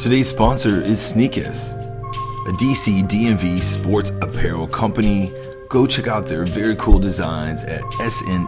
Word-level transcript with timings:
Today's 0.00 0.28
sponsor 0.30 0.80
is 0.80 0.98
Sneekis, 0.98 1.72
a 2.48 2.52
DC 2.52 3.02
DMV 3.06 3.60
sports 3.60 4.08
apparel 4.22 4.66
company. 4.66 5.30
Go 5.68 5.86
check 5.86 6.08
out 6.08 6.24
their 6.24 6.46
very 6.46 6.74
cool 6.76 6.98
designs 6.98 7.64
at 7.64 7.82
sneekis.com. 7.82 8.44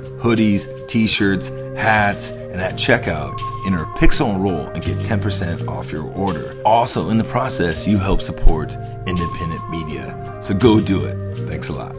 Hoodies, 0.00 0.88
t-shirts, 0.88 1.48
hats, 1.74 2.32
and 2.32 2.60
at 2.60 2.74
checkout, 2.74 3.40
enter 3.66 3.86
Pixel 3.96 4.34
and 4.34 4.44
Roll 4.44 4.66
and 4.66 4.84
get 4.84 4.98
10% 4.98 5.66
off 5.68 5.90
your 5.90 6.04
order. 6.12 6.60
Also, 6.66 7.08
in 7.08 7.16
the 7.16 7.24
process, 7.24 7.86
you 7.88 7.96
help 7.96 8.20
support 8.20 8.74
independent 9.06 9.70
media. 9.70 10.38
So 10.42 10.52
go 10.52 10.82
do 10.82 11.02
it. 11.02 11.38
Thanks 11.48 11.70
a 11.70 11.72
lot. 11.72 11.96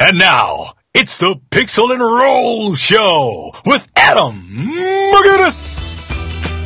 And 0.00 0.18
now, 0.18 0.74
it's 0.92 1.18
the 1.18 1.36
Pixel 1.52 1.92
and 1.92 2.00
Roll 2.00 2.74
Show 2.74 3.52
with 3.64 3.86
Adam 3.94 4.42
McGinnis. 5.14 6.59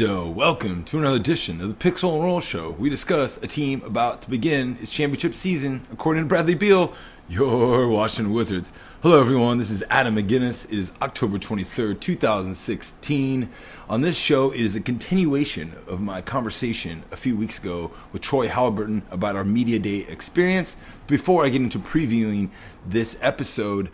Doe? 0.00 0.30
Welcome 0.30 0.84
to 0.84 0.96
another 0.96 1.16
edition 1.16 1.60
of 1.60 1.68
the 1.68 1.74
Pixel 1.74 2.14
and 2.14 2.24
Roll 2.24 2.40
Show. 2.40 2.70
We 2.70 2.88
discuss 2.88 3.36
a 3.36 3.46
team 3.46 3.82
about 3.84 4.22
to 4.22 4.30
begin 4.30 4.78
its 4.80 4.90
championship 4.90 5.34
season. 5.34 5.86
According 5.92 6.22
to 6.22 6.26
Bradley 6.26 6.54
Beal, 6.54 6.94
your 7.28 7.86
Washington 7.90 8.32
Wizards. 8.32 8.72
Hello, 9.02 9.20
everyone. 9.20 9.58
This 9.58 9.70
is 9.70 9.84
Adam 9.90 10.16
McGinnis. 10.16 10.64
It 10.64 10.78
is 10.78 10.90
October 11.02 11.36
23rd, 11.36 12.00
2016. 12.00 13.50
On 13.90 14.00
this 14.00 14.16
show, 14.16 14.52
it 14.52 14.60
is 14.60 14.74
a 14.74 14.80
continuation 14.80 15.74
of 15.86 16.00
my 16.00 16.22
conversation 16.22 17.02
a 17.12 17.16
few 17.18 17.36
weeks 17.36 17.58
ago 17.58 17.90
with 18.10 18.22
Troy 18.22 18.48
Haliburton 18.48 19.02
about 19.10 19.36
our 19.36 19.44
Media 19.44 19.78
Day 19.78 20.06
experience. 20.08 20.76
Before 21.08 21.44
I 21.44 21.50
get 21.50 21.60
into 21.60 21.78
previewing 21.78 22.48
this 22.86 23.18
episode, 23.20 23.90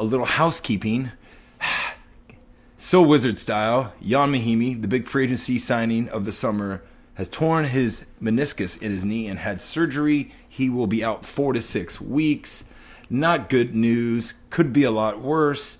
a 0.00 0.04
little 0.04 0.24
housekeeping. 0.24 1.12
So 2.84 3.00
Wizard 3.00 3.38
style, 3.38 3.94
Jan 4.02 4.32
Mahinmi, 4.32 4.82
the 4.82 4.88
big 4.88 5.06
free 5.06 5.24
agency 5.24 5.56
signing 5.56 6.08
of 6.08 6.24
the 6.24 6.32
summer, 6.32 6.82
has 7.14 7.28
torn 7.28 7.64
his 7.66 8.04
meniscus 8.20 8.76
in 8.82 8.90
his 8.90 9.04
knee 9.04 9.28
and 9.28 9.38
had 9.38 9.60
surgery. 9.60 10.32
He 10.48 10.68
will 10.68 10.88
be 10.88 11.02
out 11.02 11.24
four 11.24 11.52
to 11.52 11.62
six 11.62 12.00
weeks. 12.00 12.64
Not 13.08 13.48
good 13.48 13.76
news. 13.76 14.34
Could 14.50 14.72
be 14.72 14.82
a 14.82 14.90
lot 14.90 15.20
worse. 15.20 15.78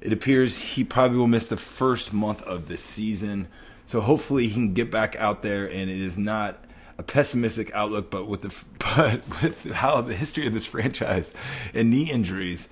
It 0.00 0.10
appears 0.10 0.72
he 0.72 0.84
probably 0.84 1.18
will 1.18 1.28
miss 1.28 1.46
the 1.46 1.58
first 1.58 2.14
month 2.14 2.42
of 2.42 2.66
this 2.66 2.82
season. 2.82 3.46
So 3.84 4.00
hopefully 4.00 4.48
he 4.48 4.54
can 4.54 4.72
get 4.72 4.90
back 4.90 5.16
out 5.16 5.42
there, 5.42 5.70
and 5.70 5.90
it 5.90 6.00
is 6.00 6.16
not 6.16 6.64
a 6.96 7.02
pessimistic 7.02 7.70
outlook, 7.74 8.10
but 8.10 8.26
with 8.26 8.40
the 8.40 8.64
but 8.96 9.42
with 9.42 9.70
how 9.70 10.00
the 10.00 10.14
history 10.14 10.46
of 10.46 10.54
this 10.54 10.66
franchise 10.66 11.34
and 11.74 11.90
knee 11.90 12.10
injuries, 12.10 12.70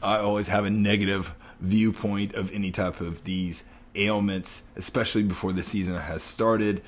I 0.00 0.18
always 0.18 0.46
have 0.46 0.64
a 0.64 0.70
negative 0.70 1.34
viewpoint 1.60 2.34
of 2.34 2.52
any 2.52 2.70
type 2.70 3.00
of 3.00 3.24
these 3.24 3.64
ailments, 3.94 4.62
especially 4.76 5.22
before 5.22 5.52
the 5.52 5.62
season 5.62 5.96
has 5.96 6.22
started. 6.22 6.82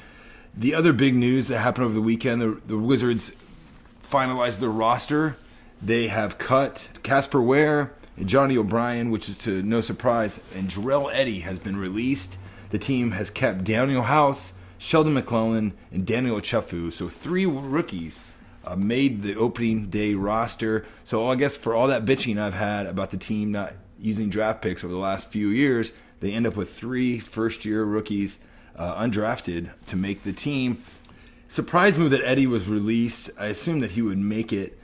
The 0.55 0.75
other 0.75 0.93
big 0.93 1.15
news 1.15 1.49
that 1.49 1.59
happened 1.59 1.87
over 1.87 1.95
the 1.95 2.03
weekend, 2.03 2.41
the, 2.41 2.61
the 2.67 2.79
Wizards 2.79 3.33
finalized 4.03 4.61
their 4.61 4.71
roster. 4.71 5.37
They 5.81 6.09
have 6.09 6.39
cut 6.39 6.89
Casper 7.03 7.41
Ware 7.41 7.93
and 8.17 8.29
Johnny 8.29 8.57
O'Bryant, 8.57 9.13
which 9.13 9.29
is 9.29 9.39
to 9.39 9.63
no 9.63 9.81
surprise, 9.81 10.41
and 10.55 10.69
Jarell 10.69 11.11
Eddie 11.13 11.41
has 11.41 11.59
been 11.59 11.77
released. 11.77 12.37
The 12.71 12.79
team 12.79 13.13
has 13.13 13.31
kept 13.31 13.65
Danuel 13.65 14.05
House, 14.05 14.53
Sheldon 14.77 15.15
McClellan, 15.15 15.73
and 15.93 16.07
Daniel 16.07 16.41
Chefu. 16.41 16.93
So 16.93 17.09
three 17.09 17.47
rookies 17.47 18.23
uh, 18.67 18.77
made 18.77 19.23
the 19.23 19.37
opening 19.37 19.89
day 19.89 20.15
roster. 20.15 20.85
So 21.05 21.29
I 21.29 21.37
guess 21.37 21.57
for 21.57 21.75
all 21.75 21.87
that 21.87 22.05
bitching 22.05 22.39
I've 22.39 22.55
had 22.55 22.87
about 22.87 23.11
the 23.11 23.17
team 23.17 23.53
not 23.53 23.75
using 24.01 24.31
draft 24.31 24.63
picks 24.63 24.85
over 24.85 24.93
the 24.93 24.99
last 24.99 25.29
few 25.29 25.49
years, 25.49 25.93
they 26.21 26.33
end 26.33 26.47
up 26.47 26.57
with 26.57 26.73
three 26.73 27.19
first 27.19 27.65
year 27.65 27.85
rookies 27.85 28.39
uh, 28.77 29.03
undrafted 29.03 29.71
to 29.87 29.97
make 29.97 30.23
the 30.23 30.33
team. 30.33 30.83
Surprise 31.49 31.97
move 31.97 32.11
that 32.11 32.23
Eddie 32.23 32.47
was 32.47 32.69
released. 32.69 33.31
I 33.39 33.47
assumed 33.47 33.83
that 33.83 33.93
he 33.93 34.03
would 34.03 34.19
make 34.19 34.53
it. 34.53 34.79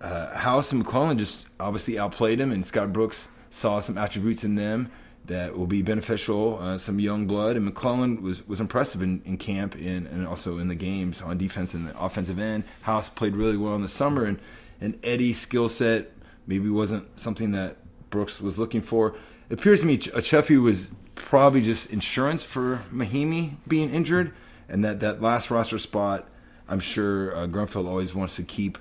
Uh, 0.00 0.34
House 0.36 0.72
and 0.72 0.80
McClellan 0.80 1.18
just 1.18 1.46
obviously 1.58 1.98
outplayed 1.98 2.40
him, 2.40 2.52
and 2.52 2.64
Scott 2.64 2.92
Brooks 2.92 3.28
saw 3.50 3.80
some 3.80 3.98
attributes 3.98 4.44
in 4.44 4.54
them 4.54 4.90
that 5.26 5.56
will 5.56 5.66
be 5.66 5.82
beneficial. 5.82 6.58
Uh, 6.58 6.78
some 6.78 6.98
young 7.00 7.26
blood, 7.26 7.56
and 7.56 7.64
McClellan 7.64 8.22
was, 8.22 8.46
was 8.46 8.60
impressive 8.60 9.02
in, 9.02 9.22
in 9.24 9.36
camp 9.36 9.74
and, 9.74 10.06
and 10.06 10.26
also 10.26 10.58
in 10.58 10.68
the 10.68 10.74
games 10.74 11.20
on 11.22 11.38
defense 11.38 11.74
and 11.74 11.88
the 11.88 12.02
offensive 12.02 12.38
end. 12.38 12.64
House 12.82 13.08
played 13.08 13.34
really 13.34 13.56
well 13.56 13.74
in 13.74 13.82
the 13.82 13.88
summer, 13.88 14.24
and, 14.24 14.38
and 14.80 14.98
Eddie's 15.04 15.40
skill 15.40 15.68
set 15.68 16.12
maybe 16.46 16.68
wasn't 16.68 17.20
something 17.20 17.52
that 17.52 17.76
Brooks 18.10 18.40
was 18.40 18.58
looking 18.58 18.82
for. 18.82 19.14
It 19.48 19.54
appears 19.54 19.80
to 19.80 19.86
me 19.86 19.98
Ch- 19.98 20.10
Chefu 20.10 20.62
was 20.62 20.90
probably 21.14 21.62
just 21.62 21.90
insurance 21.90 22.42
for 22.42 22.82
Mahinmi 22.92 23.54
being 23.66 23.90
injured, 23.90 24.32
and 24.68 24.84
that, 24.84 25.00
that 25.00 25.22
last 25.22 25.50
roster 25.50 25.78
spot, 25.78 26.28
I'm 26.68 26.80
sure 26.80 27.36
uh, 27.36 27.46
Grunfeld 27.46 27.88
always 27.88 28.14
wants 28.14 28.36
to 28.36 28.42
keep 28.42 28.78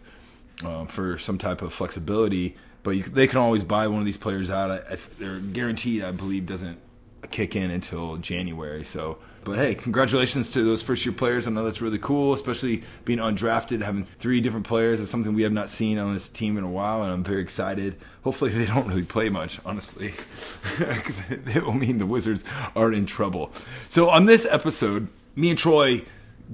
um, 0.63 0.87
for 0.87 1.17
some 1.17 1.37
type 1.37 1.61
of 1.61 1.73
flexibility. 1.73 2.55
But 2.83 2.91
you, 2.91 3.03
they 3.03 3.27
can 3.27 3.39
always 3.39 3.63
buy 3.63 3.87
one 3.87 3.99
of 3.99 4.05
these 4.05 4.17
players 4.17 4.49
out. 4.49 4.71
I, 4.71 4.93
I, 4.93 4.97
they're 5.17 5.39
guaranteed, 5.39 6.03
I 6.03 6.11
believe, 6.11 6.45
doesn't 6.45 6.79
kick 7.27 7.55
in 7.55 7.71
until 7.71 8.17
January. 8.17 8.83
So, 8.83 9.17
but 9.43 9.57
hey, 9.57 9.75
congratulations 9.75 10.51
to 10.51 10.63
those 10.63 10.81
first 10.81 11.05
year 11.05 11.13
players. 11.13 11.47
I 11.47 11.51
know 11.51 11.63
that's 11.63 11.81
really 11.81 11.99
cool, 11.99 12.33
especially 12.33 12.83
being 13.05 13.19
undrafted, 13.19 13.83
having 13.83 14.03
three 14.03 14.41
different 14.41 14.67
players 14.67 14.99
is 14.99 15.09
something 15.09 15.33
we 15.33 15.43
have 15.43 15.51
not 15.51 15.69
seen 15.69 15.97
on 15.97 16.13
this 16.13 16.29
team 16.29 16.57
in 16.57 16.63
a 16.63 16.69
while, 16.69 17.03
and 17.03 17.11
I'm 17.11 17.23
very 17.23 17.41
excited. 17.41 17.97
Hopefully, 18.23 18.51
they 18.53 18.65
don't 18.65 18.87
really 18.87 19.03
play 19.03 19.29
much, 19.29 19.59
honestly, 19.65 20.13
because 20.77 21.21
it 21.29 21.63
will 21.63 21.73
mean 21.73 21.97
the 21.97 22.05
Wizards 22.05 22.43
are 22.75 22.91
in 22.91 23.05
trouble. 23.05 23.51
So, 23.87 24.09
on 24.09 24.25
this 24.25 24.45
episode, 24.45 25.07
me 25.35 25.49
and 25.49 25.59
Troy 25.59 26.03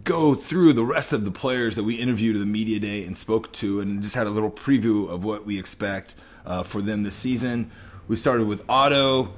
go 0.03 0.35
through 0.35 0.73
the 0.73 0.83
rest 0.83 1.13
of 1.13 1.23
the 1.23 1.31
players 1.31 1.77
that 1.77 1.83
we 1.83 1.95
interviewed 1.95 2.35
at 2.35 2.39
the 2.39 2.45
media 2.45 2.79
day 2.79 3.05
and 3.05 3.17
spoke 3.17 3.51
to, 3.53 3.79
and 3.79 4.03
just 4.03 4.15
had 4.15 4.27
a 4.27 4.31
little 4.31 4.51
preview 4.51 5.09
of 5.09 5.23
what 5.23 5.45
we 5.45 5.57
expect 5.57 6.15
uh, 6.45 6.63
for 6.63 6.81
them 6.81 7.03
this 7.03 7.15
season. 7.15 7.71
We 8.07 8.15
started 8.15 8.47
with 8.47 8.63
Otto. 8.69 9.33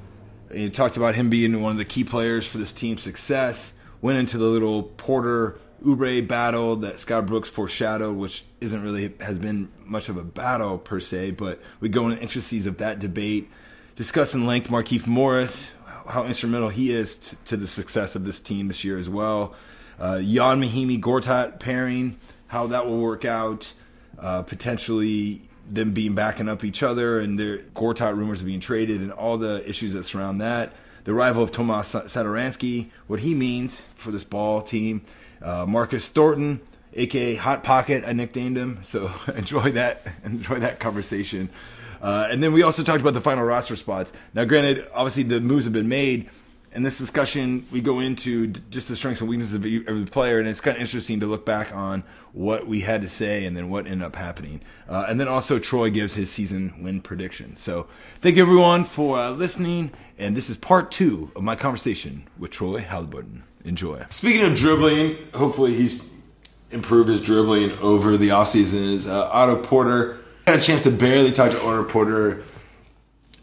He 0.52 0.70
talked 0.70 0.98
about 0.98 1.16
him 1.16 1.30
being 1.30 1.62
one 1.62 1.74
of 1.74 1.78
the 1.78 1.86
key 1.86 2.04
players 2.04 2.46
for 2.46 2.58
this 2.58 2.74
team's 2.74 3.04
success. 3.04 3.74
Went 4.02 4.20
into 4.20 4.38
the 4.38 4.46
little 4.46 4.84
Porter 4.84 5.58
Oubre 5.84 6.26
battle 6.28 6.78
that 6.78 7.00
Scott 7.00 7.26
Brooks 7.26 7.50
foreshadowed, 7.50 8.18
which 8.18 8.44
isn't 8.62 8.82
really 8.82 9.14
has 9.20 9.38
been 9.38 9.70
much 9.86 10.10
of 10.10 10.18
a 10.18 10.24
battle 10.24 10.78
per 10.78 11.00
se, 11.00 11.32
but 11.32 11.62
we 11.80 11.90
go 11.90 12.06
into 12.06 12.16
the 12.16 12.22
intricacies 12.22 12.66
of 12.66 12.78
that 12.78 13.00
debate. 13.00 13.50
Discuss 13.96 14.34
in 14.34 14.46
length 14.46 14.70
Markieff 14.70 15.08
Morris, 15.08 15.72
how 16.08 16.26
instrumental 16.26 16.70
he 16.70 16.92
is 16.92 17.16
t- 17.16 17.38
to 17.46 17.58
the 17.58 17.68
success 17.68 18.16
of 18.16 18.26
this 18.26 18.40
team 18.40 18.68
this 18.68 18.84
year 18.84 18.98
as 18.98 19.10
well. 19.10 19.56
Uh, 20.00 20.20
Jan 20.20 20.62
Mahinmi 20.62 21.00
Gortat 21.00 21.60
pairing, 21.60 22.18
how 22.48 22.68
that 22.68 22.86
will 22.86 23.00
work 23.00 23.26
out. 23.26 23.74
Uh, 24.20 24.42
potentially 24.42 25.42
them 25.68 25.92
being 25.92 26.16
backing 26.16 26.48
up 26.50 26.64
each 26.64 26.82
other 26.82 27.20
and 27.20 27.40
their 27.40 27.58
Gortat 27.58 28.16
rumors 28.16 28.42
being 28.42 28.60
traded 28.60 29.02
and 29.02 29.12
all 29.12 29.38
the 29.38 29.68
issues 29.68 29.94
that 29.94 30.04
surround 30.04 30.42
that. 30.42 30.74
The 31.04 31.14
arrival 31.14 31.44
of 31.44 31.52
Tomas 31.52 31.94
Satoransky, 31.94 32.90
what 33.08 33.22
he 33.22 33.34
means 33.34 33.82
for 33.96 34.12
this 34.12 34.24
ball 34.24 34.62
team. 34.62 35.02
Uh, 35.42 35.66
Marcus 35.66 36.10
Thornton, 36.10 36.60
aka 36.94 37.36
Hot 37.36 37.64
Pocket, 37.64 38.04
I 38.06 38.14
nicknamed 38.14 38.58
him. 38.58 38.80
So 38.82 39.12
enjoy 39.36 39.72
that, 39.72 40.02
enjoy 40.24 40.60
that 40.60 40.80
conversation. 40.80 41.50
Uh, 42.02 42.28
and 42.30 42.44
then 42.44 42.54
we 42.54 42.62
also 42.62 42.84
talked 42.84 43.02
about 43.02 43.14
the 43.14 43.22
final 43.22 43.44
roster 43.44 43.76
spots. 43.76 44.14
Now, 44.34 44.46
granted, 44.46 44.88
obviously 44.94 45.24
the 45.24 45.42
moves 45.42 45.64
have 45.66 45.74
been 45.74 45.90
made. 45.90 46.30
In 46.74 46.84
this 46.84 46.98
discussion, 46.98 47.66
we 47.72 47.82
go 47.82 48.00
into 48.00 48.48
just 48.48 48.88
the 48.90 48.96
strengths 48.96 49.22
and 49.22 49.30
weaknesses 49.30 49.56
of 49.56 49.66
every 49.66 50.06
player, 50.06 50.38
and 50.40 50.48
it's 50.48 50.60
kind 50.60 50.76
of 50.76 50.82
interesting 50.82 51.22
to 51.22 51.26
look 51.26 51.46
back 51.46 51.74
on 51.74 52.04
what 52.34 52.68
we 52.68 52.82
had 52.82 53.02
to 53.02 53.10
say 53.10 53.46
and 53.46 53.56
then 53.56 53.70
what 53.70 53.88
ended 53.88 54.04
up 54.04 54.16
happening. 54.16 54.62
Uh, 54.88 55.06
and 55.08 55.20
then 55.20 55.28
also, 55.28 55.60
Troy 55.60 55.90
gives 55.90 56.16
his 56.16 56.30
season 56.30 56.74
win 56.84 57.02
prediction. 57.02 57.56
So, 57.56 57.88
thank 58.22 58.36
you 58.36 58.44
everyone 58.44 58.84
for 58.84 59.18
uh, 59.18 59.32
listening, 59.32 59.92
and 60.20 60.36
this 60.36 60.50
is 60.50 60.58
part 60.58 60.92
two 60.92 61.32
of 61.36 61.44
my 61.44 61.56
conversation 61.56 62.28
with 62.38 62.52
Troy 62.52 62.82
Haliburton. 62.82 63.44
Enjoy. 63.64 64.06
Speaking 64.10 64.44
of 64.44 64.56
dribbling, 64.56 65.18
hopefully 65.34 65.74
he's 65.74 66.02
improved 66.72 67.10
his 67.10 67.22
dribbling 67.22 67.72
over 67.80 68.18
the 68.18 68.30
offseason. 68.30 68.94
Is 68.94 69.08
uh, 69.08 69.30
Otto 69.32 69.62
Porter 69.62 70.20
had 70.46 70.60
a 70.60 70.62
chance 70.62 70.84
to 70.84 70.92
barely 70.92 71.32
talk 71.32 71.52
to 71.52 71.58
Otto 71.58 71.84
Porter 71.86 72.44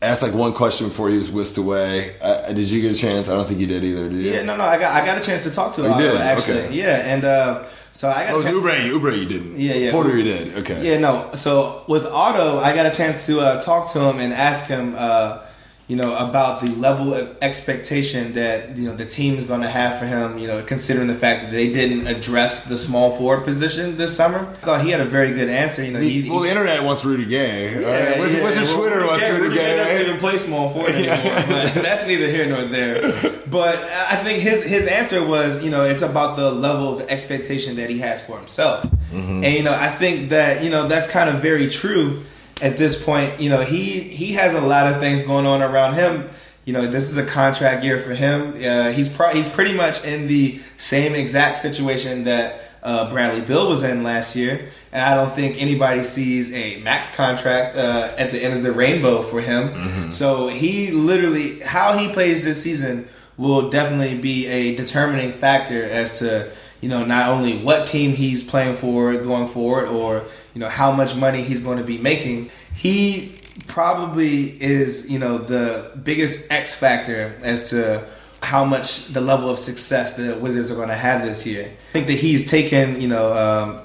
ask 0.05 0.23
like 0.23 0.35
one 0.35 0.53
question 0.53 0.89
before 0.89 1.09
he 1.11 1.17
was 1.17 1.31
whisked 1.31 1.59
away. 1.59 2.15
Uh, 2.21 2.53
did 2.53 2.71
you 2.71 2.81
get 2.83 2.93
a 2.93 2.97
chance? 2.97 3.29
I 3.29 3.35
don't 3.35 3.47
think 3.47 3.61
you 3.61 3.67
did 3.67 3.83
either. 3.85 4.09
Did 4.09 4.23
you? 4.25 4.33
Yeah, 4.33 4.43
no, 4.43 4.57
no, 4.57 4.65
I 4.65 4.79
got 4.79 4.93
I 5.01 5.05
got 5.05 5.19
a 5.19 5.21
chance 5.21 5.43
to 5.45 5.51
talk 5.51 5.75
to 5.75 5.87
Oh, 5.87 5.97
you 5.99 6.03
did? 6.13 6.21
actually. 6.21 6.61
Okay. 6.65 6.75
Yeah, 6.75 6.97
and 7.15 7.25
uh, 7.25 7.65
so 7.93 8.11
I 8.11 8.25
got 8.25 8.35
Oh, 8.35 8.35
a 8.35 8.35
it 8.35 8.37
was 8.37 8.45
chance. 8.45 8.57
Oubre. 8.59 8.91
Oubre, 9.13 9.19
you 9.19 9.27
didn't. 9.27 9.59
Yeah, 9.59 9.75
yeah. 9.75 9.91
Porter, 9.93 10.17
you 10.17 10.25
did. 10.25 10.59
Okay. 10.59 10.87
Yeah, 10.91 10.99
no. 10.99 11.31
So 11.35 11.85
with 11.89 12.07
Otto, 12.07 12.59
I 12.59 12.75
got 12.75 12.87
a 12.87 12.91
chance 12.91 13.27
to 13.27 13.41
uh, 13.41 13.61
talk 13.61 13.93
to 13.93 14.01
him 14.01 14.19
and 14.19 14.33
ask 14.33 14.67
him, 14.69 14.95
uh, 14.97 15.39
you 15.87 15.97
know, 15.97 16.17
about 16.17 16.63
the 16.63 16.69
level 16.69 17.13
of 17.13 17.37
expectation 17.43 18.33
that 18.33 18.79
you 18.79 18.87
know 18.87 18.97
the 18.97 19.05
team's 19.05 19.45
going 19.45 19.61
to 19.61 19.69
have 19.69 19.99
for 19.99 20.07
him. 20.07 20.39
You 20.39 20.47
know, 20.47 20.63
considering 20.63 21.09
the 21.09 21.15
fact 21.15 21.43
that 21.43 21.51
they 21.53 21.71
didn't 21.71 22.07
address 22.07 22.67
the 22.69 22.79
small 22.79 23.17
forward 23.19 23.45
position 23.45 23.99
this 23.99 24.17
summer. 24.17 24.39
I 24.39 24.55
thought 24.65 24.85
he 24.85 24.91
had 24.91 25.03
a 25.03 25.05
very 25.05 25.35
good 25.35 25.51
answer. 25.51 25.85
You 25.85 25.93
know, 25.93 26.01
he, 26.01 26.31
well, 26.31 26.41
the 26.41 26.49
internet 26.49 26.83
wants 26.83 27.05
Rudy 27.05 27.27
Gay. 27.27 27.73
Yeah, 27.73 27.87
Alright, 27.87 28.19
what's, 28.19 28.35
yeah, 28.35 28.43
what's 28.43 28.57
your 28.57 28.65
well, 28.65 28.77
Twitter? 28.79 29.01
Rudy 29.01 29.19
Gay- 29.19 29.31
Rudy 29.33 29.43
Rudy 29.43 29.55
Gay 29.57 29.77
doesn't 29.77 29.97
Gay? 29.97 30.07
even 30.07 30.21
play 30.21 30.39
small 30.39 30.71
forward 30.71 30.93
anymore, 30.93 31.45
but 31.47 31.75
that's 31.83 32.07
neither 32.07 32.29
here 32.29 32.47
nor 32.47 32.65
there. 32.65 33.13
But 33.47 33.77
I 33.77 34.17
think 34.17 34.39
his 34.39 34.65
his 34.65 34.87
answer 34.87 35.27
was, 35.27 35.63
you 35.63 35.71
know, 35.71 35.83
it's 35.83 36.03
about 36.03 36.37
the 36.37 36.51
level 36.51 36.99
of 36.99 37.07
expectation 37.11 37.77
that 37.77 37.91
he 37.91 37.99
has 37.99 38.25
for 38.25 38.39
himself, 38.39 38.85
mm-hmm. 38.85 39.45
and 39.45 39.55
you 39.55 39.63
know, 39.63 39.75
I 39.75 39.89
think 39.89 40.31
that 40.31 40.65
you 40.65 40.71
know 40.71 40.89
that's 40.89 41.11
kind 41.11 41.29
of 41.29 41.43
very 41.43 41.69
true 41.69 42.23
at 42.63 42.77
this 42.77 43.03
point. 43.03 43.41
You 43.41 43.51
know, 43.51 43.63
he 43.63 44.01
he 44.01 44.33
has 44.35 44.55
a 44.55 44.61
lot 44.61 44.93
of 44.93 45.01
things 45.01 45.25
going 45.25 45.47
on 45.47 45.63
around 45.63 45.95
him. 45.95 46.29
You 46.65 46.73
know, 46.73 46.87
this 46.87 47.11
is 47.11 47.17
a 47.19 47.27
contract 47.27 47.85
year 47.85 47.99
for 47.99 48.15
him. 48.15 48.55
Uh, 48.65 48.91
he's 48.91 49.09
pro- 49.09 49.33
he's 49.35 49.49
pretty 49.49 49.75
much 49.75 50.03
in 50.05 50.27
the 50.27 50.61
same 50.77 51.15
exact 51.15 51.59
situation 51.59 52.25
that 52.25 52.61
uh, 52.83 53.11
Bradley 53.11 53.43
Beal 53.43 53.69
was 53.69 53.83
in 53.83 54.03
last 54.03 54.35
year, 54.37 54.69
and 54.93 55.03
I 55.03 55.15
don't 55.15 55.31
think 55.31 55.61
anybody 55.61 56.03
sees 56.05 56.55
a 56.55 56.81
max 56.81 57.15
contract 57.15 57.77
uh, 57.77 58.13
at 58.17 58.31
the 58.31 58.43
end 58.43 58.55
of 58.55 58.63
the 58.63 58.73
rainbow 58.73 59.21
for 59.23 59.41
him. 59.41 60.11
So 60.11 60.49
he 60.49 60.91
literally, 60.91 61.61
how 61.61 61.97
he 61.99 62.13
plays 62.13 62.45
this 62.45 62.63
season 62.63 63.09
will 63.37 63.69
definitely 63.69 64.19
be 64.19 64.47
a 64.47 64.77
determining 64.77 65.33
factor 65.33 65.83
as 65.85 66.19
to 66.21 66.51
you 66.85 66.91
know 66.91 67.03
not 67.03 67.31
only 67.31 67.57
what 67.57 67.87
team 67.87 68.13
he's 68.13 68.45
playing 68.45 68.75
for 68.75 69.17
going 69.17 69.47
forward, 69.47 69.89
or 69.89 70.23
you 70.53 70.61
know 70.61 70.69
how 70.69 70.93
much 70.93 71.17
money 71.17 71.41
he's 71.41 71.63
going 71.63 71.79
to 71.79 71.85
be 71.85 71.97
making. 71.97 72.51
He 72.75 73.39
probably 73.67 74.63
is 74.63 75.11
you 75.11 75.19
know 75.19 75.39
the 75.39 75.99
biggest 76.05 76.53
X 76.53 76.77
factor 76.77 77.35
as 77.43 77.71
to 77.71 78.07
how 78.43 78.67
much 78.67 79.07
the 79.07 79.23
level 79.23 79.49
of 79.49 79.59
success 79.59 80.15
the 80.15 80.37
Wizards 80.37 80.71
are 80.71 80.75
going 80.75 80.91
to 80.91 80.95
have 80.95 81.23
this 81.23 81.47
year. 81.47 81.65
I 81.65 81.93
think 81.93 82.07
that 82.09 82.19
he's 82.19 82.51
taken, 82.51 83.01
you 83.01 83.09
know, 83.09 83.33
um, 83.33 83.81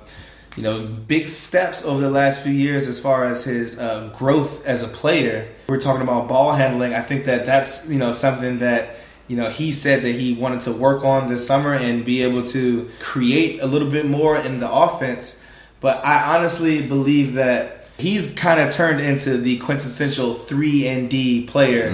you 0.58 0.64
know, 0.64 0.86
big 0.86 1.30
steps 1.30 1.86
over 1.86 2.02
the 2.02 2.10
last 2.10 2.44
few 2.44 2.52
years 2.52 2.86
as 2.86 3.00
far 3.00 3.24
as 3.24 3.46
his 3.46 3.80
uh, 3.80 4.12
growth 4.14 4.68
as 4.68 4.84
a 4.84 4.90
player. 4.90 5.48
We're 5.70 5.80
talking 5.80 6.02
about 6.02 6.28
ball 6.28 6.52
handling. 6.52 6.94
I 6.94 7.00
think 7.00 7.24
that 7.26 7.46
that's 7.46 7.90
you 7.90 7.98
know 7.98 8.12
something 8.12 8.60
that 8.60 8.98
you 9.30 9.38
know 9.38 9.50
he 9.50 9.72
said 9.72 10.02
that 10.02 10.16
he 10.16 10.34
wanted 10.34 10.60
to 10.62 10.74
work 10.74 11.06
on 11.06 11.30
this 11.30 11.48
summer 11.48 11.74
and 11.74 12.04
be 12.04 12.24
able 12.24 12.44
to 12.44 12.90
create 13.00 13.62
a 13.62 13.68
little 13.68 13.90
bit 13.90 14.06
more 14.06 14.36
in 14.36 14.60
the 14.60 14.70
offense. 14.70 15.46
But 15.80 16.04
I 16.04 16.36
honestly 16.36 16.86
believe 16.86 17.36
that 17.36 17.80
he's 17.98 18.34
kind 18.34 18.60
of 18.60 18.72
turned 18.72 19.02
into 19.02 19.38
the 19.38 19.60
quintessential 19.60 20.34
three 20.34 20.88
and 20.88 21.10
D 21.10 21.46
player. 21.46 21.90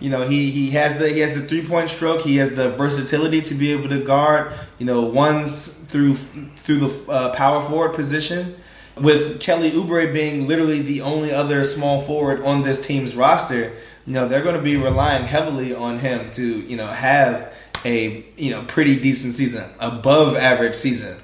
You 0.00 0.10
know, 0.10 0.22
he 0.22 0.50
he 0.50 0.70
has 0.70 0.98
the 0.98 1.08
he 1.08 1.20
has 1.20 1.34
the 1.34 1.42
three 1.42 1.64
point 1.64 1.90
stroke. 1.90 2.22
He 2.22 2.36
has 2.36 2.54
the 2.54 2.70
versatility 2.70 3.42
to 3.42 3.54
be 3.54 3.72
able 3.72 3.88
to 3.90 4.00
guard. 4.02 4.52
You 4.78 4.86
know, 4.86 5.02
ones 5.02 5.68
through 5.68 6.14
through 6.14 6.78
the 6.78 7.12
uh, 7.12 7.34
power 7.34 7.62
forward 7.62 7.94
position. 7.94 8.56
With 9.00 9.40
Kelly 9.40 9.70
Oubre 9.70 10.12
being 10.12 10.46
literally 10.46 10.80
the 10.80 11.00
only 11.02 11.30
other 11.32 11.64
small 11.64 12.00
forward 12.00 12.42
on 12.42 12.62
this 12.62 12.84
team's 12.86 13.14
roster, 13.16 13.72
you 14.06 14.14
know 14.14 14.28
they're 14.28 14.42
going 14.42 14.56
to 14.56 14.62
be 14.62 14.76
relying 14.76 15.24
heavily 15.24 15.74
on 15.74 15.98
him 15.98 16.30
to 16.30 16.60
you 16.60 16.76
know 16.76 16.86
have 16.88 17.54
a 17.84 18.24
you 18.36 18.50
know 18.50 18.62
pretty 18.64 18.98
decent 18.98 19.34
season, 19.34 19.68
above 19.80 20.36
average 20.36 20.74
season. 20.74 21.16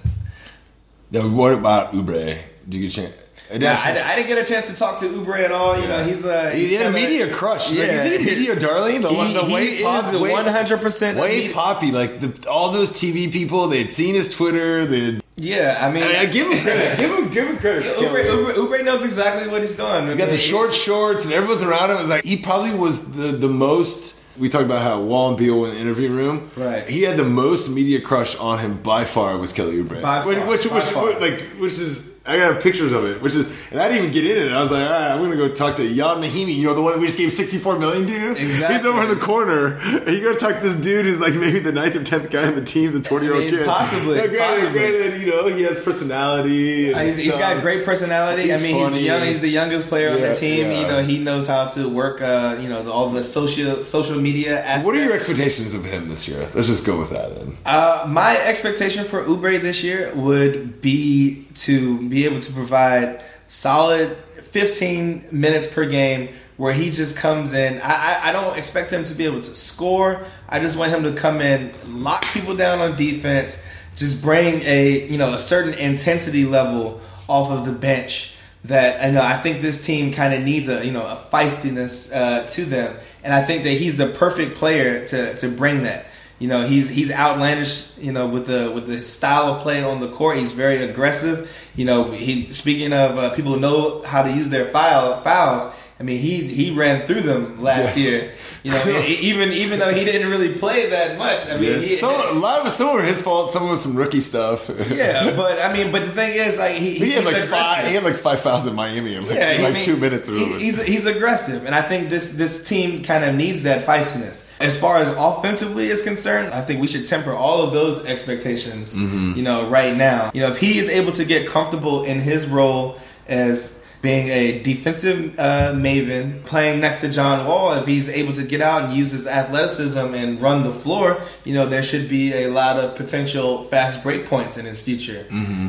Now, 1.11 1.29
what 1.29 1.53
about 1.53 1.93
Oubre? 1.93 2.41
Did 2.69 2.75
you 2.75 2.83
get 2.83 2.93
a 2.93 2.97
chance? 3.03 3.15
Yeah, 3.53 3.79
I, 3.85 4.13
I 4.13 4.17
didn't 4.17 4.29
get 4.29 4.39
a 4.39 4.45
chance 4.45 4.69
to 4.69 4.75
talk 4.75 4.99
to 5.01 5.05
Oubre 5.07 5.39
at 5.39 5.53
all. 5.53 5.79
You 5.81 5.87
know, 5.87 6.03
he's 6.05 6.25
a 6.25 6.51
He 6.51 6.61
he's 6.63 6.77
had 6.77 6.87
a 6.87 6.91
media 6.91 7.33
crush. 7.33 7.69
Like, 7.71 7.79
Yeah. 7.79 8.05
is 8.05 8.23
he 8.23 8.29
a 8.29 8.37
media 8.37 8.57
darling? 8.59 9.03
The, 9.03 9.11
He, 9.11 9.35
the 9.35 9.45
he 9.45 9.55
Wade 9.55 9.81
is 9.81 9.85
one 9.85 10.47
hundred 10.47 10.81
percent. 10.81 11.19
Wade 11.19 11.53
Poppy, 11.53 11.93
like 11.93 12.21
the, 12.21 12.49
all 12.49 12.73
those 12.73 12.93
TV 12.93 13.31
people, 13.31 13.69
they'd 13.69 13.91
seen 13.91 14.15
his 14.15 14.35
Twitter. 14.35 14.87
They'd 14.87 15.21
Yeah, 15.37 15.79
I 15.81 15.93
mean, 15.93 16.05
I, 16.05 16.21
I 16.21 16.27
give 16.27 16.51
him 16.51 16.63
credit. 16.63 16.99
give 17.01 17.11
him 17.11 17.31
give 17.31 17.49
him 17.49 17.57
credit. 17.57 17.97
Oubre, 17.97 18.25
Oubre, 18.25 18.55
Oubre 18.55 18.85
knows 18.85 19.05
exactly 19.05 19.49
what 19.49 19.63
he's 19.63 19.77
doing. 19.77 20.09
He 20.09 20.15
got 20.17 20.31
the 20.31 20.39
short 20.39 20.73
shorts, 20.73 21.25
and 21.25 21.35
everyone's 21.35 21.63
around 21.63 21.91
him. 21.91 21.97
It 21.97 22.01
was 22.01 22.09
like 22.11 22.25
he 22.25 22.37
probably 22.37 22.75
was 22.77 23.13
the 23.13 23.33
the 23.33 23.49
most. 23.49 24.21
We 24.39 24.49
talked 24.49 24.65
about 24.65 24.83
how 24.83 25.01
Wall 25.01 25.29
and 25.29 25.39
Beal 25.39 25.61
were 25.61 25.69
in 25.69 25.75
the 25.75 25.81
interview 25.81 26.11
room. 26.11 26.51
Right. 26.57 26.89
He 26.89 27.03
had 27.03 27.17
the 27.17 27.25
most 27.25 27.69
media 27.69 28.01
crush 28.01 28.37
on 28.37 28.59
him 28.59 28.83
by 28.83 29.05
far 29.05 29.39
was 29.39 29.53
Kelly 29.53 29.77
Oubre. 29.83 30.03
By 30.03 30.25
which, 30.27 30.39
far, 30.39 30.47
which, 30.49 30.69
by 30.69 30.75
which, 30.75 30.85
far. 30.85 31.05
which- 31.07 31.19
like 31.21 31.41
which 31.61 31.73
is 31.79 32.14
I 32.27 32.39
got 32.39 32.63
pictures 32.63 32.93
of 32.93 33.05
it. 33.05 33.21
Which 33.21 33.35
is 33.35 33.47
and 33.71 33.79
I 33.79 33.89
didn't 33.89 34.05
even 34.05 34.13
get 34.13 34.25
in 34.25 34.47
it. 34.47 34.53
I 34.53 34.63
was 34.63 34.71
like, 34.71 34.83
all 34.83 34.91
right, 34.91 35.11
I'm 35.11 35.19
gonna 35.21 35.37
go 35.37 35.55
talk 35.55 35.77
to 35.77 35.83
Yad 35.83 36.23
Mahinmi. 36.25 36.55
You 36.55 36.65
know 36.65 36.75
the 36.75 36.81
one 36.81 36.99
we 36.99 37.07
just 37.07 37.19
gave 37.19 37.31
64 37.33 37.79
million 37.79 38.07
to. 38.07 38.31
Exactly. 38.41 38.77
He's 38.77 38.87
over 38.87 39.03
in 39.03 39.11
the 39.11 39.17
corner. 39.17 39.77
And 39.77 40.09
you 40.09 40.23
gotta 40.23 40.39
talk 40.39 40.57
to 40.57 40.63
this 40.63 40.77
dude 40.77 41.05
who's 41.05 41.21
like 41.21 41.35
maybe 41.35 41.59
the 41.59 41.73
ninth 41.73 41.97
or 41.97 42.03
tenth 42.03 42.31
guy 42.31 42.47
on 42.47 42.55
the 42.55 42.65
team, 42.65 42.93
the 42.93 43.03
20 43.03 43.27
year 43.27 43.35
old 43.35 43.43
I 43.43 43.47
mean, 43.47 43.59
kid. 43.59 43.67
possibly, 43.67 44.17
Yeah, 44.17 44.27
granted, 44.29 44.61
possibly. 44.61 44.81
granted, 44.81 45.21
you 45.21 45.27
know 45.33 45.47
he 45.49 45.63
has 45.65 45.79
personality. 45.85 46.95
He's, 46.95 47.17
he's 47.19 47.37
got 47.37 47.61
great 47.61 47.85
personality. 47.85 48.53
I 48.53 48.57
mean, 48.57 48.83
funny. 48.85 48.97
he's 48.97 49.05
young. 49.05 49.23
He's 49.23 49.41
the 49.41 49.49
youngest 49.49 49.89
player 49.89 50.11
on 50.11 50.21
the 50.23 50.35
team. 50.35 50.71
yeah. 50.71 50.81
You 50.81 50.87
know, 50.87 51.03
he 51.03 51.19
knows 51.19 51.47
how 51.47 51.67
to 51.69 51.89
work. 51.89 52.23
Uh, 52.23 52.57
you 52.59 52.69
know, 52.69 52.83
the, 52.83 52.91
all 52.91 53.11
the 53.11 53.23
social 53.23 53.83
social 53.83 54.19
media 54.19 54.61
aspects. 54.63 54.87
What 54.87 54.97
are 54.97 55.05
your 55.05 55.13
expectations 55.13 55.75
of 55.75 55.85
him 55.85 56.09
this 56.09 56.27
year? 56.27 56.49
Let's 56.55 56.69
just 56.69 56.87
go 56.87 56.99
with 56.99 57.11
that 57.11 57.35
then. 57.35 57.57
Uh, 57.67 58.07
my 58.09 58.37
expectation 58.39 59.05
for 59.05 59.23
Oubre 59.25 59.61
this 59.61 59.85
year 59.85 60.15
would 60.15 60.81
be 60.81 61.44
to 61.55 62.09
be 62.09 62.25
able 62.25 62.41
to 62.41 62.53
provide 62.53 63.23
solid 63.49 64.17
15 64.17 65.27
minutes 65.33 65.67
per 65.67 65.87
game 65.87 66.35
where 66.57 66.73
he 66.73 66.91
just 66.91 67.17
comes 67.17 67.53
in. 67.53 67.81
I, 67.83 67.89
I, 67.91 68.21
I 68.29 68.33
don't 68.33 68.57
expect 68.57 68.93
him 68.93 69.05
to 69.07 69.15
be 69.15 69.25
able 69.25 69.41
to 69.41 69.55
score. 69.55 70.25
I 70.49 70.61
just 70.61 70.79
want 70.79 70.93
him 70.93 71.03
to 71.05 71.13
come 71.13 71.41
in, 71.41 71.73
lock 71.87 72.25
people 72.33 72.57
down 72.57 72.79
on 72.79 72.97
defense, 72.97 73.67
just 73.95 74.23
bring 74.23 74.63
a 74.63 75.07
you 75.07 75.19
know 75.19 75.35
a 75.35 75.39
certain 75.39 75.75
intensity 75.75 76.45
level 76.45 77.01
off 77.29 77.51
of 77.51 77.65
the 77.65 77.73
bench 77.73 78.37
that 78.65 79.05
I 79.05 79.11
know 79.11 79.21
I 79.21 79.37
think 79.37 79.61
this 79.61 79.85
team 79.85 80.13
kind 80.13 80.33
of 80.33 80.43
needs 80.43 80.69
a 80.69 80.85
you 80.85 80.93
know 80.93 81.05
a 81.05 81.17
feistiness 81.17 82.15
uh, 82.15 82.47
to 82.47 82.65
them, 82.65 82.97
and 83.23 83.33
I 83.33 83.43
think 83.43 83.65
that 83.65 83.71
he's 83.71 83.97
the 83.97 84.09
perfect 84.09 84.57
player 84.57 85.05
to 85.07 85.35
to 85.37 85.49
bring 85.49 85.83
that. 85.83 86.07
You 86.45 86.51
know, 86.51 86.67
he's 86.67 86.91
he's 86.91 87.11
outlandish. 87.11 87.97
You 87.97 88.13
know, 88.13 88.27
with 88.27 88.45
the 88.45 88.71
with 88.71 88.87
the 88.87 89.01
style 89.01 89.55
of 89.55 89.63
play 89.63 89.83
on 89.83 90.01
the 90.01 90.11
court, 90.11 90.37
he's 90.37 90.53
very 90.53 90.77
aggressive. 90.77 91.71
You 91.75 91.87
know, 91.87 92.11
he 92.11 92.53
speaking 92.53 92.93
of 92.93 93.17
uh, 93.17 93.35
people 93.35 93.55
who 93.55 93.61
know 93.61 94.03
how 94.03 94.23
to 94.23 94.31
use 94.31 94.51
their 94.51 94.67
file 94.67 95.23
fouls. 95.23 95.75
I 96.05 96.07
mean, 96.07 96.19
he 96.21 96.47
he 96.47 96.71
ran 96.71 97.07
through 97.07 97.23
them 97.23 97.63
last 97.63 97.97
Yeah. 97.97 98.05
year. 98.11 98.33
You 98.63 98.73
know, 98.73 99.05
even 99.09 99.53
even 99.55 99.79
though 99.79 99.91
he 99.93 100.05
didn't 100.05 100.29
really 100.31 100.53
play 100.53 100.91
that 100.91 101.17
much. 101.17 101.49
I 101.49 101.55
mean, 101.57 101.65
Yeah, 101.65 101.79
he, 101.79 101.97
some, 101.97 102.15
a 102.37 102.39
lot 102.39 102.67
of 102.67 102.73
some 102.73 102.93
were 102.95 103.03
his 103.03 103.23
fault. 103.23 103.51
Some 103.51 103.71
was 103.71 103.81
some 103.83 103.95
rookie 103.97 104.21
stuff. 104.21 104.69
yeah, 104.91 105.35
but 105.35 105.59
I 105.63 105.73
mean, 105.73 105.91
but 105.93 106.03
the 106.05 106.13
thing 106.13 106.35
is, 106.37 106.59
like 106.59 106.75
he, 106.75 106.93
he 106.93 107.11
had 107.13 107.25
like 107.25 107.37
aggressive. 107.37 107.49
five. 107.51 107.87
He 107.89 107.95
had 107.95 108.05
like 108.05 108.17
five 108.17 108.41
fouls 108.41 108.67
in 108.67 108.75
Miami 108.75 109.15
in 109.15 109.27
like, 109.27 109.39
Yeah, 109.39 109.63
like 109.63 109.75
mean, 109.75 109.83
two 109.83 109.97
minutes 109.97 110.29
he- 110.29 110.59
he's 110.59 110.83
he's 110.85 111.07
aggressive, 111.07 111.65
and 111.65 111.75
I 111.75 111.81
think 111.81 112.11
this 112.11 112.35
this 112.35 112.63
team 112.69 113.03
kind 113.03 113.25
of 113.25 113.35
needs 113.35 113.63
that 113.63 113.87
feistiness. 113.87 114.51
As 114.61 114.79
far 114.79 114.99
as 114.99 115.11
offensively 115.17 115.89
is 115.89 116.03
concerned, 116.03 116.53
I 116.53 116.61
think 116.61 116.83
we 116.83 116.87
should 116.87 117.07
temper 117.07 117.33
all 117.33 117.63
of 117.65 117.73
those 117.73 118.05
expectations. 118.07 118.95
Mm-hmm. 118.95 119.33
You 119.37 119.43
know, 119.43 119.69
right 119.71 119.97
now, 119.97 120.31
you 120.35 120.43
know, 120.43 120.51
if 120.51 120.59
he 120.59 120.79
is 120.79 120.91
able 120.91 121.13
to 121.13 121.25
get 121.25 121.49
comfortable 121.49 122.05
in 122.05 122.21
his 122.21 122.47
role 122.47 122.99
as 123.27 123.84
being 124.05 124.29
a 124.29 124.63
defensive 124.63 125.37
uh, 125.39 125.73
maven, 125.73 126.45
playing 126.45 126.79
next 126.81 127.01
to 127.01 127.09
John 127.09 127.47
Wall, 127.47 127.73
if 127.73 127.87
he's 127.87 128.09
able 128.11 128.35
to 128.35 128.45
get 128.45 128.61
out 128.61 128.85
and 128.85 128.93
use 128.93 129.11
his 129.11 129.27
athleticism 129.27 130.15
and 130.15 130.41
run 130.41 130.63
the 130.63 130.71
floor, 130.71 131.23
you 131.45 131.55
know, 131.55 131.67
there 131.67 131.83
should 131.83 132.09
be 132.09 132.33
a 132.35 132.49
lot 132.49 132.77
of 132.77 132.95
potential 132.97 133.63
fast 133.65 134.03
break 134.05 134.27
points 134.27 134.59
in 134.59 134.67
his 134.67 134.81
future. 134.83 135.25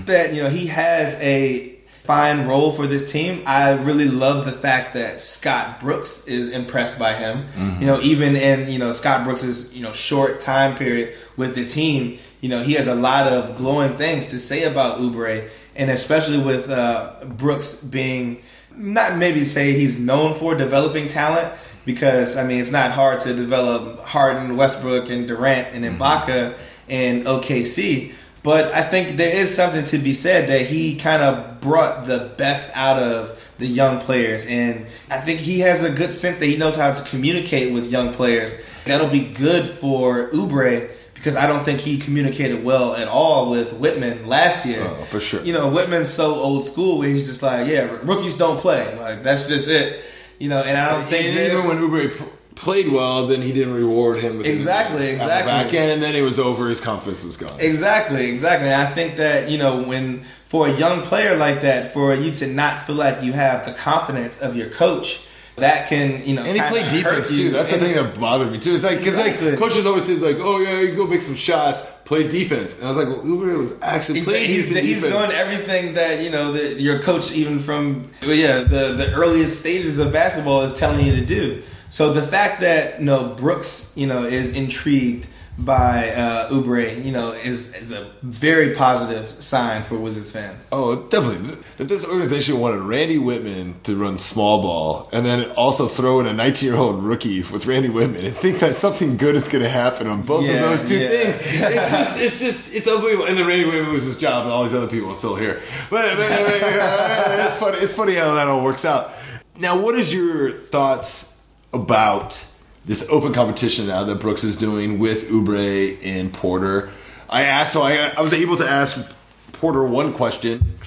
That 0.05 0.33
you 0.33 0.43
know 0.43 0.49
he 0.49 0.67
has 0.67 1.19
a 1.21 1.71
fine 2.03 2.45
role 2.45 2.71
for 2.71 2.85
this 2.85 3.11
team. 3.11 3.41
I 3.47 3.71
really 3.71 4.07
love 4.07 4.45
the 4.45 4.51
fact 4.51 4.93
that 4.93 5.21
Scott 5.21 5.79
Brooks 5.79 6.27
is 6.27 6.51
impressed 6.51 6.99
by 6.99 7.13
him. 7.13 7.45
You 7.79 7.87
know, 7.87 7.99
even 8.01 8.35
in 8.35 8.69
you 8.69 8.77
know 8.77 8.91
Scott 8.91 9.23
Brooks's 9.23 9.75
you 9.75 9.81
know 9.81 9.93
short 9.93 10.39
time 10.41 10.75
period 10.75 11.15
with 11.37 11.55
the 11.55 11.65
team, 11.65 12.19
you 12.41 12.49
know 12.49 12.61
he 12.61 12.73
has 12.73 12.85
a 12.87 12.95
lot 12.95 13.31
of 13.31 13.55
glowing 13.57 13.93
things 13.93 14.27
to 14.31 14.37
say 14.39 14.63
about 14.63 14.99
Oubre, 14.99 15.49
and 15.75 15.89
especially 15.89 16.37
with 16.37 16.69
uh, 16.69 17.13
Brooks 17.25 17.83
being 17.83 18.41
not 18.77 19.17
maybe 19.17 19.45
say 19.45 19.73
he's 19.73 19.99
known 19.99 20.33
for 20.33 20.55
developing 20.55 21.07
talent 21.07 21.53
because 21.85 22.37
I 22.37 22.47
mean 22.47 22.59
it's 22.59 22.71
not 22.71 22.91
hard 22.91 23.19
to 23.21 23.33
develop 23.33 24.03
Harden, 24.03 24.57
Westbrook, 24.57 25.09
and 25.09 25.27
Durant 25.27 25.69
and 25.73 25.85
Ibaka 25.85 26.57
in 26.87 27.23
OKC. 27.23 28.13
But 28.43 28.71
I 28.75 28.83
think 28.83 29.17
there 29.17 29.35
is 29.35 29.55
something 29.55 29.85
to 29.85 29.97
be 29.97 30.13
said 30.13 30.49
that 30.49 30.67
he 30.67 30.97
kind 30.97 31.23
of 31.23 31.61
brought 31.61 32.05
the 32.05 32.31
best 32.37 32.77
out 32.77 33.01
of 33.01 33.53
the 33.57 33.65
young 33.65 33.99
players, 33.99 34.45
and 34.45 34.85
I 35.09 35.17
think 35.17 35.39
he 35.39 35.61
has 35.61 35.81
a 35.81 35.91
good 35.91 36.11
sense 36.11 36.37
that 36.37 36.45
he 36.45 36.55
knows 36.55 36.75
how 36.75 36.93
to 36.93 37.09
communicate 37.09 37.73
with 37.73 37.89
young 37.91 38.13
players. 38.13 38.63
That'll 38.83 39.09
be 39.09 39.29
good 39.29 39.67
for 39.67 40.29
Oubre 40.29 40.91
because 41.25 41.35
I 41.43 41.47
don't 41.47 41.63
think 41.63 41.79
he 41.79 41.97
communicated 41.97 42.63
well 42.63 42.93
at 42.95 43.07
all 43.07 43.49
with 43.49 43.73
Wittman 43.79 44.27
last 44.27 44.63
year. 44.67 44.83
Oh, 44.87 44.93
for 45.09 45.19
sure. 45.19 45.41
You 45.41 45.53
know, 45.53 45.71
Wittman's 45.71 46.13
so 46.13 46.35
old 46.35 46.63
school 46.63 46.99
where 46.99 47.09
he's 47.09 47.25
just 47.25 47.41
like, 47.41 47.67
yeah, 47.67 47.97
rookies 48.03 48.37
don't 48.37 48.59
play. 48.59 48.95
Like 48.99 49.23
that's 49.23 49.47
just 49.47 49.67
it. 49.67 50.05
You 50.37 50.49
know, 50.49 50.59
and 50.61 50.77
I 50.77 50.91
don't 50.91 51.03
think 51.03 51.25
And 51.29 51.37
that- 51.37 51.47
even 51.51 51.65
when 51.67 51.77
Oubre 51.79 52.15
p- 52.15 52.23
played 52.53 52.89
well, 52.91 53.25
then 53.25 53.41
he 53.41 53.51
didn't 53.53 53.73
reward 53.73 54.17
him 54.17 54.37
with 54.37 54.45
Exactly, 54.45 55.07
exactly. 55.07 55.51
back 55.51 55.73
end, 55.73 55.93
and 55.93 56.03
then 56.03 56.13
it 56.13 56.21
was 56.21 56.37
over. 56.37 56.69
His 56.69 56.79
confidence 56.79 57.23
was 57.23 57.37
gone. 57.37 57.59
Exactly, 57.59 58.29
exactly. 58.29 58.71
I 58.71 58.85
think 58.85 59.15
that 59.15 59.49
you 59.49 59.57
know 59.57 59.81
when 59.81 60.25
for 60.43 60.67
a 60.67 60.71
young 60.77 61.01
player 61.01 61.35
like 61.37 61.61
that, 61.61 61.91
for 61.91 62.13
you 62.13 62.29
to 62.33 62.47
not 62.53 62.85
feel 62.85 62.95
like 62.97 63.23
you 63.23 63.33
have 63.33 63.65
the 63.65 63.71
confidence 63.71 64.39
of 64.43 64.55
your 64.55 64.69
coach, 64.69 65.24
that 65.57 65.87
can 65.89 66.23
you 66.25 66.35
know. 66.35 66.43
And 66.43 66.55
he 66.55 66.61
played 66.61 66.91
defense 66.91 67.29
too. 67.29 67.51
That's 67.51 67.71
the 67.71 67.77
thing 67.77 67.95
that 67.95 68.19
bothered 68.19 68.51
me 68.51 68.59
too. 68.59 68.73
It's 68.75 68.83
like 68.83 68.97
because 68.99 69.17
Exactly. 69.17 69.51
like 69.51 69.59
coaches 69.59 69.85
always 69.85 70.03
says 70.05 70.21
like, 70.21 70.37
oh 70.39 70.59
yeah, 70.59 70.81
you 70.81 70.95
go 70.95 71.07
make 71.07 71.21
some 71.21 71.35
shots, 71.35 71.89
play 72.03 72.27
defense, 72.27 72.77
and 72.77 72.85
I 72.85 72.89
was 72.89 72.97
like, 72.97 73.07
well, 73.07 73.25
Oubre 73.25 73.57
was 73.57 73.73
actually 73.81 74.15
He's, 74.15 74.25
playing 74.25 74.49
he's, 74.49 74.69
he's 74.75 75.01
doing 75.01 75.31
everything 75.31 75.93
that 75.93 76.21
you 76.23 76.29
know 76.29 76.51
that 76.53 76.81
your 76.81 77.01
coach, 77.01 77.31
even 77.31 77.59
from 77.59 78.11
yeah 78.21 78.59
the 78.59 78.93
the 78.93 79.13
earliest 79.13 79.59
stages 79.59 79.99
of 79.99 80.11
basketball, 80.11 80.61
is 80.61 80.73
telling 80.73 81.05
you 81.05 81.15
to 81.15 81.25
do. 81.25 81.63
So 81.89 82.11
the 82.11 82.21
fact 82.23 82.59
that 82.61 82.99
you 82.99 83.05
know 83.05 83.29
Brooks, 83.35 83.93
you 83.95 84.07
know, 84.07 84.23
is 84.23 84.55
intrigued 84.55 85.27
by 85.57 86.09
uh, 86.09 86.49
Oubre, 86.49 87.03
you 87.03 87.11
know, 87.11 87.31
is 87.31 87.73
is 87.75 87.91
a 87.93 88.03
very 88.21 88.73
positive 88.75 89.41
sign 89.41 89.83
for 89.83 89.97
Wizards 89.97 90.29
fans. 90.31 90.69
Oh, 90.71 91.03
definitely. 91.07 91.55
That 91.77 91.87
this 91.87 92.05
organization 92.05 92.59
wanted 92.59 92.81
Randy 92.81 93.17
Wittman 93.17 93.81
to 93.83 93.95
run 93.95 94.17
small 94.17 94.61
ball, 94.61 95.09
and 95.13 95.25
then 95.25 95.49
also 95.51 95.87
throw 95.87 96.19
in 96.19 96.25
a 96.27 96.33
19 96.33 96.67
year 96.69 96.77
old 96.77 97.01
rookie 97.03 97.41
with 97.43 97.65
Randy 97.65 97.89
Wittman, 97.89 98.25
and 98.25 98.35
think 98.35 98.59
that 98.59 98.75
something 98.75 99.15
good 99.17 99.35
is 99.35 99.47
going 99.47 99.63
to 99.63 99.69
happen 99.69 100.07
on 100.07 100.23
both 100.23 100.45
Yeah, 100.45 100.55
of 100.55 100.79
those 100.79 100.89
two 100.89 100.99
yeah. 100.99 101.07
things. 101.09 101.35
It's 101.75 101.91
just, 101.91 102.21
it's 102.21 102.39
just, 102.39 102.75
it's 102.75 102.87
unbelievable. 102.87 103.27
And 103.27 103.37
then 103.37 103.47
Randy 103.47 103.65
Wittman 103.65 103.87
loses 103.91 104.07
his 104.13 104.19
job, 104.19 104.43
and 104.43 104.51
all 104.51 104.63
these 104.63 104.73
other 104.73 104.87
people 104.87 105.09
are 105.11 105.15
still 105.15 105.35
here. 105.35 105.61
But, 105.89 106.17
but, 106.17 106.31
uh, 106.31 107.45
it's 107.45 107.55
funny. 107.55 107.77
It's 107.77 107.93
funny 107.93 108.15
how 108.15 108.33
that 108.35 108.47
all 108.47 108.63
works 108.63 108.83
out. 108.85 109.11
Now, 109.57 109.79
what 109.81 109.95
is 109.95 110.13
your 110.13 110.51
thoughts 110.51 111.41
about 111.73 112.45
this 112.85 113.07
open 113.09 113.33
competition 113.33 113.87
now 113.87 114.03
that 114.03 114.19
Brooks 114.19 114.43
is 114.43 114.57
doing 114.57 114.99
with 114.99 115.29
Oubre 115.29 115.97
and 116.03 116.31
Porter? 116.33 116.91
I 117.29 117.43
asked, 117.43 117.73
so 117.73 117.81
I, 117.81 118.13
I 118.17 118.21
was 118.21 118.33
able 118.33 118.57
to 118.57 118.67
ask 118.69 119.13
Porter 119.53 119.83
one 119.85 120.13
question 120.13 120.77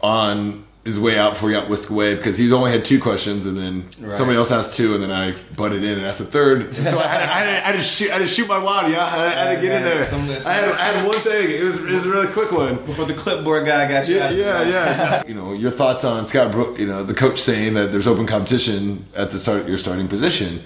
on 0.00 0.64
his 0.82 0.98
way 0.98 1.18
out 1.18 1.34
before 1.34 1.50
he 1.50 1.54
got 1.54 1.68
whisked 1.68 1.90
away 1.90 2.14
because 2.14 2.38
he 2.38 2.50
only 2.52 2.72
had 2.72 2.86
two 2.86 2.98
questions 2.98 3.44
and 3.44 3.54
then 3.56 3.84
Right. 4.00 4.10
somebody 4.10 4.38
else 4.38 4.50
asked 4.50 4.76
two 4.76 4.94
and 4.94 5.02
then 5.02 5.10
I 5.10 5.34
butted 5.54 5.84
in 5.84 5.98
and 5.98 6.06
asked 6.06 6.20
the 6.20 6.24
third. 6.24 6.74
So 6.74 6.98
I 6.98 7.06
had, 7.06 7.18
to, 7.18 7.24
I, 7.24 7.26
had 7.26 7.42
to, 7.44 7.50
I, 7.50 7.54
had 7.60 7.72
to 7.76 7.82
shoot, 7.82 8.08
I 8.10 8.12
had 8.14 8.18
to 8.22 8.26
shoot 8.26 8.48
my 8.48 8.56
wad, 8.58 8.90
yeah. 8.90 9.04
I 9.04 9.08
had, 9.10 9.20
I 9.20 9.30
had 9.50 9.54
to 9.56 9.60
get 9.60 9.76
in 9.76 9.82
there. 9.82 10.02
some- 10.04 10.26
some- 10.40 10.50
I, 10.50 10.54
had, 10.54 10.68
I 10.72 10.84
had 10.84 11.04
one 11.04 11.18
thing. 11.18 11.50
It 11.50 11.62
was, 11.64 11.76
it 11.84 11.90
was 11.92 12.06
a 12.06 12.08
really 12.08 12.28
quick 12.28 12.50
one. 12.50 12.76
Before 12.86 13.04
the 13.04 13.12
clipboard 13.12 13.66
guy 13.66 13.86
got 13.90 14.08
you, 14.08 14.16
Yeah, 14.16 14.30
yeah, 14.30 14.62
yeah. 14.62 15.22
you 15.28 15.34
know, 15.34 15.52
your 15.52 15.70
thoughts 15.70 16.02
on 16.04 16.26
Scott 16.26 16.50
Brook, 16.50 16.78
you 16.78 16.86
know, 16.86 17.04
the 17.04 17.14
coach 17.14 17.38
saying 17.38 17.74
that 17.74 17.92
there's 17.92 18.06
open 18.06 18.26
competition 18.26 19.04
at 19.14 19.32
the 19.32 19.38
start 19.38 19.68
your 19.68 19.76
starting 19.78 20.08
position. 20.08 20.60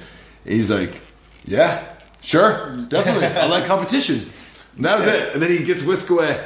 He's 0.44 0.70
like, 0.70 1.00
Yeah, 1.46 1.82
sure, 2.20 2.76
definitely. 2.88 3.26
I 3.26 3.46
like 3.46 3.64
competition. 3.66 4.20
And 4.76 4.84
that 4.84 4.98
was 4.98 5.06
it. 5.06 5.34
And 5.34 5.42
then 5.42 5.50
he 5.50 5.64
gets 5.64 5.82
whisked 5.84 6.10
away. 6.10 6.44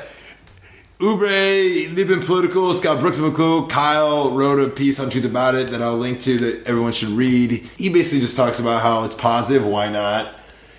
Oubre, 1.01 1.95
they've 1.95 2.09
been 2.09 2.21
political. 2.21 2.75
Scott 2.75 2.99
Brooks 3.01 3.19
political. 3.19 3.69
Kyle 3.69 4.31
wrote 4.33 4.59
a 4.61 4.69
piece 4.69 4.99
on 4.99 5.11
Truth 5.11 5.25
About 5.27 5.55
It 5.55 5.69
that 5.71 5.81
I'll 5.81 5.97
link 5.97 6.21
to 6.23 6.37
that 6.39 6.67
everyone 6.67 6.91
should 6.93 7.11
read. 7.11 7.53
He 7.53 7.89
basically 7.89 8.19
just 8.21 8.37
talks 8.37 8.59
about 8.59 8.83
how 8.83 9.05
it's 9.05 9.15
positive, 9.15 9.65
why 9.65 9.89
not? 9.91 10.35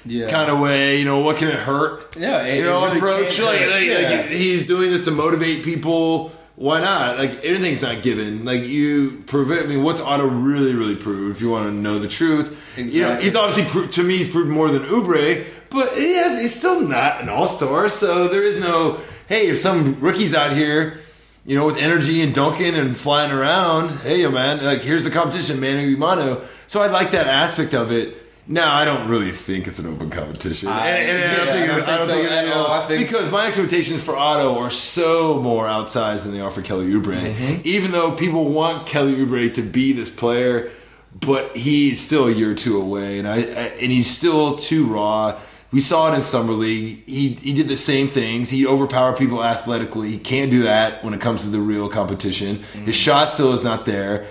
Yeah. 0.05 0.29
Kind 0.29 0.51
of 0.51 0.59
way, 0.59 0.97
you 0.99 1.05
know, 1.05 1.19
what 1.19 1.37
can 1.37 1.47
it 1.47 1.55
hurt? 1.55 2.17
Yeah, 2.17 2.43
it- 2.45 2.57
you 2.57 2.63
know, 2.63 2.83
it 2.85 2.87
really 2.87 2.97
approach. 2.97 3.39
Like, 3.41 3.61
like, 3.69 3.83
Yeah. 3.85 4.17
like, 4.21 4.25
he's 4.29 4.67
doing 4.67 4.89
this 4.91 5.05
to 5.05 5.11
motivate 5.11 5.63
people. 5.63 6.33
Why 6.59 6.81
not? 6.81 7.17
Like 7.17 7.45
anything's 7.45 7.81
not 7.81 8.03
given. 8.03 8.43
Like 8.43 8.63
you 8.63 9.23
prove 9.27 9.49
it. 9.49 9.63
I 9.63 9.65
mean, 9.65 9.81
what's 9.81 10.01
Otto 10.01 10.27
really, 10.27 10.75
really 10.75 10.97
prove? 10.97 11.33
If 11.33 11.41
you 11.41 11.49
want 11.49 11.67
to 11.67 11.71
know 11.71 11.99
the 11.99 12.09
truth, 12.09 12.75
you 12.77 12.99
know, 12.99 13.15
he's 13.15 13.33
obviously 13.33 13.63
pro- 13.71 13.87
to 13.87 14.03
me 14.03 14.17
he's 14.17 14.29
proved 14.29 14.49
more 14.49 14.69
than 14.69 14.83
Oubre, 14.83 15.45
but 15.69 15.93
he 15.93 16.15
has, 16.15 16.41
he's 16.41 16.53
still 16.53 16.81
not 16.81 17.21
an 17.21 17.29
all 17.29 17.47
star. 17.47 17.87
So 17.87 18.27
there 18.27 18.43
is 18.43 18.59
no 18.59 18.99
hey, 19.29 19.47
if 19.47 19.59
some 19.59 20.01
rookies 20.01 20.33
out 20.33 20.51
here, 20.51 20.99
you 21.45 21.55
know, 21.55 21.65
with 21.65 21.77
energy 21.77 22.21
and 22.21 22.35
dunking 22.35 22.75
and 22.75 22.97
flying 22.97 23.31
around, 23.31 23.91
hey 24.01 24.27
man, 24.27 24.61
like 24.61 24.81
here's 24.81 25.05
the 25.05 25.11
competition, 25.11 25.61
mano 25.61 25.93
a 25.93 25.95
mano. 25.95 26.41
So 26.67 26.81
I 26.81 26.87
like 26.87 27.11
that 27.11 27.27
aspect 27.27 27.73
of 27.73 27.93
it. 27.93 28.17
Now 28.51 28.73
I 28.73 28.83
don't 28.83 29.07
really 29.07 29.31
think 29.31 29.67
it's 29.67 29.77
an 29.77 29.85
open 29.85 30.09
competition, 30.09 30.69
I- 30.69 30.87
And- 30.89 31.17
and 31.21 31.31
I 31.31 31.35
don't 31.37 31.55
think, 31.55 31.71
I 31.71 31.75
don't 31.75 31.85
think 32.07 32.27
so 32.27 32.33
at 32.35 32.45
is. 32.45 32.51
all. 32.51 32.67
I 32.71 32.85
think- 32.87 33.05
because 33.07 33.31
my 33.31 33.45
expectations 33.45 34.01
for 34.01 34.17
Otto 34.17 34.57
are 34.57 34.71
so 34.71 35.39
more 35.39 35.65
outsized 35.67 36.23
than 36.23 36.31
they 36.33 36.41
are 36.41 36.49
for 36.49 36.63
Kelly 36.63 36.87
Oubre. 36.87 37.21
Mm-hmm. 37.21 37.61
Even 37.63 37.91
though 37.91 38.11
people 38.11 38.45
want 38.45 38.87
Kelly 38.87 39.15
Oubre 39.15 39.53
to 39.53 39.61
be 39.61 39.93
this 39.93 40.09
player, 40.09 40.71
but 41.19 41.55
he's 41.55 42.01
still 42.01 42.27
a 42.27 42.31
year 42.31 42.51
or 42.51 42.55
two 42.55 42.81
away, 42.81 43.19
and 43.19 43.27
I, 43.27 43.35
I 43.35 43.71
and 43.81 43.91
he's 43.91 44.09
still 44.09 44.55
too 44.55 44.85
raw. 44.85 45.35
We 45.71 45.81
saw 45.81 46.11
it 46.11 46.15
in 46.15 46.23
summer 46.23 46.53
league. 46.53 47.03
He 47.07 47.29
he 47.29 47.53
did 47.53 47.67
the 47.67 47.77
same 47.77 48.07
things. 48.07 48.49
He 48.49 48.65
overpowered 48.65 49.17
people 49.17 49.43
athletically. 49.43 50.09
He 50.09 50.17
can't 50.17 50.49
do 50.49 50.63
that 50.63 51.03
when 51.03 51.13
it 51.13 51.21
comes 51.21 51.43
to 51.43 51.49
the 51.49 51.59
real 51.59 51.87
competition. 51.87 52.57
Mm-hmm. 52.57 52.85
His 52.85 52.95
shot 52.95 53.29
still 53.29 53.53
is 53.53 53.63
not 53.63 53.85
there. 53.85 54.25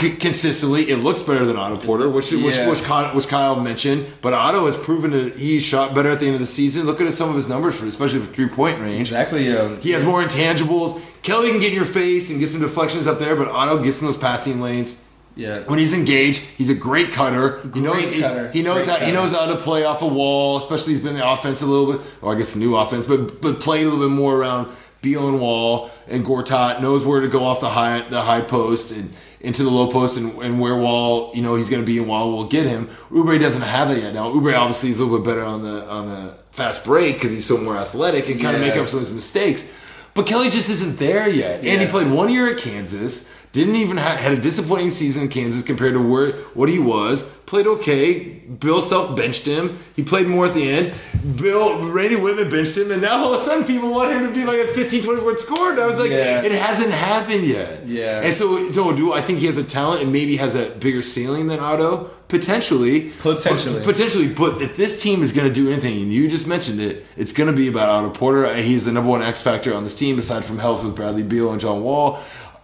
C- 0.00 0.12
consistently, 0.16 0.90
it 0.90 0.96
looks 0.98 1.20
better 1.20 1.44
than 1.44 1.56
Otto 1.56 1.76
Porter, 1.76 2.08
which 2.08 2.32
which 2.32 2.56
Yeah. 2.56 2.68
which, 2.68 2.82
Kyle, 2.82 3.14
which 3.14 3.28
Kyle 3.28 3.56
mentioned. 3.60 4.06
But 4.22 4.32
Otto 4.32 4.64
has 4.66 4.76
proven 4.76 5.10
that 5.10 5.36
he's 5.36 5.62
shot 5.62 5.94
better 5.94 6.08
at 6.10 6.20
the 6.20 6.26
end 6.26 6.34
of 6.36 6.40
the 6.40 6.46
season. 6.46 6.86
Look 6.86 7.00
at 7.00 7.12
some 7.12 7.28
of 7.28 7.36
his 7.36 7.48
numbers 7.48 7.74
for, 7.74 7.86
especially 7.86 8.20
for 8.20 8.32
three 8.32 8.48
point 8.48 8.80
range. 8.80 9.08
Exactly. 9.12 9.54
Um, 9.54 9.78
He 9.82 9.90
has 9.90 10.02
more 10.02 10.22
intangibles. 10.24 11.00
Kelly 11.22 11.50
can 11.50 11.60
get 11.60 11.70
in 11.70 11.76
your 11.76 11.84
face 11.84 12.30
and 12.30 12.40
get 12.40 12.48
some 12.48 12.62
deflections 12.62 13.06
up 13.06 13.18
there, 13.18 13.36
but 13.36 13.48
Otto 13.48 13.82
gets 13.82 14.00
in 14.00 14.06
those 14.06 14.16
passing 14.16 14.62
lanes. 14.62 14.94
yeah. 15.36 15.58
When 15.66 15.78
he's 15.78 15.92
engaged, 15.92 16.40
he's 16.56 16.70
a 16.70 16.74
great 16.74 17.12
cutter. 17.12 17.60
You 17.74 17.82
know, 17.82 17.92
Great 17.92 18.08
he, 18.14 18.20
cutter. 18.22 18.50
he 18.52 18.62
knows 18.62 18.86
Great 18.86 18.98
how 19.00 19.06
he 19.06 19.12
knows 19.12 19.32
how 19.32 19.46
to 19.46 19.56
play 19.56 19.84
off 19.84 20.00
a 20.02 20.06
wall. 20.06 20.56
Especially 20.58 20.94
he's 20.94 21.02
been 21.02 21.14
the 21.14 21.30
offense 21.30 21.60
a 21.62 21.66
little 21.66 21.92
bit, 21.92 22.00
or 22.22 22.34
I 22.34 22.38
guess 22.38 22.54
the 22.54 22.60
new 22.60 22.74
offense, 22.76 23.04
but 23.06 23.40
but 23.42 23.60
played 23.60 23.86
a 23.86 23.90
little 23.90 24.08
bit 24.08 24.14
more 24.14 24.34
around 24.36 24.68
Beal 25.02 25.28
and 25.28 25.40
Wall 25.40 25.90
and 26.08 26.24
Gortat 26.26 26.80
knows 26.82 27.04
where 27.06 27.20
to 27.20 27.28
go 27.28 27.44
off 27.44 27.60
the 27.60 27.68
high 27.70 28.02
the 28.10 28.22
high 28.22 28.40
post 28.40 28.92
and 28.92 29.10
into 29.40 29.62
the 29.62 29.70
low 29.70 29.90
post 29.90 30.18
and, 30.18 30.32
and 30.42 30.60
where 30.60 30.76
Wall 30.76 31.30
you 31.34 31.42
know 31.42 31.54
he's 31.54 31.70
going 31.70 31.82
to 31.82 31.86
be 31.86 31.98
and 31.98 32.08
Wall 32.08 32.32
will 32.32 32.46
get 32.46 32.66
him. 32.66 32.86
Oubre 33.10 33.40
doesn't 33.40 33.62
have 33.62 33.88
that 33.88 34.00
yet. 34.00 34.14
Now 34.14 34.30
Oubre 34.32 34.56
obviously 34.56 34.90
is 34.90 34.98
a 34.98 35.04
little 35.04 35.18
bit 35.18 35.24
better 35.24 35.44
on 35.44 35.62
the 35.62 35.86
on 35.88 36.08
the 36.08 36.34
fast 36.50 36.84
break 36.84 37.14
because 37.14 37.30
he's 37.30 37.46
so 37.46 37.56
more 37.58 37.76
athletic 37.76 38.28
and 38.28 38.40
kind 38.40 38.56
of 38.56 38.62
make 38.62 38.76
up 38.76 38.88
some 38.88 39.00
of 39.00 39.06
his 39.06 39.14
mistakes. 39.14 39.70
But 40.12 40.26
Kelly 40.26 40.50
just 40.50 40.68
isn't 40.68 40.98
there 40.98 41.28
yet, 41.28 41.64
and 41.64 41.80
he 41.80 41.86
played 41.86 42.10
one 42.10 42.30
year 42.30 42.52
at 42.52 42.58
Kansas. 42.58 43.30
Didn't 43.52 43.74
even 43.76 43.96
ha 43.96 44.10
had 44.16 44.32
a 44.32 44.40
disappointing 44.40 44.90
season 44.90 45.24
in 45.24 45.28
Kansas 45.28 45.62
compared 45.62 45.94
to 45.94 45.98
where 46.00 46.32
what 46.54 46.68
he 46.68 46.78
was. 46.78 47.22
Played 47.46 47.66
okay. 47.66 48.22
Bill 48.60 48.80
Self 48.80 49.16
benched 49.16 49.44
him. 49.44 49.80
He 49.96 50.04
played 50.04 50.28
more 50.28 50.46
at 50.46 50.54
the 50.54 50.70
end. 50.70 50.92
Bill 51.36 51.84
Randy 51.88 52.14
Wittman 52.14 52.48
benched 52.48 52.76
him, 52.76 52.92
and 52.92 53.02
now 53.02 53.16
all 53.24 53.34
of 53.34 53.40
a 53.40 53.42
sudden 53.42 53.64
people 53.64 53.90
want 53.90 54.12
him 54.12 54.28
to 54.28 54.32
be 54.32 54.44
like 54.44 54.58
a 54.60 54.66
15, 54.72 55.02
20 55.02 55.20
point 55.20 55.40
scorer. 55.40 55.72
And 55.72 55.80
I 55.80 55.86
was 55.86 55.98
like, 55.98 56.10
Yeah. 56.10 56.42
it 56.44 56.52
hasn't 56.52 56.92
happened 56.92 57.44
yet. 57.44 57.86
Yeah. 57.88 58.20
And 58.22 58.32
so, 58.32 58.70
so 58.70 58.94
do 58.94 59.12
I 59.12 59.20
think 59.20 59.40
he 59.40 59.46
has 59.46 59.56
a 59.58 59.64
talent 59.64 60.02
and 60.02 60.12
maybe 60.12 60.36
has 60.36 60.54
a 60.54 60.70
bigger 60.70 61.02
ceiling 61.02 61.48
than 61.48 61.58
Otto? 61.58 62.10
Potentially. 62.28 63.10
Potentially. 63.18 63.82
Potentially. 63.82 64.28
But 64.32 64.62
if 64.62 64.76
this 64.76 65.02
team 65.02 65.24
is 65.24 65.32
going 65.32 65.48
to 65.48 65.52
do 65.52 65.68
anything, 65.72 66.00
and 66.00 66.12
you 66.12 66.30
just 66.30 66.46
mentioned 66.46 66.80
it, 66.80 67.04
it's 67.16 67.32
going 67.32 67.50
to 67.50 67.56
be 67.56 67.66
about 67.66 67.88
Otto 67.88 68.10
Porter. 68.10 68.54
He's 68.54 68.84
the 68.84 68.92
number 68.92 69.10
one 69.10 69.22
X 69.22 69.42
factor 69.42 69.74
on 69.74 69.82
this 69.82 69.96
team, 69.96 70.20
aside 70.20 70.44
from 70.44 70.60
health 70.60 70.84
with 70.84 70.94
Bradley 70.94 71.24
Beal 71.24 71.50
and 71.50 71.60
John 71.60 71.82
Wall. 71.82 72.20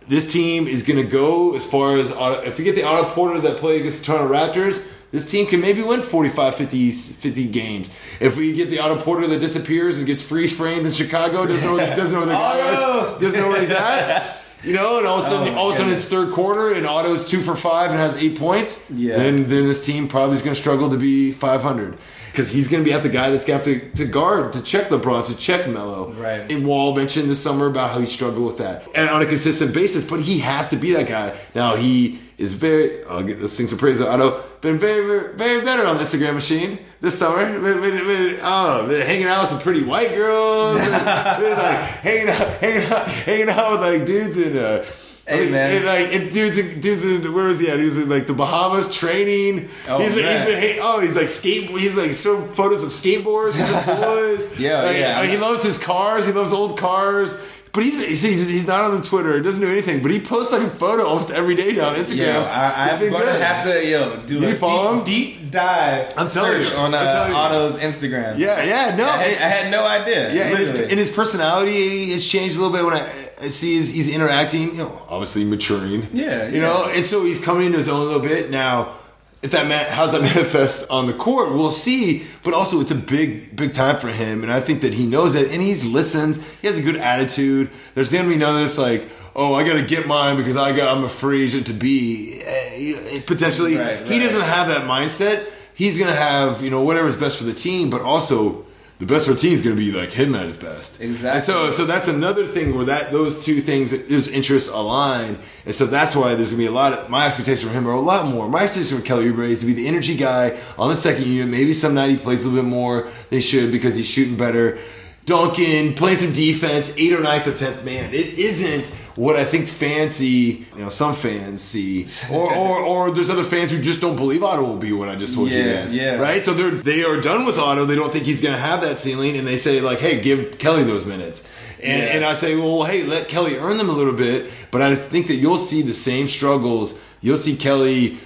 This 0.09 0.33
team 0.33 0.69
is 0.69 0.83
going 0.83 1.05
to 1.05 1.11
go 1.11 1.57
as 1.57 1.65
far 1.65 1.97
as 1.97 2.13
if 2.47 2.59
you 2.59 2.65
get 2.65 2.77
the 2.77 2.85
Otto 2.85 3.11
Porter 3.11 3.41
that 3.41 3.57
played 3.57 3.81
against 3.81 4.05
the 4.05 4.13
Toronto 4.13 4.33
Raptors. 4.33 4.93
This 5.11 5.31
team 5.31 5.47
can 5.47 5.61
maybe 5.61 5.83
win 5.83 6.01
45, 6.01 6.57
50, 6.57 6.91
50 6.91 7.49
games. 7.49 7.91
If 8.21 8.37
we 8.37 8.53
get 8.53 8.71
the 8.71 8.81
Otto 8.81 9.01
Porter 9.01 9.27
that 9.29 9.39
disappears 9.39 9.99
and 9.99 10.07
gets 10.07 10.21
freeze 10.27 10.57
framed 10.57 10.85
in 10.85 10.93
Chicago, 10.93 11.47
doesn't 11.47 11.65
know, 11.65 11.77
doesn't 11.97 12.13
know 12.13 12.27
where 12.27 12.27
the 12.27 12.33
guy 12.33 12.61
Otto! 12.61 12.69
is, 12.69 12.79
oh, 12.79 13.19
doesn't 13.21 13.41
know 13.41 13.49
where 13.49 13.61
he's 13.61 13.71
at, 13.71 14.43
you 14.63 14.73
know, 14.75 14.99
and 14.99 15.07
all 15.07 15.19
of 15.19 15.25
a 15.25 15.29
sudden, 15.29 15.55
Oh, 15.55 15.59
all 15.59 15.69
of 15.71 15.75
a 15.75 15.79
sudden 15.79 15.93
it's 15.93 16.09
third 16.09 16.33
quarter 16.35 16.75
and 16.75 16.87
Otto's 16.87 17.29
two 17.29 17.41
for 17.41 17.55
five 17.57 17.91
and 17.91 17.99
has 17.99 18.17
eight 18.17 18.39
points. 18.39 18.91
Yeah. 18.91 19.17
Then 19.17 19.37
then 19.49 19.67
this 19.67 19.85
team 19.87 20.07
probably 20.09 20.37
is 20.37 20.43
going 20.43 20.55
to 20.55 20.61
struggle 20.61 20.91
to 20.91 20.99
be 20.99 21.33
500 21.33 21.97
because 22.37 22.50
he's 22.50 22.69
going 22.69 22.85
to 22.85 22.88
be 22.88 22.93
at 22.93 23.02
the 23.02 23.09
guy 23.09 23.31
that's 23.31 23.47
going 23.47 23.62
to 23.62 23.73
have 23.73 23.93
to, 23.93 23.97
to 23.97 24.05
guard, 24.05 24.52
to 24.52 24.61
check 24.61 24.88
LeBron, 24.88 25.26
to 25.28 25.37
check 25.37 25.66
Melo. 25.66 26.12
Right. 26.12 26.52
And 26.52 26.66
Wall 26.66 26.95
mentioned 26.95 27.31
this 27.31 27.43
summer 27.43 27.66
about 27.66 27.93
how 27.93 27.99
he 27.99 28.05
struggled 28.05 28.45
with 28.45 28.59
that 28.59 28.87
and 28.95 29.09
on 29.09 29.23
a 29.23 29.26
consistent 29.26 29.73
basis, 29.73 30.09
but 30.09 30.21
he 30.21 30.40
has 30.40 30.69
to 30.69 30.76
be 30.76 30.93
that 30.93 31.09
guy. 31.09 31.35
Now 31.55 31.76
he 31.76 32.21
is 32.37 32.52
very. 32.52 33.02
I'll 33.05 33.23
get 33.23 33.40
this 33.40 33.57
thing 33.57 33.66
some 33.69 33.78
praise. 33.78 34.02
Otto 34.02 34.45
been 34.61 34.78
very, 34.78 35.07
very, 35.07 35.35
very 35.35 35.64
better 35.64 35.87
on 35.87 35.97
the 35.97 36.02
Instagram 36.02 36.35
machine 36.35 36.78
this 37.00 37.19
summer. 37.19 37.59
Been, 37.59 37.81
been, 37.81 38.07
been, 38.07 38.38
oh, 38.43 38.87
been 38.87 39.07
hanging 39.07 39.26
out 39.26 39.40
with 39.40 39.50
some 39.50 39.61
pretty 39.61 39.83
white 39.83 40.11
girls. 40.11 40.75
been, 40.78 40.90
like 40.93 41.81
hanging 42.05 42.28
out, 42.28 42.49
hanging 42.59 42.93
out, 42.93 43.09
hanging 43.09 43.49
out 43.49 43.73
with 43.73 43.81
like 43.81 44.07
dudes 44.07 44.37
in. 44.37 44.59
Uh, 44.59 44.85
Hey, 45.28 45.42
like, 45.42 45.50
man. 45.50 45.76
and, 45.76 45.85
like 45.87 46.14
and 46.14 46.33
dudes, 46.33 46.56
in, 46.56 46.80
dudes 46.80 47.04
in 47.04 47.35
where 47.35 47.47
was 47.49 47.59
he 47.59 47.68
at? 47.68 47.78
He 47.78 47.85
was 47.85 47.99
in 47.99 48.09
like 48.09 48.26
the 48.28 48.33
Bahamas 48.33 48.95
training. 48.97 49.68
Oh, 49.88 49.99
he's 49.99 50.09
been, 50.14 50.18
he's 50.18 50.25
man. 50.25 50.47
been, 50.47 50.59
hey, 50.61 50.78
oh, 50.80 51.00
he's 51.00 51.16
like 51.16 51.28
skate. 51.28 51.68
He's 51.71 51.95
like 51.97 52.14
showing 52.14 52.47
photos 52.52 52.83
of 52.85 52.90
skateboards 52.90 53.59
with 53.59 53.85
his 53.85 53.99
boys. 54.50 54.59
Yeah, 54.61 54.83
Like, 54.83 54.97
yeah. 54.99 55.18
like, 55.18 55.30
he 55.30 55.37
loves 55.37 55.64
his 55.64 55.78
cars. 55.78 56.26
He 56.26 56.33
loves 56.33 56.52
old 56.52 56.78
cars. 56.78 57.35
But 57.73 57.85
he's 57.85 58.23
he's 58.23 58.66
not 58.66 58.85
on 58.85 58.99
the 59.02 59.06
Twitter. 59.06 59.37
He 59.37 59.42
doesn't 59.42 59.61
do 59.61 59.68
anything. 59.68 60.00
But 60.00 60.11
he 60.11 60.18
posts 60.18 60.50
like 60.50 60.62
a 60.62 60.71
photo 60.71 61.04
almost 61.06 61.30
every 61.30 61.56
day 61.56 61.73
now 61.73 61.90
on 61.90 61.97
Instagram. 61.97 62.16
Yo, 62.35 62.42
I, 62.45 62.88
I'm 62.92 63.11
gonna 63.11 63.25
good. 63.25 63.42
have 63.42 63.64
to 63.64 63.87
yo 63.87 64.16
do 64.25 64.38
You 64.40 64.49
a 64.49 64.54
follow 64.54 64.95
him? 64.99 65.04
deep, 65.04 65.40
deep 65.40 65.50
dive 65.50 66.11
I'm 66.16 66.30
search 66.30 66.71
you. 66.71 66.76
on 66.78 66.95
I'm 66.95 67.33
uh. 67.33 67.37
Otto's 67.37 67.76
Instagram. 67.78 68.38
Yeah, 68.38 68.62
yeah, 68.64 68.97
no. 68.97 69.04
I 69.04 69.16
had, 69.18 69.42
I 69.42 69.49
had 69.49 69.71
no 69.71 69.85
idea. 69.87 70.33
Yeah, 70.33 70.45
and 70.49 70.56
his, 70.59 70.71
and 70.75 70.99
his 70.99 71.11
personality 71.11 72.12
has 72.12 72.26
changed 72.26 72.56
a 72.56 72.61
little 72.61 72.75
bit 72.75 72.83
when 72.83 72.95
I, 72.95 73.25
I 73.40 73.49
see 73.49 73.76
he's, 73.76 73.93
he's 73.93 74.14
interacting. 74.14 74.62
You 74.69 74.75
know, 74.75 75.02
obviously 75.09 75.45
maturing. 75.45 76.07
Yeah, 76.12 76.49
you 76.49 76.61
know, 76.61 76.88
and 76.88 77.05
so 77.05 77.25
he's 77.25 77.40
coming 77.40 77.66
into 77.66 77.78
his 77.78 77.88
own 77.88 78.00
a 78.00 78.05
little 78.05 78.21
bit 78.21 78.50
now. 78.50 78.95
If 79.43 79.50
that 79.50 79.69
man, 79.69 79.87
how's 79.90 80.12
that 80.12 80.23
manifest 80.35 80.88
on 80.88 81.07
the 81.07 81.12
court, 81.12 81.52
we'll 81.52 81.71
see. 81.71 82.25
But 82.43 82.55
also, 82.55 82.81
it's 82.81 82.90
a 82.90 82.95
big, 82.97 83.55
big 83.55 83.75
time 83.75 83.97
for 83.99 84.09
him, 84.09 84.43
and 84.43 84.50
I 84.50 84.61
think 84.61 84.81
that 84.81 84.95
he 84.95 85.07
knows 85.07 85.35
it, 85.35 85.52
and 85.52 85.62
he's 85.62 85.85
listens. 85.85 86.45
He 86.61 86.66
has 86.66 86.78
a 86.78 86.83
good 86.83 86.97
attitude. 86.97 87.71
There's 87.95 88.11
gonna 88.12 88.28
be 88.28 88.37
none 88.37 88.57
of 88.57 88.62
this 88.62 88.78
like, 88.78 89.09
oh, 89.37 89.55
I 89.55 89.64
gotta 89.66 89.85
get 89.85 90.07
mine 90.07 90.37
because 90.37 90.57
I 90.57 90.75
got 90.75 90.97
I'm 90.97 91.05
a 91.05 91.09
free 91.09 91.45
agent 91.45 91.66
to 91.66 91.73
be. 91.75 92.40
Eh, 92.45 93.21
Potentially, 93.26 93.76
Right, 93.76 94.07
he 94.07 94.19
doesn't 94.19 94.40
have 94.43 94.69
that 94.69 94.87
mindset. 94.88 95.47
He's 95.75 95.99
gonna 95.99 96.14
have 96.14 96.62
you 96.62 96.71
know 96.71 96.83
whatever's 96.83 97.16
best 97.16 97.37
for 97.38 97.45
the 97.45 97.55
team, 97.55 97.90
but 97.90 98.00
also 98.00 98.65
the 98.99 99.07
best 99.07 99.29
routine 99.29 99.53
is 99.53 99.62
gonna 99.62 99.76
be 99.76 99.93
like 99.93 100.11
him 100.11 100.35
at 100.35 100.47
his 100.47 100.57
best. 100.57 101.00
Exactly. 101.00 101.37
And 101.37 101.45
so 101.45 101.71
so 101.71 101.85
that's 101.85 102.09
another 102.09 102.47
thing 102.47 102.75
where 102.75 102.87
that 102.87 103.12
those 103.12 103.45
two 103.45 103.61
things 103.61 103.91
those 104.09 104.29
interests 104.29 104.71
align, 104.71 105.38
and 105.67 105.75
so 105.75 105.87
that's 105.87 106.17
why 106.17 106.35
there's 106.35 106.53
gonna 106.53 106.62
be 106.62 106.67
a 106.67 106.71
lot 106.71 106.93
of 106.93 107.11
my 107.11 107.26
expectations 107.26 107.62
from 107.62 107.73
him 107.73 107.87
are 107.87 107.93
a 107.93 108.00
lot 108.00 108.26
more. 108.26 108.49
My 108.49 108.65
expectation 108.65 108.99
from 108.99 109.07
Kelly 109.07 109.31
Oubre 109.31 109.50
is 109.50 109.61
to 109.61 109.67
be 109.67 109.75
the 109.75 109.87
energy 109.87 110.17
guy 110.17 110.59
on 110.79 110.88
the 110.88 110.97
second 110.97 111.26
unit. 111.26 111.49
Maybe 111.49 111.75
some 111.75 111.95
night 111.95 112.11
he 112.11 112.17
plays 112.17 112.45
a 112.45 112.49
little 112.49 112.62
bit 112.62 112.69
more 112.69 113.03
than 113.03 113.38
he 113.38 113.41
should 113.41 113.71
because 113.71 113.97
he's 113.97 114.09
shooting 114.09 114.37
better. 114.37 114.79
Duncan 115.26 115.95
playing 115.95 116.19
some 116.19 116.33
defense, 116.33 116.95
eight 116.97 117.12
or 117.12 117.21
ninth 117.21 117.49
or 117.49 117.53
tenth 117.53 117.85
man. 117.85 118.15
It 118.15 118.38
isn't 118.38 118.93
what 119.16 119.35
I 119.37 119.44
think 119.44 119.66
fans 119.66 120.14
see, 120.16 120.66
you 120.76 120.82
know, 120.82 120.88
some 120.90 121.14
fans 121.14 121.61
see, 121.62 122.06
or, 122.30 122.54
or 122.54 122.78
or 122.80 123.11
there's 123.11 123.30
other 123.30 123.42
fans 123.44 123.70
who 123.70 123.80
just 123.80 124.00
don't 124.00 124.16
believe 124.16 124.42
Otto 124.44 124.62
will 124.62 124.76
be 124.76 124.92
what 124.92 125.08
I 125.08 125.16
just 125.16 125.35
told 125.35 125.50
you 125.50 125.58
Yeah, 125.58 125.82
guys, 125.82 125.96
yeah. 125.96 126.16
right? 126.16 126.42
So 126.42 126.52
they're 126.54 126.70
they 126.70 127.02
are 127.02 127.20
done 127.20 127.44
with 127.46 127.58
Otto. 127.58 127.87
They 127.87 127.96
don't 127.96 128.12
think 128.12 128.25
he's 128.26 128.40
going 128.42 128.54
to 128.54 128.61
have 128.61 128.82
that 128.82 128.99
ceiling, 128.99 129.37
and 129.37 129.46
they 129.46 129.56
say 129.56 129.80
like, 129.80 129.99
hey, 129.99 130.20
give 130.20 130.58
Kelly 130.58 130.85
those 130.85 131.04
minutes. 131.06 131.50
And, 131.82 132.02
Yeah. 132.02 132.08
and 132.16 132.25
I 132.25 132.35
say, 132.35 132.56
well, 132.56 132.85
hey, 132.85 133.02
let 133.04 133.28
Kelly 133.28 133.56
earn 133.56 133.76
them 133.78 133.88
a 133.88 133.92
little 133.92 134.12
bit. 134.14 134.50
But 134.70 134.82
I 134.82 134.90
just 134.90 135.08
think 135.08 135.26
that 135.28 135.35
you'll 135.37 135.58
see 135.58 135.82
the 135.82 135.92
same 135.94 136.28
struggles. 136.28 136.94
You'll 137.20 137.38
see 137.38 137.56
Kelly 137.56 138.18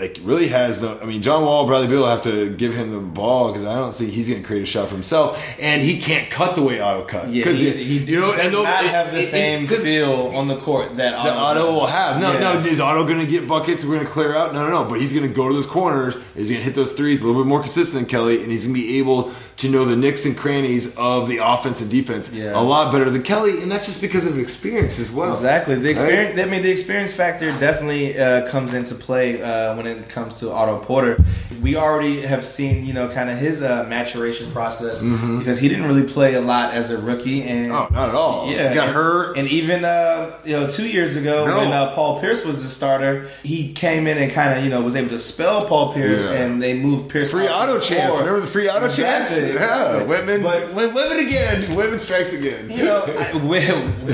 like 0.00 0.18
really 0.22 0.48
has 0.48 0.82
no. 0.82 0.98
I 1.00 1.04
mean, 1.04 1.20
John 1.22 1.44
Wall, 1.44 1.66
Bradley 1.66 1.88
Beal 1.88 2.06
have 2.06 2.22
to 2.22 2.50
give 2.50 2.74
him 2.74 2.90
the 2.92 3.00
ball 3.00 3.48
because 3.52 3.64
I 3.66 3.74
don't 3.74 3.92
think 3.92 4.10
he's 4.12 4.28
going 4.28 4.40
to 4.40 4.46
create 4.46 4.62
a 4.62 4.66
shot 4.66 4.88
for 4.88 4.94
himself, 4.94 5.40
and 5.60 5.82
he 5.82 6.00
can't 6.00 6.30
cut 6.30 6.54
the 6.56 6.62
way 6.62 6.80
Otto 6.80 7.04
cut. 7.04 7.28
yeah, 7.28 7.44
'Cause 7.44 7.58
he, 7.58 7.70
he 7.70 7.98
you 7.98 8.20
know, 8.20 8.34
does 8.34 8.54
and 8.54 8.64
not 8.64 8.84
have 8.84 9.12
the 9.12 9.18
it- 9.18 9.22
same 9.22 9.66
feel 9.66 10.32
on 10.34 10.48
the 10.48 10.56
court 10.56 10.96
that 10.96 11.14
Otto, 11.14 11.28
that 11.28 11.36
Otto 11.36 11.72
will 11.72 11.86
have. 11.86 12.20
No, 12.20 12.32
Yeah. 12.32 12.54
no, 12.54 12.64
is 12.66 12.80
Otto 12.80 13.04
going 13.04 13.20
to 13.20 13.26
get 13.26 13.46
buckets? 13.46 13.84
We're 13.84 13.94
going 13.94 14.06
to 14.06 14.12
clear 14.12 14.34
out? 14.34 14.54
No, 14.54 14.64
no, 14.66 14.70
no. 14.82 14.88
But 14.88 15.00
he's 15.00 15.12
going 15.12 15.28
to 15.28 15.34
go 15.34 15.48
to 15.48 15.54
those 15.54 15.66
corners. 15.66 16.14
He's 16.34 16.48
going 16.50 16.60
to 16.60 16.64
hit 16.64 16.74
those 16.74 16.92
threes 16.92 17.20
a 17.20 17.24
little 17.26 17.42
bit 17.42 17.48
more 17.48 17.60
consistent 17.60 18.00
than 18.02 18.08
Kelly, 18.10 18.42
and 18.42 18.50
he's 18.50 18.64
going 18.64 18.74
to 18.74 18.80
be 18.80 18.98
able 18.98 19.32
to 19.58 19.68
know 19.68 19.84
the 19.84 19.96
nicks 19.96 20.24
and 20.24 20.34
crannies 20.36 20.96
of 20.96 21.28
the 21.28 21.36
offense 21.38 21.82
and 21.82 21.90
defense 21.90 22.32
Yeah. 22.32 22.58
a 22.58 22.62
lot 22.62 22.90
better 22.92 23.10
than 23.10 23.22
Kelly, 23.22 23.60
and 23.62 23.70
that's 23.70 23.84
just 23.86 24.00
because 24.00 24.26
of 24.26 24.38
experience 24.38 24.98
as 24.98 25.10
well. 25.10 25.28
Exactly. 25.28 25.74
The 25.74 25.82
Right? 25.82 25.90
experience. 25.90 26.40
I 26.40 26.44
mean, 26.46 26.62
the 26.62 26.70
experience 26.70 27.12
factor 27.12 27.50
definitely 27.58 28.18
uh, 28.18 28.46
comes 28.46 28.72
into 28.72 28.94
play 28.94 29.42
uh, 29.42 29.74
when 29.76 29.86
it 29.86 29.89
comes 30.08 30.40
to 30.40 30.50
Otto 30.50 30.78
Porter. 30.78 31.16
We 31.62 31.76
already 31.76 32.20
have 32.22 32.44
seen, 32.46 32.84
you 32.86 32.92
know, 32.92 33.08
kind 33.08 33.28
of 33.30 33.38
his 33.38 33.62
uh, 33.62 33.86
maturation 33.88 34.50
process 34.52 35.02
because 35.02 35.58
he 35.58 35.68
didn't 35.68 35.86
really 35.86 36.06
play 36.06 36.34
a 36.34 36.40
lot 36.40 36.72
as 36.74 36.90
a 36.90 37.00
rookie, 37.00 37.42
and 37.42 37.70
Mm-hmm. 37.70 37.94
Oh, 37.94 37.94
not 38.00 38.08
at 38.08 38.14
all. 38.14 38.50
Yeah, 38.50 38.68
He 38.70 38.74
got 38.74 38.86
and, 38.88 38.94
hurt. 38.94 39.36
and 39.36 39.46
even 39.48 39.84
uh, 39.84 40.36
you 40.44 40.52
know, 40.58 40.66
two 40.68 40.88
years 40.88 41.16
ago 41.16 41.46
No. 41.46 41.58
when 41.58 41.72
uh, 41.72 41.94
Paul 41.94 42.20
Pierce 42.20 42.44
was 42.44 42.62
the 42.62 42.68
starter, 42.68 43.28
he 43.42 43.72
came 43.72 44.06
in 44.06 44.16
and 44.18 44.30
kind 44.32 44.58
of 44.58 44.64
you 44.64 44.70
know 44.70 44.80
was 44.80 44.96
able 44.96 45.10
to 45.10 45.18
spell 45.18 45.66
Paul 45.66 45.92
Pierce, 45.92 46.28
Yeah. 46.28 46.42
and 46.42 46.62
they 46.62 46.74
moved 46.74 47.10
Pierce 47.10 47.32
Free 47.32 47.46
Otto 47.48 47.78
chance. 47.78 48.06
floor. 48.08 48.20
Remember 48.20 48.40
the 48.40 48.46
free 48.46 48.68
Otto 48.68 48.86
Exactly, 48.86 49.36
chance? 49.36 49.52
exactly. 49.52 50.00
Yeah, 50.00 50.04
Wittman. 50.06 50.42
But- 50.42 50.74
Wittman 50.74 51.18
again. 51.26 51.62
Wittman 51.76 51.98
strikes 51.98 52.32
again. 52.34 52.70
You 52.70 52.84
know, 52.84 53.02
I- 53.06 53.32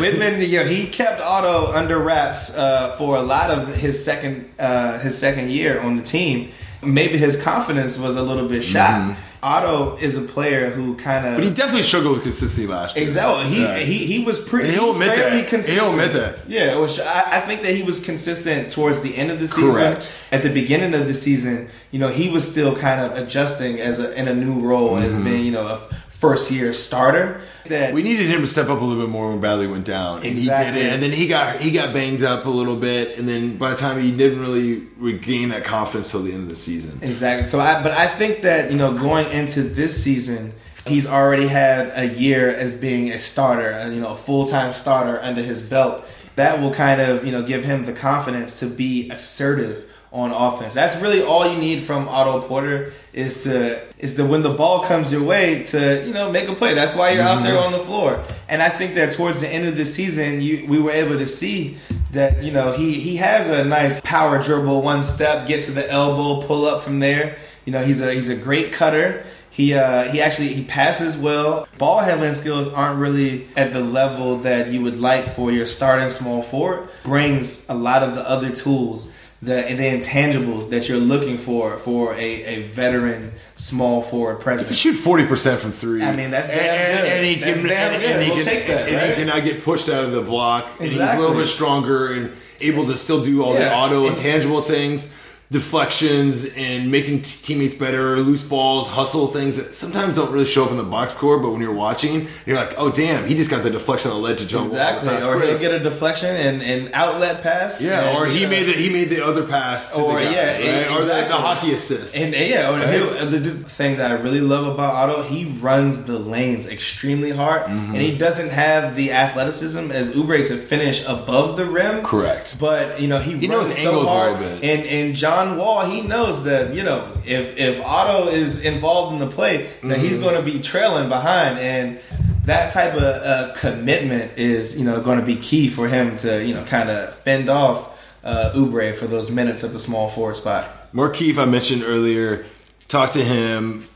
Wittman, 0.01 0.41
you 0.43 0.59
know, 0.59 0.65
he 0.65 0.87
kept 0.87 1.21
Otto 1.23 1.73
under 1.73 1.99
wraps 1.99 2.57
uh, 2.57 2.91
for 2.99 3.17
a 3.17 3.23
lot 3.23 3.51
of 3.51 3.75
his 3.77 4.03
second 4.05 4.51
uh, 4.59 4.99
his 4.99 5.17
second 5.17 5.51
year 5.51 5.66
on 5.81 5.97
the 5.97 6.03
team. 6.03 6.51
Maybe 6.83 7.17
his 7.19 7.43
confidence 7.43 7.99
was 7.99 8.17
a 8.17 8.23
little 8.23 8.49
bit 8.49 8.63
shot. 8.63 9.17
Otto 9.43 9.97
is 9.99 10.17
a 10.17 10.23
player 10.23 10.71
who 10.71 10.97
kind 10.97 11.25
of 11.25 11.33
Mm-hmm. 11.33 11.37
but 11.37 11.45
he 11.45 11.51
definitely 11.55 11.83
struggled 11.83 12.15
with 12.15 12.23
consistency 12.23 12.67
last 12.67 12.97
year. 12.97 13.03
Exactly. 13.05 13.45
He, 13.55 13.63
Yeah. 13.63 13.79
he 13.79 13.99
he 14.13 14.25
was 14.25 14.39
pretty. 14.39 14.71
He'll 14.73 14.93
he 14.93 15.03
admit 15.03 15.09
fairly 15.17 15.41
that. 15.43 15.49
consistent. 15.49 15.83
He'll 15.85 15.93
admit 15.93 16.13
that. 16.15 16.49
Yeah, 16.49 16.73
it 16.75 16.79
was, 16.79 16.99
I, 17.01 17.23
I 17.39 17.41
think 17.41 17.63
that 17.63 17.75
he 17.75 17.83
was 17.83 18.05
consistent 18.05 18.71
towards 18.73 19.01
the 19.01 19.17
end 19.17 19.31
of 19.31 19.39
the 19.39 19.47
season. 19.47 19.71
Correct. 19.93 20.13
At 20.33 20.43
the 20.43 20.53
beginning 20.53 20.95
of 20.95 21.07
the 21.07 21.15
season, 21.15 21.69
you 21.93 21.99
know, 21.99 22.09
he 22.09 22.29
was 22.31 22.51
still 22.51 22.75
kind 22.75 23.01
of 23.01 23.17
adjusting 23.17 23.81
as 23.81 23.99
a 24.01 24.19
in 24.19 24.27
a 24.29 24.35
new 24.35 24.59
role 24.61 24.97
as 24.99 25.19
being 25.19 25.45
you 25.45 25.53
know 25.53 25.67
a 25.67 25.79
first 26.19 26.51
year 26.51 26.73
starter. 26.73 27.41
That 27.67 27.93
We 27.93 28.03
needed 28.03 28.27
him 28.27 28.41
to 28.41 28.47
step 28.47 28.69
up 28.69 28.81
a 28.81 28.85
little 28.85 29.03
bit 29.05 29.11
more 29.11 29.29
when 29.29 29.41
Bradley 29.41 29.67
went 29.67 29.85
down, 29.85 30.19
and 30.19 30.27
Exactly. 30.27 30.67
he 30.67 30.73
did 30.73 30.87
it. 30.87 30.93
And 30.95 31.03
then 31.03 31.13
he 31.13 31.27
got 31.29 31.57
he 31.61 31.71
got 31.71 31.93
banged 31.93 32.23
up 32.23 32.47
a 32.47 32.51
little 32.51 32.77
bit, 32.77 33.19
and 33.19 33.29
then 33.29 33.57
by 33.57 33.71
the 33.71 33.77
time 33.77 34.01
he 34.01 34.17
didn't 34.17 34.41
really 34.41 34.83
regain 34.99 35.51
that 35.51 35.65
confidence 35.65 36.11
till 36.11 36.23
the 36.23 36.33
end 36.33 36.45
of 36.45 36.49
the 36.49 36.57
season. 36.57 36.99
Exactly. 37.03 37.45
So, 37.45 37.61
I, 37.61 37.83
but 37.83 37.93
I 37.93 38.07
think 38.07 38.43
that 38.43 38.71
you 38.71 38.77
know, 38.77 38.95
going 38.97 39.31
into 39.31 39.63
this 39.63 40.03
season, 40.03 40.53
he's 40.87 41.07
already 41.09 41.49
had 41.49 41.93
a 41.95 42.07
year 42.07 42.49
as 42.49 42.75
being 42.81 43.11
a 43.11 43.19
starter, 43.19 43.69
and 43.71 43.95
you 43.95 44.01
know, 44.01 44.11
a 44.11 44.17
full 44.17 44.47
time 44.47 44.73
starter 44.73 45.21
under 45.23 45.43
his 45.43 45.63
belt. 45.63 46.05
That 46.37 46.61
will 46.61 46.73
kind 46.73 47.01
of 47.01 47.25
you 47.25 47.33
know 47.33 47.43
give 47.43 47.65
him 47.65 47.85
the 47.85 47.93
confidence 47.93 48.61
to 48.61 48.67
be 48.67 49.11
assertive 49.11 49.93
on 50.13 50.31
offense. 50.31 50.73
That's 50.73 51.01
really 51.03 51.21
all 51.23 51.51
you 51.53 51.59
need 51.59 51.81
from 51.81 52.09
Otto 52.09 52.47
Porter 52.47 52.93
is 53.13 53.43
to 53.45 53.83
is 53.99 54.17
to 54.17 54.25
when 54.25 54.43
the 54.43 54.51
ball 54.51 54.85
comes 54.85 55.11
your 55.11 55.25
way 55.25 55.63
to 55.65 56.05
you 56.07 56.13
know 56.13 56.31
make 56.31 56.49
a 56.49 56.55
play. 56.55 56.75
That's 56.75 56.95
why 56.95 57.11
you're 57.11 57.23
out 57.23 57.43
there 57.43 57.59
on 57.59 57.73
the 57.73 57.79
floor. 57.79 58.23
And 58.49 58.63
I 58.63 58.69
think 58.69 58.95
that 58.95 59.13
towards 59.13 59.41
the 59.41 59.49
end 59.49 59.67
of 59.67 59.77
the 59.77 59.87
season, 59.87 60.41
you 60.41 60.67
we 60.67 60.79
were 60.79 60.91
able 60.91 61.19
to 61.19 61.27
see 61.27 61.79
that 62.13 62.43
you 62.43 62.53
know 62.53 62.73
he 62.73 62.95
he 62.95 63.17
has 63.17 63.49
a 63.49 63.65
nice 63.65 64.01
power 64.03 64.41
dribble, 64.41 64.83
one 64.83 65.03
step, 65.03 65.47
get 65.47 65.65
to 65.65 65.73
the 65.73 65.91
elbow, 65.91 66.47
pull 66.47 66.67
up 66.67 66.83
from 66.83 67.01
there. 67.01 67.37
You 67.65 67.73
know 67.73 67.83
he's 67.83 68.03
a 68.03 68.13
he's 68.13 68.29
a 68.29 68.37
great 68.37 68.73
cutter. 68.73 69.25
He 69.51 69.73
uh, 69.73 70.11
he 70.11 70.21
actually 70.21 70.49
he 70.49 70.65
passes 70.65 71.17
well. 71.17 71.67
Ball 71.79 72.01
handling 72.01 72.35
skills 72.35 72.71
aren't 72.71 73.01
really 73.01 73.47
at 73.57 73.73
the 73.73 73.81
level 73.81 74.37
that 74.39 74.69
you 74.69 74.83
would 74.83 74.99
like 74.99 75.25
for 75.31 75.51
your 75.51 75.65
starting 75.65 76.11
small 76.11 76.43
forward. 76.43 76.91
Brings 77.05 77.67
a 77.71 77.75
lot 77.75 78.03
of 78.03 78.15
the 78.15 78.29
other 78.29 78.51
tools 78.51 79.17
the 79.43 79.55
the 79.63 79.85
intangibles 79.85 80.71
that 80.71 80.89
you're 80.89 80.99
looking 80.99 81.37
for 81.37 81.77
for 81.77 82.15
a, 82.15 82.19
a 82.45 82.63
veteran 82.63 83.33
small 83.55 84.01
forward 84.03 84.41
presence. 84.41 84.71
He 84.71 84.75
shoot 84.75 84.95
forty 84.95 85.27
percent 85.27 85.61
from 85.61 85.73
three. 85.73 86.03
I 86.03 86.17
mean, 86.17 86.31
that's 86.31 86.49
damn 86.49 86.59
and, 86.59 87.03
good. 87.03 87.13
and 87.13 87.27
he 87.27 87.35
That's 87.37 87.61
can, 87.61 87.69
damn 87.69 87.93
and, 87.93 88.03
good. 88.03 88.11
and 88.13 88.23
he 88.23 88.31
We'll 88.31 88.39
can, 88.45 88.53
take 88.53 88.67
that, 88.67 88.89
and 88.89 88.97
right? 88.97 89.11
he 89.11 89.15
cannot 89.15 89.45
get 89.45 89.63
pushed 89.63 89.89
out 89.89 90.05
of 90.05 90.13
the 90.13 90.23
block. 90.23 90.67
And 90.81 90.89
he's 90.91 90.99
a 90.99 91.19
little 91.19 91.37
bit 91.37 91.47
stronger 91.47 92.13
and 92.15 92.33
able 92.61 92.87
to 92.87 92.97
still 92.97 93.23
do 93.23 93.45
all 93.45 93.53
the 93.53 93.71
Otto 93.71 94.07
intangible 94.07 94.63
things, 94.63 95.13
deflections, 95.51 96.45
and 96.57 96.91
making 96.91 97.23
t- 97.23 97.39
teammates 97.43 97.75
better, 97.75 98.19
loose 98.19 98.43
balls, 98.43 98.89
hustle 98.89 99.27
things 99.27 99.57
that 99.57 99.75
sometimes 99.75 100.15
don't 100.17 100.33
really 100.33 100.45
show 100.47 100.65
up 100.65 100.71
in 100.71 100.77
the 100.77 100.83
box 100.83 101.15
score. 101.15 101.39
But 101.39 101.51
when 101.53 101.61
you're 101.61 101.73
watching, 101.75 102.29
you're 102.47 102.57
like, 102.57 102.75
oh 102.79 102.91
damn, 102.91 103.27
he 103.27 103.35
just 103.35 103.51
got 103.51 103.63
the 103.63 103.71
deflection 103.71 104.11
on 104.11 104.17
the 104.19 104.23
ledge 104.23 104.39
to 104.39 104.47
jump. 104.47 104.65
Exactly, 104.67 105.15
or 105.23 105.41
he'll 105.41 105.59
get 105.59 105.73
a 105.73 105.79
deflection 105.79 106.29
and 106.35 106.63
an 106.63 106.91
outlet 106.95 107.43
pass. 107.43 107.85
yeah, 107.85 108.09
and, 108.09 108.19
or 108.19 108.27
he 108.27 108.45
uh, 108.47 108.51
made 108.51 108.65
the 108.67 108.73
he 108.73 108.91
made 108.93 109.09
the 109.11 109.25
other 109.25 109.45
pass, 109.47 109.95
to 109.95 110.01
Or, 110.03 110.19
the 110.19 110.25
guy, 110.25 110.33
yeah, 110.33 110.83
right? 110.83 110.91
or 110.93 111.01
the, 111.03 111.15
the 111.29 111.35
hockey 111.35 111.73
assist. 111.73 112.17
And 112.17 112.33
yeah, 112.35 112.71
Right. 112.77 113.21
the, 113.31 113.39
the 113.39 113.51
thing 113.69 113.97
that 113.97 114.11
I 114.11 114.15
really 114.15 114.41
love 114.41 114.67
about 114.73 114.95
Otto, 114.95 115.23
he 115.23 115.45
runs 115.45 116.05
the 116.05 116.19
lanes 116.19 116.67
extremely 116.67 117.31
hard, 117.31 117.65
Mm-hmm. 117.67 117.93
and 117.95 117.97
he 118.03 118.17
doesn't 118.17 118.51
have 118.51 118.95
the 118.97 119.13
athleticism 119.13 119.91
as 119.91 120.15
Oubre 120.15 120.47
to 120.47 120.55
finish 120.57 121.05
above 121.07 121.57
the 121.57 121.65
rim. 121.65 122.05
Correct. 122.05 122.59
But 122.61 123.01
you 123.01 123.09
know 123.09 123.19
he, 123.19 123.37
He 123.39 123.47
runs 123.49 123.69
knows 123.69 123.79
so 123.83 124.05
hard, 124.05 124.37
and 124.43 124.63
and 124.87 125.15
John 125.15 125.36
Wall, 125.59 125.85
he 125.87 126.01
knows 126.03 126.45
that 126.45 126.75
you 126.75 126.83
know 126.83 127.07
if 127.25 127.57
if 127.59 127.85
Otto 127.85 128.29
is 128.29 128.65
involved 128.65 129.13
in 129.15 129.19
the 129.19 129.27
play, 129.35 129.59
that 129.59 129.83
Mm-hmm. 129.83 130.01
he's 130.01 130.19
going 130.19 130.35
to 130.35 130.43
be 130.43 130.61
trailing 130.61 131.09
behind, 131.09 131.59
and 131.59 131.99
that 132.45 132.73
type 132.73 132.95
of 132.95 133.03
uh, 133.03 133.53
commitment 133.57 134.39
is 134.39 134.79
you 134.79 134.85
know 134.85 135.01
going 135.01 135.19
to 135.21 135.25
be 135.27 135.37
key 135.37 135.69
for 135.69 135.89
him 135.89 136.17
to 136.17 136.45
you 136.45 136.55
know 136.55 136.65
kind 136.65 136.89
of 136.91 137.15
fend 137.15 137.49
off 137.49 137.93
uh, 138.25 138.53
Oubre 138.55 138.95
for 138.95 139.07
those 139.07 139.31
minutes 139.31 139.63
at 139.65 139.73
the 139.73 139.79
small 139.79 140.09
forward 140.09 140.37
spot. 140.37 140.93
Markieff, 140.93 141.39
I 141.39 141.45
mentioned 141.45 141.83
earlier, 141.85 142.47
talked 142.89 143.13
to 143.15 143.23
him. 143.25 143.87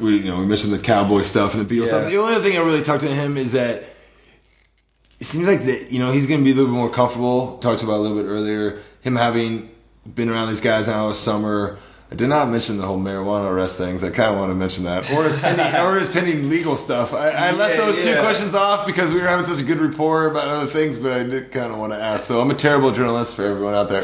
We, 0.00 0.16
you 0.18 0.30
know, 0.30 0.38
we 0.38 0.46
mentioned 0.46 0.72
the 0.72 0.78
cowboy 0.78 1.20
stuff 1.22 1.54
and 1.54 1.66
the 1.66 1.74
Beatles 1.74 1.82
Yeah. 1.82 1.88
stuff. 1.88 2.10
The 2.10 2.16
only 2.16 2.34
other 2.34 2.42
thing 2.48 2.56
I 2.58 2.62
really 2.62 2.82
talked 2.82 3.02
to 3.02 3.08
him 3.08 3.36
is 3.36 3.52
that 3.52 3.82
it 5.20 5.24
seems 5.24 5.46
like 5.46 5.62
that 5.64 5.88
you 5.92 5.98
know 5.98 6.10
he's 6.10 6.26
going 6.26 6.40
to 6.40 6.44
be 6.44 6.52
a 6.52 6.54
little 6.54 6.70
bit 6.70 6.76
more 6.78 6.88
comfortable. 6.90 7.58
Talked 7.58 7.82
about 7.82 7.96
a 7.98 8.02
little 8.02 8.16
bit 8.16 8.26
earlier 8.26 8.80
him 9.02 9.16
having 9.16 9.68
been 10.06 10.28
around 10.28 10.48
these 10.48 10.60
guys 10.60 10.86
now 10.86 11.08
this 11.08 11.18
summer. 11.18 11.78
I 12.12 12.16
did 12.16 12.28
not 12.28 12.48
mention 12.48 12.76
the 12.76 12.86
whole 12.86 12.98
marijuana 13.00 13.50
arrest 13.50 13.76
things. 13.78 14.04
I 14.04 14.10
kind 14.10 14.30
of 14.34 14.38
want 14.38 14.50
to 14.50 14.54
mention 14.54 14.84
that, 14.84 15.10
or 15.10 15.24
is 15.26 15.36
pending, 15.38 15.80
or 15.80 15.98
his 15.98 16.08
pending 16.08 16.48
legal 16.48 16.76
stuff. 16.76 17.12
I, 17.12 17.30
I 17.30 17.50
left 17.52 17.76
Yeah, 17.76 17.86
those 17.86 18.04
two 18.04 18.20
questions 18.20 18.54
off 18.54 18.86
because 18.86 19.12
we 19.12 19.20
were 19.20 19.26
having 19.26 19.44
such 19.44 19.60
a 19.60 19.64
good 19.66 19.78
rapport 19.78 20.30
about 20.30 20.46
other 20.46 20.66
things, 20.66 20.98
but 20.98 21.12
I 21.12 21.24
did 21.24 21.50
kind 21.50 21.72
of 21.72 21.78
want 21.78 21.92
to 21.92 21.98
ask. 22.00 22.24
So 22.24 22.40
I'm 22.40 22.50
a 22.50 22.54
terrible 22.54 22.92
journalist 22.92 23.34
for 23.34 23.44
everyone 23.44 23.74
out 23.74 23.88
there. 23.88 24.02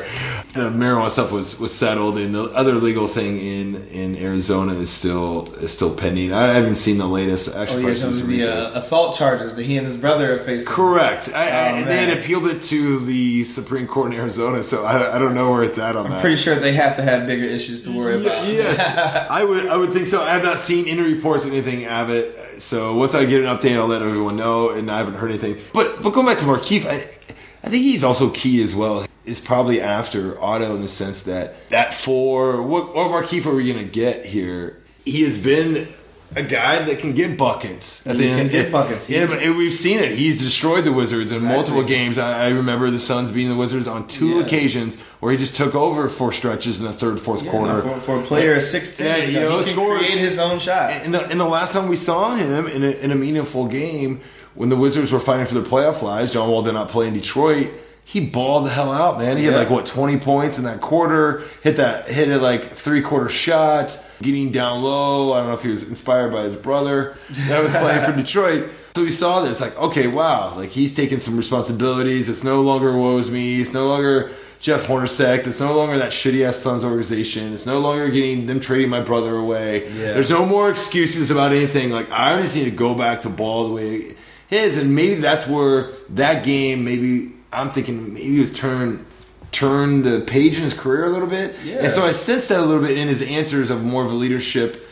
The 0.55 0.71
marijuana 0.71 1.11
stuff 1.11 1.31
was, 1.31 1.61
was 1.61 1.73
settled, 1.77 2.19
and 2.19 2.35
the 2.35 2.45
other 2.45 2.73
legal 2.75 3.07
thing 3.07 3.39
in, 3.39 3.77
in 3.91 4.17
Arizona 4.17 4.73
is 4.73 4.91
still 4.91 5.53
is 5.57 5.71
still 5.73 5.95
pending. 5.95 6.33
I 6.33 6.55
haven't 6.55 6.77
seen 6.77 6.99
the 6.99 7.07
latest. 7.07 7.51
Oh 7.55 7.79
yeah, 7.79 7.95
some 7.95 8.27
the 8.27 8.43
uh, 8.45 8.73
assault 8.77 9.15
charges 9.17 9.55
that 9.55 9.65
he 9.67 9.77
and 9.77 9.87
his 9.87 9.99
brother 9.99 10.35
are 10.35 10.39
facing. 10.39 10.73
Correct. 10.73 11.31
I, 11.35 11.49
I, 11.51 11.71
Oh, 11.81 11.85
they 11.85 12.07
had 12.07 12.19
appealed 12.19 12.47
it 12.47 12.63
to 12.63 12.99
the 13.01 13.45
Supreme 13.45 13.87
Court 13.87 14.13
in 14.13 14.19
Arizona, 14.19 14.65
so 14.65 14.85
I, 14.85 15.15
I 15.15 15.19
don't 15.19 15.35
know 15.35 15.51
where 15.53 15.63
it's 15.63 15.79
at 15.79 15.95
on 15.95 16.07
I'm 16.07 16.13
that. 16.13 16.21
Pretty 16.21 16.37
sure 16.37 16.57
they 16.57 16.73
have 16.73 16.97
to 16.97 17.03
have 17.03 17.27
bigger 17.27 17.45
issues 17.45 17.83
to 17.83 17.90
worry 17.95 18.21
about. 18.21 18.47
Yes, 18.47 18.79
I 19.31 19.45
would. 19.45 19.67
I 19.67 19.77
would 19.77 19.93
think 19.93 20.07
so. 20.07 20.23
I 20.23 20.31
have 20.31 20.43
not 20.43 20.59
seen 20.59 20.87
any 20.89 21.03
reports 21.15 21.45
or 21.45 21.49
anything 21.49 21.87
of 21.87 22.11
it. 22.11 22.61
So 22.61 22.97
once 22.97 23.15
I 23.15 23.25
get 23.25 23.45
an 23.45 23.57
update, 23.57 23.77
I'll 23.77 23.87
let 23.87 24.03
everyone 24.03 24.37
know. 24.37 24.71
And 24.71 24.91
I 24.91 24.99
haven't 24.99 25.15
heard 25.15 25.31
anything. 25.31 25.59
But 25.73 26.03
but 26.03 26.11
going 26.11 26.27
back 26.27 26.39
to 26.39 26.45
Markieff, 26.45 26.87
I, 26.87 26.95
I 26.95 27.71
think 27.71 27.83
he's 27.83 28.05
also 28.05 28.31
key 28.31 28.63
as 28.63 28.75
well. 28.75 29.07
Is 29.25 29.39
probably 29.41 29.81
after 29.81 30.41
Otto 30.41 30.75
in 30.75 30.83
the 30.83 30.89
sense 30.89 31.25
that 31.25 31.69
that 31.71 31.95
for 31.95 32.63
what 32.63 32.95
what 32.95 33.11
Markieff 33.11 33.47
are 33.47 33.55
we 33.55 33.73
going 33.73 33.85
to 33.85 33.91
get 33.91 34.25
here? 34.25 34.79
He 35.05 35.23
has 35.23 35.43
been. 35.43 35.89
A 36.37 36.43
guy 36.45 36.79
that 36.85 37.01
can 37.01 37.13
get 37.13 37.37
buckets. 37.37 38.07
At 38.07 38.15
He 38.15 38.23
the 38.23 38.29
can 38.29 38.39
end. 38.41 38.51
get 38.53 38.71
buckets. 38.71 39.11
Yeah, 39.11 39.27
but 39.27 39.41
we've 39.41 39.73
seen 39.73 39.99
it. 39.99 40.13
He's 40.13 40.41
destroyed 40.41 40.85
the 40.85 40.93
Wizards 40.93 41.33
in 41.33 41.39
Exactly. 41.39 41.57
multiple 41.57 41.83
games. 41.83 42.19
I, 42.19 42.47
I 42.47 42.49
remember 42.51 42.89
the 42.91 43.01
Suns 43.01 43.33
beating 43.33 43.51
the 43.51 43.57
Wizards 43.57 43.89
on 43.89 44.07
two 44.07 44.37
Yeah. 44.39 44.43
occasions 44.45 44.97
where 45.19 45.33
he 45.33 45.39
just 45.39 45.57
took 45.57 45.75
over 45.75 46.09
for 46.09 46.31
stretches 46.31 46.79
in 46.79 46.87
the 46.87 46.93
third, 46.93 47.19
fourth 47.19 47.43
Yeah, 47.45 47.51
quarter. 47.51 47.73
no, 47.75 47.81
for, 47.95 48.01
for 48.01 48.21
a 48.21 48.23
player 48.23 48.61
six 48.61 48.97
ten, 48.97 49.07
Yeah, 49.23 49.25
you 49.27 49.41
know, 49.41 49.59
he 49.59 49.65
can 49.65 49.73
scored- 49.73 49.99
create 49.99 50.19
his 50.19 50.39
own 50.39 50.61
shot. 50.61 50.91
And 50.91 51.13
the, 51.13 51.27
and 51.27 51.41
the 51.41 51.47
last 51.49 51.73
time 51.73 51.89
we 51.89 51.97
saw 51.97 52.37
him 52.37 52.69
in 52.69 52.85
a, 52.85 52.91
in 52.91 53.11
a 53.11 53.17
meaningful 53.17 53.67
game, 53.67 54.21
when 54.55 54.69
the 54.69 54.77
Wizards 54.77 55.11
were 55.11 55.19
fighting 55.21 55.47
for 55.47 55.55
their 55.55 55.65
playoff 55.65 56.01
lives, 56.01 56.33
John 56.33 56.49
Wall 56.49 56.63
did 56.63 56.75
not 56.75 56.89
play 56.91 57.09
in 57.09 57.15
Detroit. 57.15 57.69
He 58.05 58.21
balled 58.25 58.67
the 58.67 58.71
hell 58.71 58.93
out, 58.93 59.19
man. 59.19 59.37
He 59.37 59.45
had 59.45 59.55
like 59.55 59.71
what 59.71 59.87
twenty 59.87 60.17
points 60.19 60.59
in 60.59 60.65
that 60.65 60.81
quarter. 60.81 61.43
Hit 61.63 61.77
that 61.77 62.09
hit 62.09 62.29
it 62.29 62.39
like 62.39 62.65
three 62.65 63.03
quarter 63.03 63.29
shot. 63.29 63.97
Getting 64.23 64.53
down 64.53 64.83
low. 64.83 65.33
I 65.33 65.39
don't 65.39 65.49
know 65.49 65.55
if 65.55 65.63
he 65.63 65.71
was 65.71 65.89
inspired 65.89 66.33
by 66.33 66.43
his 66.43 66.57
brother 66.57 67.17
that 67.49 67.63
was 67.63 67.73
playing 67.73 68.05
for 68.05 68.17
Detroit. 68.17 68.71
So 68.97 69.03
we 69.03 69.11
saw 69.13 69.43
this, 69.43 69.61
like, 69.61 69.79
okay, 69.79 70.09
wow, 70.09 70.55
like 70.57 70.71
he's 70.71 70.95
taking 70.95 71.21
some 71.21 71.37
responsibilities. 71.37 72.29
It's 72.29 72.43
no 72.43 72.61
longer 72.61 72.97
woes 72.97 73.31
me. 73.31 73.61
It's 73.61 73.73
no 73.73 73.87
longer 73.87 74.33
Jeff 74.59 74.87
Hornacek. 74.89 75.47
It's 75.47 75.61
no 75.61 75.75
longer 75.77 75.97
that 75.99 76.11
shitty 76.11 76.45
ass 76.47 76.57
Suns 76.57 76.85
organization. 76.85 77.53
It's 77.55 77.67
no 77.67 77.79
longer 77.79 78.11
getting 78.11 78.47
them 78.47 78.61
trading 78.61 78.91
my 78.91 79.01
brother 79.01 79.37
away. 79.37 79.87
Yeah. 79.89 80.13
There's 80.13 80.29
no 80.29 80.45
more 80.45 80.69
excuses 80.71 81.31
about 81.31 81.53
anything. 81.53 81.91
Like 81.91 82.11
I 82.11 82.43
just 82.43 82.57
need 82.57 82.65
to 82.65 82.71
go 82.73 82.95
back 82.95 83.23
to 83.23 83.31
ball 83.31 83.69
the 83.69 83.75
way 83.75 84.17
his, 84.49 84.77
and 84.77 84.95
maybe 84.95 85.15
that's 85.21 85.47
where 85.47 85.93
that 86.11 86.45
game. 86.45 86.85
Maybe 86.85 87.33
I'm 87.53 87.71
thinking 87.71 88.15
maybe 88.15 88.37
it 88.39 88.41
was 88.41 88.53
turn 88.53 89.07
turn 89.53 90.03
the 90.03 90.21
page 90.21 90.57
in 90.57 90.63
his 90.63 90.75
career 90.75 91.05
a 91.05 91.09
little 91.11 91.29
bit. 91.29 91.57
Yeah. 91.65 91.79
And 91.83 91.91
so 91.93 92.05
I 92.05 92.13
sensed 92.13 92.49
that 92.51 92.61
a 92.61 92.65
little 92.65 92.83
bit 92.83 92.97
in 92.97 93.09
his 93.09 93.23
answers 93.23 93.71
of 93.71 93.83
more 93.83 94.05
of 94.05 94.11
a 94.11 94.15
leadership 94.15 94.87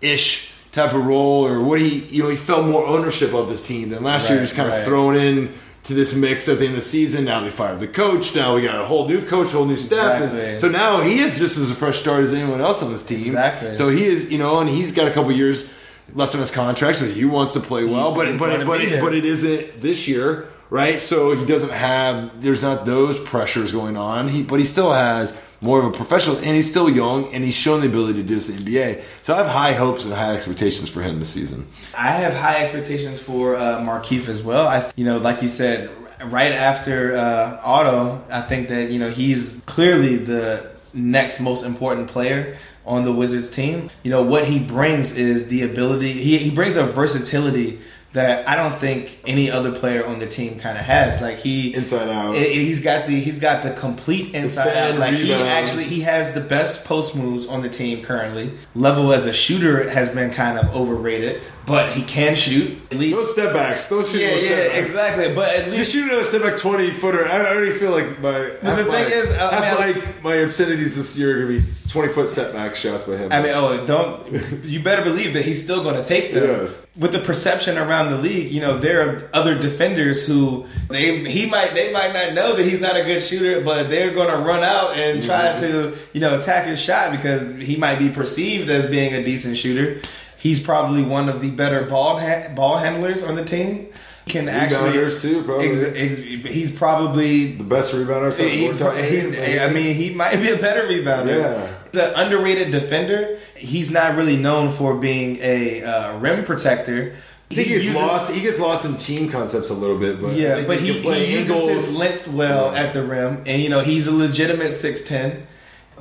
ish 0.00 0.54
type 0.72 0.94
of 0.94 1.04
role, 1.04 1.46
or 1.46 1.62
what 1.62 1.80
he 1.80 1.98
you 2.00 2.22
know 2.22 2.28
he 2.28 2.36
felt 2.36 2.66
more 2.66 2.86
ownership 2.86 3.34
of 3.34 3.48
this 3.48 3.66
team 3.66 3.90
than 3.90 4.02
last 4.02 4.28
year. 4.28 4.38
Right, 4.38 4.44
Just 4.44 4.56
kind 4.56 4.68
right. 4.70 4.78
of 4.78 4.84
thrown 4.84 5.16
in. 5.16 5.52
To 5.86 5.94
this 5.94 6.14
mix 6.16 6.48
at 6.48 6.58
the 6.60 6.66
end 6.66 6.74
of 6.74 6.76
the 6.76 6.80
season. 6.80 7.24
Now 7.24 7.40
they 7.40 7.50
fired 7.50 7.80
the 7.80 7.88
coach. 7.88 8.36
Now 8.36 8.54
we 8.54 8.62
got 8.62 8.80
a 8.80 8.84
whole 8.84 9.08
new 9.08 9.20
coach, 9.26 9.50
whole 9.50 9.64
new 9.64 9.76
staff. 9.76 10.22
Exactly. 10.22 10.56
So 10.58 10.68
now 10.68 11.00
he 11.00 11.18
is 11.18 11.40
just 11.40 11.58
as 11.58 11.72
a 11.72 11.74
fresh 11.74 11.98
start 11.98 12.22
as 12.22 12.32
anyone 12.32 12.60
else 12.60 12.84
on 12.84 12.92
this 12.92 13.04
team. 13.04 13.18
Exactly. 13.18 13.74
So 13.74 13.88
he 13.88 14.04
is, 14.04 14.30
you 14.30 14.38
know, 14.38 14.60
and 14.60 14.70
he's 14.70 14.94
got 14.94 15.08
a 15.08 15.10
couple 15.10 15.32
years 15.32 15.68
left 16.14 16.34
on 16.36 16.40
his 16.40 16.52
contract, 16.52 16.98
so 16.98 17.06
he 17.06 17.24
wants 17.24 17.54
to 17.54 17.60
play 17.60 17.82
well. 17.84 18.04
He's- 18.04 18.16
but 18.16 18.28
he's 18.28 18.38
but 18.38 18.64
but 18.64 18.80
it, 18.80 19.00
but 19.00 19.12
it 19.12 19.24
isn't 19.24 19.80
this 19.80 20.06
year, 20.06 20.48
right? 20.72 21.02
So 21.02 21.36
he 21.36 21.44
doesn't 21.44 21.70
have. 21.70 22.40
There's 22.40 22.62
not 22.62 22.86
those 22.86 23.20
pressures 23.20 23.72
going 23.72 23.96
on. 23.96 24.26
He 24.28 24.42
but 24.42 24.58
he 24.58 24.64
still 24.64 24.90
has 24.90 25.38
more 25.60 25.78
of 25.78 25.84
a 25.84 25.96
professional, 25.96 26.36
and 26.38 26.56
he's 26.56 26.68
still 26.68 26.88
young, 26.90 27.32
and 27.32 27.44
he's 27.44 27.54
shown 27.54 27.82
the 27.82 27.86
ability 27.86 28.22
to 28.22 28.26
do 28.26 28.34
this 28.34 28.48
in 28.48 28.64
the 28.64 28.76
NBA. 28.76 29.04
So 29.22 29.34
I 29.34 29.38
have 29.38 29.46
high 29.46 29.72
hopes 29.74 30.02
and 30.02 30.12
high 30.12 30.34
expectations 30.34 30.88
for 30.88 31.02
him 31.02 31.18
this 31.18 31.28
season. 31.28 31.68
I 31.96 32.08
have 32.08 32.34
high 32.34 32.62
expectations 32.62 33.20
for 33.20 33.54
uh, 33.54 33.78
Markieff 33.80 34.28
as 34.28 34.42
well. 34.42 34.66
I, 34.66 34.90
you 34.96 35.04
know, 35.04 35.18
like 35.18 35.42
you 35.42 35.48
said, 35.48 35.90
right 36.24 36.52
after 36.52 37.14
uh, 37.14 37.60
Otto, 37.62 38.24
I 38.30 38.40
think 38.40 38.68
that 38.68 38.90
you 38.90 38.98
know 38.98 39.10
he's 39.10 39.62
clearly 39.66 40.16
the 40.16 40.72
next 40.94 41.40
most 41.40 41.64
important 41.64 42.08
player 42.08 42.56
on 42.84 43.04
the 43.04 43.12
Wizards 43.12 43.50
team. 43.50 43.90
You 44.02 44.10
know 44.10 44.22
what 44.22 44.46
he 44.46 44.58
brings 44.58 45.18
is 45.18 45.48
the 45.48 45.62
ability. 45.62 46.14
He 46.14 46.38
he 46.38 46.50
brings 46.50 46.76
a 46.76 46.84
versatility 46.84 47.78
that 48.12 48.46
I 48.48 48.56
don't 48.56 48.74
think 48.74 49.18
any 49.26 49.50
other 49.50 49.72
player 49.72 50.04
on 50.06 50.18
the 50.18 50.26
team 50.26 50.58
kind 50.58 50.76
of 50.76 50.84
has. 50.84 51.22
Like 51.22 51.38
he 51.38 51.74
Inside 51.74 52.08
out. 52.10 52.34
it- 52.34 52.42
it- 52.42 52.52
he's 52.52 52.82
got 52.82 53.06
the 53.06 53.18
he's 53.18 53.38
got 53.38 53.62
the 53.62 53.70
complete 53.70 54.34
inside 54.34 54.64
Defend, 54.64 54.94
out. 54.94 55.00
Like 55.00 55.14
he 55.14 55.22
rebound. 55.32 55.48
actually 55.48 55.84
he 55.84 56.00
has 56.02 56.34
the 56.34 56.40
best 56.42 56.84
post 56.86 57.16
moves 57.16 57.46
on 57.48 57.62
the 57.62 57.68
team 57.70 58.02
currently. 58.02 58.52
Level 58.74 59.12
as 59.12 59.26
a 59.26 59.32
shooter 59.32 59.88
has 59.88 60.10
been 60.10 60.30
kind 60.30 60.58
of 60.58 60.74
overrated, 60.76 61.40
but 61.66 61.92
he 61.92 62.02
can 62.02 62.34
shoot 62.34 62.80
at 62.90 62.98
least. 62.98 63.16
Those 63.16 63.32
step 63.32 63.52
backs. 63.52 63.88
Don't 63.88 64.06
shoot 64.06 64.20
yeah, 64.20 64.36
yeah, 64.36 64.80
exactly. 64.80 65.34
But 65.34 65.54
at 65.54 65.66
You 65.66 65.72
least 65.72 65.92
shoot 65.92 66.12
a 66.12 66.24
step 66.24 66.42
back 66.42 66.58
twenty 66.58 66.90
footer. 66.90 67.26
I 67.26 67.46
already 67.54 67.72
feel 67.72 67.92
like 67.92 68.20
my 68.20 68.32
the 68.32 68.84
thing 68.84 68.88
my, 68.88 69.00
is, 69.02 69.30
uh, 69.30 69.50
half 69.50 69.80
I 69.80 69.92
mean, 69.92 70.04
my, 70.22 70.30
my 70.30 70.42
obscenities 70.42 70.96
this 70.96 71.18
year 71.18 71.36
are 71.36 71.42
gonna 71.42 71.58
be 71.58 71.64
twenty 71.88 72.12
foot 72.12 72.28
setback 72.28 72.74
shots 72.74 73.04
by 73.04 73.16
him. 73.16 73.30
I 73.32 73.42
mean, 73.42 73.52
oh, 73.54 73.86
don't 73.86 74.64
you 74.64 74.80
better 74.80 75.02
believe 75.02 75.34
that 75.34 75.44
he's 75.44 75.62
still 75.62 75.82
going 75.82 75.96
to 75.96 76.04
take 76.04 76.32
them. 76.32 76.42
Yes. 76.42 76.86
With 76.98 77.12
the 77.12 77.20
perception 77.20 77.78
around 77.78 78.10
the 78.10 78.18
league, 78.18 78.50
you 78.50 78.60
know, 78.60 78.76
there 78.76 79.08
are 79.08 79.30
other 79.32 79.58
defenders 79.58 80.26
who 80.26 80.66
they 80.88 81.18
he 81.24 81.48
might 81.48 81.70
they 81.74 81.92
might 81.92 82.12
not 82.12 82.34
know 82.34 82.56
that 82.56 82.64
he's 82.64 82.80
not 82.80 82.96
a 82.96 83.04
good 83.04 83.22
shooter, 83.22 83.60
but 83.60 83.88
they're 83.88 84.12
going 84.12 84.28
to 84.28 84.42
run 84.42 84.62
out 84.62 84.96
and 84.96 85.22
try 85.22 85.56
to 85.56 85.96
you 86.12 86.20
know 86.20 86.36
attack 86.36 86.66
his 86.66 86.80
shot 86.80 87.12
because 87.12 87.56
he 87.56 87.76
might 87.76 87.98
be 87.98 88.08
perceived 88.08 88.68
as 88.68 88.90
being 88.90 89.14
a 89.14 89.22
decent 89.22 89.56
shooter. 89.56 90.00
He's 90.42 90.58
probably 90.58 91.04
one 91.04 91.28
of 91.28 91.40
the 91.40 91.52
better 91.52 91.84
ball 91.84 92.18
ha- 92.18 92.48
ball 92.52 92.78
handlers 92.78 93.22
on 93.22 93.36
the 93.36 93.44
team. 93.44 93.86
Can 94.26 94.48
actually 94.48 95.08
too, 95.10 95.42
probably. 95.44 95.68
Ex- 95.68 95.82
ex- 95.94 96.18
he's 96.52 96.70
probably 96.76 97.52
the 97.52 97.62
best 97.64 97.94
rebounder. 97.94 98.32
so 98.32 98.42
he, 98.44 99.30
he- 99.52 99.58
I 99.60 99.70
mean, 99.72 99.94
he 99.94 100.10
might 100.14 100.36
be 100.36 100.50
a 100.50 100.56
better 100.56 100.82
rebounder. 100.88 101.38
Yeah. 101.40 101.68
He's 101.92 102.02
an 102.02 102.12
underrated 102.26 102.72
defender. 102.72 103.38
He's 103.56 103.92
not 103.92 104.16
really 104.16 104.36
known 104.36 104.72
for 104.72 104.96
being 104.96 105.38
a 105.40 105.82
uh, 105.84 106.18
rim 106.18 106.44
protector. 106.44 107.14
I 107.50 107.54
think 107.54 107.68
he 107.68 107.74
gets 107.74 107.84
uses- 107.84 108.00
lost. 108.02 108.32
He 108.32 108.40
gets 108.42 108.58
lost 108.58 108.84
in 108.86 108.96
team 108.96 109.28
concepts 109.30 109.70
a 109.70 109.74
little 109.74 109.98
bit, 109.98 110.20
but 110.20 110.32
Yeah, 110.34 110.64
but 110.66 110.80
he, 110.80 111.00
play 111.02 111.24
he 111.24 111.34
uses 111.34 111.68
his 111.68 111.94
length 111.96 112.26
well 112.26 112.72
Yeah. 112.72 112.80
at 112.82 112.94
the 112.94 113.04
rim, 113.04 113.42
and 113.46 113.62
you 113.62 113.68
know 113.68 113.80
he's 113.80 114.08
a 114.08 114.12
legitimate 114.12 114.72
six 114.72 115.02
ten. 115.02 115.46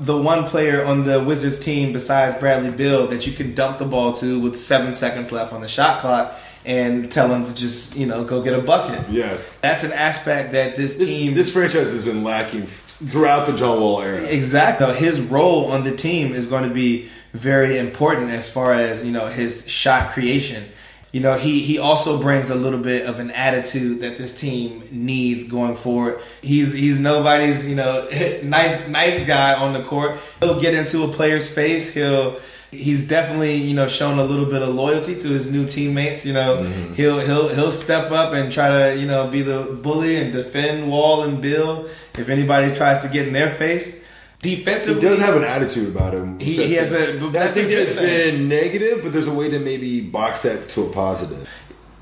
The 0.01 0.17
one 0.17 0.45
player 0.45 0.83
on 0.83 1.03
the 1.03 1.23
Wizards 1.23 1.59
team 1.59 1.93
besides 1.93 2.35
Bradley 2.35 2.71
Beal 2.71 3.07
that 3.07 3.27
you 3.27 3.33
can 3.33 3.53
dump 3.53 3.77
the 3.77 3.85
ball 3.85 4.13
to 4.13 4.39
with 4.39 4.57
seven 4.57 4.93
seconds 4.93 5.31
left 5.31 5.53
on 5.53 5.61
the 5.61 5.67
shot 5.67 6.01
clock 6.01 6.35
and 6.65 7.11
tell 7.11 7.33
him 7.33 7.43
to 7.43 7.55
just 7.55 7.97
you 7.97 8.05
know 8.05 8.23
go 8.23 8.41
get 8.41 8.53
a 8.53 8.61
bucket. 8.61 9.07
Yes, 9.09 9.57
That's 9.59 9.83
an 9.83 9.91
aspect 9.91 10.51
that 10.51 10.75
this, 10.75 10.95
this, 10.95 11.09
team 11.09 11.33
this 11.33 11.53
franchise 11.53 11.91
has 11.91 12.03
been 12.05 12.23
lacking 12.23 12.63
throughout 12.65 13.47
the 13.47 13.55
John 13.55 13.79
Wall 13.79 14.01
era. 14.01 14.21
Exactly. 14.23 14.93
His 14.95 15.21
role 15.21 15.71
on 15.71 15.83
the 15.83 15.95
team 15.95 16.33
is 16.33 16.47
going 16.47 16.67
to 16.67 16.73
be 16.73 17.09
very 17.33 17.77
important 17.77 18.31
as 18.31 18.51
far 18.51 18.73
as, 18.73 19.05
you 19.05 19.11
know, 19.11 19.27
his 19.27 19.69
shot 19.69 20.09
creation. 20.09 20.65
You 21.11 21.19
know, 21.19 21.35
he, 21.35 21.59
he 21.59 21.77
also 21.77 22.21
brings 22.21 22.49
a 22.49 22.55
little 22.55 22.79
bit 22.79 23.05
of 23.05 23.19
an 23.19 23.31
attitude 23.31 23.99
that 23.99 24.17
this 24.17 24.39
team 24.39 24.83
needs 24.91 25.43
going 25.43 25.75
forward. 25.75 26.21
He's 26.41 26.73
he's 26.73 26.99
nobody's, 27.01 27.69
you 27.69 27.75
know, 27.75 28.07
nice 28.43 28.87
nice 28.87 29.27
guy 29.27 29.55
on 29.55 29.73
the 29.73 29.83
court. 29.83 30.17
He'll 30.39 30.59
get 30.59 30.73
into 30.73 31.03
a 31.03 31.09
player's 31.09 31.53
face. 31.53 31.93
He'll 31.93 32.39
he's 32.71 33.09
definitely, 33.09 33.55
you 33.55 33.73
know, 33.73 33.87
shown 33.87 34.19
a 34.19 34.23
little 34.23 34.45
bit 34.45 34.61
of 34.61 34.73
loyalty 34.73 35.15
to 35.15 35.27
his 35.27 35.51
new 35.51 35.67
teammates. 35.67 36.25
You 36.25 36.33
know, 36.33 36.63
mm-hmm. 36.63 36.93
he'll 36.93 37.19
he'll 37.19 37.49
he'll 37.49 37.71
step 37.71 38.11
up 38.11 38.33
and 38.33 38.51
try 38.51 38.69
to, 38.69 38.97
you 38.97 39.05
know, 39.05 39.27
be 39.27 39.41
the 39.41 39.79
bully 39.83 40.15
and 40.15 40.31
defend 40.31 40.89
Wall 40.89 41.23
and 41.23 41.41
Beal 41.41 41.85
if 42.17 42.29
anybody 42.29 42.73
tries 42.73 43.03
to 43.03 43.09
get 43.09 43.27
in 43.27 43.33
their 43.33 43.49
face. 43.49 44.09
Defensively, 44.41 45.01
he 45.01 45.07
does 45.07 45.19
have 45.21 45.35
an 45.35 45.43
attitude 45.43 45.89
about 45.89 46.13
him. 46.13 46.39
He- 46.39 46.55
he 46.65 46.73
has 46.73 46.93
a- 46.93 47.19
but 47.19 47.35
I 47.35 47.47
think 47.49 47.69
good 47.69 47.79
it's 47.79 47.93
thing. 47.93 48.05
been 48.37 48.49
negative, 48.49 49.01
but 49.03 49.13
there's 49.13 49.27
a 49.27 49.31
way 49.33 49.49
to 49.51 49.59
maybe 49.59 50.01
box 50.01 50.41
that 50.43 50.67
to 50.69 50.81
a 50.83 50.89
positive. 50.89 51.47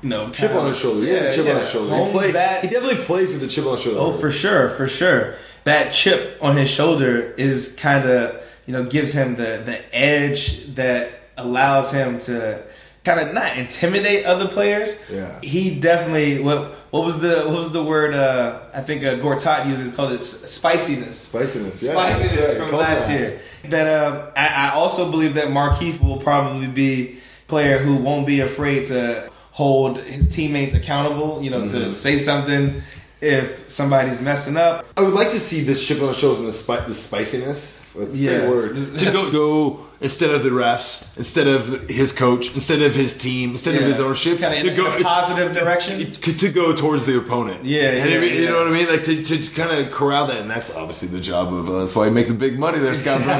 No 0.02 0.30
Chip 0.30 0.48
kind 0.48 0.60
on 0.62 0.68
his 0.68 0.78
shoulder. 0.78 1.04
Yeah, 1.04 1.30
chip 1.30 1.46
on 1.46 1.56
his 1.60 1.68
shoulder. 1.68 1.90
He, 1.94 2.00
hone 2.00 2.10
play, 2.10 2.30
that- 2.32 2.62
he 2.62 2.68
definitely 2.70 3.04
plays 3.04 3.32
with 3.32 3.42
a 3.42 3.46
chip 3.46 3.66
on 3.66 3.74
his 3.74 3.82
shoulder. 3.82 4.00
Oh, 4.00 4.12
for 4.12 4.30
sure, 4.30 4.70
for 4.70 4.86
sure. 4.88 5.34
That 5.64 5.92
chip 5.92 6.38
on 6.40 6.56
his 6.56 6.70
shoulder 6.70 7.34
is 7.36 7.76
kind 7.78 8.08
of 8.08 8.40
you 8.66 8.72
know 8.72 8.84
gives 8.84 9.12
him 9.12 9.36
the 9.36 9.60
the 9.62 9.78
edge 9.94 10.74
that 10.76 11.10
allows 11.36 11.92
him 11.92 12.18
to 12.20 12.62
kind 13.04 13.18
of 13.20 13.32
not 13.34 13.56
intimidate 13.56 14.24
other 14.26 14.46
players. 14.48 15.08
Yeah. 15.10 15.40
he 15.42 15.80
definitely 15.80 16.40
what 16.40 16.72
what 16.90 17.04
was 17.04 17.20
the 17.20 17.44
what 17.46 17.58
was 17.58 17.72
the 17.72 17.82
word? 17.82 18.14
Uh, 18.14 18.60
I 18.74 18.80
think 18.82 19.02
uh, 19.04 19.14
Gortat 19.16 19.66
uses 19.66 19.94
called 19.94 20.12
it 20.12 20.22
spiciness. 20.22 21.18
Spiciness, 21.18 21.82
yeah, 21.84 21.92
spiciness 21.92 22.48
right. 22.50 22.58
from 22.60 22.70
Called 22.70 22.82
last 22.82 23.08
that. 23.08 23.18
year. 23.20 23.40
That 23.64 23.86
uh, 23.86 24.30
I, 24.36 24.70
I 24.72 24.76
also 24.76 25.10
believe 25.10 25.34
that 25.34 25.46
Markieff 25.48 26.02
will 26.02 26.18
probably 26.18 26.66
be 26.66 27.18
a 27.18 27.48
player 27.48 27.78
who 27.78 27.96
won't 27.96 28.26
be 28.26 28.40
afraid 28.40 28.84
to 28.86 29.30
hold 29.52 29.98
his 29.98 30.28
teammates 30.34 30.74
accountable. 30.74 31.42
You 31.42 31.50
know, 31.50 31.62
Mm-hmm. 31.62 31.84
to 31.86 31.92
say 31.92 32.18
something 32.18 32.82
if 33.20 33.68
somebody's 33.70 34.20
messing 34.22 34.56
up. 34.56 34.86
I 34.96 35.02
would 35.02 35.14
like 35.14 35.30
to 35.30 35.40
see 35.40 35.60
this 35.62 35.86
chip 35.86 36.00
on 36.00 36.06
the 36.08 36.14
shoulder 36.14 36.38
and 36.38 36.48
the, 36.48 36.52
spi- 36.52 36.86
the 36.86 36.94
spiciness. 36.94 37.78
That's 37.94 38.14
a 38.14 38.18
Yeah. 38.18 38.38
great 38.40 38.48
word. 38.50 38.74
to 38.98 39.04
go, 39.12 39.30
go 39.30 39.86
instead 40.00 40.30
of 40.30 40.42
the 40.42 40.50
refs, 40.50 41.16
instead 41.18 41.46
of 41.46 41.88
his 41.88 42.12
coach, 42.12 42.54
instead 42.54 42.80
of 42.82 42.94
his 42.94 43.16
team, 43.16 43.52
instead 43.52 43.74
of 43.74 43.82
his 43.82 44.00
ownership, 44.00 44.32
It's 44.32 44.40
kinda 44.40 44.70
in 44.70 44.76
go 44.76 44.94
in 44.94 45.00
a 45.00 45.04
positive 45.04 45.52
direction. 45.52 46.12
To, 46.12 46.38
to 46.38 46.48
go 46.50 46.74
towards 46.74 47.06
the 47.06 47.18
opponent. 47.18 47.64
Yeah, 47.64 47.80
I 47.80 47.92
yeah, 48.06 48.20
You 48.20 48.48
know 48.48 48.58
what 48.58 48.68
I 48.68 48.70
mean? 48.70 48.88
Like 48.88 49.04
to, 49.04 49.22
to 49.22 49.54
kind 49.54 49.78
of 49.78 49.92
corral 49.92 50.26
that, 50.28 50.40
and 50.40 50.50
that's 50.50 50.74
obviously 50.74 51.08
the 51.08 51.20
job 51.20 51.52
of. 51.52 51.68
Uh, 51.68 51.80
that's 51.80 51.94
why 51.94 52.06
you 52.06 52.10
make 52.10 52.28
the 52.28 52.34
big 52.34 52.58
money 52.58 52.78
there, 52.78 52.96
Scott. 52.96 53.20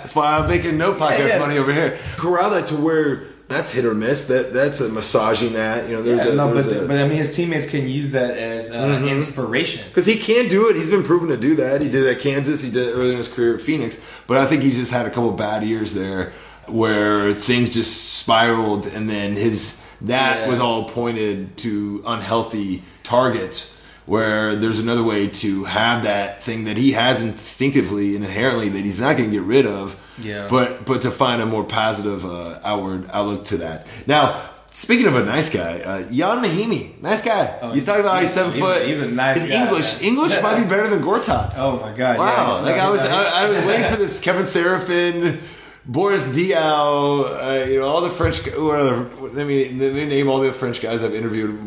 That's 0.00 0.14
why 0.14 0.38
I'm 0.38 0.48
making 0.48 0.76
no 0.76 0.92
podcast 0.94 1.28
yeah. 1.28 1.38
money 1.38 1.58
over 1.58 1.72
here. 1.72 1.98
Corral 2.16 2.50
that 2.50 2.66
to 2.68 2.76
where 2.76 3.24
that's 3.50 3.72
hit 3.72 3.84
or 3.84 3.94
miss. 3.94 4.28
That 4.28 4.52
that's 4.54 4.80
a 4.80 4.88
massaging 4.88 5.52
that. 5.52 5.88
You 5.88 5.96
know, 5.96 6.02
there's 6.02 6.24
Yeah, 6.24 6.32
a, 6.32 6.36
no, 6.36 6.54
there's 6.54 6.68
but, 6.68 6.84
a- 6.84 6.86
but 6.86 6.96
I 6.96 7.06
mean, 7.06 7.18
his 7.18 7.34
teammates 7.34 7.68
can 7.68 7.86
use 7.86 8.12
that 8.12 8.30
as 8.38 8.70
uh, 8.72 9.04
inspiration. 9.06 9.84
Because 9.88 10.06
he 10.06 10.16
can 10.16 10.48
do 10.48 10.70
it. 10.70 10.76
He's 10.76 10.88
been 10.88 11.02
proven 11.02 11.28
to 11.28 11.36
do 11.36 11.56
that. 11.56 11.82
He 11.82 11.90
did 11.90 12.06
it 12.06 12.16
at 12.16 12.20
Kansas. 12.22 12.62
He 12.62 12.70
did 12.70 12.88
it 12.88 12.92
earlier 12.92 13.12
in 13.12 13.18
his 13.18 13.28
career 13.28 13.56
at 13.56 13.60
Phoenix. 13.60 14.02
But 14.26 14.38
I 14.38 14.46
think 14.46 14.62
he's 14.62 14.76
just 14.76 14.92
had 14.92 15.04
a 15.04 15.10
couple 15.10 15.32
bad 15.32 15.64
years 15.64 15.92
there 15.92 16.32
where 16.66 17.34
things 17.34 17.70
just 17.70 18.14
spiraled, 18.20 18.86
and 18.86 19.10
then 19.10 19.34
his 19.34 19.84
that 20.02 20.40
Yeah. 20.40 20.48
was 20.48 20.60
all 20.60 20.84
pointed 20.88 21.56
to 21.58 22.02
unhealthy 22.06 22.82
targets. 23.02 23.76
Where 24.06 24.56
there's 24.56 24.80
another 24.80 25.04
way 25.04 25.28
to 25.28 25.64
have 25.64 26.02
that 26.02 26.42
thing 26.42 26.64
that 26.64 26.76
he 26.76 26.92
has 26.92 27.22
instinctively 27.22 28.16
and 28.16 28.24
inherently 28.24 28.68
that 28.70 28.80
he's 28.80 29.00
not 29.00 29.16
going 29.16 29.30
to 29.30 29.36
get 29.36 29.44
rid 29.44 29.66
of. 29.66 29.94
Yeah. 30.22 30.46
But 30.50 30.84
but 30.86 31.02
to 31.02 31.10
find 31.10 31.40
a 31.42 31.46
more 31.46 31.64
positive 31.64 32.24
uh, 32.24 32.58
outward 32.64 33.08
outlook 33.12 33.44
to 33.46 33.56
that. 33.58 33.86
Now, 34.06 34.40
speaking 34.70 35.06
of 35.06 35.16
a 35.16 35.24
nice 35.24 35.52
guy, 35.52 35.80
uh, 35.80 36.02
Jan 36.10 36.42
Mahinmi, 36.44 37.00
nice 37.02 37.22
guy. 37.24 37.58
Oh, 37.62 37.70
he's 37.72 37.84
talking 37.86 38.02
about 38.02 38.20
he's, 38.22 38.34
he's- 38.34 38.34
seven 38.34 38.52
he's 38.52 38.60
a- 38.62 38.64
foot. 38.64 38.86
he's 38.86 39.00
a 39.00 39.10
nice 39.10 39.40
his 39.42 39.50
guy, 39.50 39.64
English 39.64 39.94
man. 39.96 40.04
English 40.04 40.42
might 40.42 40.62
be 40.62 40.68
better 40.68 40.88
than 40.88 41.00
Gortat. 41.02 41.54
Oh 41.56 41.80
my 41.80 41.92
god! 41.96 42.18
Wow! 42.18 42.56
yeah, 42.58 42.62
like 42.64 42.76
no, 42.76 42.82
I 42.82 42.90
was, 42.90 43.04
no, 43.04 43.10
I, 43.10 43.44
I 43.44 43.48
was 43.48 43.66
waiting 43.66 43.86
for 43.90 43.96
this 43.96 44.20
Kevin 44.26 44.44
Seraphin, 44.44 45.40
Boris 45.86 46.28
Diaw, 46.28 47.64
uh, 47.64 47.64
you 47.70 47.80
know, 47.80 47.86
all 47.88 48.00
the 48.02 48.10
French. 48.10 48.44
What 48.46 48.76
other? 48.78 49.04
Let 49.20 49.46
me 49.46 49.70
let 49.70 49.92
me 49.94 50.04
name 50.06 50.28
all 50.28 50.40
the 50.40 50.52
French 50.52 50.80
guys 50.80 51.02
I've 51.02 51.14
interviewed. 51.14 51.58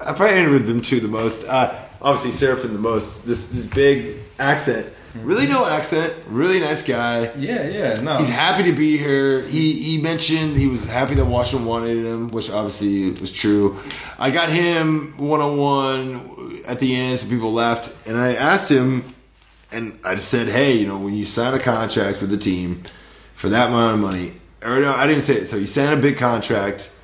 I 0.00 0.12
probably 0.14 0.38
interviewed 0.38 0.66
them 0.66 0.80
two 0.80 0.98
the 1.00 1.08
most. 1.08 1.46
Uh, 1.46 1.74
obviously, 2.00 2.30
Seraphin 2.32 2.72
the 2.72 2.78
most. 2.78 3.26
This 3.26 3.50
this 3.52 3.66
big 3.66 4.16
accent, 4.38 4.86
Mm-hmm. 5.10 5.26
really 5.26 5.48
no 5.48 5.66
accent, 5.68 6.14
really 6.28 6.60
nice 6.60 6.86
guy. 6.86 7.32
yeah, 7.36 7.66
yeah, 7.68 8.00
no. 8.00 8.18
He's 8.18 8.28
happy 8.30 8.62
to 8.70 8.72
be 8.72 8.96
here. 8.96 9.42
He 9.42 9.72
he 9.72 10.00
mentioned 10.00 10.56
he 10.56 10.68
was 10.68 10.88
happy 10.88 11.14
that 11.14 11.24
Washington 11.24 11.66
wanted 11.66 12.04
him, 12.04 12.28
which 12.28 12.48
obviously 12.50 13.10
was 13.20 13.32
true. 13.32 13.78
I 14.20 14.30
got 14.30 14.48
him 14.50 15.14
one 15.16 15.40
on 15.40 15.56
one 15.56 16.62
at 16.68 16.78
the 16.78 16.94
end. 16.94 17.18
Some 17.18 17.28
people 17.28 17.52
left, 17.52 18.06
and 18.06 18.16
I 18.16 18.34
asked 18.34 18.70
him, 18.70 19.02
and 19.72 19.98
I 20.04 20.14
just 20.14 20.28
said, 20.28 20.46
"Hey, 20.46 20.74
you 20.74 20.86
know, 20.86 20.98
when 20.98 21.14
you 21.14 21.24
sign 21.26 21.54
a 21.54 21.58
contract 21.58 22.20
with 22.20 22.30
the 22.30 22.38
team 22.38 22.84
for 23.34 23.48
that 23.48 23.68
amount 23.70 23.94
of 23.94 24.00
money, 24.00 24.34
or 24.62 24.78
no, 24.80 24.92
I 24.94 25.08
didn't 25.08 25.22
say 25.22 25.34
it. 25.38 25.46
So 25.46 25.56
you 25.56 25.66
sign 25.66 25.92
a 25.98 26.00
big 26.00 26.18
contract." 26.18 26.94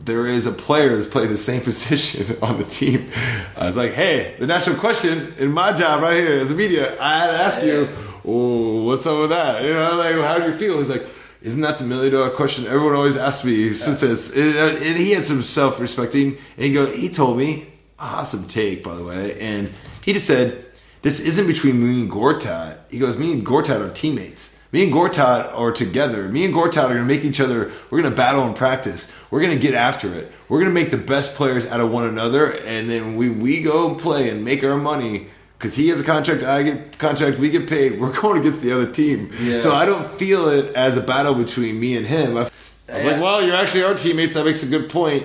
There 0.00 0.26
is 0.26 0.46
a 0.46 0.52
player 0.52 0.96
that's 0.96 1.08
playing 1.08 1.30
the 1.30 1.36
same 1.36 1.60
position 1.70 2.36
on 2.42 2.58
the 2.58 2.64
team. 2.64 3.08
I 3.56 3.66
was 3.66 3.76
like, 3.76 3.92
"Hey, 3.92 4.34
the 4.38 4.46
national 4.46 4.76
question 4.76 5.34
in 5.38 5.52
my 5.52 5.72
job 5.72 6.02
right 6.02 6.16
here 6.16 6.40
as 6.40 6.50
a 6.50 6.54
media, 6.54 7.00
I 7.00 7.18
had 7.18 7.26
to 7.30 7.38
ask 7.38 7.62
you, 7.62 7.88
oh, 8.24 8.84
what's 8.84 9.06
up 9.06 9.18
with 9.20 9.30
that? 9.30 9.62
You 9.62 9.74
know, 9.74 9.96
like, 9.96 10.14
how 10.16 10.38
do 10.38 10.46
you 10.46 10.54
feel?" 10.54 10.78
He's 10.78 10.90
like, 10.90 11.06
"Isn't 11.42 11.62
that 11.62 11.78
the 11.78 11.84
million 11.84 12.12
dollar 12.12 12.30
question 12.30 12.66
everyone 12.66 12.94
always 12.94 13.16
asks 13.16 13.44
me 13.44 13.72
since 13.72 14.00
this?" 14.00 14.34
And, 14.34 14.56
uh, 14.56 14.84
and 14.84 14.98
he 14.98 15.12
had 15.12 15.24
some 15.24 15.42
self 15.42 15.80
respecting, 15.80 16.36
and 16.56 16.66
he 16.66 16.72
go, 16.74 16.86
he 16.86 17.08
told 17.08 17.38
me, 17.38 17.66
awesome 17.98 18.46
take 18.46 18.82
by 18.82 18.94
the 18.94 19.04
way, 19.04 19.38
and 19.40 19.70
he 20.04 20.12
just 20.12 20.26
said, 20.26 20.64
"This 21.02 21.20
isn't 21.20 21.46
between 21.46 21.82
me 21.82 22.02
and 22.02 22.10
Gortat." 22.10 22.78
He 22.90 22.98
goes, 22.98 23.16
"Me 23.16 23.32
and 23.32 23.46
Gortat 23.46 23.80
are 23.80 23.92
teammates." 23.92 24.53
Me 24.74 24.82
and 24.82 24.92
Gortat 24.92 25.54
are 25.56 25.70
together. 25.70 26.28
Me 26.28 26.44
and 26.44 26.52
Gortat 26.52 26.86
are 26.86 26.94
going 26.94 26.96
to 26.96 27.04
make 27.04 27.24
each 27.24 27.38
other. 27.40 27.70
We're 27.90 28.00
going 28.00 28.10
to 28.10 28.16
battle 28.16 28.44
in 28.48 28.54
practice. 28.54 29.16
We're 29.30 29.40
going 29.40 29.54
to 29.54 29.62
get 29.62 29.72
after 29.72 30.12
it. 30.12 30.32
We're 30.48 30.58
going 30.58 30.68
to 30.68 30.74
make 30.74 30.90
the 30.90 30.96
best 30.96 31.36
players 31.36 31.64
out 31.70 31.78
of 31.78 31.92
one 31.92 32.08
another, 32.08 32.50
and 32.52 32.90
then 32.90 33.14
we 33.14 33.28
we 33.30 33.62
go 33.62 33.94
play 33.94 34.30
and 34.30 34.44
make 34.44 34.64
our 34.64 34.76
money. 34.76 35.28
Because 35.56 35.76
he 35.76 35.90
has 35.90 36.00
a 36.00 36.04
contract, 36.04 36.42
I 36.42 36.64
get 36.64 36.98
contract, 36.98 37.38
we 37.38 37.50
get 37.50 37.68
paid. 37.68 38.00
We're 38.00 38.20
going 38.20 38.40
against 38.40 38.62
the 38.62 38.72
other 38.72 38.90
team. 38.90 39.30
Yeah. 39.40 39.60
So 39.60 39.72
I 39.72 39.86
don't 39.86 40.12
feel 40.18 40.48
it 40.48 40.74
as 40.74 40.96
a 40.96 41.00
battle 41.02 41.36
between 41.36 41.78
me 41.78 41.96
and 41.96 42.04
him. 42.04 42.36
I, 42.36 42.40
I 42.40 42.42
was 42.42 42.50
like, 42.88 43.22
well, 43.22 43.46
you're 43.46 43.54
actually 43.54 43.84
our 43.84 43.94
teammates. 43.94 44.34
That 44.34 44.44
makes 44.44 44.64
a 44.64 44.68
good 44.68 44.90
point. 44.90 45.24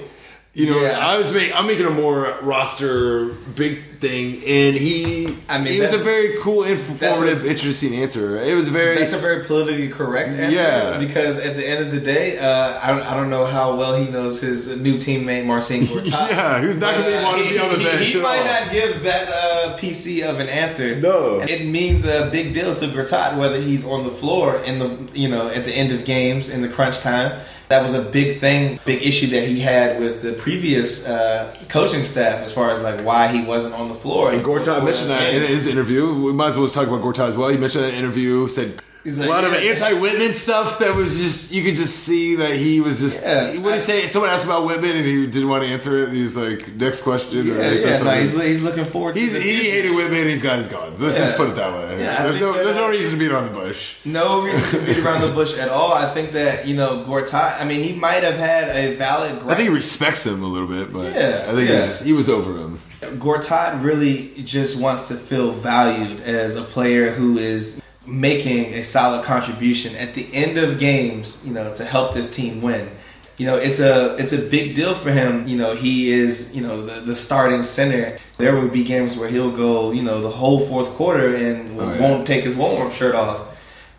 You 0.54 0.70
know, 0.70 0.82
Yeah. 0.82 1.00
I 1.00 1.18
was 1.18 1.34
making, 1.34 1.56
I'm 1.56 1.66
making 1.66 1.88
a 1.88 1.90
more 1.92 2.38
roster 2.44 3.26
big 3.56 3.99
thing, 4.00 4.36
and 4.36 4.76
he, 4.78 5.36
I 5.50 5.58
mean, 5.58 5.74
he 5.74 5.80
was 5.82 5.92
that- 5.92 6.00
a 6.00 6.04
very 6.04 6.38
cool, 6.40 6.64
informative, 6.64 7.44
a- 7.46 7.50
interesting 7.50 7.96
answer. 7.96 8.40
It 8.42 8.56
was 8.56 8.70
very, 8.70 8.96
That's 8.98 9.14
a 9.14 9.18
very 9.18 9.44
politically 9.44 9.90
correct 9.90 10.30
answer. 10.30 10.56
Yeah. 10.56 10.98
Because 11.00 11.38
at 11.38 11.56
the 11.56 11.68
end 11.68 11.84
of 11.86 11.92
the 11.92 12.00
day, 12.00 12.38
uh, 12.38 12.80
I, 12.82 12.88
don't, 12.92 13.02
I 13.04 13.14
don't 13.14 13.30
know 13.30 13.46
how 13.46 13.76
well 13.76 13.96
he 14.02 14.10
knows 14.10 14.40
his 14.42 14.82
new 14.82 14.96
teammate 14.96 15.46
Marcin 15.46 15.82
Gortat. 15.90 16.12
Yeah, 16.30 16.60
who's 16.62 16.78
not 16.78 16.96
gonna 16.96 17.08
be 17.08 17.14
uh, 17.16 17.32
to 17.32 17.44
he- 17.44 17.50
be 17.50 17.60
on 17.60 17.70
the 17.72 17.78
he- 17.78 17.84
bench 17.84 18.06
He 18.12 18.18
at 18.20 18.24
might 18.24 18.40
all. 18.40 18.46
not 18.46 18.72
give 18.72 19.04
that 19.04 19.30
uh, 19.30 19.78
PC 19.78 20.24
of 20.30 20.40
an 20.40 20.48
answer. 20.50 20.96
No. 20.96 21.42
It 21.42 21.68
means 21.68 22.06
a 22.06 22.30
big 22.32 22.54
deal 22.54 22.74
to 22.74 22.86
Gortat 22.88 23.38
whether 23.38 23.60
he's 23.60 23.86
on 23.86 24.04
the 24.06 24.12
floor 24.12 24.56
in 24.66 24.80
the 24.80 24.98
you 25.14 25.28
know 25.28 25.50
at 25.50 25.66
the 25.66 25.72
end 25.74 25.92
of 25.92 26.06
games 26.06 26.50
in 26.50 26.62
the 26.62 26.70
crunch 26.70 27.00
time. 27.02 27.40
That 27.70 27.84
was 27.84 27.94
a 27.94 28.02
big 28.02 28.40
thing, 28.40 28.80
big 28.84 29.04
issue 29.06 29.28
that 29.28 29.48
he 29.48 29.60
had 29.60 30.00
with 30.00 30.24
the 30.24 30.34
previous 30.34 31.08
uh, 31.08 31.56
coaching 31.70 32.02
staff 32.02 32.40
as 32.44 32.52
far 32.52 32.72
as 32.72 32.82
like 32.82 33.02
why 33.02 33.28
he 33.28 33.44
wasn't 33.44 33.76
on 33.76 33.89
the 33.90 33.96
floor. 33.96 34.32
And 34.32 34.42
Gortat 34.44 34.84
mentioned 34.86 35.10
that 35.10 35.34
in 35.34 35.42
his 35.42 35.68
interview. 35.68 36.14
We 36.24 36.34
might 36.34 36.50
as 36.50 36.58
well 36.58 36.68
talk 36.70 36.88
about 36.88 37.02
Gortat 37.02 37.30
as 37.30 37.36
well. 37.38 37.50
He 37.50 37.58
mentioned 37.58 37.84
that 37.84 37.90
in 37.90 37.96
an 37.96 38.04
interview, 38.06 38.48
said 38.48 38.82
He's 39.02 39.18
a 39.18 39.22
like, 39.22 39.30
lot 39.30 39.44
of 39.46 39.54
anti 39.54 39.94
Wittman 39.94 40.34
stuff 40.36 40.80
that 40.80 40.94
was 40.94 41.16
just, 41.18 41.54
you 41.54 41.64
could 41.64 41.78
just 41.78 41.96
see 42.00 42.36
that 42.36 42.58
he 42.58 42.82
was 42.82 43.00
just, 43.00 43.24
Yeah. 43.24 43.56
what 43.60 43.70
did 43.72 43.76
he 43.76 43.80
say? 43.80 44.08
Someone 44.08 44.30
asked 44.30 44.44
about 44.44 44.68
Wittman 44.68 44.92
and 44.94 45.06
he 45.06 45.26
didn't 45.26 45.48
want 45.48 45.64
to 45.64 45.70
answer 45.70 46.04
it. 46.04 46.12
He 46.14 46.22
was 46.22 46.36
like, 46.36 46.76
next 46.76 47.04
question. 47.04 47.48
Yeah, 47.48 47.70
he 47.72 47.82
yeah, 47.82 48.04
no, 48.04 48.12
he's, 48.20 48.32
he's 48.38 48.62
looking 48.62 48.84
forward 48.84 49.16
to 49.16 49.22
He's, 49.22 49.34
he 49.34 49.40
future. 49.40 49.72
hated 49.72 49.92
Wittman. 49.94 50.26
He's 50.26 50.44
got 50.44 50.58
his 50.60 50.68
gone. 50.68 51.00
Let's 51.00 51.18
Yeah. 51.18 51.26
just 51.28 51.38
put 51.38 51.48
it 51.50 51.56
that 51.56 51.72
way. 51.74 52.02
Yeah, 52.02 52.24
there's 52.24 52.42
no 52.42 52.52
that, 52.52 52.64
there's 52.66 52.76
no 52.76 52.90
reason 52.90 53.12
to 53.14 53.18
beat 53.18 53.32
around 53.32 53.46
the 53.54 53.58
bush. 53.58 53.96
No 54.04 54.42
reason 54.44 54.80
to 54.82 54.86
beat 54.86 54.98
around 55.04 55.22
the 55.22 55.32
bush 55.34 55.58
at 55.58 55.70
all. 55.70 55.94
I 55.94 56.06
think 56.14 56.32
that 56.34 56.68
you 56.68 56.76
know 56.76 57.06
Gortat. 57.06 57.60
I 57.62 57.64
mean, 57.64 57.82
he 57.82 57.96
might 57.98 58.24
have 58.24 58.36
had 58.36 58.68
a 58.68 58.96
valid. 58.96 59.42
I 59.44 59.56
think 59.56 59.70
he 59.70 59.74
respects 59.74 60.26
him 60.28 60.44
a 60.44 60.48
little 60.48 60.68
bit, 60.68 60.92
but 60.92 61.16
Yeah, 61.16 61.46
I 61.48 61.56
think 61.56 61.70
yeah. 61.70 61.76
he, 61.76 61.78
was 61.78 61.86
just, 61.88 62.04
he 62.04 62.14
was 62.14 62.30
over 62.30 62.52
him. 62.60 62.79
Gortat 63.02 63.84
really 63.84 64.32
just 64.44 64.82
wants 64.82 65.08
to 65.08 65.16
feel 65.16 65.52
valued 65.52 66.22
as 66.22 66.56
a 66.56 66.62
player 66.64 67.12
who 67.12 67.38
is 67.38 67.82
making 68.06 68.74
a 68.74 68.84
solid 68.84 69.24
contribution 69.24 69.96
at 69.96 70.14
the 70.14 70.28
end 70.34 70.58
of 70.58 70.78
games. 70.80 71.48
You 71.48 71.54
know, 71.54 71.74
to 71.76 71.86
help 71.86 72.14
this 72.14 72.34
team 72.36 72.62
win. 72.62 72.90
You 73.38 73.46
know, 73.46 73.56
it's 73.56 73.80
a 73.80 74.16
it's 74.18 74.34
a 74.34 74.50
big 74.50 74.76
deal 74.76 74.94
for 74.94 75.12
him. 75.12 75.48
You 75.48 75.56
know, 75.58 75.74
he 75.76 76.12
is 76.12 76.54
you 76.56 76.62
know 76.62 76.86
the, 76.86 77.00
the 77.00 77.16
starting 77.16 77.64
center. 77.64 78.18
There 78.38 78.60
would 78.60 78.74
be 78.74 78.84
games 78.84 79.18
where 79.18 79.30
he'll 79.30 79.52
go 79.56 79.92
you 79.92 80.02
know 80.04 80.22
the 80.22 80.30
whole 80.30 80.60
fourth 80.60 80.90
quarter 80.92 81.34
and 81.36 81.80
Oh, 81.80 81.94
yeah. 81.94 82.02
won't 82.02 82.28
take 82.28 82.44
his 82.44 82.58
warm 82.58 82.86
up 82.86 82.92
shirt 82.92 83.16
off. 83.16 83.46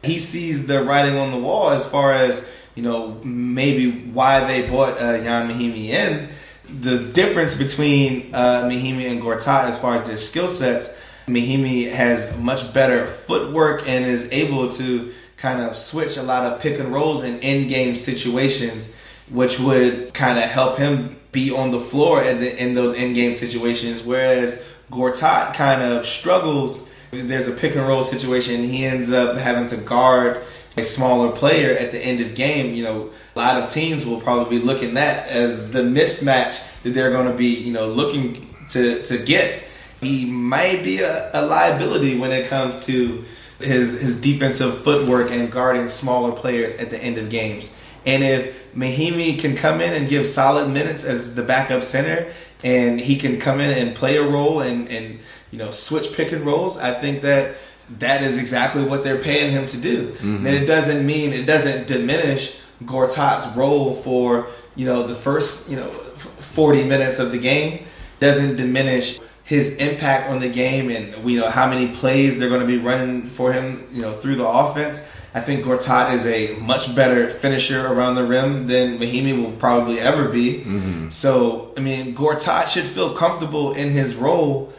He 0.05 0.19
sees 0.19 0.67
the 0.67 0.83
writing 0.83 1.17
on 1.17 1.31
the 1.31 1.39
wall 1.39 1.71
as 1.71 1.87
far 1.89 2.13
as 2.13 2.55
you 2.75 2.83
know 2.83 3.19
maybe 3.25 3.91
why 4.13 4.45
they 4.47 4.69
bought 4.69 4.99
uh, 4.99 5.17
Jan 5.23 5.49
Mahinmi 5.51 5.87
in. 5.89 6.29
The 6.79 6.99
difference 7.13 7.55
between 7.55 8.35
uh, 8.35 8.63
Mahinmi 8.63 9.11
and 9.11 9.21
Gortat 9.21 9.65
as 9.65 9.81
far 9.81 9.95
as 9.95 10.07
their 10.07 10.17
skill 10.17 10.49
sets, 10.49 11.01
Mahinmi 11.27 11.91
has 11.91 12.39
much 12.41 12.73
better 12.73 13.07
footwork 13.07 13.89
and 13.89 14.05
is 14.05 14.31
able 14.33 14.69
to 14.69 15.13
kind 15.37 15.61
of 15.61 15.77
switch 15.77 16.17
a 16.17 16.23
lot 16.23 16.45
of 16.45 16.61
pick 16.61 16.79
and 16.79 16.93
rolls 16.93 17.25
in 17.25 17.39
in-game 17.41 17.97
situations, 17.97 19.01
which 19.31 19.59
would 19.59 20.13
kind 20.13 20.39
of 20.39 20.45
help 20.45 20.79
him 20.79 21.17
be 21.33 21.51
on 21.51 21.71
the 21.71 21.79
floor 21.81 22.23
in, 22.23 22.41
the, 22.41 22.63
in 22.63 22.75
those 22.75 22.93
in-game 22.93 23.35
situations. 23.35 24.03
Whereas 24.03 24.67
Gortat 24.91 25.55
kind 25.55 25.83
of 25.83 26.05
struggles. 26.05 26.95
There's 27.11 27.49
a 27.49 27.53
pick 27.53 27.75
and 27.75 27.87
roll 27.87 28.03
situation, 28.03 28.63
he 28.63 28.85
ends 28.85 29.11
up 29.11 29.37
having 29.37 29.67
to 29.67 29.77
guard 29.77 30.45
a 30.77 30.85
smaller 30.85 31.33
player 31.33 31.77
at 31.77 31.91
the 31.91 31.99
end 31.99 32.21
of 32.21 32.35
game, 32.35 32.75
you 32.75 32.85
know, 32.85 33.11
a 33.35 33.39
lot 33.39 33.63
of 33.63 33.69
teams 33.69 34.07
will 34.07 34.21
probably 34.21 34.59
be 34.59 34.65
looking 34.65 34.97
at 34.97 35.27
as 35.29 35.73
the 35.73 35.81
mismatch 35.83 36.83
that 36.83 36.91
they're 36.91 37.11
going 37.11 37.27
to 37.27 37.37
be, 37.37 37.49
you 37.49 37.73
know, 37.73 37.89
looking 37.89 38.35
to 38.71 39.03
to 39.03 39.19
get. 39.19 39.65
He 40.01 40.25
might 40.25 40.83
be 40.83 41.01
a, 41.03 41.31
a 41.35 41.45
liability 41.45 42.19
when 42.19 42.33
it 42.33 42.49
comes 42.49 42.87
to 42.87 43.25
his 43.59 44.01
his 44.01 44.21
defensive 44.21 44.79
footwork 44.79 45.31
and 45.31 45.51
guarding 45.51 45.89
smaller 45.89 46.33
players 46.33 46.79
at 46.79 46.91
the 46.91 46.99
end 46.99 47.19
of 47.19 47.29
games. 47.29 47.77
And 48.07 48.23
if 48.23 48.73
Mahinmi 48.75 49.39
can 49.39 49.57
come 49.57 49.81
in 49.81 49.93
and 49.93 50.09
give 50.09 50.27
solid 50.27 50.71
minutes 50.71 51.05
as 51.05 51.35
the 51.35 51.43
backup 51.43 51.83
center, 51.83 52.33
and 52.65 53.01
he 53.01 53.17
can 53.17 53.39
come 53.39 53.61
in 53.61 53.71
and 53.71 53.95
play 53.95 54.17
a 54.17 54.23
role 54.23 54.61
and 54.61 54.89
and 54.89 55.19
you 55.51 55.59
know 55.59 55.71
switch 55.71 56.15
pick 56.15 56.33
and 56.33 56.45
rolls, 56.45 56.79
I 56.79 56.93
think 56.93 57.23
that 57.23 57.57
that 57.99 58.23
is 58.23 58.39
exactly 58.39 58.85
what 58.85 59.03
they're 59.03 59.21
paying 59.21 59.51
him 59.51 59.67
to 59.67 59.81
do. 59.81 60.13
Mm-hmm. 60.13 60.47
And 60.47 60.49
it 60.49 60.67
doesn't 60.67 61.05
mean 61.05 61.33
it 61.33 61.47
doesn't 61.47 61.87
diminish 61.87 62.59
Gortat's 62.85 63.55
role 63.57 63.95
for 63.95 64.49
you 64.77 64.87
know 64.87 65.07
the 65.07 65.15
first 65.15 65.71
you 65.71 65.77
know 65.77 65.89
forty 65.89 66.85
minutes 66.85 67.19
of 67.19 67.33
the 67.33 67.39
game. 67.39 67.85
Doesn't 68.21 68.57
diminish 68.57 69.19
his 69.51 69.77
impact 69.79 70.29
on 70.29 70.39
the 70.39 70.49
game 70.49 70.91
and 70.91 71.29
you 71.29 71.41
know 71.41 71.49
how 71.51 71.69
many 71.69 71.93
plays 71.93 72.39
they're 72.39 72.49
going 72.49 72.61
to 72.61 72.67
be 72.67 72.79
running 72.79 73.25
for 73.25 73.53
him 73.53 73.85
you 73.91 74.01
know 74.01 74.13
through 74.13 74.37
the 74.37 74.47
offense. 74.47 75.01
I 75.35 75.41
think 75.41 75.65
Gortat 75.65 76.15
is 76.15 76.27
a 76.27 76.55
much 76.61 76.95
better 76.95 77.29
finisher 77.29 77.87
around 77.87 78.15
the 78.15 78.25
rim 78.25 78.67
than 78.67 78.99
Mahinmi 78.99 79.43
will 79.43 79.53
probably 79.53 79.99
ever 79.99 80.29
be. 80.29 80.61
Mm-hmm. 80.61 81.09
So 81.11 81.73
I 81.77 81.81
mean 81.81 82.15
Gortat 82.15 82.69
should 82.69 82.85
feel 82.85 83.15
comfortable 83.15 83.73
in 83.73 83.91
his 83.91 84.15
role 84.15 84.73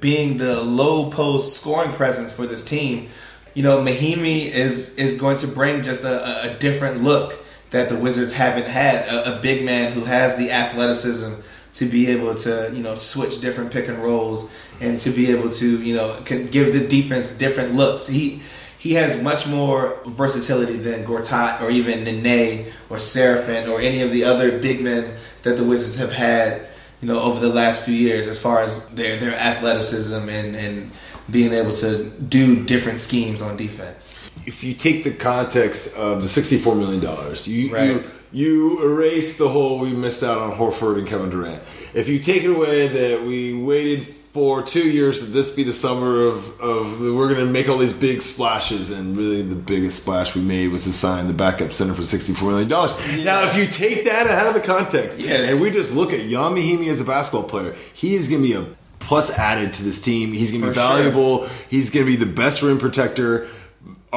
being 0.00 0.38
the 0.38 0.62
low 0.62 1.10
post 1.10 1.56
scoring 1.56 1.92
presence 1.92 2.32
for 2.32 2.46
this 2.46 2.64
team. 2.64 3.08
You 3.54 3.62
know 3.62 3.78
Mahinmi 3.78 4.46
is 4.50 4.94
is 4.96 5.18
going 5.20 5.36
to 5.38 5.46
bring 5.46 5.82
just 5.82 6.04
a, 6.04 6.52
a- 6.52 6.58
different 6.58 7.02
look 7.02 7.38
that 7.70 7.88
the 7.88 7.96
Wizards 7.96 8.32
haven't 8.34 8.66
had. 8.66 9.08
A, 9.08 9.38
a 9.38 9.40
big 9.40 9.64
man 9.64 9.92
who 9.92 10.04
has 10.04 10.36
the 10.36 10.50
athleticism 10.50 11.40
to 11.74 11.84
be 11.86 12.08
able 12.08 12.34
to 12.34 12.70
you 12.74 12.82
know 12.82 12.94
switch 12.94 13.40
different 13.40 13.70
pick 13.70 13.88
and 13.88 13.98
rolls 14.02 14.54
and 14.80 14.98
to 15.00 15.10
be 15.10 15.30
able 15.30 15.50
to 15.50 15.82
you 15.82 15.94
know 15.94 16.20
give 16.24 16.72
the 16.72 16.86
defense 16.86 17.36
different 17.36 17.74
looks. 17.74 18.06
He 18.08 18.40
he 18.78 18.94
has 18.94 19.22
much 19.22 19.46
more 19.46 19.98
versatility 20.06 20.76
than 20.76 21.04
Gortat 21.04 21.60
or 21.60 21.70
even 21.70 22.04
Nene 22.04 22.66
or 22.88 22.98
Seraphin 22.98 23.68
or 23.68 23.80
any 23.80 24.00
of 24.02 24.12
the 24.12 24.24
other 24.24 24.58
big 24.58 24.80
men 24.80 25.14
that 25.42 25.56
the 25.56 25.64
Wizards 25.64 25.98
have 25.98 26.12
had 26.12 26.66
you 27.00 27.08
know 27.08 27.20
over 27.20 27.40
the 27.40 27.52
last 27.52 27.84
few 27.84 27.94
years 27.94 28.26
as 28.26 28.40
far 28.40 28.60
as 28.60 28.88
their 28.90 29.18
their 29.18 29.34
athleticism 29.34 30.28
and 30.28 30.56
and 30.56 30.90
being 31.30 31.52
able 31.52 31.72
to 31.72 32.04
do 32.28 32.64
different 32.64 33.00
schemes 33.00 33.42
on 33.42 33.56
defense. 33.56 34.14
if 34.46 34.62
you 34.62 34.72
take 34.74 35.02
the 35.02 35.10
context 35.12 35.96
of 35.96 36.22
the 36.22 36.28
sixty-four 36.28 36.74
million 36.76 37.00
dollars, 37.00 37.48
you, 37.48 37.72
Right. 37.74 37.90
you 37.90 38.04
you 38.32 38.82
erase 38.94 39.36
the 39.38 39.48
whole 39.48 39.78
we 39.80 39.90
missed 39.92 40.22
out 40.22 40.38
on 40.38 40.56
Horford 40.56 40.98
and 40.98 41.06
Kevin 41.06 41.30
Durant. 41.30 41.62
If 41.94 42.08
you 42.08 42.18
take 42.18 42.44
it 42.44 42.50
away 42.50 42.88
that 42.88 43.22
we 43.22 43.54
waited 43.54 44.06
for 44.36 44.62
two 44.62 44.86
years 44.86 45.20
to 45.20 45.24
this 45.24 45.50
be 45.50 45.62
the 45.62 45.72
summer 45.72 46.20
of 46.26 46.60
of 46.60 47.00
the, 47.00 47.14
we're 47.14 47.32
going 47.32 47.40
to 47.46 47.50
make 47.50 47.70
all 47.70 47.78
these 47.78 47.94
big 47.94 48.20
splashes, 48.20 48.90
and 48.90 49.16
really 49.16 49.40
the 49.40 49.54
biggest 49.54 50.02
splash 50.02 50.34
we 50.34 50.42
made 50.42 50.70
was 50.70 50.84
to 50.84 50.92
sign 50.92 51.26
the 51.26 51.32
backup 51.32 51.72
center 51.72 51.94
for 51.94 52.02
sixty-four 52.02 52.50
million 52.50 52.68
dollars. 52.68 52.92
Now, 53.24 53.48
if 53.48 53.56
you 53.56 53.66
take 53.66 54.04
that 54.04 54.26
out 54.26 54.46
of 54.48 54.52
the 54.52 54.60
context, 54.60 55.18
Yeah. 55.18 55.36
and 55.50 55.58
we 55.58 55.70
just 55.70 55.94
look 55.94 56.12
at 56.12 56.20
Jan 56.28 56.52
Mahinmi 56.54 56.88
as 56.88 57.00
a 57.00 57.04
basketball 57.04 57.48
player, 57.48 57.74
he 57.94 58.14
is 58.14 58.28
going 58.28 58.42
to 58.42 58.46
be 58.46 58.52
a 58.54 58.64
plus 58.98 59.38
added 59.38 59.72
to 59.72 59.82
this 59.82 60.02
team. 60.02 60.32
He's 60.34 60.50
going 60.50 60.60
to 60.64 60.68
be 60.68 60.74
For 60.74 60.80
sure. 60.80 60.88
valuable. 60.88 61.46
He's 61.70 61.88
going 61.88 62.04
to 62.04 62.12
be 62.12 62.22
the 62.22 62.30
best 62.30 62.60
rim 62.60 62.78
protector, 62.78 63.48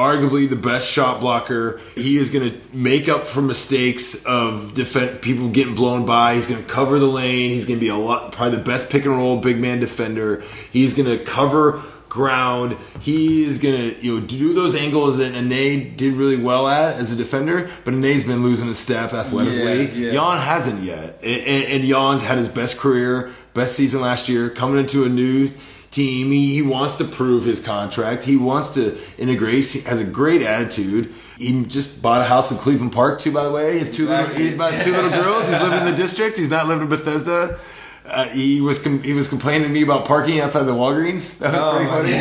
arguably 0.00 0.48
the 0.48 0.56
best 0.56 0.88
shot 0.88 1.20
blocker. 1.20 1.80
He 1.94 2.16
is 2.16 2.30
going 2.30 2.50
to 2.50 2.76
make 2.76 3.08
up 3.08 3.24
for 3.24 3.42
mistakes 3.42 4.24
of 4.24 4.74
defend 4.74 5.20
people 5.20 5.50
getting 5.50 5.74
blown 5.74 6.06
by. 6.06 6.34
He's 6.34 6.48
going 6.48 6.62
to 6.62 6.68
cover 6.68 6.98
the 6.98 7.06
lane. 7.06 7.50
He's 7.50 7.66
going 7.66 7.78
to 7.78 7.84
be 7.84 7.90
a 7.90 7.96
lot 7.96 8.32
probably 8.32 8.56
the 8.56 8.64
best 8.64 8.90
pick 8.90 9.04
and 9.04 9.14
roll 9.14 9.40
big 9.40 9.58
man 9.58 9.78
defender. 9.78 10.42
He's 10.72 10.94
going 10.94 11.18
to 11.18 11.22
cover 11.22 11.82
ground. 12.08 12.76
He 13.00 13.42
is 13.44 13.58
going 13.58 13.76
to 13.76 14.00
you 14.00 14.20
know 14.20 14.26
do 14.26 14.54
those 14.54 14.74
angles 14.74 15.18
that 15.18 15.32
Nene 15.32 15.96
did 15.96 16.14
really 16.14 16.36
well 16.36 16.66
at 16.66 16.96
as 16.96 17.12
a 17.12 17.16
defender, 17.16 17.70
but 17.84 17.92
Nene's 17.92 18.26
been 18.26 18.42
losing 18.42 18.68
a 18.68 18.74
step 18.74 19.12
athletically. 19.12 19.84
Yeah, 19.86 20.06
yeah. 20.06 20.12
Jan 20.12 20.38
hasn't 20.38 20.82
yet, 20.82 21.20
and, 21.22 21.42
and, 21.42 21.64
and 21.72 21.84
Jan's 21.84 22.22
had 22.22 22.38
his 22.38 22.48
best 22.48 22.78
career, 22.78 23.32
best 23.54 23.76
season 23.76 24.00
last 24.00 24.28
year, 24.28 24.50
coming 24.50 24.78
into 24.78 25.04
a 25.04 25.08
new 25.08 25.50
team. 25.90 26.30
He, 26.30 26.54
he 26.54 26.62
wants 26.62 26.96
to 26.98 27.04
prove 27.04 27.44
his 27.44 27.60
contract. 27.64 28.24
He 28.24 28.36
wants 28.36 28.74
to 28.74 28.96
integrate. 29.18 29.66
He 29.66 29.80
has 29.82 30.00
a 30.00 30.04
great 30.04 30.42
attitude. 30.42 31.12
He 31.38 31.64
just 31.64 32.02
bought 32.02 32.20
a 32.20 32.24
house 32.24 32.50
in 32.50 32.58
Cleveland 32.58 32.92
Park 32.92 33.20
too. 33.20 33.32
By 33.32 33.44
the 33.44 33.50
way, 33.52 33.78
his 33.78 33.90
two 33.94 34.04
Exactly. 34.04 34.34
little, 34.44 34.50
he 34.52 34.56
bought 34.58 34.82
two 34.84 34.92
little 34.92 35.10
girls. 35.10 35.48
He's 35.48 35.60
living 35.60 35.78
in 35.78 35.84
the 35.86 35.96
district. 35.96 36.36
He's 36.38 36.50
not 36.50 36.66
living 36.68 36.84
in 36.84 36.88
Bethesda. 36.90 37.58
Uh, 38.06 38.24
he 38.30 38.60
was 38.60 38.82
com- 38.82 39.02
he 39.02 39.12
was 39.12 39.28
complaining 39.28 39.68
to 39.68 39.72
me 39.72 39.82
about 39.82 40.04
parking 40.04 40.40
outside 40.40 40.64
the 40.64 40.72
Walgreens. 40.72 41.38
That 41.40 41.52
was 41.52 41.60
Oh, 41.60 41.76
pretty 41.76 41.90
funny. 41.90 42.14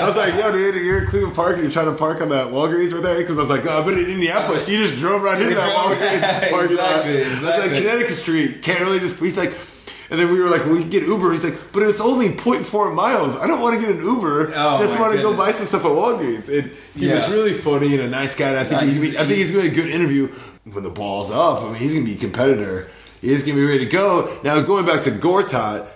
I 0.00 0.06
was 0.06 0.16
like, 0.16 0.34
"Yo, 0.34 0.50
dude, 0.52 0.76
you're 0.84 1.02
in 1.02 1.08
Cleveland 1.10 1.34
Park 1.36 1.54
and 1.54 1.62
you're 1.62 1.70
trying 1.72 1.86
to 1.86 1.92
park 1.92 2.22
on 2.22 2.30
that 2.30 2.46
Walgreens 2.46 2.94
right 2.94 3.02
there." 3.02 3.18
Because 3.18 3.36
I 3.36 3.40
was 3.42 3.50
like, 3.50 3.66
"Oh, 3.66 3.82
but 3.84 3.92
in 3.94 4.06
Indianapolis, 4.10 4.68
you 4.70 4.78
just 4.78 4.96
drove 4.98 5.22
right 5.22 5.38
into 5.40 5.54
that 5.56 5.76
Walgreens 5.76 6.50
parking 6.50 6.76
lot." 6.78 7.04
Exactly, 7.06 7.24
I 7.24 7.28
was 7.28 7.42
like, 7.42 7.54
exactly. 7.56 7.78
Connecticut 7.78 8.14
Street 8.14 8.62
can't 8.62 8.80
really 8.80 9.00
just. 9.00 9.18
He's 9.20 9.36
like, 9.36 9.52
and 10.10 10.20
then 10.20 10.30
we 10.32 10.40
were 10.40 10.48
like, 10.48 10.64
"Well, 10.66 10.74
you 10.74 10.82
can 10.82 10.90
get 10.90 11.02
Uber." 11.04 11.32
He's 11.32 11.44
like, 11.44 11.72
"But 11.72 11.82
it's 11.82 12.00
only 12.00 12.30
0.4 12.30 12.94
miles. 12.94 13.36
I 13.36 13.46
don't 13.46 13.60
want 13.60 13.80
to 13.80 13.86
get 13.86 13.96
an 13.96 14.04
Uber. 14.04 14.52
Oh, 14.54 14.78
just 14.78 14.98
want 14.98 15.14
to 15.14 15.22
go 15.22 15.36
buy 15.36 15.52
some 15.52 15.66
stuff 15.66 15.84
at 15.84 15.90
Walgreens." 15.90 16.48
And 16.48 16.70
he 16.94 17.08
was 17.08 17.28
really 17.28 17.52
funny 17.52 17.94
and 17.94 18.02
a 18.02 18.10
nice 18.10 18.36
guy. 18.36 18.50
And 18.50 18.58
I 18.58 18.64
think 18.64 18.82
he's, 18.82 18.98
gonna 18.98 19.10
be, 19.10 19.18
I 19.18 19.24
think 19.26 19.38
he's 19.38 19.50
going 19.50 19.64
to 19.64 19.70
be 19.70 19.80
a 19.80 19.82
good 19.82 19.90
interview 19.92 20.28
when 20.72 20.84
the 20.84 20.90
ball's 20.90 21.30
up. 21.30 21.62
I 21.62 21.66
mean, 21.66 21.74
he's 21.76 21.92
going 21.92 22.04
to 22.04 22.10
be 22.10 22.16
a 22.16 22.20
competitor. 22.20 22.90
He's 23.20 23.42
going 23.42 23.56
to 23.56 23.60
be 23.62 23.66
ready 23.66 23.84
to 23.86 23.90
go. 23.90 24.38
Now, 24.44 24.60
going 24.62 24.86
back 24.86 25.02
to 25.02 25.10
Gortat, 25.10 25.88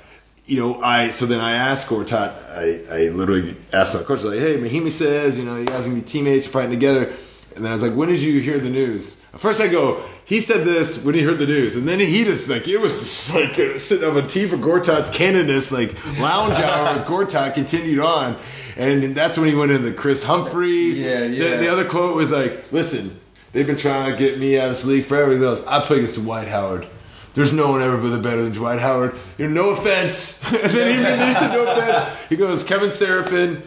you 0.47 0.59
know, 0.59 0.81
I 0.83 1.11
so 1.11 1.27
then 1.27 1.41
I 1.41 1.53
asked 1.53 1.89
Gortat. 1.89 2.33
I, 2.57 2.95
I 2.95 3.09
literally 3.11 3.57
asked 3.73 3.95
him, 3.95 4.01
of 4.01 4.07
course, 4.07 4.25
like, 4.25 4.39
"Hey, 4.39 4.57
Mahinmi 4.57 4.91
says, 4.91 5.39
you 5.39 5.45
know, 5.45 5.59
you 5.59 5.67
guys 5.67 5.85
gonna 5.85 5.95
be 5.95 6.01
teammates, 6.01 6.47
you're 6.47 6.53
fighting 6.53 6.71
together." 6.71 7.13
And 7.55 7.65
then 7.65 7.67
I 7.67 7.75
was 7.75 7.83
like, 7.83 7.95
"When 7.95 8.09
did 8.09 8.21
you 8.21 8.41
hear 8.41 8.59
the 8.59 8.71
news?" 8.71 9.18
First, 9.37 9.61
I 9.61 9.69
go, 9.69 10.03
"He 10.25 10.41
said 10.41 10.65
this 10.65 11.05
when 11.05 11.15
he 11.15 11.23
heard 11.23 11.39
the 11.39 11.47
news," 11.47 11.77
and 11.77 11.87
then 11.87 12.01
he 12.01 12.25
just 12.25 12.49
like 12.49 12.67
it 12.67 12.79
was 12.79 12.99
just 12.99 13.35
like 13.37 13.59
uh, 13.59 13.79
sitting 13.79 14.09
on 14.09 14.17
a 14.17 14.27
tee 14.27 14.47
for 14.47 14.57
Gortat's 14.57 15.11
candidness, 15.11 15.71
like 15.71 15.93
lounge 16.19 16.55
hour 16.59 16.95
with 16.97 17.05
Gortat 17.07 17.55
continued 17.55 18.01
on, 18.01 18.37
and 18.77 19.15
that's 19.15 19.37
when 19.37 19.49
he 19.49 19.55
went 19.55 19.71
into 19.71 19.93
Kris 19.93 20.25
Humphries. 20.25 20.99
Yeah, 20.99 21.21
The- 21.21 21.29
yeah. 21.29 21.57
The, 21.57 21.69
other 21.69 21.85
quote 21.89 22.17
was 22.17 22.33
like, 22.33 22.73
"Listen, 22.73 23.19
they've 23.53 23.67
been 23.67 23.77
trying 23.77 24.11
to 24.11 24.17
get 24.19 24.39
me 24.39 24.59
out 24.59 24.65
of 24.65 24.71
this 24.71 24.85
league 24.85 25.05
forever." 25.05 25.33
He 25.33 25.39
goes, 25.39 25.65
"I 25.67 25.81
play 25.85 25.99
against 25.99 26.17
Dwight 26.17 26.49
Howard." 26.49 26.87
There's 27.35 27.53
no 27.53 27.69
one 27.71 27.83
ever 27.83 27.97
been 27.99 28.21
better 28.21 28.43
than 28.43 28.53
Dwight 28.53 28.81
Howard. 28.81 29.15
You 29.37 29.49
know, 29.49 29.63
no 29.65 29.71
offense. 29.71 30.43
and 30.53 30.71
then 30.73 30.89
he, 30.91 31.27
he 31.27 31.35
said 31.35 31.53
no 31.53 31.67
offense. 31.71 32.29
He 32.29 32.35
goes, 32.35 32.65
Kevin 32.65 32.89
Seraphin, 32.89 33.61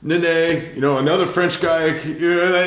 Nene, 0.00 0.74
you 0.76 0.80
know, 0.80 0.98
another 0.98 1.26
French 1.26 1.60
guy. 1.60 1.86
You 1.86 2.36
know, 2.36 2.64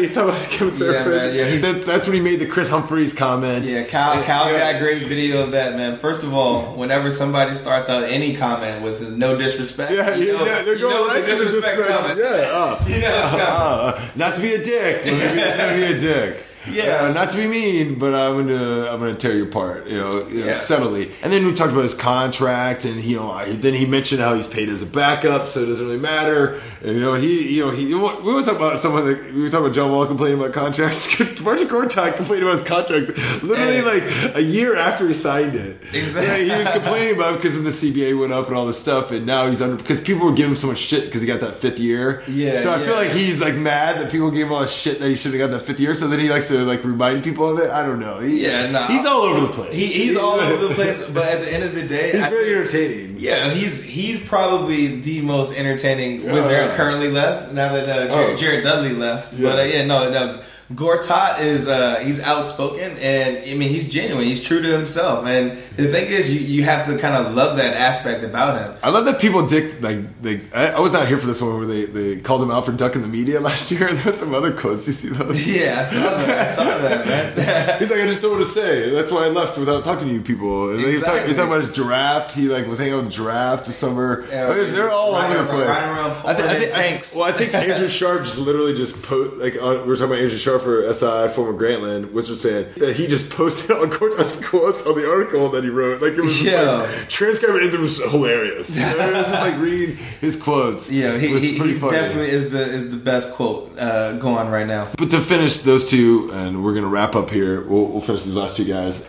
he's 0.00 0.14
talking 0.14 0.30
about 0.30 0.72
Seraphin. 0.72 1.06
man, 1.10 1.34
yeah, 1.34 1.44
he's- 1.46 1.62
That- 1.62 1.86
that's 1.86 2.06
when 2.06 2.16
he 2.16 2.20
made 2.20 2.40
the 2.40 2.46
Kris 2.46 2.68
Humphries 2.68 3.12
comment. 3.12 3.64
Yeah, 3.66 3.84
Kyle's 3.84 4.26
yeah. 4.26 4.72
got 4.72 4.74
a 4.74 4.78
great 4.80 5.06
video 5.06 5.44
of 5.44 5.52
that, 5.52 5.76
man. 5.76 5.96
First 5.96 6.24
of 6.24 6.34
all, 6.34 6.72
whenever 6.76 7.12
somebody 7.12 7.54
starts 7.54 7.88
out 7.88 8.02
any 8.04 8.34
comment 8.34 8.82
with 8.82 9.00
no 9.16 9.36
disrespect, 9.38 9.92
Yeah, 9.92 10.16
you 10.16 10.26
yeah, 10.26 10.32
know, 10.38 10.44
yeah, 10.44 10.62
they're 10.62 10.74
you 10.74 10.80
going 10.80 10.96
know 10.96 11.06
right 11.06 11.20
the 11.20 11.26
disrespect's 11.28 11.78
disrespect. 11.78 12.00
coming. 12.08 12.18
Yeah, 12.18 12.50
uh, 12.52 12.84
You 12.88 13.00
know 13.00 13.28
coming. 13.30 13.46
uh, 13.46 14.08
not 14.16 14.34
to 14.34 14.40
be 14.40 14.54
a 14.54 14.64
dick. 14.64 15.04
Not 15.06 15.12
to 15.14 15.30
be, 15.30 15.36
let 15.36 15.76
me 15.78 15.86
be 15.86 15.92
a 15.92 16.00
dick. 16.00 16.44
Yeah. 16.70 17.06
Uh, 17.08 17.12
not 17.12 17.30
to 17.30 17.36
be 17.36 17.46
mean, 17.48 17.98
but 17.98 18.14
I'm 18.14 18.36
gonna 18.36 18.88
I'm 18.90 19.00
gonna 19.00 19.14
tear 19.14 19.34
you 19.34 19.44
apart. 19.44 19.86
You 19.88 19.98
know, 20.00 20.12
you 20.28 20.40
know 20.40 20.46
Yeah. 20.46 20.54
subtly. 20.54 21.10
And 21.22 21.32
then 21.32 21.44
we 21.46 21.54
talked 21.54 21.72
about 21.72 21.82
his 21.82 21.94
contract, 21.94 22.84
and 22.84 23.02
you 23.02 23.16
know, 23.16 23.30
I, 23.30 23.46
then 23.52 23.74
he 23.74 23.86
mentioned 23.86 24.20
how 24.20 24.34
he's 24.34 24.46
paid 24.46 24.68
as 24.68 24.82
a 24.82 24.86
backup, 24.86 25.48
so 25.48 25.60
it 25.62 25.66
doesn't 25.66 25.84
really 25.86 25.98
matter. 25.98 26.60
And 26.82 26.94
you 26.94 27.00
know, 27.00 27.14
he 27.14 27.54
you 27.56 27.64
know 27.64 27.70
he 27.72 27.86
we 27.86 27.94
want 28.00 28.44
to 28.44 28.50
talk 28.50 28.56
about 28.56 28.78
someone 28.78 29.06
that 29.06 29.32
we 29.32 29.42
were 29.42 29.48
talking 29.48 29.66
about 29.66 29.74
John 29.74 29.90
Wall 29.90 30.06
complaining 30.06 30.38
about 30.38 30.52
contracts. 30.52 31.18
Marcin 31.40 31.68
Gortat 31.68 32.16
complained 32.16 32.42
about 32.42 32.52
his 32.52 32.62
contract 32.64 33.08
literally 33.42 33.72
Hey. 33.72 33.82
like 33.82 34.36
a 34.36 34.40
year 34.42 34.76
after 34.76 35.06
he 35.08 35.14
signed 35.14 35.54
it. 35.54 35.80
Exactly. 35.92 36.46
Yeah, 36.46 36.58
he 36.58 36.64
was 36.64 36.72
complaining 36.72 37.14
about 37.16 37.34
it 37.34 37.36
because 37.38 37.54
then 37.54 37.64
the 37.64 37.70
CBA 37.70 38.18
went 38.18 38.32
up 38.32 38.46
and 38.48 38.56
all 38.56 38.66
this 38.66 38.78
stuff, 38.80 39.10
and 39.10 39.26
now 39.26 39.48
he's 39.48 39.60
under 39.62 39.76
because 39.76 40.00
people 40.00 40.26
were 40.26 40.32
giving 40.32 40.52
him 40.52 40.56
so 40.56 40.66
much 40.68 40.78
shit 40.78 41.04
because 41.06 41.20
he 41.20 41.26
got 41.26 41.40
that 41.40 41.56
fifth 41.56 41.78
year. 41.78 42.22
Yeah, 42.28 42.60
So 42.60 42.72
I 42.72 42.78
yeah. 42.78 42.84
feel 42.84 42.94
like 42.94 43.10
he's 43.10 43.40
like 43.40 43.54
mad 43.54 44.00
that 44.00 44.10
people 44.12 44.30
gave 44.30 44.46
him 44.46 44.52
all 44.52 44.60
this 44.60 44.72
shit 44.76 45.00
that 45.00 45.08
he 45.08 45.16
should 45.16 45.32
have 45.32 45.40
got 45.40 45.50
that 45.58 45.64
fifth 45.66 45.80
year. 45.80 45.94
So 45.94 46.06
then 46.08 46.20
he 46.20 46.28
likes 46.30 46.50
to 46.52 46.64
like 46.64 46.84
remind 46.84 47.24
people 47.24 47.48
of 47.50 47.58
it. 47.58 47.70
I 47.70 47.84
don't 47.84 47.98
know. 48.00 48.18
He, 48.20 48.44
Yeah, 48.44 48.70
no. 48.70 48.82
he's 48.84 49.04
all 49.04 49.22
over 49.22 49.40
the 49.46 49.52
place. 49.52 49.74
He, 49.74 49.86
he's 49.86 50.16
all 50.16 50.38
over 50.40 50.68
the 50.68 50.74
place, 50.80 51.08
but 51.10 51.24
at 51.26 51.40
the 51.42 51.52
end 51.52 51.64
of 51.64 51.74
the 51.74 51.86
day, 51.86 52.12
He's 52.12 52.22
I 52.22 52.30
very 52.30 52.44
think- 52.68 52.74
entertaining. 52.88 53.16
Yeah, 53.18 53.50
he's 53.50 53.84
he's 53.84 54.24
probably 54.26 55.00
the 55.00 55.20
most 55.20 55.56
entertaining 55.56 56.24
wizard 56.24 56.52
Yeah. 56.52 56.76
currently 56.76 57.10
left. 57.10 57.52
Now 57.52 57.72
that 57.74 57.88
uh, 57.88 58.08
Jared, 58.08 58.30
Oh. 58.34 58.36
Jared 58.36 58.64
Dudley 58.64 58.92
left, 58.94 59.32
Yeah. 59.32 59.48
but 59.50 59.58
uh, 59.58 59.62
yeah, 59.62 59.84
no, 59.86 60.10
no, 60.10 60.40
Gortat 60.72 61.40
is 61.40 61.68
uh, 61.68 61.96
he's 61.96 62.22
outspoken 62.22 62.96
and 62.98 63.36
I 63.38 63.54
mean 63.54 63.68
he's 63.68 63.88
genuine. 63.88 64.24
He's 64.24 64.40
true 64.40 64.62
to 64.62 64.68
himself. 64.68 65.24
And 65.26 65.52
the 65.76 65.88
thing 65.88 66.06
is, 66.06 66.32
you, 66.34 66.40
you 66.40 66.64
have 66.64 66.86
to 66.86 66.96
kind 66.98 67.14
of 67.14 67.34
love 67.34 67.56
that 67.58 67.74
aspect 67.74 68.22
about 68.24 68.60
him. 68.60 68.74
I 68.82 68.90
love 68.90 69.04
that 69.04 69.20
people 69.20 69.46
dick 69.46 69.80
like 69.82 70.22
they. 70.22 70.40
I, 70.54 70.72
I 70.72 70.80
was 70.80 70.92
not 70.92 71.08
here 71.08 71.18
for 71.18 71.26
this 71.26 71.42
one 71.42 71.56
where 71.58 71.66
they, 71.66 71.84
they 71.86 72.20
called 72.20 72.42
him 72.42 72.50
out 72.50 72.64
for 72.64 72.72
ducking 72.72 73.02
the 73.02 73.08
media 73.08 73.40
last 73.50 73.70
year. 73.70 73.92
There 73.92 74.04
was 74.12 74.20
some 74.20 74.34
other 74.34 74.52
quotes. 74.52 74.86
You 74.86 74.92
see 74.92 75.08
those? 75.08 75.46
Yeah, 75.52 75.78
I 75.78 75.82
saw 75.82 76.00
that. 76.00 76.38
I 76.38 76.44
saw 76.44 76.64
that, 76.64 77.06
man. 77.36 77.78
He's 77.78 77.90
like, 77.90 78.00
I 78.00 78.06
just 78.06 78.22
don't 78.22 78.32
want 78.32 78.44
to 78.44 78.50
say. 78.50 78.90
That's 78.90 79.10
why 79.10 79.24
I 79.26 79.28
left 79.28 79.58
without 79.58 79.84
talking 79.84 80.08
to 80.08 80.14
you 80.14 80.20
people. 80.22 80.70
And 80.70 80.78
then 80.78 80.88
he's, 80.88 81.02
talking, 81.02 81.26
he's 81.26 81.36
talking 81.36 81.52
about 81.52 81.64
his 81.66 81.72
draft. 81.74 82.32
He 82.32 82.48
like 82.48 82.66
was 82.66 82.78
hanging 82.78 82.94
out 82.94 83.04
with 83.04 83.12
draft 83.12 83.66
this 83.66 83.76
summer. 83.76 84.24
Yeah, 84.30 84.46
Like, 84.48 84.68
they're 84.68 84.90
all 84.90 85.14
over 85.14 85.36
the 85.36 85.44
place. 85.44 85.66
riding 85.66 85.90
around 85.90 86.10
I 86.26 86.34
thi- 86.34 86.42
I 86.44 86.48
think- 86.54 86.62
in 86.64 86.70
tanks. 86.70 87.16
well, 87.16 87.24
I 87.24 87.32
think 87.32 87.52
Andrew 87.54 87.88
Sharp 87.88 88.22
just 88.24 88.38
literally 88.38 88.74
just 88.74 89.02
put 89.02 89.38
like 89.38 89.54
on, 89.60 89.86
we're 89.86 89.94
talking 89.96 90.06
about 90.12 90.18
Andrew 90.20 90.38
Sharp 90.38 90.51
for 90.58 90.92
SI, 90.92 91.28
former 91.34 91.52
Grantland 91.58 92.12
Wizards 92.12 92.42
fan. 92.42 92.66
That 92.76 92.96
he 92.96 93.06
just 93.06 93.30
posted 93.30 93.70
all 93.76 93.86
Gortat's 93.86 94.44
quotes 94.46 94.86
on 94.86 94.94
the 95.00 95.08
article 95.10 95.48
that 95.50 95.64
he 95.64 95.70
wrote. 95.70 96.02
Like 96.02 96.12
it 96.12 96.20
was 96.20 96.32
just 96.32 96.44
Yeah. 96.44 96.70
like 96.82 97.08
transcribe 97.08 97.56
it. 97.56 97.78
was 97.78 98.02
hilarious. 98.10 98.76
You 98.76 98.82
know, 98.84 99.08
it 99.10 99.14
was 99.16 99.26
just 99.26 99.42
like 99.42 99.58
reading 99.60 99.96
his 100.20 100.36
quotes. 100.40 100.90
Yeah, 100.90 101.16
he, 101.18 101.28
was 101.28 101.42
he, 101.42 101.56
pretty 101.58 101.74
he 101.74 101.78
funny. 101.78 101.96
definitely 101.96 102.30
is 102.30 102.50
the 102.50 102.62
is 102.62 102.90
the 102.90 102.96
best 102.96 103.34
quote 103.34 103.78
uh, 103.78 104.12
going 104.18 104.48
right 104.48 104.66
now. 104.66 104.88
But 104.98 105.10
to 105.10 105.20
finish 105.20 105.58
those 105.58 105.88
two, 105.90 106.30
and 106.32 106.62
we're 106.64 106.74
gonna 106.74 106.88
wrap 106.88 107.14
up 107.14 107.30
here. 107.30 107.66
We'll, 107.66 107.86
we'll 107.86 108.00
finish 108.00 108.24
these 108.24 108.34
last 108.34 108.56
two 108.56 108.64
guys. 108.64 109.06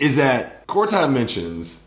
Is 0.00 0.16
that 0.16 0.66
Gortat 0.66 1.12
mentions 1.12 1.82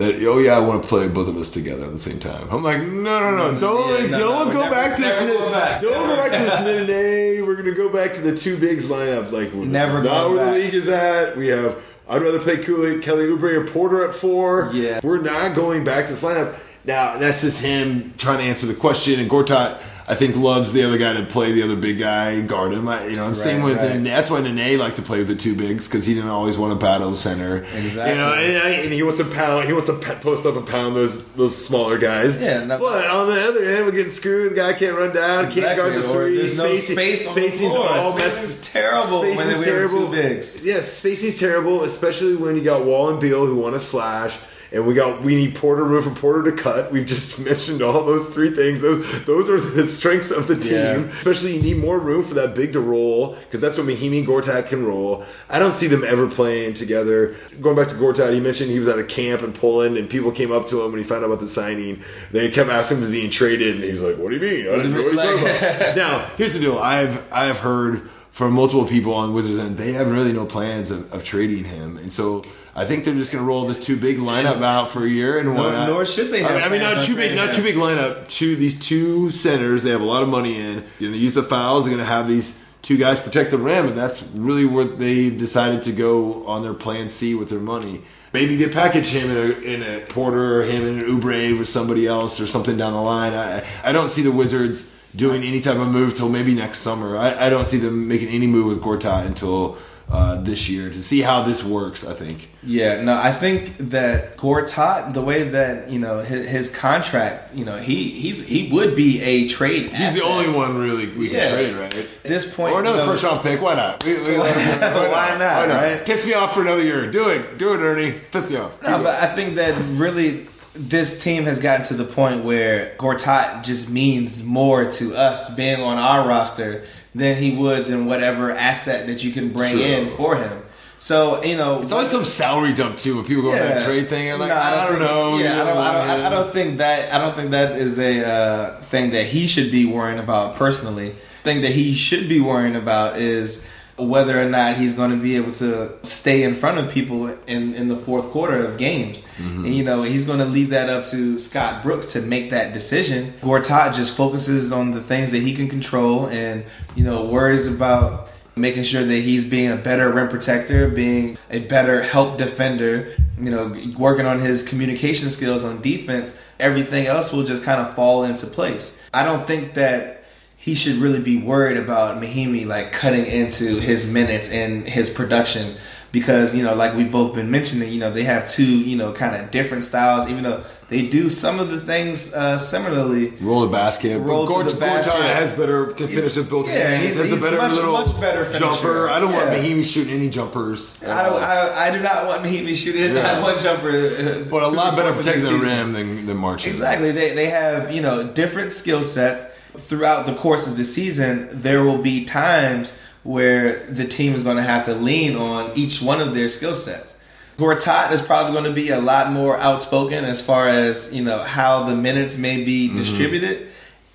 that? 0.00 0.16
Oh 0.26 0.38
yeah, 0.38 0.56
I 0.56 0.60
want 0.60 0.82
to 0.82 0.88
play 0.88 1.06
both 1.08 1.28
of 1.28 1.36
us 1.36 1.48
together 1.50 1.84
at 1.84 1.92
the 1.92 1.98
same 1.98 2.18
time. 2.18 2.48
I'm 2.50 2.62
like, 2.62 2.82
no, 2.82 3.20
no, 3.20 3.30
no, 3.36 3.52
mm, 3.56 3.60
don't, 3.60 4.00
Yeah, 4.02 4.06
no, 4.10 4.18
don't 4.18 4.48
no, 4.48 4.52
go 4.54 4.60
never- 4.62 4.74
back 4.74 4.96
to 4.96 5.02
this. 5.02 5.20
never 5.20 5.26
mid- 5.32 5.38
go 5.38 5.50
back. 5.52 5.80
Don't 5.82 6.06
go 6.08 6.16
back 6.16 6.32
to 6.32 6.38
this 6.86 7.46
We're 7.46 7.56
gonna 7.56 7.74
go 7.74 7.88
back 7.92 8.14
to 8.14 8.20
the 8.20 8.36
two 8.36 8.58
bigs 8.58 8.86
lineup. 8.86 9.30
Like, 9.30 9.52
well, 9.54 9.64
Never 9.64 10.02
not 10.02 10.30
where 10.30 10.46
the 10.46 10.52
league 10.52 10.74
is 10.74 10.88
at. 10.88 11.36
We 11.36 11.48
have. 11.48 11.80
I'd 12.08 12.22
rather 12.22 12.40
play 12.40 12.56
Cooley, 12.56 13.00
Kelly 13.00 13.26
Oubre, 13.26 13.54
or 13.54 13.66
Porter 13.68 14.08
at 14.08 14.14
four. 14.16 14.70
Yeah. 14.72 14.98
we're 15.04 15.20
not 15.22 15.54
going 15.54 15.84
back 15.84 16.06
to 16.06 16.12
this 16.12 16.22
lineup. 16.22 16.58
Now 16.84 17.18
that's 17.18 17.42
just 17.42 17.62
him 17.62 18.14
trying 18.18 18.38
to 18.38 18.44
answer 18.44 18.66
the 18.66 18.74
question. 18.74 19.20
And 19.20 19.30
Gortat, 19.30 19.80
I 20.10 20.16
think, 20.16 20.34
loves 20.36 20.72
the 20.72 20.82
other 20.82 20.98
guy 20.98 21.12
to 21.12 21.24
play 21.24 21.52
the 21.52 21.62
other 21.62 21.76
big 21.76 22.00
guy 22.00 22.30
and 22.32 22.48
guard 22.48 22.72
him. 22.72 22.88
I, 22.88 23.06
you 23.06 23.14
know, 23.14 23.28
and 23.28 23.36
same 23.36 23.62
with 23.62 23.76
right. 23.76 23.92
and 23.92 24.04
that's 24.04 24.28
why 24.28 24.40
Nene 24.40 24.76
liked 24.78 24.96
to 24.96 25.02
play 25.02 25.18
with 25.18 25.28
the 25.28 25.36
two 25.36 25.54
bigs 25.54 25.86
because 25.86 26.04
he 26.04 26.14
didn't 26.14 26.30
always 26.30 26.58
want 26.58 26.72
to 26.72 26.84
battle 26.84 27.10
the 27.10 27.16
center. 27.16 27.58
Exactly. 27.74 28.14
You 28.14 28.18
know, 28.20 28.32
and, 28.34 28.58
I, 28.58 28.70
and 28.82 28.92
he 28.92 29.02
wants 29.04 29.18
to 29.18 29.24
pound. 29.24 29.66
He 29.66 29.72
wants 29.72 29.88
to 29.88 29.94
post 30.16 30.44
up 30.46 30.56
and 30.56 30.66
pound 30.66 30.96
those 30.96 31.24
those 31.34 31.56
smaller 31.56 31.96
guys. 31.96 32.40
Yeah, 32.42 32.64
no- 32.64 32.78
but 32.78 33.06
on 33.08 33.28
the 33.28 33.40
other 33.48 33.64
end, 33.64 33.86
we're 33.86 33.92
getting 33.92 34.10
screwed. 34.10 34.50
The 34.50 34.56
guy 34.56 34.72
can't 34.72 34.96
run 34.96 35.14
down. 35.14 35.44
Can't 35.50 35.76
guard 35.76 35.92
the 35.94 35.98
Exactly, 35.98 36.12
three. 36.12 36.36
there's 36.38 36.58
no 36.58 36.74
Spacing- 36.74 36.96
space 36.96 37.28
on 37.28 37.34
the 37.36 37.50
floor. 37.50 37.88
all 37.88 38.18
Space 38.18 38.42
is 38.42 38.60
terrible 38.72 39.20
when 39.20 39.36
spacing's 39.36 39.58
we 39.66 39.72
have 39.72 39.90
two 39.90 40.10
bigs. 40.10 40.66
Yes, 40.66 40.92
spacing's 40.92 41.38
terrible, 41.38 41.84
especially 41.84 42.34
when 42.34 42.56
you 42.56 42.64
got 42.64 42.84
Wall 42.84 43.10
and 43.10 43.20
Beal 43.20 43.46
who 43.46 43.56
want 43.56 43.74
to 43.74 43.80
slash. 43.80 44.36
And 44.72 44.86
we 44.86 44.94
got 44.94 45.22
we 45.22 45.34
need 45.34 45.54
Porter 45.56 45.84
room 45.84 46.02
for 46.02 46.10
Porter 46.10 46.50
to 46.50 46.56
cut. 46.56 46.92
We've 46.92 47.06
just 47.06 47.40
mentioned 47.44 47.82
all 47.82 48.04
those 48.04 48.28
three 48.28 48.50
things. 48.50 48.80
Those 48.80 49.24
those 49.26 49.50
are 49.50 49.60
the 49.60 49.86
strengths 49.86 50.30
of 50.30 50.46
the 50.46 50.56
team. 50.56 50.72
Yeah. 50.72 51.18
Especially 51.18 51.56
you 51.56 51.62
need 51.62 51.78
more 51.78 51.98
room 51.98 52.22
for 52.22 52.34
that 52.34 52.54
big 52.54 52.72
to 52.74 52.80
roll 52.80 53.34
because 53.34 53.60
that's 53.60 53.76
when 53.76 53.86
Mahinmi 53.86 54.18
and 54.18 54.28
Gortat 54.28 54.68
can 54.68 54.84
roll. 54.84 55.24
I 55.48 55.58
don't 55.58 55.74
see 55.74 55.86
them 55.86 56.04
ever 56.04 56.28
playing 56.28 56.74
together. 56.74 57.34
Going 57.60 57.76
back 57.76 57.88
to 57.88 57.94
Gortat, 57.94 58.32
he 58.32 58.40
mentioned 58.40 58.70
he 58.70 58.78
was 58.78 58.88
at 58.88 58.98
a 58.98 59.04
camp 59.04 59.42
in 59.42 59.52
Poland 59.52 59.96
and 59.96 60.08
people 60.08 60.30
came 60.30 60.52
up 60.52 60.68
to 60.68 60.82
him 60.82 60.92
when 60.92 61.00
he 61.00 61.04
found 61.06 61.24
out 61.24 61.26
about 61.26 61.40
the 61.40 61.48
signing. 61.48 62.02
They 62.30 62.50
kept 62.50 62.70
asking 62.70 62.98
him 62.98 63.04
to 63.04 63.10
being 63.10 63.30
traded 63.30 63.76
and 63.76 63.84
he 63.84 63.92
was 63.92 64.02
like, 64.02 64.16
"What 64.16 64.30
do 64.30 64.36
you 64.36 64.42
mean? 64.42 64.68
I 64.68 64.76
didn't 64.76 64.92
know 64.92 65.02
what 65.02 65.12
you're 65.12 65.22
talking 65.22 65.40
about." 65.40 65.96
now 65.96 66.18
here's 66.36 66.54
the 66.54 66.60
deal. 66.60 66.78
I've 66.78 67.30
I've 67.32 67.58
heard 67.58 68.08
from 68.32 68.52
multiple 68.52 68.86
people 68.86 69.12
on 69.14 69.34
Wizards 69.34 69.58
and 69.58 69.76
they 69.76 69.92
have 69.92 70.10
really 70.10 70.32
no 70.32 70.46
plans 70.46 70.90
of, 70.90 71.12
of 71.12 71.24
trading 71.24 71.64
him, 71.64 71.96
and 71.98 72.12
so. 72.12 72.42
I 72.72 72.84
think 72.84 73.04
they're 73.04 73.14
just 73.14 73.32
going 73.32 73.42
to 73.42 73.48
roll 73.48 73.66
this 73.66 73.84
two 73.84 73.96
big 73.96 74.18
lineup 74.18 74.42
It's- 74.42 74.62
out 74.62 74.90
for 74.90 75.04
a 75.04 75.08
year, 75.08 75.38
and 75.38 75.48
Nor- 75.48 75.56
why 75.56 75.72
not? 75.72 75.88
nor 75.88 76.06
should 76.06 76.28
they 76.30 76.44
I 76.44 76.48
mean, 76.50 76.60
have 76.60 76.70
I 76.72 76.74
mean, 76.76 76.80
not 76.80 77.02
too 77.02 77.16
big, 77.16 77.34
not 77.34 77.52
too 77.52 77.64
big 77.64 77.74
lineup. 77.74 78.28
Two 78.28 78.54
these 78.54 78.78
two 78.78 79.32
centers, 79.32 79.82
they 79.82 79.90
have 79.90 80.00
a 80.00 80.04
lot 80.04 80.22
of 80.22 80.28
money 80.28 80.56
in. 80.56 80.76
They're 80.76 80.84
going 81.00 81.12
to 81.12 81.18
use 81.18 81.34
the 81.34 81.42
fouls. 81.42 81.84
They're 81.84 81.92
going 81.92 82.06
to 82.06 82.10
have 82.10 82.28
these 82.28 82.62
two 82.80 82.96
guys 82.96 83.18
protect 83.20 83.50
the 83.50 83.58
rim, 83.58 83.88
and 83.88 83.98
that's 83.98 84.22
really 84.34 84.64
what 84.64 85.00
they 85.00 85.30
decided 85.30 85.82
to 85.82 85.92
go 85.92 86.46
on 86.46 86.62
their 86.62 86.72
plan 86.72 87.08
C 87.08 87.34
with 87.34 87.48
their 87.50 87.58
money. 87.58 88.02
Maybe 88.32 88.54
they 88.54 88.68
package 88.72 89.08
him 89.08 89.30
in 89.32 89.36
a, 89.36 89.60
in 89.62 89.82
a 89.82 90.06
Porter 90.06 90.60
or 90.60 90.62
him 90.62 90.86
in 90.86 91.00
an 91.00 91.04
Oubre 91.06 91.60
or 91.60 91.64
somebody 91.64 92.06
else 92.06 92.40
or 92.40 92.46
something 92.46 92.76
down 92.76 92.92
the 92.92 93.02
line. 93.02 93.34
I, 93.34 93.64
I 93.82 93.90
don't 93.90 94.10
see 94.12 94.22
the 94.22 94.32
Wizards 94.32 94.88
doing 95.14 95.42
any 95.42 95.60
type 95.60 95.76
of 95.76 95.88
move 95.88 96.14
till 96.14 96.28
maybe 96.28 96.54
next 96.54 96.78
summer. 96.78 97.16
I, 97.16 97.46
I 97.46 97.50
don't 97.50 97.66
see 97.66 97.78
them 97.78 98.08
making 98.08 98.28
any 98.28 98.46
move 98.46 98.66
with 98.66 98.80
Gortat 98.80 99.26
until 99.26 99.78
uh, 100.08 100.40
this 100.40 100.68
year 100.68 100.90
to 100.90 101.02
see 101.02 101.20
how 101.20 101.42
this 101.44 101.62
works. 101.62 102.06
I 102.06 102.14
think. 102.14 102.48
Yeah, 102.64 103.00
no, 103.02 103.14
I 103.14 103.30
think 103.32 103.76
that 103.78 104.36
Gortat, 104.36 105.14
the 105.14 105.22
way 105.22 105.44
that 105.50 105.88
you 105.88 105.98
know 106.00 106.18
his, 106.18 106.48
his 106.48 106.76
contract, 106.76 107.54
you 107.54 107.64
know, 107.64 107.76
he 107.78 108.10
he's 108.10 108.44
he 108.46 108.68
would 108.72 108.96
be 108.96 109.22
a 109.22 109.48
trade. 109.48 109.86
He's 109.92 110.16
the 110.16 110.24
only 110.24 110.50
one 110.50 110.76
really 110.78 111.06
we 111.08 111.30
Yeah. 111.30 111.40
can 111.40 111.52
trade, 111.52 111.74
right? 111.76 111.94
At 111.96 112.22
this 112.24 112.52
point, 112.54 112.74
Or 112.74 112.80
another 112.80 112.98
you 112.98 113.04
know, 113.06 113.10
first 113.12 113.22
round 113.22 113.40
pick. 113.42 113.62
Why 113.62 113.74
not? 113.76 114.04
We- 114.04 114.14
we- 114.18 114.36
Why 114.38 115.36
not, 115.38 115.68
right? 115.68 116.04
Piss 116.04 116.26
me 116.26 116.34
off 116.34 116.54
for 116.54 116.62
another 116.62 116.82
year. 116.82 117.10
Do 117.10 117.28
it. 117.30 117.56
Do 117.58 117.72
it, 117.74 117.78
Ernie. 117.78 118.14
Piss 118.32 118.50
me 118.50 118.56
off. 118.56 118.82
No, 118.82 118.98
but 118.98 119.14
I 119.22 119.26
think 119.26 119.54
that 119.56 119.74
really 119.96 120.46
this 120.74 121.22
team 121.22 121.44
has 121.44 121.58
gotten 121.58 121.84
to 121.86 121.94
the 121.94 122.04
point 122.04 122.44
where 122.44 122.94
Gortat 122.96 123.64
just 123.64 123.90
means 123.90 124.44
more 124.44 124.90
to 124.90 125.14
us 125.16 125.54
being 125.56 125.80
on 125.80 125.98
our 125.98 126.26
roster 126.26 126.84
than 127.14 127.36
he 127.36 127.56
would 127.56 127.86
than 127.86 128.06
whatever 128.06 128.50
asset 128.52 129.06
that 129.08 129.24
you 129.24 129.32
can 129.32 129.52
bring 129.52 129.78
in 129.78 130.08
for 130.10 130.36
him. 130.36 130.62
So 130.98 131.42
you 131.42 131.56
know, 131.56 131.80
It's 131.82 131.92
always 131.92 132.10
some 132.10 132.24
salary 132.24 132.72
dump 132.74 132.98
too 132.98 133.16
when 133.16 133.24
people 133.24 133.42
go 133.44 133.50
on 133.52 133.56
that 133.56 133.84
trade 133.84 134.08
thing. 134.08 134.30
I'm 134.30 134.38
like, 134.38 134.50
No, 134.50 134.54
I 134.56 134.76
don't 134.86 134.98
think- 134.98 135.00
know. 135.00 135.38
Yeah, 135.38 135.54
I 135.54 135.56
don't, 135.64 135.76
I, 135.78 135.92
don't, 136.16 136.20
I 136.26 136.30
don't 136.30 136.52
think 136.52 136.78
that. 136.78 137.12
I 137.12 137.18
don't 137.18 137.34
think 137.34 137.50
that 137.52 137.72
is 137.72 137.98
a 137.98 138.24
uh, 138.26 138.80
thing 138.82 139.10
that 139.10 139.26
he 139.26 139.46
should 139.46 139.72
be 139.72 139.86
worrying 139.86 140.18
about 140.18 140.56
personally. 140.56 141.10
thing 141.42 141.62
that 141.62 141.72
he 141.72 141.94
should 141.94 142.28
be 142.28 142.38
worrying 142.38 142.76
about 142.76 143.16
is 143.18 143.66
whether 144.06 144.40
or 144.40 144.48
not 144.48 144.76
he's 144.76 144.94
going 144.94 145.10
to 145.10 145.16
be 145.16 145.36
able 145.36 145.52
to 145.52 145.92
stay 146.02 146.42
in 146.42 146.54
front 146.54 146.78
of 146.78 146.90
people 146.92 147.28
in, 147.46 147.74
in 147.74 147.88
the 147.88 147.96
fourth 147.96 148.28
quarter 148.30 148.56
of 148.56 148.78
games. 148.78 149.26
Mm-hmm. 149.36 149.64
And, 149.64 149.74
you 149.74 149.84
know, 149.84 150.02
he's 150.02 150.24
going 150.24 150.38
to 150.38 150.44
leave 150.44 150.70
that 150.70 150.88
up 150.88 151.04
to 151.06 151.38
Scott 151.38 151.82
Brooks 151.82 152.12
to 152.14 152.22
make 152.22 152.50
that 152.50 152.72
decision. 152.72 153.32
Gortat 153.40 153.94
just 153.94 154.16
focuses 154.16 154.72
on 154.72 154.92
the 154.92 155.00
things 155.00 155.32
that 155.32 155.42
he 155.42 155.54
can 155.54 155.68
control 155.68 156.28
and, 156.28 156.64
you 156.94 157.04
know, 157.04 157.24
worries 157.24 157.72
about 157.72 158.30
making 158.56 158.82
sure 158.82 159.04
that 159.04 159.20
he's 159.20 159.48
being 159.48 159.70
a 159.70 159.76
better 159.76 160.10
rim 160.10 160.28
protector, 160.28 160.88
being 160.88 161.38
a 161.50 161.60
better 161.60 162.02
help 162.02 162.36
defender, 162.36 163.10
you 163.40 163.50
know, 163.50 163.74
working 163.96 164.26
on 164.26 164.38
his 164.38 164.68
communication 164.68 165.30
skills 165.30 165.64
on 165.64 165.80
defense. 165.80 166.40
Everything 166.58 167.06
else 167.06 167.32
will 167.32 167.44
just 167.44 167.62
kind 167.62 167.80
of 167.80 167.94
fall 167.94 168.24
into 168.24 168.46
place. 168.46 169.08
I 169.14 169.24
don't 169.24 169.46
think 169.46 169.74
that 169.74 170.19
he 170.62 170.74
should 170.74 170.96
really 170.96 171.20
be 171.20 171.36
worried 171.38 171.78
about 171.78 172.20
Mahinmi 172.22 172.66
like 172.66 172.92
cutting 172.92 173.24
into 173.26 173.80
his 173.80 174.12
minutes 174.12 174.50
and 174.50 174.86
his 174.86 175.08
production 175.08 175.74
because 176.12 176.54
you 176.56 176.62
know 176.64 176.74
like 176.74 176.92
we've 176.96 177.10
both 177.12 177.34
been 177.36 177.50
mentioning 177.50 177.90
you 177.90 177.98
know 178.00 178.10
they 178.10 178.24
have 178.24 178.46
two 178.46 178.66
you 178.90 178.96
know 178.96 179.12
kind 179.12 179.34
of 179.36 179.50
different 179.52 179.84
styles 179.84 180.28
even 180.28 180.42
though 180.42 180.60
they 180.88 181.06
do 181.06 181.28
some 181.28 181.60
of 181.60 181.70
the 181.70 181.80
things 181.80 182.34
uh, 182.34 182.58
similarly 182.58 183.30
Roll 183.40 183.60
the 183.62 183.68
basket. 183.68 184.18
Roll 184.18 184.42
to 184.44 184.52
Gort- 184.52 184.66
the 184.68 184.74
basket. 184.76 185.14
Has 185.14 185.52
better 185.52 185.86
can 185.92 186.08
finish 186.08 186.34
with 186.36 186.50
both 186.50 186.66
yeah, 186.68 186.88
hands. 186.90 187.02
he's- 187.04 187.16
has 187.16 187.30
he's 187.30 187.40
a 187.40 187.44
better 187.44 187.58
much- 187.62 187.72
little 187.72 187.92
much 187.92 188.20
better 188.20 188.44
finisher. 188.44 188.58
jumper. 188.64 189.08
I 189.08 189.20
don't 189.20 189.32
want 189.32 189.46
Yeah. 189.52 189.58
Mahinmi 189.62 189.84
shooting 189.84 190.12
any 190.12 190.28
jumpers. 190.28 191.00
I 191.04 191.22
don't 191.26 191.40
I, 191.40 191.86
I 191.86 191.90
do 191.96 192.00
not 192.02 192.26
want 192.26 192.42
Mahinmi 192.44 192.74
shooting 192.74 193.14
Yeah. 193.14 193.40
one 193.40 193.58
jumper 193.60 193.88
uh, 193.90 194.44
but 194.50 194.62
a 194.64 194.68
lot 194.68 194.96
better 194.96 195.12
protecting 195.12 195.44
the 195.44 195.48
season. 195.48 195.68
rim 195.78 195.92
than 195.92 196.26
than 196.26 196.36
March. 196.36 196.66
Exactly. 196.66 197.12
They 197.12 197.34
they 197.34 197.46
have, 197.50 197.92
you 197.94 198.02
know, 198.02 198.26
different 198.26 198.72
skill 198.72 199.04
sets 199.04 199.44
throughout 199.76 200.26
the 200.26 200.34
course 200.34 200.66
of 200.66 200.76
the 200.76 200.84
season. 200.84 201.48
There 201.52 201.82
will 201.82 201.98
be 201.98 202.24
times 202.24 202.98
where 203.22 203.78
the 203.86 204.06
team 204.06 204.32
is 204.34 204.42
going 204.42 204.56
to 204.56 204.62
have 204.62 204.84
to 204.86 204.94
lean 204.94 205.36
on 205.36 205.70
each 205.76 206.00
one 206.00 206.20
of 206.20 206.34
their 206.34 206.48
skill 206.48 206.74
sets. 206.74 207.16
Gortat 207.58 208.10
is 208.12 208.22
probably 208.22 208.52
going 208.52 208.64
to 208.64 208.72
be 208.72 208.88
a 208.88 209.00
lot 209.00 209.30
more 209.30 209.58
outspoken 209.58 210.24
as 210.24 210.40
far 210.44 210.66
as, 210.68 211.14
you 211.14 211.22
know, 211.22 211.40
how 211.42 211.84
the 211.84 211.94
minutes 211.94 212.38
may 212.38 212.64
be 212.64 212.88
Mm-hmm. 212.88 212.96
distributed. 212.96 213.68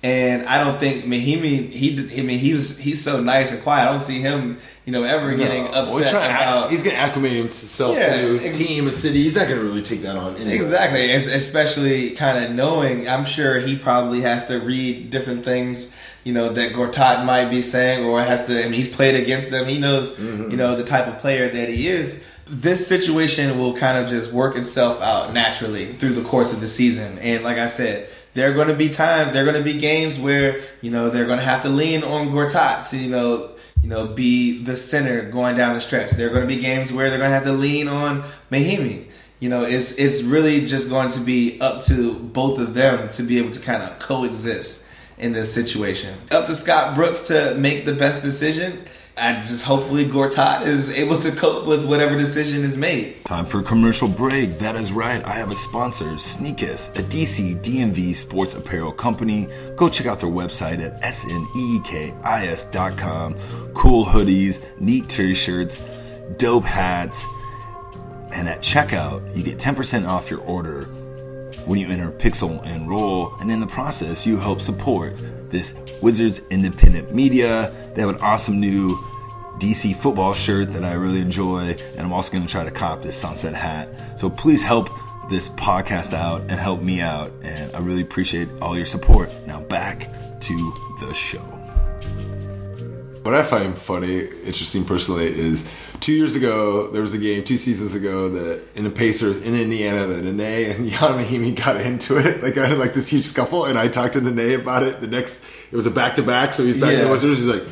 And 0.06 0.46
I 0.46 0.62
don't 0.62 0.78
think 0.78 1.04
Mahinmi. 1.04 1.70
He, 1.70 2.18
I 2.20 2.22
mean, 2.22 2.38
he's 2.38 2.78
he's 2.78 3.02
so 3.02 3.20
nice 3.20 3.50
and 3.52 3.60
quiet. 3.62 3.88
I 3.88 3.90
don't 3.90 4.00
see 4.00 4.20
him, 4.20 4.58
you 4.84 4.92
know, 4.92 5.02
ever 5.02 5.34
getting 5.34 5.64
No. 5.64 5.70
Well, 5.72 5.82
upset 5.82 6.12
to 6.12 6.18
about. 6.18 6.70
he's 6.70 6.82
going 6.84 6.94
to 6.94 7.00
acclimate 7.02 7.32
himself 7.32 7.96
Yeah, 7.96 8.14
to 8.14 8.28
his 8.34 8.44
ex- 8.44 8.58
team 8.58 8.86
and 8.86 8.94
city. 8.94 9.22
He's 9.24 9.34
not 9.34 9.48
going 9.48 9.58
to 9.60 9.64
really 9.66 9.82
take 9.82 10.02
that 10.02 10.16
on. 10.16 10.36
Anyway. 10.36 10.54
Exactly, 10.54 11.10
es- 11.10 11.26
especially 11.26 12.10
kind 12.10 12.44
of 12.44 12.52
knowing. 12.52 13.08
I'm 13.08 13.24
sure 13.24 13.58
he 13.58 13.76
probably 13.76 14.20
has 14.20 14.44
to 14.46 14.60
read 14.60 15.10
different 15.10 15.44
things, 15.44 15.98
you 16.24 16.32
know, 16.32 16.52
that 16.52 16.72
Gortat 16.72 17.24
might 17.24 17.46
be 17.50 17.60
saying, 17.62 18.04
or 18.04 18.22
has 18.22 18.46
to. 18.46 18.60
I 18.60 18.64
mean, 18.64 18.74
he's 18.74 18.94
played 18.94 19.16
against 19.20 19.50
them. 19.50 19.66
He 19.66 19.78
knows, 19.78 20.16
Mm-hmm. 20.16 20.50
you 20.52 20.56
know, 20.56 20.76
the 20.76 20.84
type 20.84 21.08
of 21.08 21.18
player 21.18 21.48
that 21.48 21.68
he 21.68 21.88
is. 21.88 22.32
This 22.48 22.86
situation 22.86 23.58
will 23.58 23.74
kind 23.74 23.98
of 23.98 24.08
just 24.08 24.32
work 24.32 24.54
itself 24.54 25.02
out 25.02 25.32
naturally 25.32 25.86
through 25.86 26.12
the 26.12 26.22
course 26.22 26.52
of 26.52 26.60
the 26.60 26.68
season. 26.68 27.18
And 27.18 27.42
like 27.42 27.58
I 27.58 27.66
said, 27.66 28.08
there 28.36 28.50
are 28.50 28.54
going 28.54 28.68
to 28.68 28.74
be 28.74 28.88
times, 28.88 29.32
there 29.32 29.42
are 29.42 29.50
going 29.50 29.62
to 29.62 29.72
be 29.72 29.78
games 29.78 30.20
where 30.20 30.60
you 30.80 30.92
know 30.92 31.10
they're 31.10 31.26
going 31.26 31.40
to 31.40 31.44
have 31.44 31.62
to 31.62 31.68
lean 31.68 32.04
on 32.04 32.28
Gortat 32.28 32.88
to 32.90 32.96
you 32.96 33.10
know 33.10 33.50
you 33.82 33.88
know, 33.88 34.06
be 34.08 34.62
the 34.64 34.76
center 34.76 35.30
going 35.30 35.56
down 35.56 35.74
the 35.74 35.80
stretch. 35.80 36.10
There 36.10 36.26
are 36.26 36.30
going 36.30 36.42
to 36.42 36.52
be 36.52 36.60
games 36.60 36.92
where 36.92 37.08
they're 37.08 37.18
going 37.18 37.30
to 37.30 37.34
have 37.34 37.44
to 37.44 37.52
lean 37.52 37.86
on 37.86 38.22
Mahinmi. 38.50 39.08
You 39.38 39.48
know, 39.48 39.62
it's 39.62 39.98
it's 39.98 40.22
really 40.22 40.66
just 40.66 40.88
going 40.88 41.10
to 41.10 41.20
be 41.20 41.60
up 41.60 41.82
to 41.82 42.14
both 42.14 42.58
of 42.58 42.74
them 42.74 43.08
to 43.10 43.22
be 43.22 43.38
able 43.38 43.50
to 43.50 43.60
kind 43.60 43.82
of 43.82 43.98
coexist 43.98 44.92
in 45.18 45.32
this 45.32 45.52
situation. 45.54 46.18
Up 46.30 46.46
to 46.46 46.54
Scott 46.54 46.94
Brooks 46.94 47.28
to 47.28 47.54
make 47.54 47.84
the 47.84 47.94
best 47.94 48.22
decision. 48.22 48.82
I 49.18 49.32
just 49.36 49.64
hopefully 49.64 50.04
Gortat 50.04 50.66
is 50.66 50.92
able 50.92 51.16
to 51.16 51.30
cope 51.30 51.66
with 51.66 51.88
whatever 51.88 52.18
decision 52.18 52.62
is 52.64 52.76
made. 52.76 53.24
Time 53.24 53.46
for 53.46 53.60
a 53.60 53.62
commercial 53.62 54.08
break. 54.08 54.58
That 54.58 54.76
is 54.76 54.92
right. 54.92 55.24
I 55.24 55.32
have 55.32 55.50
a 55.50 55.54
sponsor, 55.54 56.04
Sneekis, 56.04 56.90
a 56.98 57.02
DC 57.02 57.62
DMV 57.62 58.14
sports 58.14 58.54
apparel 58.54 58.92
company. 58.92 59.48
Go 59.74 59.88
check 59.88 60.06
out 60.06 60.20
their 60.20 60.28
website 60.28 60.80
at 60.80 61.00
sneekis.com. 61.00 62.14
Cool 63.72 64.04
hoodies, 64.04 64.80
neat 64.80 65.08
t-shirts, 65.08 65.82
dope 66.36 66.64
hats, 66.64 67.24
and 68.34 68.46
at 68.50 68.58
checkout, 68.58 69.34
you 69.34 69.42
get 69.42 69.56
10% 69.56 70.06
off 70.06 70.30
your 70.30 70.40
order 70.40 70.84
when 71.64 71.80
you 71.80 71.88
enter 71.88 72.12
Pixel 72.12 72.62
and 72.66 72.86
Roll, 72.88 73.34
and 73.40 73.50
in 73.50 73.60
the 73.60 73.66
process, 73.66 74.26
you 74.26 74.36
help 74.36 74.60
support 74.60 75.14
this 75.56 75.74
Wizards 76.02 76.40
independent 76.50 77.14
media. 77.14 77.72
They 77.94 78.02
have 78.02 78.10
an 78.10 78.20
awesome 78.20 78.60
new 78.60 78.96
DC 79.58 79.96
football 79.96 80.34
shirt 80.34 80.72
that 80.74 80.84
I 80.84 80.92
really 80.92 81.20
enjoy, 81.20 81.76
and 81.96 82.00
I'm 82.00 82.12
also 82.12 82.30
going 82.30 82.44
to 82.44 82.50
try 82.50 82.64
to 82.64 82.70
cop 82.70 83.02
this 83.02 83.16
sunset 83.16 83.54
hat. 83.54 83.88
So 84.18 84.28
please 84.28 84.62
help 84.62 84.90
this 85.30 85.48
podcast 85.50 86.12
out 86.12 86.42
and 86.42 86.52
help 86.52 86.82
me 86.82 87.00
out, 87.00 87.32
and 87.42 87.74
I 87.74 87.80
really 87.80 88.02
appreciate 88.02 88.48
all 88.60 88.76
your 88.76 88.86
support. 88.86 89.30
Now 89.46 89.60
back 89.62 90.10
to 90.40 90.74
the 91.00 91.14
show. 91.14 91.55
What 93.26 93.34
I 93.34 93.42
find 93.42 93.76
funny, 93.76 94.20
interesting 94.20 94.84
personally, 94.84 95.26
is 95.26 95.68
two 96.00 96.12
years 96.12 96.36
ago 96.36 96.90
there 96.92 97.02
was 97.02 97.12
a 97.12 97.18
game, 97.18 97.42
two 97.44 97.56
seasons 97.56 97.94
ago, 97.94 98.28
that 98.28 98.62
in 98.76 98.84
the 98.84 98.90
Pacers 98.90 99.42
in 99.42 99.54
Indiana, 99.56 100.06
that 100.06 100.22
Nene 100.22 100.70
and 100.70 100.88
Jan 100.88 101.18
Mahinmi 101.18 101.56
got 101.56 101.76
into 101.80 102.18
it. 102.18 102.40
Like 102.42 102.56
I 102.56 102.66
had 102.68 102.78
like 102.78 102.94
this 102.94 103.08
huge 103.08 103.24
scuffle, 103.24 103.64
and 103.64 103.76
I 103.78 103.88
talked 103.88 104.12
to 104.14 104.20
Nene 104.20 104.60
about 104.60 104.84
it. 104.84 105.00
The 105.00 105.08
next, 105.08 105.44
it 105.72 105.76
was 105.76 105.86
a 105.86 105.90
back 105.90 106.14
to 106.14 106.22
back, 106.22 106.52
so 106.52 106.64
he's 106.64 106.76
back 106.80 106.92
in 106.92 107.00
the 107.00 107.04
Yeah. 107.06 107.10
Wizards. 107.10 107.38
He's 107.40 107.46
like. 107.48 107.64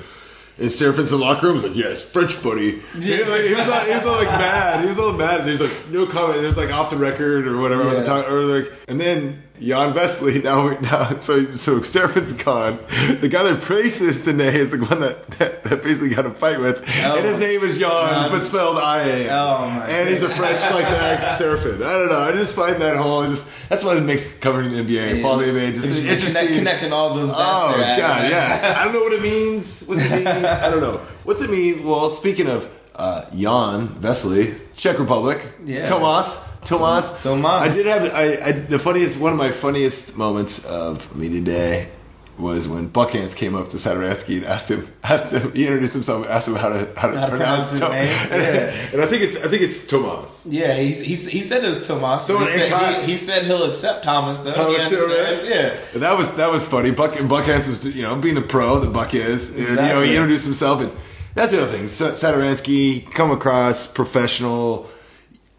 And 0.57 0.71
Seraphin's 0.73 1.11
in 1.13 1.19
the 1.19 1.25
locker 1.25 1.47
room. 1.49 1.57
He's 1.57 1.65
like, 1.65 1.77
"Yes, 1.77 2.09
French 2.13 2.41
buddy." 2.41 2.73
He, 2.73 2.79
was 2.97 3.29
like, 3.29 3.43
he 3.43 3.55
was 3.55 3.69
all, 3.69 3.81
he 3.81 3.91
was 3.93 4.07
all 4.07 4.19
like 4.19 4.29
mad. 4.29 4.81
He 4.83 4.87
was 4.89 4.99
all 5.01 5.13
mad. 5.13 5.41
And 5.41 5.49
there's 5.49 5.61
like 5.61 5.91
no 5.93 6.07
comment. 6.07 6.45
It 6.45 6.47
was 6.47 6.57
like 6.57 6.73
off 6.73 6.91
the 6.91 6.97
record 6.97 7.47
or 7.49 7.59
whatever. 7.61 7.83
I 7.83 7.87
was 7.87 7.99
Yeah. 7.99 8.05
talking, 8.05 8.33
or 8.33 8.41
like, 8.45 8.73
and 8.89 9.01
then 9.01 9.43
Jan 9.65 9.93
Vesely. 9.95 10.43
Now, 10.45 10.69
now, 10.81 11.21
so 11.21 11.45
so 11.57 11.81
Seraphin's 11.81 12.33
gone. 12.33 12.79
The 13.21 13.29
guy 13.29 13.43
that 13.45 13.61
praises 13.63 14.25
Dene 14.25 14.41
is 14.41 14.71
the 14.73 14.79
one 14.79 15.01
that, 15.01 15.27
that, 15.39 15.65
that 15.65 15.83
basically 15.83 16.15
got 16.15 16.27
a 16.27 16.31
fight 16.31 16.59
with, 16.61 16.85
Oh. 17.05 17.17
and 17.17 17.25
his 17.27 17.39
name 17.41 17.63
is 17.63 17.79
Jan, 17.79 18.31
but 18.31 18.41
spelled 18.41 18.77
I 18.79 19.01
A. 19.03 19.29
Oh, 19.31 19.71
my 19.71 19.87
And 19.89 20.09
he's 20.09 20.23
a 20.23 20.29
French 20.29 20.61
like 20.73 20.85
that 20.87 21.41
Seraphin. 21.41 21.77
I 21.83 21.93
don't 21.99 22.09
know. 22.11 22.21
I 22.21 22.33
just 22.33 22.55
find 22.55 22.81
that 22.83 22.97
whole 22.97 23.25
just 23.27 23.49
that's 23.69 23.83
what 23.83 23.97
it 23.97 24.03
makes 24.03 24.39
covering 24.39 24.69
the 24.71 24.77
NBA, 24.77 25.23
following 25.23 25.55
the 25.55 25.61
NBA, 25.61 25.75
just 25.75 25.87
It's 25.89 25.99
interesting. 25.99 26.33
connect- 26.35 26.55
connecting 26.59 26.93
all 26.93 27.15
those 27.15 27.31
dots 27.31 27.75
Oh 27.77 27.79
god, 27.81 28.31
yeah. 28.31 28.75
I 28.79 28.85
don't 28.85 28.93
know 28.95 29.01
what 29.03 29.13
it 29.15 29.23
means. 29.23 29.83
What's 29.87 30.05
it 30.05 30.11
mean? 30.13 30.27
I 30.27 30.69
don't 30.71 30.81
know. 30.81 30.99
What's 31.25 31.41
it 31.43 31.51
mean? 31.51 31.85
Well, 31.85 32.11
speaking 32.11 32.49
of 32.49 32.69
uh, 32.97 33.25
Jan 33.35 33.89
Vesely, 34.01 34.55
Czech 34.77 34.99
Republic, 34.99 35.41
Yeah. 35.65 35.85
Tomas, 35.85 36.41
Tomas, 36.65 37.23
Tomas. 37.23 37.45
I 37.45 37.69
did 37.77 37.87
have 37.87 38.15
I, 38.15 38.49
I 38.49 38.53
the 38.53 38.79
funniest 38.79 39.19
one 39.19 39.33
of 39.33 39.39
my 39.39 39.51
funniest 39.51 40.17
moments 40.17 40.65
of 40.65 41.15
me 41.17 41.29
today 41.29 41.89
was 42.37 42.67
when 42.67 42.89
Buckhantz 42.91 43.37
came 43.37 43.55
up 43.55 43.71
to 43.71 43.77
Satoransky 43.77 44.39
and 44.39 44.47
asked 44.47 44.69
him 44.69 44.89
asked 45.05 45.31
him 45.33 45.53
he 45.53 45.67
introduced 45.67 45.95
himself 45.95 46.25
and 46.25 46.33
asked 46.33 46.49
him 46.49 46.57
how 46.57 46.69
to 46.71 46.93
how 46.97 47.09
to, 47.11 47.19
How 47.21 47.27
to 47.27 47.31
pronounce 47.31 47.71
his 47.71 47.79
Tom- 47.81 47.93
name? 47.93 48.09
and, 48.23 48.43
Yeah. 48.43 48.89
and 48.93 49.03
I 49.03 49.07
think 49.07 49.23
it's 49.23 49.37
I 49.45 49.49
think 49.49 49.63
it's 49.63 49.87
Tomas. 49.87 50.45
Yeah, 50.45 50.75
he, 50.75 50.89
he, 50.91 51.15
he 51.15 51.41
said 51.43 51.63
it 51.63 51.69
was 51.69 51.87
Tomas. 51.87 52.27
he, 52.27 52.47
said, 52.49 53.01
he, 53.05 53.13
he 53.13 53.17
said 53.19 53.45
he'll 53.45 53.63
accept 53.65 54.03
Thomas 54.03 54.41
though. 54.41 54.51
Thomas 54.51 54.91
he 54.91 54.97
too, 54.97 55.07
right? 55.07 55.45
Yeah. 55.49 55.81
And 55.93 56.03
that 56.03 56.19
was 56.19 56.35
that 56.35 56.51
was 56.51 56.65
funny. 56.67 56.91
Buck 56.91 57.13
Buckhantz 57.13 57.69
was 57.69 57.87
you 57.87 58.03
know 58.03 58.17
being 58.17 58.35
the 58.35 58.43
pro 58.43 58.81
that 58.81 58.93
Buck 58.93 59.15
is. 59.15 59.57
And, 59.57 59.69
you 59.69 59.77
know 59.77 60.01
he 60.03 60.17
introduced 60.17 60.45
himself 60.45 60.81
and 60.81 60.91
that's 61.37 61.53
the 61.53 61.63
other 61.63 61.71
thing. 61.71 61.87
Sa- 61.89 62.13
Satoransky 62.13 63.11
come 63.13 63.31
across 63.33 63.87
professional, 63.87 64.89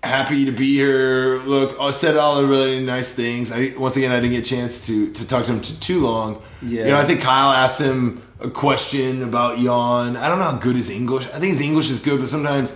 happy 0.06 0.45
to 0.45 0.51
be 0.51 0.74
here. 0.74 1.39
Look, 1.39 1.80
I 1.80 1.91
said 1.91 2.18
all 2.18 2.41
the 2.41 2.47
really 2.47 2.84
nice 2.84 3.14
things. 3.14 3.51
I 3.51 3.74
once 3.78 3.97
again 3.97 4.12
I 4.12 4.20
didn't 4.20 4.32
get 4.32 4.45
a 4.45 4.49
chance 4.49 4.86
to 4.88 5.12
to 5.12 5.28
talk 5.28 5.45
to 5.45 5.53
him 5.53 5.62
too 5.62 6.01
long. 6.01 6.41
Yeah. 6.62 6.84
You 6.84 6.89
know 6.91 6.97
I 6.99 7.06
think 7.06 7.22
Kyle 7.22 7.51
asked 7.51 7.82
him 7.82 8.22
a 8.39 8.49
question 8.49 9.24
about 9.24 9.58
Jan. 9.58 10.18
I 10.18 10.28
don't 10.28 10.39
know 10.39 10.45
how 10.45 10.58
good 10.58 10.76
his 10.76 10.89
English. 10.89 11.26
I 11.28 11.39
think 11.39 11.51
his 11.51 11.62
English 11.62 11.89
is 11.89 11.99
good, 11.99 12.20
but 12.20 12.30
sometimes. 12.30 12.74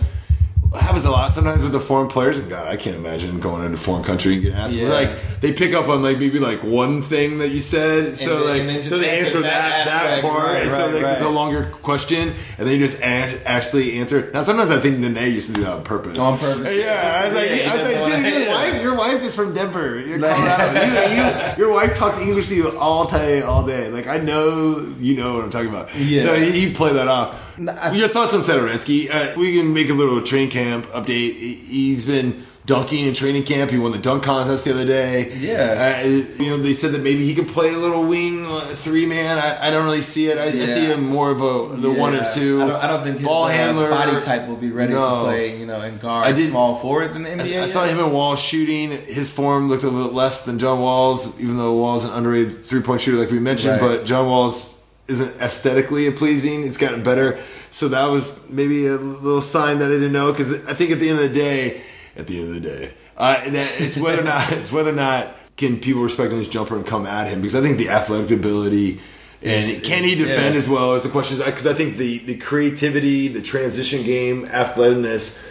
It 0.72 0.80
happens 0.80 1.04
a 1.04 1.10
lot 1.10 1.32
sometimes 1.32 1.62
with 1.64 1.72
the 1.72 1.80
foreign 1.80 2.06
players. 2.08 2.38
And 2.38 2.48
God, 2.48 2.68
I 2.68 2.76
can't 2.76 2.94
imagine 2.94 3.40
going 3.40 3.64
into 3.64 3.74
a 3.74 3.80
foreign 3.80 4.04
country 4.04 4.34
and 4.34 4.42
getting 4.42 4.56
asked. 4.56 4.74
Yeah. 4.76 4.88
like 4.88 5.10
they 5.40 5.52
pick 5.52 5.74
up 5.74 5.88
on 5.88 6.00
like 6.02 6.18
maybe 6.18 6.38
like 6.38 6.62
one 6.62 7.02
thing 7.02 7.38
that 7.38 7.48
you 7.48 7.60
said, 7.60 8.16
so 8.18 8.46
then- 8.46 8.66
like 8.68 8.76
and 8.76 8.84
so 8.84 8.98
they 8.98 9.08
answer 9.10 9.26
answer 9.26 9.40
that 9.42 9.86
that 9.86 10.22
part, 10.22 10.44
Right, 10.46 10.62
and 10.62 10.70
so 10.70 10.84
right, 10.92 11.02
like 11.02 11.12
it's 11.12 11.22
a 11.22 11.28
longer 11.28 11.64
question, 11.82 12.34
and 12.58 12.68
then 12.68 12.78
you 12.78 12.86
just 12.86 13.00
a- 13.00 13.48
actually 13.48 13.98
answer. 13.98 14.30
Now 14.32 14.42
sometimes 14.44 14.70
I 14.70 14.78
think 14.78 14.98
Nene 14.98 15.32
used 15.32 15.48
to 15.48 15.54
do 15.54 15.62
that 15.62 15.72
on 15.72 15.82
purpose. 15.82 16.16
On 16.18 16.38
purpose. 16.38 16.76
Yeah, 16.76 17.02
Just- 17.02 17.16
I 17.16 17.24
was 17.24 17.34
like, 17.34 17.50
yeah, 17.50 17.72
I 17.72 17.76
was 17.76 18.10
like, 18.12 18.22
dude, 18.22 18.42
your 18.44 18.50
wife, 18.54 18.82
your 18.82 18.94
wife 18.96 19.22
is 19.24 19.34
from 19.34 19.54
Denver, 19.54 19.98
you're 19.98 20.20
Colorado. 20.20 20.80
you, 20.84 21.16
you, 21.16 21.66
your 21.66 21.74
wife 21.74 21.96
talks 21.96 22.20
English 22.20 22.48
to 22.50 22.54
you 22.54 22.78
all 22.78 23.08
day, 23.08 23.42
all 23.42 23.66
day. 23.66 23.88
Like 23.90 24.06
I 24.06 24.18
know 24.18 24.86
you 25.00 25.16
know 25.16 25.32
what 25.34 25.42
I'm 25.42 25.50
talking 25.50 25.68
about. 25.70 25.92
Yeah. 25.96 26.22
So 26.22 26.36
he, 26.36 26.52
he 26.66 26.72
played 26.72 26.94
that 26.94 27.08
off. 27.08 27.49
No, 27.60 27.92
Your 27.92 28.08
thoughts 28.08 28.32
on 28.34 28.40
Satoransky? 28.40 29.08
Uh, 29.10 29.38
we 29.38 29.56
can 29.56 29.72
make 29.74 29.90
a 29.90 29.94
little 29.94 30.22
training 30.22 30.50
camp 30.50 30.86
update. 30.86 31.36
He- 31.36 31.54
He's 31.70 32.04
been 32.06 32.44
dunking 32.66 33.06
in 33.06 33.14
training 33.14 33.42
camp. 33.44 33.70
He 33.70 33.78
won 33.78 33.90
the 33.92 33.98
dunk 33.98 34.22
contest 34.22 34.64
the 34.64 34.72
other 34.72 34.86
day. 34.86 35.32
Yeah. 35.38 36.02
Uh, 36.04 36.06
you 36.42 36.50
know, 36.50 36.56
they 36.58 36.72
said 36.72 36.92
that 36.92 37.02
maybe 37.02 37.24
he 37.24 37.34
could 37.34 37.48
play 37.48 37.72
a 37.74 37.76
little 37.76 38.04
wing 38.04 38.46
uh, 38.46 38.60
three 38.60 39.06
man. 39.06 39.38
I, 39.38 39.68
I 39.68 39.70
don't 39.70 39.84
really 39.84 40.02
see 40.02 40.28
it. 40.30 40.38
I, 40.38 40.44
I 40.46 40.66
see 40.66 40.84
him 40.86 41.04
more 41.08 41.30
of 41.30 41.38
a 41.42 41.76
the 41.76 41.90
one 41.90 42.14
or 42.14 42.24
two. 42.32 42.62
I 42.62 42.66
don't, 42.68 42.84
I 42.84 42.86
don't 42.86 43.02
think 43.02 43.18
his 43.18 43.26
ball 43.26 43.44
uh, 43.44 43.48
handler 43.48 43.90
body 43.90 44.20
type 44.20 44.46
will 44.48 44.56
be 44.56 44.70
ready 44.70 44.92
to 44.92 45.00
play, 45.00 45.58
you 45.58 45.66
know, 45.66 45.80
in 45.82 45.98
guard 45.98 46.38
small 46.38 46.76
forwards 46.76 47.16
in 47.16 47.24
the 47.24 47.30
NBA. 47.30 47.62
I, 47.62 47.66
saw 47.66 47.84
him 47.86 47.98
in 47.98 48.12
Wall 48.12 48.36
shooting. 48.36 48.90
His 48.90 49.30
form 49.30 49.68
looked 49.68 49.84
a 49.84 49.88
little 49.88 50.12
less 50.12 50.44
than 50.44 50.58
John 50.58 50.80
Wall's, 50.80 51.40
even 51.40 51.56
though 51.56 51.74
Wall's 51.74 52.04
an 52.04 52.10
underrated 52.12 52.64
three 52.64 52.82
point 52.82 53.00
shooter, 53.00 53.18
like 53.18 53.30
we 53.30 53.38
mentioned. 53.40 53.80
Right. 53.82 53.98
But 53.98 54.06
John 54.06 54.26
Wall's 54.26 54.79
isn't 55.10 55.40
aesthetically 55.40 56.10
pleasing. 56.12 56.64
It's 56.64 56.76
gotten 56.76 57.02
better. 57.02 57.42
So 57.68 57.88
that 57.88 58.06
was 58.06 58.48
maybe 58.50 58.86
a 58.86 58.96
little 58.96 59.40
sign 59.42 59.78
that 59.80 59.86
I 59.90 59.94
didn't 59.94 60.12
know 60.12 60.32
because 60.32 60.66
I 60.66 60.74
think 60.74 60.90
at 60.92 60.98
the 60.98 61.08
end 61.10 61.20
of 61.20 61.28
the 61.28 61.34
day, 61.34 61.82
at 62.16 62.26
the 62.26 62.40
end 62.40 62.48
of 62.48 62.54
the 62.62 62.68
day, 62.68 62.92
uh, 63.16 63.40
it's 63.44 63.96
whether 63.96 64.20
or 64.22 64.24
not 64.24 64.50
it's 64.58 64.72
whether 64.72 64.90
or 64.90 64.94
not 64.94 65.28
can 65.56 65.78
people 65.78 66.02
respect 66.02 66.32
his 66.32 66.48
jumper 66.48 66.74
and 66.76 66.86
come 66.86 67.04
at 67.06 67.28
him 67.28 67.40
because 67.42 67.54
I 67.54 67.60
think 67.60 67.76
the 67.78 67.90
athletic 67.90 68.30
ability. 68.30 69.00
And 69.42 69.52
Is- 69.52 69.82
can 69.84 70.04
he 70.04 70.14
defend 70.16 70.54
yeah. 70.54 70.58
as 70.58 70.68
well 70.68 70.94
as 70.94 71.02
the 71.02 71.08
question? 71.08 71.38
Because 71.38 71.66
I 71.66 71.72
think 71.74 71.96
the, 71.96 72.18
the 72.18 72.36
creativity, 72.36 73.28
the 73.28 73.40
transition 73.42 74.02
game, 74.02 74.46
athleticness, 74.46 75.42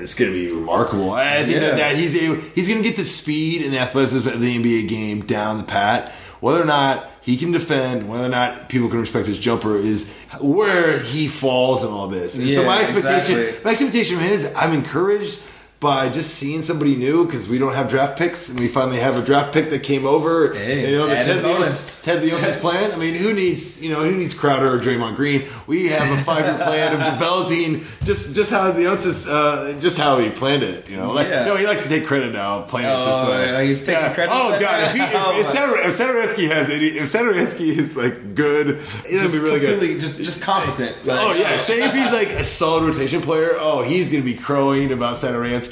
it's 0.00 0.14
going 0.14 0.30
to 0.32 0.34
be 0.36 0.50
remarkable. 0.54 1.12
I 1.12 1.38
I 1.38 1.42
think 1.42 1.54
Yeah. 1.54 1.60
that, 1.60 1.76
that 1.76 1.96
he's 1.96 2.14
able, 2.16 2.36
he's 2.54 2.68
going 2.68 2.82
to 2.82 2.88
get 2.88 2.96
the 2.96 3.04
speed 3.04 3.62
and 3.62 3.74
the 3.74 3.78
athleticism 3.80 4.26
of 4.28 4.40
the 4.40 4.56
NBA 4.58 4.88
game 4.88 5.22
down 5.26 5.58
the 5.58 5.64
pat. 5.64 6.14
Whether 6.42 6.60
or 6.60 6.64
not 6.64 7.08
he 7.20 7.36
can 7.36 7.52
defend, 7.52 8.08
whether 8.08 8.24
or 8.24 8.28
not 8.28 8.68
people 8.68 8.88
can 8.88 8.98
respect 8.98 9.28
his 9.28 9.38
jumper, 9.38 9.76
is 9.76 10.12
where 10.40 10.98
he 10.98 11.28
falls 11.28 11.84
in 11.84 11.88
all 11.90 12.08
this. 12.08 12.36
And 12.36 12.50
so 12.50 12.66
my 12.66 12.80
expectation, 12.80 13.38
exactly. 13.38 13.64
my 13.64 13.70
expectation 13.70 14.16
from 14.16 14.24
him 14.24 14.32
is 14.32 14.52
I'm 14.56 14.72
encouraged 14.72 15.40
by 15.82 16.08
just 16.08 16.34
seeing 16.36 16.62
somebody 16.62 16.96
new 16.96 17.26
because 17.26 17.48
we 17.48 17.58
don't 17.58 17.74
have 17.74 17.90
draft 17.90 18.16
picks 18.16 18.48
and 18.48 18.58
we 18.58 18.68
finally 18.68 18.98
have 19.00 19.16
a 19.16 19.22
draft 19.24 19.52
pick 19.52 19.68
that 19.70 19.82
came 19.82 20.06
over. 20.06 20.54
Hey, 20.54 20.90
you 20.90 20.96
know, 20.96 21.06
the 21.08 21.16
Ted 21.16 21.42
bonus. 21.42 22.00
Leonsis, 22.00 22.04
Ted 22.04 22.22
Leonsis 22.22 22.60
plan. 22.60 22.92
I 22.92 22.96
mean, 22.96 23.14
who 23.14 23.34
needs 23.34 23.82
you 23.82 23.90
know 23.90 24.00
who 24.02 24.12
needs 24.16 24.32
Crowder 24.32 24.72
or 24.72 24.78
Draymond 24.78 25.16
Green? 25.16 25.48
We 25.66 25.88
have 25.88 26.18
a 26.18 26.22
five 26.22 26.46
year 26.46 26.54
plan 26.64 26.92
of 26.94 27.12
developing 27.12 27.84
just 28.04 28.34
just 28.34 28.50
how 28.52 28.72
Leonsis 28.72 29.28
uh, 29.28 29.78
just 29.80 29.98
how 29.98 30.18
he 30.18 30.30
planned 30.30 30.62
it. 30.62 30.88
You 30.88 30.96
know, 30.96 31.12
like 31.12 31.26
Yeah. 31.28 31.44
no, 31.46 31.56
he 31.56 31.66
likes 31.66 31.82
to 31.82 31.88
take 31.88 32.06
credit 32.06 32.32
now 32.32 32.62
playing 32.62 32.86
Oh, 32.88 33.02
it 33.02 33.06
this 33.06 33.52
way. 33.58 33.66
he's 33.66 33.84
taking 33.84 34.12
credit 34.14 34.32
Oh 34.32 34.58
god, 34.60 34.84
if, 34.84 34.92
he, 34.94 35.00
if, 35.02 35.12
Oh, 35.14 35.38
if, 35.40 35.46
if 35.88 35.98
Satoransky 35.98 36.48
has 36.48 36.70
any, 36.70 36.86
if 36.86 37.04
Satoransky 37.04 37.76
is 37.76 37.96
like 37.96 38.34
good, 38.34 38.78
just 39.10 39.34
be 39.34 39.40
really 39.44 39.60
good. 39.60 39.98
just 40.00 40.18
just 40.18 40.42
competent. 40.42 41.04
Like, 41.04 41.18
Oh 41.20 41.32
yeah, 41.34 41.56
say 41.56 41.82
if 41.82 41.92
he's 41.92 42.12
like 42.12 42.28
a 42.28 42.44
solid 42.44 42.84
rotation 42.84 43.20
player, 43.20 43.50
oh 43.58 43.82
he's 43.82 44.10
gonna 44.10 44.22
be 44.24 44.34
crowing 44.34 44.92
about 44.92 45.16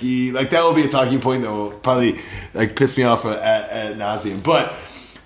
Like 0.03 0.51
that 0.51 0.63
will 0.63 0.75
be 0.75 0.85
a 0.85 0.89
talking 0.89 1.21
point 1.21 1.43
that 1.43 1.51
will 1.51 1.73
probably 1.73 2.19
like 2.55 2.77
piss 2.77 2.97
me 2.97 3.05
off 3.05 3.25
at, 3.25 3.71
at 3.71 3.97
nauseum. 3.97 4.43
But 4.43 4.75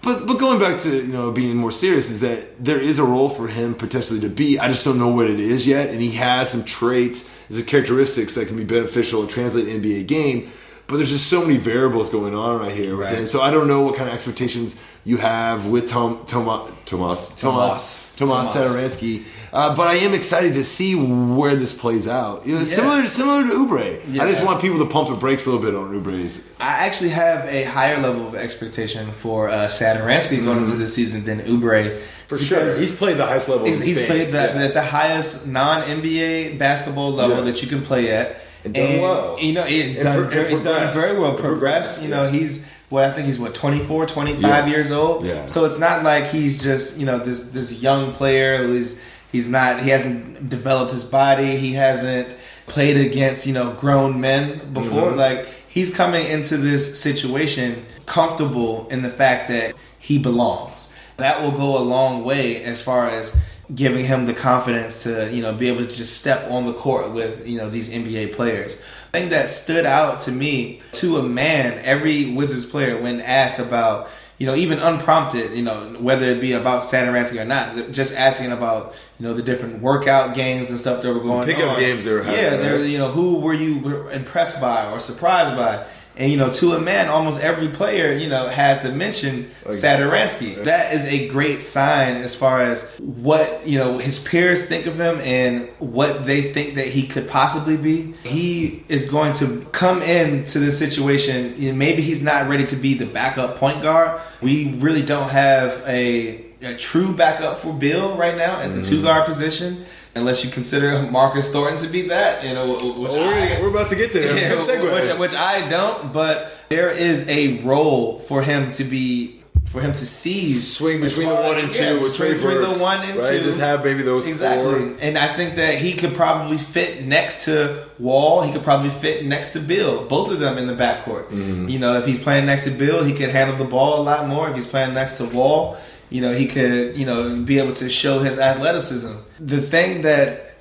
but 0.03 0.27
but 0.27 0.39
going 0.39 0.59
back 0.59 0.81
to 0.81 0.97
you 0.97 1.12
know 1.12 1.33
being 1.33 1.57
more 1.57 1.72
serious 1.72 2.11
is 2.11 2.20
that 2.20 2.62
there 2.62 2.81
is 2.81 2.99
a 2.99 3.05
role 3.05 3.31
for 3.31 3.49
him 3.49 3.75
potentially 3.75 4.20
to 4.20 4.29
be. 4.29 4.59
I 4.59 4.68
just 4.68 4.85
don't 4.85 4.99
know 4.99 5.09
what 5.09 5.29
it 5.29 5.41
is 5.41 5.66
yet, 5.66 5.91
and 5.91 6.01
he 6.01 6.12
has 6.12 6.51
some 6.51 6.64
traits, 6.64 7.31
some 7.51 7.64
characteristics 7.64 8.35
that 8.35 8.49
can 8.49 8.57
be 8.57 8.64
beneficial 8.64 9.22
and 9.22 9.31
translate 9.31 9.66
NBA 9.66 10.07
game. 10.07 10.51
But 10.87 10.97
there's 10.99 11.11
just 11.11 11.28
so 11.28 11.41
many 11.43 11.57
variables 11.57 12.11
going 12.11 12.35
on 12.35 12.61
right 12.61 12.72
here 12.72 12.97
with 12.97 13.07
Right. 13.07 13.18
him. 13.18 13.28
So 13.28 13.41
I 13.41 13.51
don't 13.51 13.66
know 13.68 13.82
what 13.82 13.97
kind 13.97 14.09
of 14.09 14.14
expectations 14.14 14.76
you 15.05 15.16
have 15.16 15.66
with 15.66 15.89
Tom 15.89 16.20
Tomas 16.26 16.70
Tomas 16.87 17.28
Tomas 17.28 17.41
Tomas. 17.41 18.14
Tomas 18.16 18.53
Tomas. 18.53 18.55
Satoransky. 18.55 19.22
Uh, 19.53 19.74
but 19.76 19.87
I 19.87 19.95
am 19.97 20.12
excited 20.14 20.55
to 20.55 20.64
see 20.64 20.95
where 20.95 21.55
this 21.57 21.72
plays 21.72 22.07
out. 22.09 22.45
You 22.47 22.55
know, 22.55 22.59
Yeah. 22.61 22.66
Similar, 22.66 23.07
similar 23.09 23.43
to 23.45 23.55
Oubre. 23.55 24.20
I 24.20 24.28
just 24.30 24.45
want 24.45 24.61
people 24.61 24.78
to 24.80 24.87
pump 24.87 25.09
the 25.09 25.14
brakes 25.14 25.47
a 25.47 25.51
little 25.51 25.64
bit 25.64 25.74
on 25.74 25.95
Oubre's. 25.95 26.43
I 26.61 26.85
actually 26.87 27.11
have 27.11 27.47
a 27.49 27.62
higher 27.64 28.01
level 28.01 28.26
of 28.26 28.35
expectation 28.35 29.11
for 29.12 29.49
uh, 29.49 29.66
Satoransky 29.68 30.45
going 30.45 30.59
into 30.59 30.74
the 30.76 30.87
season 30.89 31.24
than 31.24 31.41
Oubre. 31.47 31.99
Because 32.28 32.78
he's 32.78 32.95
played 32.97 33.16
the 33.16 33.26
highest 33.26 33.49
level. 33.49 33.66
He's, 33.66 33.80
in 33.80 33.87
he's 33.87 34.01
played 34.05 34.28
the, 34.32 34.39
Yeah. 34.39 34.64
at 34.64 34.74
the 34.74 34.82
highest 34.82 35.47
non 35.49 35.82
NBA 35.82 36.59
basketball 36.59 37.12
level 37.12 37.37
Yes. 37.45 37.47
that 37.55 37.62
you 37.62 37.68
can 37.68 37.82
play 37.82 38.11
at, 38.11 38.41
And 38.64 38.74
done 38.74 39.00
well. 39.00 39.38
You 39.40 39.52
know, 39.52 39.64
he's 39.64 39.96
And 39.96 40.04
done. 40.04 40.28
very, 40.30 40.40
and 40.42 40.50
he's 40.50 40.60
done 40.60 40.92
very 40.94 41.18
well. 41.18 41.30
And 41.30 41.38
Progressed. 41.38 42.00
progressed, 42.00 42.02
You 42.02 42.08
know, 42.10 42.28
he's 42.28 42.70
what 42.88 43.04
I 43.04 43.10
think 43.12 43.26
he's 43.26 43.38
what 43.38 43.54
24, 43.54 44.06
25 44.06 44.42
Yes. 44.42 44.68
years 44.74 44.92
old. 44.92 45.24
Yeah. 45.24 45.46
So 45.46 45.64
it's 45.64 45.78
not 45.78 46.02
like 46.04 46.28
he's 46.28 46.62
just 46.62 46.98
you 46.98 47.06
know 47.06 47.18
this 47.18 47.50
this 47.50 47.82
young 47.82 48.12
player 48.12 48.58
who 48.58 48.72
is 48.74 49.02
he's 49.32 49.48
not 49.48 49.80
he 49.82 49.90
hasn't 49.90 50.48
developed 50.48 50.92
his 50.92 51.04
body. 51.04 51.56
He 51.56 51.72
hasn't 51.74 52.28
played 52.66 52.96
against 52.96 53.46
you 53.46 53.52
know 53.54 53.72
grown 53.72 54.20
men 54.20 54.72
before. 54.72 55.08
Mm-hmm. 55.10 55.18
Like 55.18 55.46
he's 55.68 55.94
coming 55.94 56.26
into 56.26 56.56
this 56.56 57.00
situation 57.00 57.84
comfortable 58.06 58.86
in 58.90 59.02
the 59.02 59.10
fact 59.10 59.48
that 59.48 59.74
he 59.98 60.18
belongs. 60.18 60.96
That 61.16 61.42
will 61.42 61.52
go 61.52 61.78
a 61.78 61.82
long 61.84 62.24
way 62.24 62.62
as 62.64 62.82
far 62.82 63.06
as 63.08 63.42
giving 63.72 64.04
him 64.04 64.26
the 64.26 64.34
confidence 64.34 65.04
to 65.04 65.32
you 65.32 65.42
know 65.42 65.54
be 65.54 65.68
able 65.68 65.86
to 65.86 65.94
just 65.94 66.20
step 66.20 66.50
on 66.50 66.66
the 66.66 66.72
court 66.72 67.10
with 67.12 67.46
you 67.46 67.58
know 67.58 67.70
these 67.70 67.90
NBA 67.90 68.34
players. 68.34 68.80
The 68.80 69.20
thing 69.20 69.28
that 69.30 69.48
stood 69.48 69.86
out 69.86 70.20
to 70.20 70.32
me 70.32 70.80
to 70.92 71.18
a 71.18 71.22
man, 71.22 71.80
every 71.84 72.34
Wizards 72.34 72.66
player 72.66 73.00
when 73.00 73.20
asked 73.20 73.60
about 73.60 74.10
you 74.38 74.46
know 74.46 74.54
even 74.54 74.78
unprompted, 74.78 75.56
you 75.56 75.62
know 75.62 75.96
whether 75.98 76.26
it 76.26 76.40
be 76.40 76.52
about 76.52 76.82
Satoransky 76.82 77.40
or 77.40 77.44
not, 77.44 77.90
just 77.92 78.14
asking 78.14 78.52
about 78.52 78.94
you 79.18 79.26
know 79.26 79.32
the 79.32 79.42
different 79.42 79.80
workout 79.80 80.34
games 80.34 80.70
and 80.70 80.78
stuff 80.78 81.02
that 81.02 81.12
were 81.12 81.20
going 81.20 81.40
on. 81.40 81.46
pickup 81.46 81.70
on. 81.70 81.80
games 81.80 82.04
they 82.04 82.12
were 82.12 82.22
having, 82.22 82.40
yeah, 82.40 82.56
they're 82.56 82.84
you 82.84 82.98
know 82.98 83.08
who 83.08 83.40
were 83.40 83.54
you 83.54 84.08
impressed 84.10 84.60
by 84.60 84.90
or 84.90 85.00
surprised 85.00 85.56
by. 85.56 85.86
And 86.16 86.30
you 86.30 86.36
know, 86.36 86.50
to 86.50 86.72
a 86.72 86.80
man, 86.80 87.08
almost 87.08 87.42
every 87.42 87.68
player 87.68 88.16
you 88.16 88.28
know 88.28 88.46
had 88.48 88.82
to 88.82 88.92
mention 88.92 89.44
Satoransky. 89.64 90.62
That 90.64 90.92
is 90.92 91.06
a 91.06 91.28
great 91.28 91.62
sign 91.62 92.16
as 92.16 92.36
far 92.36 92.60
as 92.60 92.96
what 92.98 93.66
you 93.66 93.78
know 93.78 93.98
his 93.98 94.20
peers 94.20 94.68
think 94.68 94.86
of 94.86 94.98
him 94.98 95.18
and 95.20 95.68
what 95.78 96.24
they 96.24 96.52
think 96.52 96.76
that 96.76 96.86
he 96.86 97.06
could 97.06 97.28
possibly 97.28 97.76
be. 97.76 98.12
He 98.22 98.84
is 98.88 99.10
going 99.10 99.32
to 99.34 99.66
come 99.72 100.02
into 100.02 100.60
this 100.60 100.78
situation. 100.78 101.54
You 101.60 101.72
know, 101.72 101.78
maybe 101.78 102.02
he's 102.02 102.22
not 102.22 102.48
ready 102.48 102.66
to 102.66 102.76
be 102.76 102.94
the 102.94 103.06
backup 103.06 103.56
point 103.56 103.82
guard. 103.82 104.20
We 104.40 104.72
really 104.74 105.02
don't 105.02 105.30
have 105.30 105.82
a, 105.86 106.44
a 106.62 106.76
true 106.76 107.12
backup 107.12 107.58
for 107.58 107.72
Beal 107.72 108.16
right 108.16 108.36
now 108.36 108.60
at 108.60 108.72
the 108.72 108.82
two 108.82 108.96
mm-hmm. 108.96 109.04
guard 109.04 109.26
position. 109.26 109.84
Unless 110.16 110.44
you 110.44 110.50
consider 110.50 111.02
Marcus 111.10 111.50
Thornton 111.50 111.78
to 111.78 111.88
be 111.88 112.02
that, 112.02 112.44
you 112.44 112.54
know, 112.54 112.74
which 112.98 113.12
I- 113.12 113.60
we're 113.60 113.70
about 113.70 113.90
to 113.90 113.96
get 113.96 114.12
to 114.12 114.20
yeah, 114.40 114.94
which, 114.94 115.18
which 115.18 115.34
I 115.34 115.68
don't, 115.68 116.12
but 116.12 116.66
there 116.68 116.88
is 116.88 117.28
a 117.28 117.58
role 117.62 118.18
for 118.18 118.42
him 118.42 118.70
to 118.72 118.84
be 118.84 119.40
for 119.66 119.80
him 119.80 119.92
to 119.92 120.06
seize 120.06 120.76
swing 120.76 121.00
between 121.00 121.28
the 121.28 121.34
one 121.34 121.58
and 121.58 121.72
two. 121.72 121.82
yeah, 121.82 122.08
swing 122.08 122.34
between 122.34 122.60
the 122.60 122.78
one 122.78 123.00
and 123.02 123.18
right? 123.18 123.38
two. 123.38 123.40
Just 123.40 123.60
have 123.60 123.82
maybe 123.82 124.02
those 124.02 124.28
exactly, 124.28 124.90
four. 124.90 124.96
and 125.00 125.18
I 125.18 125.26
think 125.28 125.56
that 125.56 125.78
he 125.78 125.94
could 125.94 126.14
probably 126.14 126.58
fit 126.58 127.04
next 127.04 127.46
to 127.46 127.88
Wall. 127.98 128.42
He 128.42 128.52
could 128.52 128.62
probably 128.62 128.90
fit 128.90 129.24
next 129.24 129.52
to 129.54 129.60
Beal. 129.60 130.04
Both 130.06 130.30
of 130.30 130.38
them 130.38 130.58
in 130.58 130.66
the 130.66 130.74
backcourt. 130.74 131.28
Mm-hmm. 131.28 131.68
You 131.68 131.78
know, 131.78 131.94
if 131.94 132.06
he's 132.06 132.22
playing 132.22 132.46
next 132.46 132.64
to 132.64 132.70
Beal, 132.70 133.02
he 133.02 133.14
could 133.14 133.30
handle 133.30 133.56
the 133.56 133.64
ball 133.64 134.00
a 134.00 134.04
lot 134.04 134.28
more. 134.28 134.48
If 134.48 134.54
he's 134.54 134.66
playing 134.66 134.94
next 134.94 135.18
to 135.18 135.24
Wall, 135.24 135.76
you 136.11 136.20
know, 136.20 136.32
he 136.32 136.46
could 136.46 136.96
you 136.96 137.07
know 137.07 137.42
be 137.42 137.59
able 137.59 137.72
to 137.72 137.88
show 137.88 138.20
his 138.20 138.38
athleticism. 138.38 139.14
The 139.40 139.61
thing 139.61 140.02
that 140.02 140.55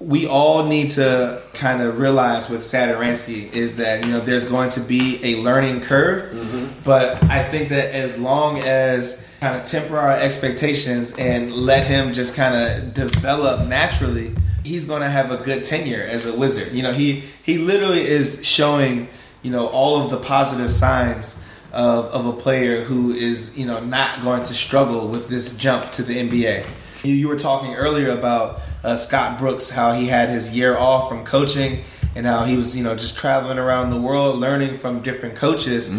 we 0.00 0.26
all 0.26 0.64
need 0.64 0.88
to 0.88 1.42
kind 1.52 1.82
of 1.82 1.98
realize 1.98 2.48
with 2.48 2.60
Satoransky 2.60 3.52
is 3.52 3.76
that 3.76 4.04
you 4.04 4.10
know 4.10 4.20
there's 4.20 4.48
going 4.48 4.70
to 4.70 4.80
be 4.80 5.20
a 5.22 5.36
learning 5.42 5.82
curve, 5.82 6.32
mm-hmm. 6.32 6.80
but 6.84 7.22
I 7.24 7.44
think 7.44 7.68
that 7.68 7.94
as 7.94 8.18
long 8.18 8.58
as 8.58 9.32
kind 9.40 9.56
of 9.56 9.64
temper 9.64 9.98
our 9.98 10.12
expectations 10.12 11.16
and 11.18 11.52
let 11.52 11.86
him 11.86 12.14
just 12.14 12.34
kind 12.34 12.54
of 12.54 12.94
develop 12.94 13.68
naturally, 13.68 14.34
he's 14.64 14.86
going 14.86 15.02
to 15.02 15.08
have 15.08 15.30
a 15.30 15.36
good 15.36 15.62
tenure 15.64 16.02
as 16.02 16.26
a 16.26 16.38
wizard. 16.38 16.72
You 16.72 16.82
know, 16.82 16.92
he 16.92 17.20
he 17.42 17.58
literally 17.58 18.00
is 18.00 18.46
showing 18.46 19.08
you 19.42 19.50
know 19.50 19.66
all 19.66 20.02
of 20.02 20.08
the 20.08 20.18
positive 20.18 20.72
signs 20.72 21.46
of, 21.72 22.06
of 22.06 22.26
a 22.26 22.32
player 22.32 22.82
who 22.82 23.12
is 23.12 23.58
you 23.58 23.66
know 23.66 23.80
not 23.80 24.22
going 24.22 24.42
to 24.42 24.54
struggle 24.54 25.08
with 25.08 25.28
this 25.28 25.56
jump 25.56 25.90
to 25.92 26.02
the 26.02 26.16
NBA. 26.16 26.66
You, 27.04 27.14
you 27.14 27.28
were 27.28 27.36
talking 27.36 27.74
earlier 27.74 28.10
about 28.10 28.60
uh, 28.84 28.96
Scott 28.96 29.38
Brooks, 29.38 29.70
how 29.70 29.92
he 29.92 30.06
had 30.08 30.28
his 30.28 30.54
year 30.56 30.76
off 30.76 31.08
from 31.08 31.24
coaching, 31.24 31.84
and 32.14 32.26
how 32.26 32.44
he 32.44 32.56
was 32.56 32.76
you 32.76 32.82
know 32.84 32.94
just 32.94 33.16
traveling 33.16 33.58
around 33.58 33.90
the 33.90 34.00
world, 34.00 34.38
learning 34.38 34.74
from 34.76 35.00
different 35.00 35.36
coaches. 35.36 35.90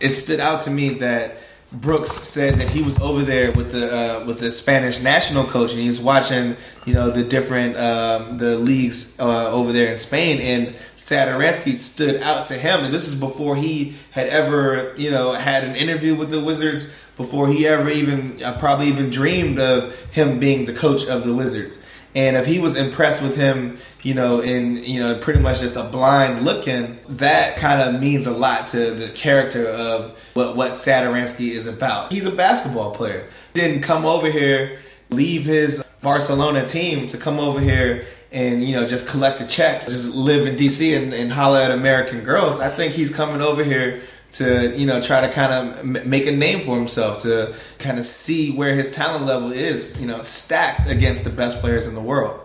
It 0.00 0.14
stood 0.14 0.40
out 0.40 0.60
to 0.62 0.70
me 0.70 0.90
that 0.98 1.36
Brooks 1.72 2.10
said 2.10 2.54
that 2.54 2.70
he 2.70 2.82
was 2.82 3.00
over 3.00 3.22
there 3.22 3.52
with 3.52 3.70
the 3.70 3.94
uh, 3.94 4.24
with 4.26 4.40
the 4.40 4.50
Spanish 4.50 5.00
national 5.00 5.44
coach, 5.44 5.72
and 5.72 5.80
he's 5.80 6.00
watching 6.00 6.56
you 6.84 6.94
know 6.94 7.10
the 7.10 7.22
different 7.22 7.76
um, 7.76 8.38
the 8.38 8.56
leagues 8.56 9.18
uh, 9.20 9.52
over 9.52 9.72
there 9.72 9.92
in 9.92 9.96
Spain, 9.96 10.40
and 10.40 10.74
Satoransky 10.96 11.74
stood 11.74 12.20
out 12.22 12.46
to 12.46 12.54
him, 12.54 12.84
and 12.84 12.92
this 12.92 13.06
is 13.06 13.18
before 13.18 13.54
he 13.54 13.94
had 14.10 14.26
ever 14.26 14.94
you 14.96 15.12
know 15.12 15.32
had 15.34 15.62
an 15.62 15.76
interview 15.76 16.16
with 16.16 16.30
the 16.30 16.40
Wizards, 16.40 16.86
before 17.16 17.46
he 17.46 17.68
ever 17.68 17.88
even 17.88 18.42
uh, 18.42 18.58
probably 18.58 18.88
even 18.88 19.08
dreamed 19.08 19.60
of 19.60 19.96
him 20.12 20.40
being 20.40 20.64
the 20.64 20.72
coach 20.72 21.06
of 21.06 21.24
the 21.24 21.34
Wizards. 21.34 21.86
And 22.14 22.36
if 22.36 22.46
he 22.46 22.58
was 22.58 22.76
impressed 22.76 23.22
with 23.22 23.36
him, 23.36 23.78
you 24.02 24.14
know, 24.14 24.40
in 24.40 24.82
you 24.82 24.98
know, 24.98 25.18
pretty 25.18 25.40
much 25.40 25.60
just 25.60 25.76
a 25.76 25.84
blind 25.84 26.44
looking, 26.44 26.98
that 27.08 27.56
kind 27.56 27.80
of 27.80 28.00
means 28.00 28.26
a 28.26 28.32
lot 28.32 28.66
to 28.68 28.90
the 28.90 29.08
character 29.10 29.68
of 29.68 30.18
what 30.34 30.56
what 30.56 30.72
Satoransky 30.72 31.50
is 31.50 31.66
about. 31.66 32.12
He's 32.12 32.26
a 32.26 32.34
basketball 32.34 32.92
player. 32.92 33.28
Didn't 33.54 33.82
come 33.82 34.04
over 34.04 34.28
here, 34.30 34.78
leave 35.10 35.44
his 35.44 35.84
Barcelona 36.02 36.66
team 36.66 37.06
to 37.08 37.18
come 37.18 37.38
over 37.38 37.60
here 37.60 38.06
and 38.32 38.64
you 38.64 38.74
know 38.74 38.86
just 38.86 39.08
collect 39.08 39.40
a 39.40 39.46
check, 39.46 39.86
just 39.86 40.14
live 40.14 40.46
in 40.46 40.56
DC 40.56 40.96
and, 40.96 41.12
and 41.12 41.32
holler 41.32 41.60
at 41.60 41.70
American 41.70 42.22
girls. 42.22 42.60
I 42.60 42.68
think 42.68 42.94
he's 42.94 43.14
coming 43.14 43.40
over 43.40 43.62
here 43.62 44.02
to 44.32 44.76
you 44.76 44.86
know 44.86 45.00
try 45.00 45.20
to 45.20 45.32
kind 45.32 45.52
of 45.52 46.06
make 46.06 46.26
a 46.26 46.32
name 46.32 46.60
for 46.60 46.76
himself 46.76 47.18
to 47.18 47.54
kind 47.78 47.98
of 47.98 48.06
see 48.06 48.52
where 48.52 48.74
his 48.74 48.94
talent 48.94 49.26
level 49.26 49.52
is 49.52 50.00
you 50.00 50.06
know 50.06 50.22
stacked 50.22 50.88
against 50.88 51.24
the 51.24 51.30
best 51.30 51.58
players 51.60 51.86
in 51.86 51.94
the 51.94 52.00
world. 52.00 52.40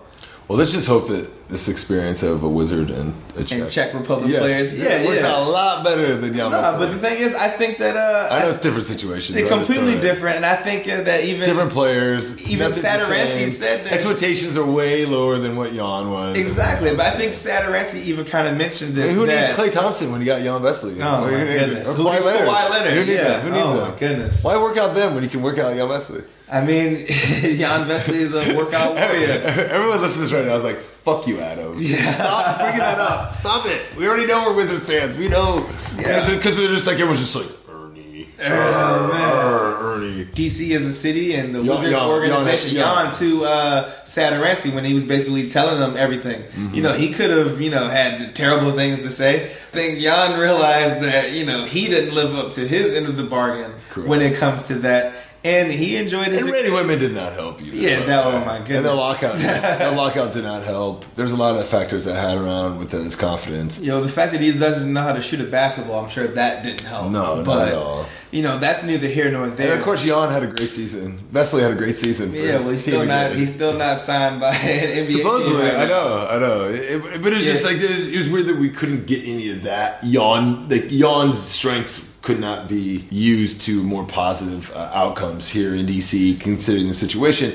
Well, 0.47 0.57
let's 0.57 0.71
just 0.71 0.87
hope 0.87 1.07
that 1.07 1.29
this 1.47 1.69
experience 1.69 2.23
of 2.23 2.41
a 2.43 2.49
wizard 2.49 2.89
and 2.89 3.13
a 3.37 3.43
Czech, 3.43 3.59
and 3.61 3.69
Czech 3.71 3.93
Republic 3.93 4.31
Yes. 4.31 4.39
players 4.39 4.79
yeah 4.79 4.97
it 4.97 5.07
works 5.07 5.21
yeah 5.21 5.27
out 5.27 5.45
a 5.45 5.49
lot 5.49 5.83
better 5.83 6.15
than 6.17 6.33
Jan 6.33 6.49
Nah, 6.49 6.73
Vesely. 6.73 6.79
but 6.79 6.91
the 6.91 6.97
thing 6.97 7.21
is 7.21 7.35
I 7.35 7.49
think 7.49 7.77
that 7.77 7.95
uh 7.95 8.33
I 8.33 8.39
know 8.39 8.49
it's 8.49 8.59
different 8.59 8.85
situations. 8.85 9.35
they're 9.37 9.47
completely 9.47 9.99
different 9.99 10.37
and 10.37 10.45
I 10.45 10.55
think 10.55 10.87
uh, 10.89 11.01
that 11.03 11.23
even 11.23 11.45
Different 11.47 11.71
players. 11.71 12.41
Even 12.49 12.69
nothing's 12.71 12.81
the 12.81 13.49
said 13.51 13.83
that- 13.85 13.93
expectations 13.93 14.57
are 14.57 14.65
way 14.65 15.05
lower 15.05 15.37
than 15.37 15.55
what 15.55 15.69
Jan 15.71 16.09
was. 16.09 16.35
exactly 16.35 16.89
but 16.95 17.05
I 17.05 17.11
think 17.11 17.33
Satoransky 17.33 18.01
even 18.05 18.25
kind 18.25 18.47
of 18.47 18.57
mentioned 18.57 18.93
I 18.97 19.01
this 19.03 19.11
mean, 19.11 19.19
who 19.19 19.25
that, 19.27 19.47
needs 19.49 19.59
Klay 19.59 19.71
Thompson 19.71 20.11
when 20.11 20.21
you 20.21 20.25
got 20.25 20.41
Jan 20.41 20.61
Vesely? 20.61 20.97
Oh 20.99 21.25
Or 21.25 21.31
my 21.31 21.37
who 21.37 21.45
needs- 21.45 21.59
goodness! 21.65 21.89
or 21.93 21.95
Who 21.97 22.11
needs 22.11 22.25
Kawhi 22.25 22.69
Leonard? 22.71 22.93
Who 22.93 22.99
needs 23.01 23.09
yeah. 23.11 23.23
that? 23.23 23.41
Who 23.43 23.49
needs 23.51 23.61
oh 23.63 23.77
that? 23.77 23.91
my 23.93 23.99
goodness! 23.99 24.43
Why 24.43 24.57
work 24.57 24.77
out 24.77 24.95
them 24.95 25.13
when 25.13 25.23
you 25.23 25.29
can 25.29 25.43
work 25.43 25.59
out 25.59 25.75
Jan 25.75 25.87
Vesely? 25.87 26.23
I 26.51 26.61
mean, 26.63 27.05
Jan 27.07 27.87
Vesely 27.87 28.15
is 28.21 28.33
a 28.33 28.55
workout 28.55 28.93
warrior. 28.95 29.29
Everyone 29.29 30.01
listening 30.01 30.27
to 30.27 30.31
this 30.31 30.33
right 30.33 30.45
now 30.45 30.55
is 30.57 30.63
like, 30.63 30.77
"Fuck 30.77 31.27
you, 31.27 31.39
Adam." 31.39 31.81
Stop 31.83 32.59
bringing 32.59 32.79
that 32.79 32.99
up. 32.99 33.33
Stop 33.33 33.65
it. 33.65 33.81
We 33.97 34.07
already 34.07 34.27
know 34.27 34.45
we're 34.49 34.55
Wizards 34.55 34.83
fans. 34.85 35.17
We 35.17 35.27
know 35.27 35.67
Yeah. 35.97 36.29
because 36.35 36.55
they're 36.57 36.67
just 36.67 36.85
like 36.85 36.95
everyone's 36.99 37.19
just 37.19 37.35
like 37.35 37.47
Ernie. 37.69 38.27
Oh 38.43 39.09
man. 39.11 39.85
Ernie. 39.85 40.25
DC 40.25 40.69
is 40.71 40.85
a 40.85 40.91
city 40.91 41.33
and 41.33 41.55
the 41.55 41.59
Jan- 41.63 41.67
Wizards 41.67 41.97
Jan- 41.97 42.09
organization, 42.09 42.71
Jan- 42.75 43.05
Jan, 43.05 43.13
to 43.13 43.43
uh, 43.45 43.91
Satoransky 44.03 44.73
when 44.75 44.83
he 44.85 44.93
was 44.93 45.05
basically 45.05 45.47
telling 45.47 45.79
them 45.79 45.95
everything. 45.97 46.41
Mm-hmm. 46.43 46.75
You 46.75 46.83
know, 46.83 46.93
he 46.93 47.11
could 47.13 47.29
have, 47.31 47.59
you 47.61 47.71
know, 47.71 47.87
had 47.87 48.35
terrible 48.35 48.71
things 48.73 49.01
to 49.03 49.09
say. 49.09 49.45
I 49.45 49.47
think 49.47 49.99
Jan 49.99 50.37
realized 50.39 51.01
that, 51.01 51.31
you 51.33 51.45
know, 51.45 51.65
he 51.65 51.87
didn't 51.87 52.13
live 52.13 52.35
up 52.35 52.51
to 52.51 52.67
his 52.67 52.93
end 52.93 53.07
of 53.07 53.15
the 53.17 53.23
bargain 53.23 53.73
Correct. 53.89 54.09
when 54.09 54.21
it 54.21 54.35
comes 54.35 54.67
to 54.67 54.75
that. 54.79 55.13
And 55.45 55.71
he 55.71 55.95
enjoyed 55.97 56.27
his 56.29 56.41
And 56.41 56.51
Randy 56.51 56.69
experience. 56.69 56.91
Wittman 56.91 56.99
did 56.99 57.13
not 57.13 57.33
help 57.33 57.61
you. 57.63 57.71
Yeah, 57.71 57.99
that- 58.01 58.25
oh 58.25 58.43
my 58.43 58.57
And 58.57 58.83
the 58.83 58.93
lockout, 58.95 59.35
the 59.37 59.93
lockout 59.95 60.33
did 60.33 60.43
not 60.43 60.63
help. 60.63 61.05
There's 61.15 61.31
a 61.31 61.35
lot 61.35 61.55
of 61.55 61.67
factors 61.67 62.05
that 62.05 62.15
had 62.15 62.37
around 62.39 62.79
with 62.79 62.89
his 62.91 63.15
confidence. 63.15 63.79
You 63.79 63.89
know, 63.89 64.01
the 64.01 64.09
fact 64.09 64.31
that 64.31 64.41
he 64.41 64.51
doesn't 64.51 64.91
know 64.91 65.03
how 65.03 65.13
to 65.13 65.21
shoot 65.21 65.39
a 65.41 65.43
basketball, 65.43 66.03
I'm 66.03 66.09
sure 66.09 66.25
that 66.27 66.63
didn't 66.63 66.81
help. 66.81 67.11
No, 67.11 67.35
not 67.37 67.45
but 67.45 67.67
at 67.69 67.73
all. 67.75 68.05
you 68.31 68.41
know, 68.41 68.57
that's 68.57 68.83
neither 68.83 69.07
here 69.07 69.31
nor 69.31 69.47
there. 69.47 69.71
And 69.73 69.79
of 69.79 69.85
course, 69.85 70.03
Jan 70.03 70.31
had 70.31 70.41
a 70.41 70.47
great 70.47 70.69
season. 70.69 71.19
Wesley 71.31 71.61
had 71.61 71.71
a 71.71 71.75
great 71.75 71.95
season. 71.95 72.31
For 72.31 72.37
yeah, 72.37 72.57
well, 72.57 72.69
he's 72.71 72.81
still 72.81 73.05
not. 73.05 73.27
again. 73.27 73.37
He's 73.37 73.53
still 73.53 73.73
not 73.77 73.99
signed 73.99 74.41
by 74.41 74.49
an 74.55 75.05
NBA. 75.05 75.07
team 75.09 75.17
Supposedly, 75.19 75.61
right 75.61 75.75
I 75.75 75.85
know, 75.85 76.27
I 76.27 76.39
know. 76.39 76.63
It- 76.69 76.75
it- 77.15 77.21
but 77.21 77.27
it's 77.33 77.35
was 77.37 77.45
just 77.45 77.65
like 77.65 77.77
it 77.77 77.89
was, 77.91 78.07
it 78.11 78.17
was 78.17 78.29
weird 78.29 78.47
that 78.47 78.57
we 78.57 78.69
couldn't 78.69 79.05
get 79.05 79.23
any 79.25 79.51
of 79.51 79.61
that. 79.63 80.03
Yawn, 80.03 80.69
like 80.69 80.85
Yawn's 80.89 81.37
strengths 81.39 82.14
could 82.25 82.39
not 82.39 82.67
be 82.67 83.05
used 83.11 83.61
to 83.61 83.83
more 83.83 84.03
positive 84.05 84.71
uh, 84.75 84.89
outcomes 84.93 85.47
here 85.47 85.73
in 85.75 85.85
DC, 85.85 86.39
considering 86.41 86.87
the 86.87 86.93
situation. 86.93 87.53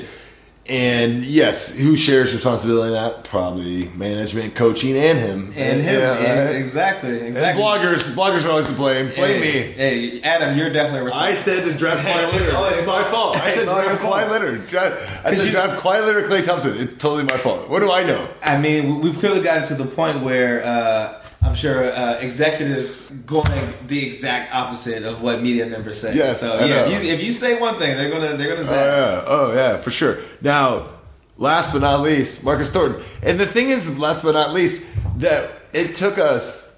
And 0.69 1.25
yes, 1.25 1.75
who 1.77 1.97
shares 1.97 2.31
responsibility 2.33 2.89
in 2.89 2.93
that? 2.93 3.23
Probably 3.25 3.89
management, 3.89 4.53
coaching, 4.55 4.95
and 4.95 5.17
him. 5.17 5.45
And 5.57 5.81
him, 5.81 5.99
Yeah, 5.99 6.13
and- 6.17 6.49
right? 6.49 6.55
exactly, 6.55 7.17
And 7.17 7.27
exactly. 7.27 7.61
bloggers, 7.61 8.03
bloggers 8.15 8.45
are 8.45 8.51
always 8.51 8.69
to 8.69 8.75
blame. 8.75 9.07
Blame 9.15 9.41
hey, 9.41 9.53
me. 9.53 9.71
Hey, 9.73 10.21
Adam, 10.21 10.57
you're 10.57 10.69
definitely 10.69 11.05
responsible. 11.07 11.33
I 11.33 11.35
said 11.35 11.63
to 11.69 11.73
draft 11.77 12.05
Kawhi 12.07 12.23
It's 12.23 12.33
Leonard. 12.33 12.53
always- 12.55 12.77
It's 12.77 12.87
my 12.87 13.03
fault. 13.03 13.35
I 13.37 13.49
said 13.53 13.63
it's 13.63 13.71
draft 13.71 14.01
Kawhi. 14.01 14.29
Leonard. 14.29 14.61
I 15.25 15.33
said 15.33 15.45
you- 15.45 15.51
draft 15.51 15.81
Kawhi 15.81 16.05
Leonard, 16.05 16.25
Klay 16.29 16.45
Thompson. 16.45 16.77
It's 16.77 16.93
totally 16.93 17.23
my 17.23 17.37
fault. 17.37 17.67
What 17.67 17.79
do 17.79 17.91
I 17.91 18.03
know? 18.03 18.25
I 18.45 18.57
mean, 18.59 18.87
we- 18.95 19.09
we've 19.09 19.17
clearly 19.17 19.41
gotten 19.41 19.63
to 19.63 19.73
the 19.75 19.85
point 19.85 20.21
where 20.21 20.63
uh, 20.65 21.20
I'm 21.43 21.55
sure 21.55 21.85
uh, 21.91 22.19
executives 22.21 23.09
going 23.25 23.73
the 23.87 24.05
exact 24.05 24.53
opposite 24.53 25.03
of 25.03 25.21
what 25.23 25.41
media 25.41 25.65
members 25.65 25.99
say. 25.99 26.15
Yes, 26.15 26.39
so 26.41 26.63
yeah, 26.65 26.87
if 26.87 27.03
you, 27.03 27.13
if 27.13 27.23
you 27.23 27.31
say 27.31 27.59
one 27.59 27.75
thing, 27.75 27.97
they're 27.97 28.11
gonna 28.11 28.37
they're 28.37 28.49
gonna 28.49 28.61
Oh 28.61 28.63
say. 28.63 28.75
yeah, 28.75 29.23
oh 29.27 29.53
yeah, 29.53 29.77
for 29.77 29.89
sure. 29.91 30.19
Now, 30.41 30.87
last 31.37 31.73
but 31.73 31.81
not 31.81 32.01
least, 32.01 32.43
Marcus 32.43 32.71
Thornton. 32.71 33.01
And 33.23 33.39
the 33.39 33.45
thing 33.47 33.69
is, 33.69 33.97
last 33.97 34.23
but 34.23 34.33
not 34.33 34.53
least, 34.53 34.87
that 35.19 35.49
it 35.73 35.95
took 35.95 36.17
us. 36.17 36.70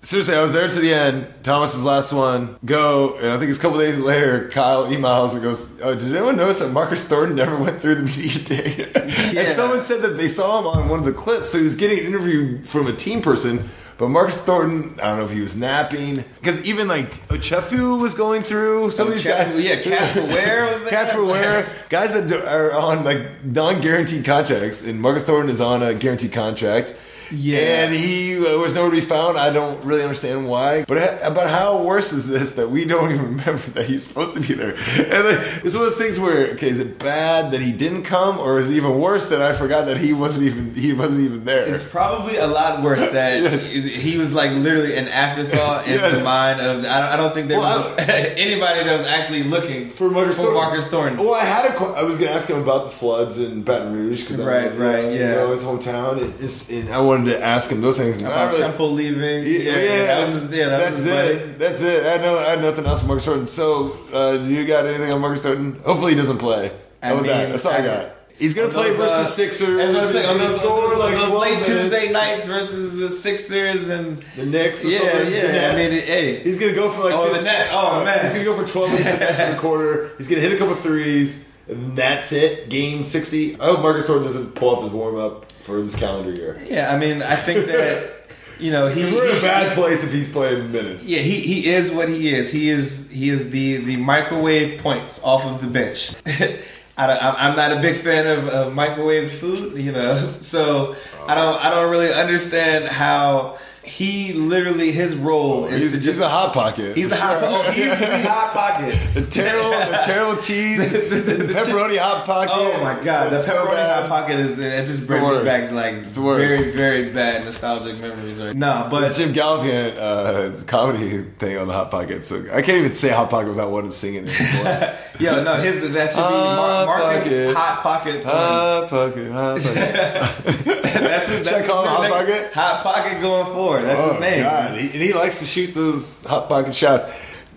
Seriously, 0.00 0.36
I 0.36 0.42
was 0.42 0.52
there 0.52 0.68
to 0.68 0.80
the 0.80 0.94
end. 0.94 1.26
Thomas's 1.42 1.82
last 1.84 2.12
one. 2.12 2.56
Go, 2.64 3.16
and 3.18 3.32
I 3.32 3.38
think 3.38 3.50
it's 3.50 3.58
a 3.58 3.62
couple 3.62 3.78
days 3.78 3.98
later. 3.98 4.48
Kyle 4.50 4.86
emails 4.86 5.32
and 5.32 5.42
goes, 5.42 5.76
"Oh, 5.82 5.94
did 5.94 6.14
anyone 6.14 6.36
notice 6.36 6.60
that 6.60 6.70
Marcus 6.72 7.06
Thornton 7.08 7.34
never 7.34 7.56
went 7.56 7.80
through 7.80 7.96
the 7.96 8.02
media 8.04 8.38
day?" 8.38 8.90
Yeah. 9.32 9.42
And 9.42 9.56
someone 9.56 9.82
said 9.82 10.00
that 10.02 10.16
they 10.16 10.28
saw 10.28 10.60
him 10.60 10.66
on 10.68 10.88
one 10.88 11.00
of 11.00 11.04
the 11.04 11.12
clips, 11.12 11.50
so 11.50 11.58
he 11.58 11.64
was 11.64 11.74
getting 11.74 11.98
an 11.98 12.04
interview 12.06 12.62
from 12.62 12.86
a 12.86 12.92
team 12.94 13.20
person. 13.22 13.68
But 13.98 14.10
Marcus 14.10 14.40
Thornton, 14.40 14.94
I 15.02 15.08
don't 15.08 15.18
know 15.18 15.24
if 15.24 15.32
he 15.32 15.40
was 15.40 15.56
napping 15.56 16.22
because 16.40 16.64
even 16.64 16.86
like 16.86 17.06
Ochefu 17.28 18.00
was 18.00 18.14
going 18.14 18.42
through 18.42 18.92
some 18.92 19.08
of 19.08 19.14
these 19.14 19.24
guys. 19.24 19.52
yeah, 19.58 19.80
Casper 19.82 20.22
Ware 20.22 20.66
was 20.66 20.82
there. 20.82 20.90
Casper 20.90 21.24
Ware, 21.26 21.68
guys 21.88 22.14
that 22.14 22.32
are 22.46 22.72
on 22.72 23.02
like 23.04 23.44
non-guaranteed 23.44 24.24
contracts, 24.24 24.86
and 24.86 25.02
Marcus 25.02 25.24
Thornton 25.24 25.50
is 25.50 25.60
on 25.60 25.82
a 25.82 25.94
guaranteed 25.94 26.32
contract. 26.32 26.94
Yeah. 27.30 27.58
and 27.84 27.94
he 27.94 28.36
uh, 28.38 28.56
was 28.58 28.74
nowhere 28.74 28.90
to 28.90 28.96
be 28.96 29.00
found. 29.02 29.36
I 29.38 29.50
don't 29.52 29.84
really 29.84 30.02
understand 30.02 30.48
why, 30.48 30.84
but 30.86 31.20
about 31.22 31.48
how 31.50 31.82
worse 31.82 32.12
is 32.12 32.28
this 32.28 32.52
that 32.52 32.70
we 32.70 32.84
don't 32.84 33.12
even 33.12 33.24
remember 33.36 33.62
that 33.74 33.86
he's 33.86 34.06
supposed 34.06 34.34
to 34.36 34.40
be 34.40 34.54
there? 34.54 34.70
And 34.74 35.24
like, 35.28 35.64
it's 35.64 35.74
one 35.74 35.84
of 35.84 35.90
those 35.90 35.98
things 35.98 36.18
where, 36.18 36.52
okay, 36.52 36.68
is 36.70 36.80
it 36.80 36.98
bad 36.98 37.52
that 37.52 37.60
he 37.60 37.72
didn't 37.72 38.04
come, 38.04 38.38
or 38.38 38.60
is 38.60 38.70
it 38.70 38.74
even 38.76 38.98
worse 38.98 39.28
that 39.28 39.42
I 39.42 39.52
forgot 39.52 39.86
that 39.86 39.98
he 39.98 40.12
wasn't 40.12 40.44
even 40.44 40.74
he 40.74 40.92
wasn't 40.92 41.20
even 41.22 41.44
there? 41.44 41.72
It's 41.72 41.88
probably 41.90 42.36
a 42.36 42.46
lot 42.46 42.82
worse 42.82 43.06
that 43.12 43.42
Yes. 43.42 43.70
he 43.70 44.16
was 44.16 44.32
like 44.34 44.50
literally 44.52 44.96
an 44.96 45.08
afterthought 45.08 45.86
in 45.86 45.94
Yes. 45.94 46.18
the 46.18 46.24
mind 46.24 46.60
of. 46.60 46.78
I 46.80 46.82
don't, 47.00 47.08
I 47.12 47.16
don't 47.16 47.34
think 47.34 47.48
there 47.48 47.58
Well, 47.58 47.90
was 47.94 47.98
anybody 48.08 48.84
that 48.84 48.92
was 48.98 49.06
actually 49.06 49.42
looking 49.42 49.90
for 49.90 50.10
Marcus 50.10 50.36
for 50.36 50.42
Thornton. 50.44 50.62
Marcus 50.62 50.86
Thornton. 50.88 51.18
Well, 51.18 51.34
I 51.34 51.44
had 51.44 51.66
a. 51.70 51.78
I 51.78 52.02
was 52.02 52.16
going 52.18 52.28
to 52.30 52.34
ask 52.34 52.48
him 52.48 52.62
about 52.62 52.84
the 52.84 52.90
floods 52.90 53.38
in 53.38 53.62
Baton 53.62 53.92
Rouge 53.92 54.22
because 54.22 54.38
Right, 54.44 54.74
right, 54.78 55.04
you 55.12 55.18
yeah. 55.18 55.34
know, 55.34 55.52
his 55.52 55.62
hometown. 55.62 56.18
It's- 56.22 56.70
and 56.70 56.88
I 56.90 57.00
wanted 57.00 57.17
to 57.26 57.42
ask 57.42 57.70
him 57.70 57.80
those 57.80 57.98
things. 57.98 58.20
About 58.20 58.50
really- 58.52 58.60
Temple 58.62 58.90
leaving. 58.92 59.44
Yeah, 59.44 59.58
Yeah, 59.78 60.06
that 60.06 60.20
was 60.20 60.32
his. 60.32 60.52
Yeah, 60.52 60.68
that 60.68 60.78
that's 60.80 61.02
it. 61.04 61.08
buddy. 61.10 61.52
That's 61.58 61.80
it. 61.82 62.06
I 62.06 62.22
know. 62.22 62.38
I 62.38 62.50
had 62.50 62.62
nothing 62.62 62.86
else 62.86 63.02
Marcus 63.04 63.24
Thornton. 63.24 63.46
So, 63.46 63.96
uh, 64.12 64.36
do 64.38 64.50
you 64.52 64.66
got 64.66 64.86
anything 64.86 65.12
on 65.12 65.20
Marcus 65.20 65.42
Thornton? 65.42 65.80
Hopefully, 65.84 66.12
he 66.12 66.18
doesn't 66.18 66.38
play. 66.38 66.70
I 67.02 67.10
about 67.12 67.26
that? 67.26 67.42
mean, 67.44 67.52
That's 67.52 67.66
all 67.66 67.72
I, 67.72 67.76
I- 67.78 67.82
got. 67.82 68.14
He's 68.38 68.54
gonna 68.54 68.68
play 68.68 68.90
those, 68.90 68.98
versus 68.98 69.16
uh, 69.18 69.24
Sixers. 69.24 69.80
I 69.80 69.84
was 69.86 69.94
gonna 69.94 70.06
say 70.06 70.24
on 70.24 70.38
those, 70.38 70.60
those, 70.62 70.96
like 70.96 71.12
those 71.14 71.32
late 71.32 71.50
minutes. 71.54 71.66
Tuesday 71.66 72.12
nights 72.12 72.46
versus 72.46 72.96
the 72.96 73.08
Sixers 73.08 73.90
and 73.90 74.18
The 74.36 74.46
Knicks. 74.46 74.84
Or 74.84 74.88
Yeah, 74.90 74.98
something. 74.98 75.32
yeah. 75.32 75.70
I 75.72 75.76
mean, 75.76 75.90
hey. 75.90 76.38
he's 76.44 76.56
gonna 76.56 76.72
go 76.72 76.88
for 76.88 77.02
like. 77.02 77.14
Oh, 77.14 77.32
the 77.36 77.42
Nets. 77.42 77.68
Oh, 77.72 78.04
man. 78.04 78.20
he's 78.22 78.32
gonna 78.34 78.44
go 78.44 78.54
for 78.64 78.64
twelve 78.72 78.92
minutes 78.92 79.40
in 79.40 79.50
the 79.54 79.56
quarter. 79.60 80.12
He's 80.18 80.28
gonna 80.28 80.40
hit 80.40 80.52
a 80.52 80.56
couple 80.56 80.76
threes, 80.76 81.48
and 81.66 81.96
that's 81.96 82.30
it. 82.32 82.68
Game 82.70 83.02
sixty. 83.02 83.58
I 83.60 83.64
hope 83.64 83.80
Marcus 83.80 84.06
Thornton 84.06 84.26
doesn't 84.28 84.54
pull 84.54 84.68
off 84.76 84.84
his 84.84 84.92
warm 84.92 85.16
up 85.18 85.47
for 85.68 85.80
this 85.82 85.94
calendar 85.94 86.32
year. 86.32 86.56
yeah. 86.66 86.92
I 86.92 86.98
mean, 86.98 87.22
I 87.22 87.36
think 87.36 87.66
that 87.66 88.10
you 88.58 88.72
know 88.72 88.88
he. 88.88 89.02
'Cause 89.02 89.12
we're 89.12 89.30
in 89.30 89.38
a 89.38 89.40
bad 89.40 89.74
place 89.76 90.02
if 90.02 90.12
he's 90.12 90.30
playing 90.32 90.72
minutes. 90.72 91.08
Yeah, 91.08 91.20
he, 91.20 91.40
he 91.40 91.70
is 91.70 91.92
what 91.94 92.08
he 92.08 92.34
is. 92.34 92.50
He 92.50 92.68
is 92.70 93.10
he 93.10 93.28
is 93.28 93.50
the 93.50 93.76
the 93.76 93.96
microwave 93.98 94.80
points 94.82 95.22
off 95.24 95.44
of 95.46 95.60
the 95.60 95.68
bench. 95.68 96.12
I 97.00 97.06
I'm 97.38 97.54
not 97.54 97.70
a 97.78 97.80
big 97.80 97.96
fan 97.96 98.26
of, 98.26 98.48
of 98.48 98.74
microwave 98.74 99.30
food, 99.30 99.78
you 99.78 99.92
know. 99.92 100.34
So 100.40 100.96
I 101.28 101.34
don't 101.36 101.64
I 101.64 101.70
don't 101.70 101.90
really 101.90 102.12
understand 102.12 102.86
how 102.88 103.58
he 103.88 104.32
literally 104.34 104.92
his 104.92 105.16
role 105.16 105.64
is 105.66 105.82
He's, 105.82 105.92
to 105.92 105.96
he's 105.98 106.04
just 106.06 106.20
a 106.20 106.28
hot 106.28 106.52
pocket. 106.52 106.96
he's 106.96 107.10
a 107.10 107.16
hot 107.16 107.38
oh, 107.42 107.70
he's 107.72 107.88
the 107.88 108.28
hot 108.28 108.52
pocket. 108.52 108.94
The 109.18 109.26
terrible, 109.26 109.70
the 109.70 110.02
terrible 110.04 110.42
cheese, 110.42 110.78
the 110.92 111.52
pepperoni 111.52 111.98
hot 111.98 112.24
pocket. 112.26 112.52
Oh 112.54 112.82
my 112.84 113.02
god, 113.02 113.30
the 113.32 113.36
pepperoni 113.38 113.72
bad. 113.72 114.00
hot 114.02 114.08
pocket 114.08 114.38
is 114.40 114.58
it 114.58 114.86
just 114.86 115.06
brings 115.06 115.26
me 115.38 115.44
back 115.44 115.68
to 115.70 115.74
like 115.74 116.04
the 116.04 116.20
very 116.36 116.70
very 116.72 117.10
bad 117.12 117.44
nostalgic 117.44 117.98
memories. 118.00 118.40
Right? 118.42 118.54
No, 118.54 118.86
But 118.90 119.00
but 119.00 119.12
Jim 119.16 119.32
Gaffigan, 119.32 119.96
uh, 119.98 120.64
comedy 120.66 121.22
thing 121.38 121.56
on 121.58 121.66
the 121.66 121.72
hot 121.72 121.90
pocket. 121.90 122.24
So 122.24 122.36
I 122.52 122.62
can't 122.62 122.78
even 122.84 122.94
say 122.94 123.08
hot 123.08 123.30
pocket 123.30 123.48
without 123.50 123.70
wanting 123.70 123.90
to 123.90 123.96
sing 123.96 124.14
it. 124.14 124.18
in 124.18 124.24
his 124.26 124.36
voice. 124.62 125.20
yo, 125.20 125.42
no, 125.42 125.54
his 125.54 125.80
that 125.92 126.10
should 126.10 126.16
be 126.16 126.22
Hot 126.22 126.86
Mar- 126.86 126.98
Marcus 127.00 127.24
pocket. 127.28 127.54
Hot 127.56 127.82
Pocket. 127.82 128.24
hot 128.24 128.88
pocket, 128.90 129.32
hot 129.32 129.56
pocket. 129.56 129.74
that's 129.74 131.28
his, 131.28 131.44
that's 131.44 131.56
his 131.66 131.66
Hot. 131.70 132.08
Pocket? 132.10 132.52
Hot 132.54 132.82
Pocket 132.82 133.20
going 133.20 133.46
forward. 133.46 133.77
That's 133.84 134.00
Oh, 134.00 134.12
his 134.12 134.20
name. 134.20 134.42
God. 134.42 134.74
He, 134.78 134.86
and 134.86 135.02
he 135.02 135.12
likes 135.12 135.38
to 135.40 135.44
shoot 135.46 135.74
those 135.74 136.24
hot 136.24 136.48
pocket 136.48 136.74
shots. 136.74 137.04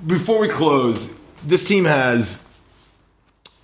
Before 0.06 0.40
we 0.40 0.48
close, 0.48 1.18
this 1.46 1.68
team 1.68 1.86
has 1.86 2.44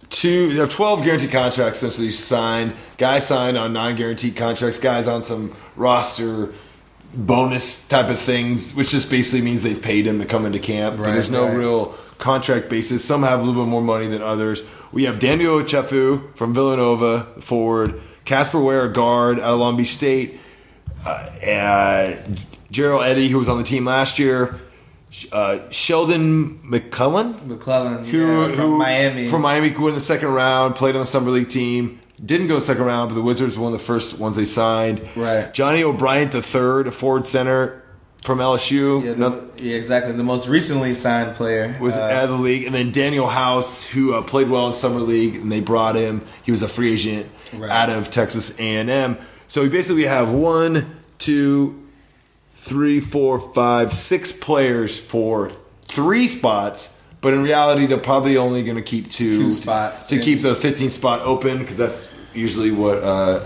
two. 0.10 0.50
They 0.54 0.56
have 0.60 0.70
twelve 0.72 1.04
guaranteed 1.04 1.32
contracts 1.32 1.82
essentially 1.84 2.12
signed. 2.12 2.74
Guys 2.98 3.28
signed 3.28 3.58
on 3.58 3.74
non-guaranteed 3.74 4.36
contracts. 4.36 4.80
Guys 4.80 5.08
on 5.08 5.24
some 5.24 5.54
roster 5.76 6.54
bonus 7.14 7.88
type 7.88 8.10
of 8.10 8.20
things, 8.20 8.76
which 8.76 8.92
just 8.92 9.10
basically 9.10 9.44
means 9.46 9.64
they've 9.64 9.82
paid 9.82 10.06
him 10.06 10.20
to 10.20 10.26
come 10.26 10.46
into 10.46 10.60
camp. 10.60 10.98
But 10.98 11.04
Right, 11.04 11.14
there's 11.14 11.32
no 11.32 11.48
right. 11.48 11.58
real 11.58 11.86
contract 12.18 12.70
basis. 12.70 13.04
Some 13.04 13.24
have 13.24 13.40
a 13.40 13.44
little 13.44 13.64
bit 13.64 13.70
more 13.70 13.82
money 13.82 14.08
than 14.08 14.22
others. 14.22 14.62
We 14.92 15.04
have 15.06 15.20
Daniel 15.20 15.60
Chefu 15.62 16.36
from 16.36 16.54
Villanova, 16.54 17.24
forward. 17.42 18.02
Casper 18.26 18.60
Ware, 18.60 18.88
guard 18.90 19.40
out 19.40 19.54
of 19.54 19.60
Long 19.60 19.78
Beach 19.78 19.94
State. 19.94 20.40
Uh, 21.06 21.10
uh, 21.10 22.16
Jarell 22.72 23.06
Eddie, 23.06 23.28
who 23.30 23.40
was 23.40 23.48
on 23.50 23.58
the 23.58 23.64
team 23.64 23.86
last 23.86 24.20
year. 24.20 24.56
Uh, 25.32 25.60
Sheldon 25.72 26.60
McCullen, 26.60 27.44
McClellan, 27.46 28.06
who, 28.06 28.18
yeah, 28.18 28.48
from 28.56 28.56
who- 28.72 28.78
Miami. 28.78 29.28
From 29.28 29.42
Miami, 29.42 29.70
who 29.70 29.84
went 29.84 29.94
in 29.94 29.96
the 29.96 30.02
second 30.02 30.30
round, 30.34 30.76
played 30.76 30.96
on 30.96 31.02
the 31.02 31.06
summer 31.08 31.32
league 31.32 31.50
team. 31.50 32.00
Didn't 32.24 32.48
go 32.48 32.56
in 32.56 32.60
the 32.60 32.66
second 32.66 32.84
round, 32.84 33.10
but 33.10 33.16
the 33.16 33.22
Wizards 33.22 33.58
were 33.58 33.64
one 33.64 33.74
of 33.74 33.80
the 33.80 33.86
first 33.86 34.20
ones 34.20 34.36
they 34.36 34.46
signed. 34.46 35.08
Right. 35.16 35.54
Johnny 35.54 35.84
O'Bryant 35.84 36.32
the 36.32 36.42
third, 36.42 36.88
a 36.88 36.92
forward 36.92 37.26
center 37.26 37.82
from 38.24 38.40
LSU. 38.40 39.04
yeah, 39.04 39.12
another- 39.12 39.42
the, 39.56 39.64
yeah, 39.64 39.76
exactly. 39.76 40.12
The 40.14 40.24
most 40.24 40.48
recently 40.48 40.94
signed 40.94 41.36
player 41.36 41.78
was 41.80 41.96
uh, 41.96 42.02
out 42.02 42.26
of 42.26 42.30
the 42.32 42.36
league, 42.38 42.66
and 42.66 42.76
then 42.76 42.92
Danuel 42.92 43.30
House, 43.30 43.86
who 43.86 44.14
uh, 44.14 44.22
played 44.24 44.50
well 44.50 44.68
in 44.68 44.74
summer 44.74 45.00
league, 45.00 45.36
and 45.36 45.52
they 45.52 45.62
brought 45.62 45.96
him. 45.96 46.26
He 46.44 46.52
was 46.52 46.62
a 46.64 46.68
free 46.68 46.94
agent 46.94 47.28
Right. 47.54 47.70
out 47.72 47.90
of 47.90 48.12
Texas 48.12 48.60
A 48.60 48.64
and 48.64 48.90
M. 48.90 49.18
So 49.48 49.64
we 49.64 49.70
basically 49.70 50.06
have 50.06 50.32
one, 50.32 50.86
two, 51.20 51.88
three, 52.54 53.00
four, 53.00 53.40
five, 53.40 53.94
six 53.94 54.32
players 54.32 55.00
for 55.00 55.52
three 55.84 56.28
spots. 56.28 57.02
But 57.22 57.34
in 57.34 57.44
reality, 57.44 57.88
they're 57.88 57.98
probably 57.98 58.38
only 58.38 58.64
going 58.64 58.76
to 58.78 58.84
keep 58.84 59.10
two, 59.10 59.30
Two 59.30 59.52
spots. 59.52 60.08
to, 60.08 60.20
keep 60.20 60.42
the 60.42 60.54
15 60.54 60.90
spot 60.90 61.22
open 61.22 61.58
because 61.58 61.78
that's 61.78 62.18
usually 62.34 62.72
what 62.72 63.00
uh, 63.04 63.40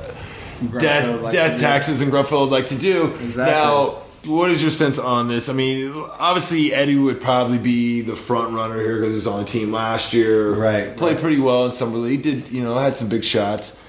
death, 0.80 1.32
death 1.32 1.52
to 1.52 1.58
do. 1.58 1.62
taxes 1.62 2.02
and 2.02 2.12
Grunfeld 2.12 2.50
like 2.52 2.68
to 2.68 2.76
do. 2.76 3.14
Exactly. 3.22 3.54
Now, 3.54 4.02
what 4.26 4.52
is 4.52 4.62
your 4.62 4.72
sense 4.72 5.00
on 5.00 5.28
this? 5.28 5.50
I 5.50 5.54
mean, 5.54 5.94
obviously 6.20 6.74
Eddie 6.74 6.98
would 6.98 7.22
probably 7.22 7.58
be 7.58 8.02
the 8.02 8.16
front 8.16 8.54
runner 8.54 8.80
here 8.80 8.98
because 8.98 9.10
he 9.10 9.16
was 9.16 9.28
on 9.28 9.40
the 9.40 9.46
team 9.46 9.72
last 9.72 10.14
year. 10.14 10.54
Right, 10.54 10.96
played 10.96 11.14
right. 11.14 11.22
pretty 11.22 11.40
well 11.40 11.66
in 11.66 11.72
summer 11.72 11.98
league. 11.98 12.22
Did 12.22 12.52
you 12.52 12.62
know 12.62 12.78
had 12.78 12.96
some 12.96 13.10
big 13.10 13.24
shots. 13.24 13.81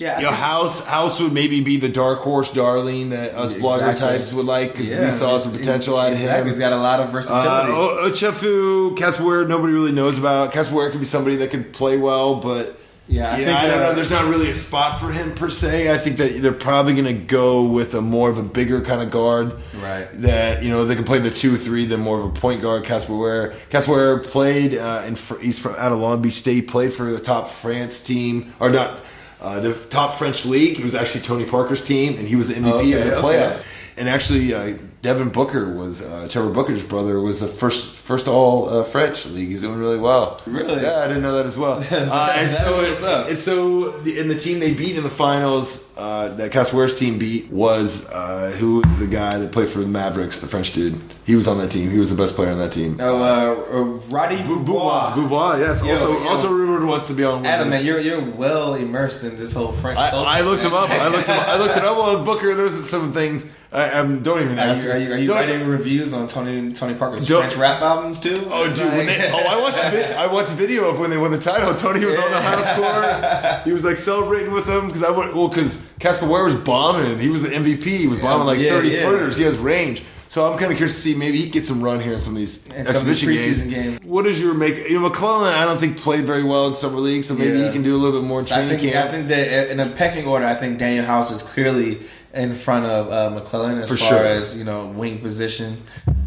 Yeah, 0.00 0.18
I 0.30 0.32
House 0.32 0.86
House 0.86 1.20
would 1.20 1.32
maybe 1.32 1.60
be 1.60 1.76
the 1.76 1.88
dark 1.88 2.20
horse 2.20 2.52
darling 2.52 3.10
that 3.10 3.34
us 3.34 3.54
blogger 3.54 3.90
Exactly. 3.92 4.18
types 4.18 4.32
would 4.32 4.46
like 4.46 4.72
because 4.72 4.90
yeah, 4.90 5.04
we 5.04 5.10
saw 5.10 5.38
some 5.38 5.52
potential 5.52 5.98
out 5.98 6.12
of 6.12 6.18
him. 6.18 6.46
He's 6.46 6.58
got 6.58 6.72
a 6.72 6.76
lot 6.76 7.00
of 7.00 7.08
Uh, 7.08 7.12
versatility. 7.12 7.72
O- 7.72 8.08
Ochefu, 8.10 8.96
Casper, 8.96 9.46
nobody 9.46 9.72
really 9.72 9.92
knows 9.92 10.18
about. 10.18 10.52
Casper 10.52 10.90
could 10.90 11.00
be 11.00 11.06
somebody 11.06 11.36
that 11.36 11.50
could 11.50 11.72
play 11.72 11.96
well, 11.98 12.36
but 12.36 12.76
Yeah, 13.08 13.24
I 13.28 13.38
yeah, 13.38 13.44
think, 13.44 13.58
I 13.58 13.66
don't 13.66 13.82
uh, 13.82 13.86
know. 13.88 13.94
There's 13.94 14.10
not 14.12 14.26
really 14.28 14.50
a 14.50 14.54
spot 14.54 15.00
for 15.00 15.10
him 15.10 15.32
per 15.34 15.48
se. 15.48 15.92
I 15.92 15.98
think 15.98 16.16
that 16.18 16.40
they're 16.42 16.52
probably 16.52 16.92
going 16.92 17.06
to 17.06 17.12
go 17.24 17.64
with 17.64 17.94
a 17.94 18.00
more 18.00 18.30
of 18.30 18.38
a 18.38 18.42
bigger 18.42 18.80
kind 18.82 19.02
of 19.02 19.10
guard. 19.10 19.52
Right. 19.82 20.06
That 20.22 20.62
you 20.62 20.70
know 20.70 20.84
they 20.84 20.94
can 20.94 21.02
play 21.04 21.18
the 21.18 21.30
two 21.30 21.56
three 21.56 21.86
than 21.86 21.98
more 22.00 22.18
of 22.20 22.24
a 22.24 22.30
point 22.30 22.62
guard. 22.62 22.84
Casper 22.84 23.54
Casper 23.68 24.18
played 24.20 24.76
uh, 24.76 25.02
in 25.06 25.16
he's 25.42 25.58
from 25.58 25.74
out 25.76 25.90
of 25.92 25.98
Long 25.98 26.22
Beach 26.22 26.34
State. 26.34 26.68
Played 26.68 26.92
for 26.92 27.10
the 27.10 27.18
top 27.18 27.50
France 27.50 28.00
team 28.02 28.52
or 28.60 28.70
not. 28.70 29.02
Uh, 29.40 29.60
the 29.60 29.72
top 29.88 30.14
French 30.14 30.44
league. 30.44 30.78
It 30.78 30.84
was 30.84 30.94
actually 30.94 31.22
Tony 31.22 31.44
Parker's 31.46 31.82
team, 31.82 32.18
and 32.18 32.28
he 32.28 32.36
was 32.36 32.48
the 32.48 32.54
MVP 32.54 32.72
Okay, 32.72 32.92
of 32.92 33.04
the 33.04 33.16
okay. 33.16 33.26
playoffs. 33.26 33.64
And 33.96 34.08
actually, 34.08 34.52
uh, 34.54 34.76
Devin 35.02 35.30
Booker 35.30 35.74
was 35.74 36.02
uh, 36.02 36.28
Trevor 36.30 36.50
Booker's 36.50 36.82
brother 36.82 37.20
was 37.20 37.40
the 37.40 37.46
first 37.46 37.96
first 38.10 38.26
all 38.26 38.68
uh, 38.68 38.82
French 38.82 39.24
league. 39.26 39.50
He's 39.50 39.62
doing 39.62 39.78
really 39.78 39.96
well. 39.96 40.40
Really? 40.44 40.82
Yeah, 40.82 40.98
I 40.98 41.06
didn't 41.06 41.22
know 41.22 41.36
that 41.36 41.46
as 41.46 41.56
well. 41.56 41.80
Uh, 42.10 42.32
and 42.34 42.50
so, 42.50 42.72
what's 42.72 43.02
up. 43.04 43.28
and 43.28 43.38
so, 43.38 43.90
the, 44.00 44.18
and 44.18 44.30
the 44.30 44.38
team 44.38 44.58
they 44.58 44.74
beat 44.74 44.96
in 44.96 45.04
the 45.04 45.10
finals, 45.10 45.92
uh, 45.96 46.28
that 46.36 46.50
Casware's 46.50 46.98
team 46.98 47.18
beat 47.18 47.50
was 47.50 48.10
uh, 48.10 48.56
who 48.58 48.80
was 48.80 48.98
the 48.98 49.06
guy 49.06 49.36
that 49.36 49.52
played 49.52 49.68
for 49.68 49.80
the 49.80 49.86
Mavericks, 49.86 50.40
the 50.40 50.46
French 50.46 50.72
dude. 50.72 50.98
He 51.24 51.36
was 51.36 51.46
on 51.46 51.58
that 51.58 51.70
team. 51.70 51.90
He 51.90 51.98
was 51.98 52.10
the 52.10 52.16
best 52.16 52.34
player 52.34 52.50
on 52.50 52.58
that 52.58 52.72
team. 52.72 52.96
Oh, 53.00 53.22
uh, 53.22 53.76
uh, 53.76 53.84
Roddy 54.08 54.42
Beaubois, 54.42 55.14
Beaubois, 55.14 55.58
yes. 55.58 55.84
Yo, 55.84 55.92
also, 55.92 56.12
yo. 56.12 56.28
also 56.28 56.52
rumored 56.52 56.84
wants 56.84 57.06
to 57.08 57.14
be 57.14 57.22
on. 57.22 57.46
Adam, 57.46 57.70
man, 57.70 57.84
you're 57.84 58.00
you're 58.00 58.24
well 58.24 58.74
immersed 58.74 59.22
in 59.22 59.36
this 59.36 59.52
whole 59.52 59.72
French 59.72 59.98
I, 59.98 60.10
culture. 60.10 60.28
I 60.28 60.40
looked 60.40 60.64
him 60.64 60.74
up. 60.74 60.90
I 60.90 61.08
looked 61.08 61.28
him. 61.28 61.38
I 61.38 61.58
looked 61.58 61.76
it 61.76 61.84
up 61.84 61.98
on 61.98 62.24
Booker. 62.24 62.54
There's 62.54 62.88
some 62.88 63.12
things. 63.12 63.46
I, 63.72 64.02
don't 64.02 64.42
even 64.42 64.58
Are 64.58 64.62
ask. 64.62 64.84
you, 64.84 64.90
are 64.90 64.98
you, 64.98 65.12
are 65.12 65.18
you 65.18 65.32
writing 65.32 65.66
reviews 65.66 66.12
on 66.12 66.26
Tony 66.26 66.72
Tony 66.72 66.94
Parker's 66.94 67.26
French 67.26 67.54
rap 67.56 67.80
albums 68.00 68.20
too? 68.20 68.48
Oh, 68.50 68.66
dude! 68.68 68.78
When 68.78 69.06
they, 69.06 69.30
oh, 69.32 69.38
I 69.38 69.60
watched. 69.60 69.82
vi- 69.84 70.12
I 70.14 70.26
watched 70.26 70.50
video 70.52 70.88
of 70.88 70.98
when 70.98 71.10
they 71.10 71.18
won 71.18 71.30
the 71.30 71.38
title. 71.38 71.74
Tony 71.76 72.04
was 72.04 72.18
on 72.18 72.30
the 72.30 72.40
half 72.40 72.76
court. 72.76 73.64
He 73.66 73.72
was 73.72 73.84
like 73.84 73.96
celebrating 73.96 74.52
with 74.52 74.66
them 74.66 74.86
because 74.86 75.02
I 75.02 75.10
went. 75.10 75.34
Well, 75.34 75.48
because 75.48 75.86
Casper 75.98 76.26
Ware 76.26 76.44
was 76.44 76.54
bombing. 76.56 77.18
He 77.18 77.28
was 77.28 77.42
the 77.42 77.50
MVP. 77.50 77.84
He 77.84 78.06
was 78.06 78.20
bombing 78.20 78.46
like 78.46 78.58
Yeah, 78.58 78.70
thirty 78.70 78.88
yeah. 78.90 79.04
footers. 79.04 79.36
He 79.36 79.44
has 79.44 79.56
range. 79.58 80.02
So 80.28 80.46
I'm 80.50 80.56
kind 80.60 80.70
of 80.70 80.76
curious 80.78 80.94
to 80.94 81.00
see 81.02 81.16
maybe 81.16 81.38
he 81.42 81.50
gets 81.50 81.68
some 81.68 81.82
run 81.82 81.98
here 81.98 82.12
in 82.12 82.20
some 82.20 82.34
of 82.34 82.38
these 82.38 82.64
In 82.68 82.70
some 82.72 82.78
of 82.78 82.86
these 82.86 82.96
exhibition 83.24 83.28
preseason 83.30 83.68
games. 83.70 83.98
games. 83.98 84.00
What 84.04 84.26
is 84.26 84.40
your 84.40 84.54
make? 84.54 84.76
You 84.88 84.94
know, 85.00 85.08
McClellan. 85.08 85.52
I 85.52 85.64
don't 85.64 85.78
think 85.78 85.96
played 85.96 86.24
very 86.24 86.44
well 86.44 86.68
in 86.68 86.74
summer 86.74 86.98
league, 86.98 87.24
so 87.24 87.34
maybe 87.34 87.58
Yeah. 87.58 87.66
he 87.66 87.72
can 87.72 87.82
do 87.82 87.96
a 87.96 87.98
little 87.98 88.20
bit 88.20 88.26
more 88.28 88.38
in 88.38 88.44
So 88.44 88.54
I 88.54 88.68
think 88.68 88.80
camp. 88.92 89.08
I 89.08 89.10
think 89.12 89.26
that 89.28 89.70
in 89.72 89.80
a 89.80 89.88
pecking 89.90 90.26
order, 90.28 90.46
I 90.46 90.54
think 90.54 90.78
Danuel 90.78 91.04
House 91.04 91.32
is 91.32 91.42
clearly 91.42 91.98
in 92.32 92.54
front 92.54 92.86
of 92.86 93.10
uh, 93.10 93.30
McClellan 93.34 93.78
as 93.78 93.90
For 93.90 93.96
far 93.96 94.08
sure. 94.08 94.24
as 94.24 94.56
you 94.56 94.62
know 94.64 94.86
wing 94.86 95.18
position. 95.18 95.82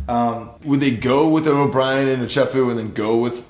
Um, 0.08 0.50
Would 0.66 0.80
they 0.80 0.92
go 0.92 1.30
with 1.30 1.48
an 1.48 1.56
O'Bryant 1.56 2.10
and 2.10 2.22
a 2.22 2.26
Chefu 2.26 2.70
and 2.70 2.78
then 2.78 2.94
go 2.94 3.18
with 3.18 3.48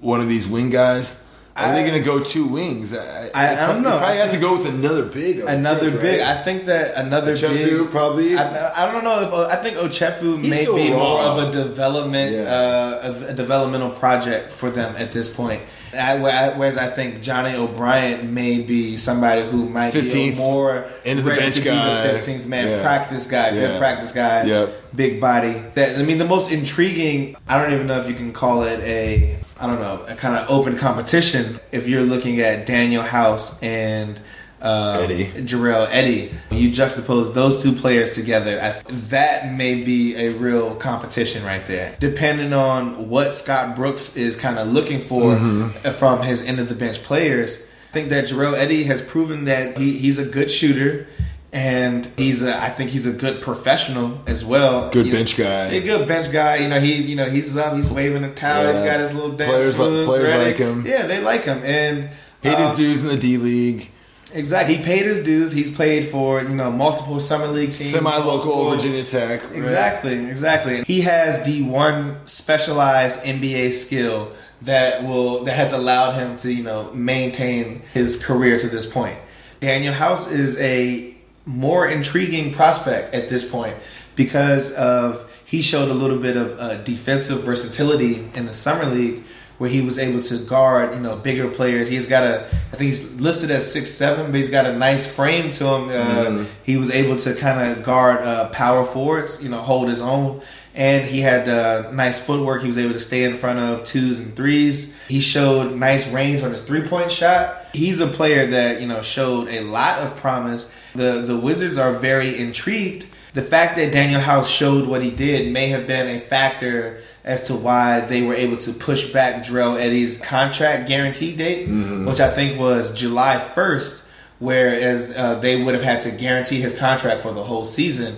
one 0.00 0.20
of 0.20 0.28
these 0.28 0.46
wing 0.46 0.70
guys? 0.70 1.23
Are 1.56 1.72
they 1.72 1.82
going 1.82 1.94
to 1.94 2.04
go 2.04 2.18
two 2.20 2.46
wings? 2.48 2.92
I, 2.96 3.30
I- 3.32 3.52
I 3.52 3.66
don't 3.68 3.82
they 3.82 3.88
know. 3.90 3.98
Probably 3.98 4.16
have 4.16 4.32
to 4.32 4.38
go 4.40 4.56
with 4.56 4.66
another 4.66 5.04
big. 5.04 5.40
I 5.42 5.52
another 5.52 5.90
think, 5.90 6.00
big. 6.02 6.20
right? 6.20 6.28
I 6.36 6.42
think 6.42 6.66
that 6.66 6.96
another 6.96 7.34
Chefu 7.34 7.82
big. 7.84 7.90
probably. 7.90 8.36
I, 8.36 8.88
I 8.88 8.92
don't 8.92 9.04
know 9.04 9.20
if 9.22 9.32
I 9.52 9.56
think 9.56 9.76
Ochefu 9.76 10.42
He's 10.42 10.50
may 10.50 10.66
be 10.66 10.90
more 10.90 11.20
of 11.20 11.38
a 11.48 11.52
development, 11.52 12.32
Yeah. 12.32 12.42
uh, 12.42 13.00
of 13.08 13.22
a 13.22 13.32
developmental 13.34 13.90
project 13.90 14.50
for 14.52 14.68
them 14.70 14.96
at 14.96 15.12
this 15.12 15.32
point. 15.32 15.62
I, 15.96 16.16
whereas 16.18 16.76
I 16.76 16.88
think 16.88 17.22
Johnny 17.22 17.54
O'Bryant 17.54 18.24
may 18.28 18.60
be 18.60 18.96
somebody 18.96 19.42
who 19.48 19.68
might 19.68 19.92
be 19.92 20.00
15th, 20.00 20.32
a 20.32 20.36
more 20.36 20.76
of 20.78 21.04
the 21.04 21.22
ready 21.22 21.40
bench 21.40 21.54
to 21.54 21.60
guy. 21.60 22.02
be 22.02 22.08
the 22.08 22.14
fifteenth 22.14 22.46
man, 22.48 22.66
Yeah. 22.66 22.82
practice 22.82 23.26
guy, 23.30 23.50
Yeah. 23.50 23.60
good 23.60 23.78
practice 23.78 24.10
guy, 24.10 24.42
Yep. 24.44 24.96
big 24.96 25.20
body. 25.20 25.62
That 25.74 25.96
I 25.96 26.02
mean, 26.02 26.18
the 26.18 26.24
most 26.24 26.50
intriguing. 26.50 27.36
I 27.48 27.60
don't 27.60 27.72
even 27.72 27.86
know 27.86 28.00
if 28.00 28.08
you 28.08 28.14
can 28.14 28.32
call 28.32 28.64
it 28.64 28.80
a. 28.80 29.36
I 29.58 29.66
don't 29.66 29.78
know, 29.78 30.04
a 30.08 30.14
kind 30.16 30.36
of 30.36 30.50
open 30.50 30.76
competition. 30.76 31.60
If 31.72 31.86
you're 31.88 32.02
looking 32.02 32.40
at 32.40 32.66
Danuel 32.66 33.04
House 33.06 33.62
and 33.62 34.20
uh, 34.60 35.00
Eddie. 35.02 35.24
Jarell 35.26 35.86
Eddie. 35.90 36.32
When 36.48 36.58
you 36.60 36.70
juxtapose 36.70 37.34
those 37.34 37.62
two 37.62 37.72
players 37.72 38.14
together, 38.14 38.58
I, 38.60 38.70
that 39.10 39.52
may 39.52 39.84
be 39.84 40.16
a 40.16 40.30
real 40.30 40.74
competition 40.76 41.44
right 41.44 41.64
there. 41.66 41.94
Depending 42.00 42.52
on 42.54 43.10
what 43.10 43.34
Scott 43.34 43.76
Brooks 43.76 44.16
is 44.16 44.36
kind 44.36 44.58
of 44.58 44.68
looking 44.68 45.00
for 45.00 45.34
Mm-hmm. 45.34 45.90
from 45.90 46.22
his 46.22 46.42
end 46.42 46.60
of 46.60 46.68
the 46.68 46.74
bench 46.74 47.02
players, 47.02 47.70
I 47.90 47.92
think 47.92 48.08
that 48.08 48.24
Jarell 48.24 48.54
Eddie 48.54 48.84
has 48.84 49.02
proven 49.02 49.44
that 49.44 49.76
he, 49.76 49.96
he's 49.98 50.18
a 50.18 50.24
good 50.28 50.50
shooter. 50.50 51.06
And 51.54 52.04
he's 52.16 52.42
a, 52.42 52.60
I 52.60 52.68
think 52.68 52.90
he's 52.90 53.06
a 53.06 53.12
good 53.12 53.40
professional 53.40 54.20
as 54.26 54.44
well. 54.44 54.90
Good 54.90 55.06
You 55.06 55.12
know, 55.12 55.18
bench 55.20 55.36
guy. 55.36 55.66
A 55.66 55.80
good 55.80 56.08
bench 56.08 56.32
guy. 56.32 56.56
You 56.56 56.68
know, 56.68 56.80
he, 56.80 56.94
you 56.96 57.14
know, 57.14 57.30
he's 57.30 57.56
up, 57.56 57.76
he's 57.76 57.88
waving 57.88 58.24
a 58.24 58.34
towel, 58.34 58.66
He's 58.66 58.78
got 58.78 58.98
his 58.98 59.14
little 59.14 59.36
dance 59.36 59.50
Players 59.50 59.78
moves 59.78 60.06
players 60.08 60.24
ready. 60.24 60.44
like 60.50 60.56
him. 60.56 60.84
Yeah, 60.84 61.06
they 61.06 61.20
like 61.20 61.44
him, 61.44 61.62
and 61.64 62.10
Paid 62.42 62.58
his 62.58 62.72
uh, 62.72 62.76
dues 62.76 63.02
in 63.02 63.06
the 63.08 63.16
D 63.16 63.36
League. 63.38 63.90
Exactly. 64.32 64.74
He 64.76 64.82
paid 64.82 65.02
his 65.06 65.22
dues. 65.22 65.52
He's 65.52 65.70
played 65.74 66.08
for, 66.08 66.42
you 66.42 66.56
know, 66.56 66.72
multiple 66.72 67.20
summer 67.20 67.46
league 67.46 67.68
teams. 67.68 67.90
Semi-local 67.92 68.68
Virginia 68.70 69.04
Tech. 69.04 69.44
right? 69.44 69.56
Exactly, 69.56 70.26
exactly. 70.26 70.82
He 70.82 71.02
has 71.02 71.44
the 71.44 71.62
one 71.62 72.16
specialized 72.26 73.24
NBA 73.24 73.72
skill 73.72 74.32
that 74.62 75.04
will 75.04 75.44
that 75.44 75.54
has 75.54 75.72
allowed 75.72 76.12
him 76.18 76.36
to, 76.38 76.52
you 76.52 76.64
know, 76.64 76.90
maintain 76.92 77.82
his 77.92 78.26
career 78.26 78.58
to 78.58 78.68
this 78.68 78.92
point. 78.92 79.16
Danuel 79.60 79.92
House 79.92 80.30
is 80.30 80.60
a 80.60 81.13
more 81.46 81.86
intriguing 81.86 82.52
prospect 82.52 83.14
at 83.14 83.28
this 83.28 83.48
point 83.48 83.76
because 84.16 84.74
of 84.76 85.30
he 85.44 85.60
showed 85.62 85.90
a 85.90 85.94
little 85.94 86.18
bit 86.18 86.36
of 86.36 86.58
uh, 86.58 86.82
defensive 86.82 87.42
versatility 87.42 88.28
in 88.34 88.46
the 88.46 88.54
summer 88.54 88.86
league 88.86 89.22
where 89.58 89.70
he 89.70 89.80
was 89.80 90.00
able 90.00 90.20
to 90.20 90.38
guard, 90.46 90.92
you 90.94 91.00
know, 91.00 91.14
bigger 91.16 91.48
players. 91.48 91.88
He's 91.88 92.08
got 92.08 92.24
a, 92.24 92.42
I 92.44 92.76
think 92.76 92.80
he's 92.86 93.20
listed 93.20 93.52
as 93.52 93.70
six 93.70 93.90
seven, 93.90 94.26
but 94.26 94.34
he's 94.34 94.50
got 94.50 94.66
a 94.66 94.72
nice 94.76 95.12
frame 95.14 95.52
to 95.52 95.64
him. 95.64 95.88
Uh, 95.90 96.44
He 96.64 96.76
was 96.76 96.90
able 96.90 97.14
to 97.16 97.34
kind 97.36 97.78
of 97.78 97.84
guard 97.84 98.22
uh, 98.24 98.48
power 98.48 98.84
forwards, 98.84 99.44
you 99.44 99.50
know, 99.50 99.60
hold 99.60 99.88
his 99.88 100.02
own, 100.02 100.40
and 100.74 101.06
he 101.06 101.20
had 101.20 101.48
uh, 101.48 101.90
nice 101.92 102.24
footwork. 102.24 102.62
He 102.62 102.66
was 102.66 102.78
able 102.78 102.92
to 102.94 102.98
stay 102.98 103.24
in 103.24 103.34
front 103.34 103.58
of 103.58 103.84
twos 103.84 104.20
and 104.20 104.34
threes. 104.34 105.00
He 105.06 105.20
showed 105.20 105.76
nice 105.76 106.10
range 106.10 106.42
on 106.42 106.50
his 106.50 106.62
three 106.62 106.82
point 106.86 107.10
shot. 107.10 107.66
He's 107.72 108.00
a 108.00 108.06
player 108.06 108.46
that 108.46 108.80
you 108.80 108.88
know 108.88 109.02
showed 109.02 109.48
a 109.48 109.60
lot 109.60 110.00
of 110.00 110.16
promise. 110.16 110.78
The 110.94 111.22
the 111.22 111.36
Wizards 111.36 111.78
are 111.78 111.92
very 111.92 112.38
intrigued 112.38 113.06
the 113.34 113.42
fact 113.42 113.74
that 113.76 113.92
Danuel 113.92 114.20
House 114.20 114.48
showed 114.48 114.86
what 114.86 115.02
he 115.02 115.10
did 115.10 115.52
may 115.52 115.68
have 115.70 115.88
been 115.88 116.06
a 116.06 116.20
factor 116.20 117.00
as 117.24 117.48
to 117.48 117.54
why 117.54 117.98
they 117.98 118.22
were 118.22 118.34
able 118.34 118.56
to 118.58 118.72
push 118.72 119.12
back 119.12 119.42
Jarell 119.42 119.78
Eddie's 119.78 120.20
contract 120.20 120.86
guarantee 120.88 121.34
date, 121.34 121.66
which 122.06 122.20
I 122.20 122.30
think 122.30 122.60
was 122.60 122.94
July 122.94 123.44
1st, 123.54 124.08
whereas 124.38 125.16
uh, 125.16 125.34
they 125.40 125.60
would 125.60 125.74
have 125.74 125.82
had 125.82 125.98
to 126.00 126.12
guarantee 126.12 126.60
his 126.60 126.78
contract 126.78 127.22
for 127.22 127.32
the 127.32 127.42
whole 127.42 127.64
season. 127.64 128.14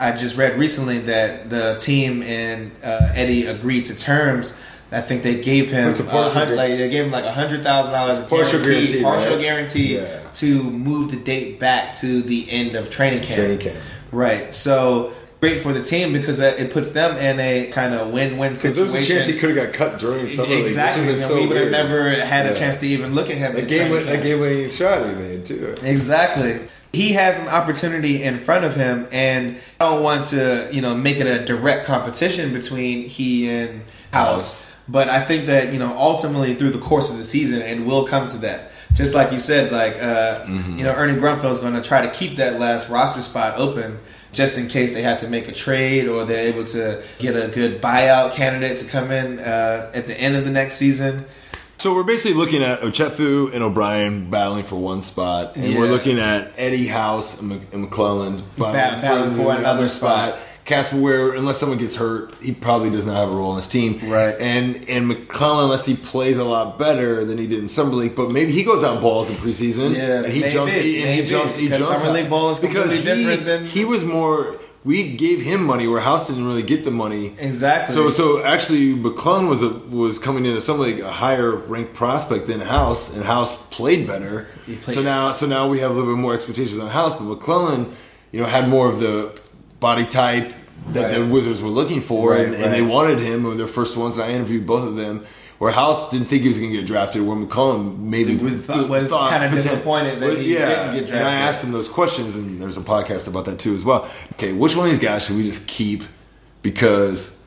I 0.00 0.12
just 0.12 0.36
read 0.36 0.58
recently 0.58 0.98
that 1.00 1.50
the 1.50 1.76
team 1.80 2.22
and 2.22 2.70
uh, 2.82 3.12
Eddie 3.14 3.46
agreed 3.46 3.86
to 3.86 3.96
terms. 3.96 4.62
I 4.90 5.02
think 5.02 5.22
they 5.22 5.38
gave 5.40 5.70
him 5.70 5.88
a 5.88 5.92
a 6.02 6.46
like 6.54 6.70
they 6.78 6.88
gave 6.88 7.04
him 7.04 7.10
like 7.10 7.24
a 7.26 7.32
hundred 7.32 7.62
thousand 7.62 7.92
dollars 7.92 8.22
Partial 8.24 8.62
guarantee, 8.62 9.02
partial 9.02 9.32
right? 9.32 9.40
guarantee 9.40 9.96
Yeah. 9.96 10.30
to 10.32 10.62
move 10.62 11.10
the 11.10 11.18
date 11.18 11.60
back 11.60 11.92
to 11.96 12.22
the 12.22 12.50
end 12.50 12.74
of 12.74 12.88
training 12.88 13.20
camp. 13.20 13.34
Training 13.38 13.58
camp. 13.58 13.76
Right. 14.12 14.54
So 14.54 15.12
great 15.40 15.60
for 15.60 15.74
the 15.74 15.82
team 15.82 16.14
because 16.14 16.40
it 16.40 16.72
puts 16.72 16.92
them 16.92 17.18
in 17.18 17.38
a 17.38 17.66
kind 17.70 17.92
of 17.92 18.12
win-win 18.14 18.54
Because 18.54 18.74
there 18.76 18.84
was 18.86 18.94
a 18.94 18.96
chance 18.98 19.08
he 19.26 19.32
situation. 19.32 19.40
could 19.40 19.56
have 19.58 19.66
got 19.72 19.74
cut 19.74 20.00
during 20.00 20.24
the 20.24 20.30
summer 20.30 20.48
league. 20.48 20.64
Exactly. 20.64 21.18
so 21.18 21.34
we 21.34 21.46
would 21.46 21.56
have 21.58 21.70
never 21.70 22.10
had 22.10 22.46
a 22.46 22.54
chance 22.54 22.78
to 22.78 22.86
even 22.86 23.14
look 23.14 23.28
at 23.28 23.36
him. 23.36 23.54
That 23.54 23.68
game, 23.68 23.92
that 23.92 24.04
camp. 24.04 24.22
game 24.22 24.40
winning 24.40 24.70
shot 24.70 25.06
he 25.06 25.12
made 25.16 25.44
too. 25.44 25.74
Exactly. 25.82 26.60
He 26.92 27.12
has 27.12 27.38
an 27.40 27.48
opportunity 27.48 28.22
in 28.22 28.38
front 28.38 28.64
of 28.64 28.74
him, 28.74 29.06
and 29.12 29.58
I 29.78 29.84
don't 29.90 30.02
want 30.02 30.24
to, 30.26 30.68
you 30.72 30.80
know, 30.80 30.94
make 30.96 31.18
it 31.18 31.26
a 31.26 31.44
direct 31.44 31.84
competition 31.84 32.52
between 32.52 33.06
he 33.08 33.48
and 33.50 33.82
House. 34.12 34.68
But 34.88 35.08
I 35.10 35.20
think 35.20 35.46
that 35.46 35.72
you 35.72 35.78
know, 35.78 35.94
ultimately 35.96 36.54
through 36.54 36.70
the 36.70 36.78
course 36.78 37.10
of 37.10 37.18
the 37.18 37.24
season, 37.24 37.60
it 37.60 37.84
will 37.84 38.06
come 38.06 38.26
to 38.28 38.38
that. 38.38 38.70
Just 38.94 39.14
like 39.14 39.32
you 39.32 39.38
said, 39.38 39.70
like 39.70 40.02
uh, 40.02 40.46
you 40.48 40.82
know, 40.82 40.94
Ernie 40.94 41.20
Grunfeld's 41.20 41.60
going 41.60 41.74
to 41.74 41.82
try 41.82 42.00
to 42.00 42.10
keep 42.10 42.36
that 42.36 42.58
last 42.58 42.88
roster 42.88 43.20
spot 43.20 43.58
open, 43.58 43.98
just 44.32 44.56
in 44.56 44.66
case 44.66 44.94
they 44.94 45.02
have 45.02 45.20
to 45.20 45.28
make 45.28 45.46
a 45.46 45.52
trade 45.52 46.08
or 46.08 46.24
they're 46.24 46.48
able 46.48 46.64
to 46.64 47.02
get 47.18 47.36
a 47.36 47.48
good 47.48 47.82
buyout 47.82 48.32
candidate 48.32 48.78
to 48.78 48.86
come 48.86 49.10
in 49.10 49.40
uh, 49.40 49.90
at 49.94 50.06
the 50.06 50.18
end 50.18 50.36
of 50.36 50.44
the 50.46 50.50
next 50.50 50.76
season. 50.76 51.26
So 51.78 51.94
we're 51.94 52.02
basically 52.02 52.36
looking 52.36 52.60
at 52.64 52.80
Ochefu 52.80 53.54
and 53.54 53.62
O'Bryant 53.62 54.30
battling 54.32 54.64
for 54.64 54.74
one 54.74 55.00
spot, 55.00 55.54
and 55.54 55.78
we're 55.78 55.86
looking 55.86 56.18
at 56.18 56.52
Eddie 56.56 56.88
House 56.88 57.40
and, 57.40 57.50
Mc- 57.50 57.72
and 57.72 57.82
McClellan 57.82 58.42
Bat- 58.58 59.00
battling 59.00 59.36
for 59.36 59.54
another 59.54 59.86
spot. 59.86 60.38
Casper 60.64 60.98
Ware, 61.00 61.32
unless 61.34 61.56
someone 61.56 61.78
gets 61.78 61.96
hurt, 61.96 62.34
he 62.42 62.52
probably 62.52 62.90
does 62.90 63.06
not 63.06 63.14
have 63.16 63.30
a 63.30 63.32
role 63.34 63.50
on 63.52 63.56
this 63.56 63.68
team. 63.68 64.00
Right. 64.10 64.34
And 64.38 64.86
and 64.90 65.08
McClellan, 65.08 65.64
unless 65.64 65.86
he 65.86 65.94
plays 65.96 66.36
a 66.36 66.44
lot 66.44 66.78
better 66.78 67.24
than 67.24 67.38
he 67.38 67.46
did 67.46 67.60
in 67.60 67.68
summer 67.68 67.94
league, 67.94 68.14
but 68.14 68.32
maybe 68.32 68.52
he 68.52 68.64
goes 68.64 68.84
out 68.84 69.00
balls 69.00 69.30
in 69.30 69.36
preseason. 69.36 69.94
Yeah, 69.96 70.24
and 70.24 70.32
he 70.32 70.40
maybe, 70.40 70.52
jumps. 70.52 70.74
He, 70.74 71.02
and 71.02 71.10
he 71.20 71.24
jumps. 71.24 71.56
He 71.56 71.68
jumps 71.68 71.86
summer 71.86 72.12
league 72.12 72.28
ball 72.28 72.50
is 72.50 72.60
because 72.60 72.92
completely 72.92 73.14
he, 73.16 73.24
different 73.24 73.46
than- 73.46 73.64
he 73.66 73.84
was 73.86 74.04
more. 74.04 74.58
We 74.88 75.12
gave 75.16 75.42
him 75.42 75.60
money 75.66 75.86
where 75.86 76.00
House 76.00 76.28
didn't 76.28 76.46
really 76.46 76.62
get 76.62 76.86
the 76.86 76.90
money. 76.90 77.34
Exactly. 77.38 77.94
So 77.94 78.08
so 78.10 78.42
actually, 78.42 78.94
McClellan 78.94 79.46
was 79.48 79.62
a, 79.62 79.68
was 80.02 80.18
coming 80.18 80.46
in 80.46 80.56
as 80.56 80.64
something 80.64 80.86
like 80.94 81.02
a 81.04 81.10
higher 81.24 81.50
ranked 81.74 81.92
prospect 81.92 82.46
than 82.46 82.60
House, 82.60 83.14
and 83.14 83.22
House 83.22 83.68
played 83.68 84.06
better. 84.06 84.46
He 84.64 84.76
played- 84.76 84.94
so 84.94 85.02
now 85.02 85.32
so 85.32 85.44
now 85.46 85.68
we 85.68 85.80
have 85.80 85.90
a 85.90 85.94
little 85.94 86.10
bit 86.14 86.18
more 86.26 86.32
expectations 86.34 86.78
on 86.78 86.88
House, 86.88 87.14
but 87.18 87.24
McClellan, 87.24 87.82
you 88.32 88.40
know, 88.40 88.46
had 88.46 88.66
more 88.76 88.88
of 88.90 88.98
the 89.00 89.38
body 89.78 90.06
type 90.06 90.54
that 90.94 91.14
the 91.14 91.26
Wizards 91.26 91.60
were 91.60 91.68
looking 91.80 92.00
for, 92.00 92.30
Right, 92.32 92.46
and, 92.46 92.54
and 92.54 92.72
they 92.72 92.80
wanted 92.96 93.18
him. 93.18 93.42
When 93.42 93.58
their 93.58 93.66
first 93.66 93.94
ones, 93.96 94.16
and 94.16 94.24
I 94.24 94.30
interviewed 94.32 94.66
both 94.66 94.88
of 94.88 94.96
them. 94.96 95.16
Where 95.58 95.72
House 95.72 96.10
didn't 96.12 96.26
think 96.28 96.42
he 96.42 96.48
was 96.48 96.58
going 96.58 96.70
to 96.70 96.76
get 96.78 96.86
drafted, 96.86 97.22
where 97.22 97.36
McCollum 97.36 97.98
maybe 97.98 98.36
thought- 98.36 98.88
was 98.88 99.08
thought 99.10 99.30
kinda 99.30 99.48
poten- 99.48 99.54
disappointed 99.62 100.20
that 100.20 100.38
he 100.38 100.52
didn't 100.52 100.94
get 100.94 101.06
drafted. 101.08 101.10
And 101.16 101.28
I 101.28 101.32
asked 101.34 101.64
him 101.64 101.72
those 101.72 101.88
questions, 101.88 102.36
and 102.36 102.60
there's 102.62 102.76
a 102.76 102.80
podcast 102.80 103.26
about 103.28 103.44
that 103.46 103.58
too 103.58 103.74
as 103.74 103.84
well. 103.84 104.08
Okay, 104.34 104.52
which 104.52 104.76
one 104.76 104.86
of 104.86 104.90
these 104.92 105.00
guys 105.00 105.26
should 105.26 105.36
we 105.36 105.42
just 105.42 105.66
keep 105.66 106.04
because 106.62 107.44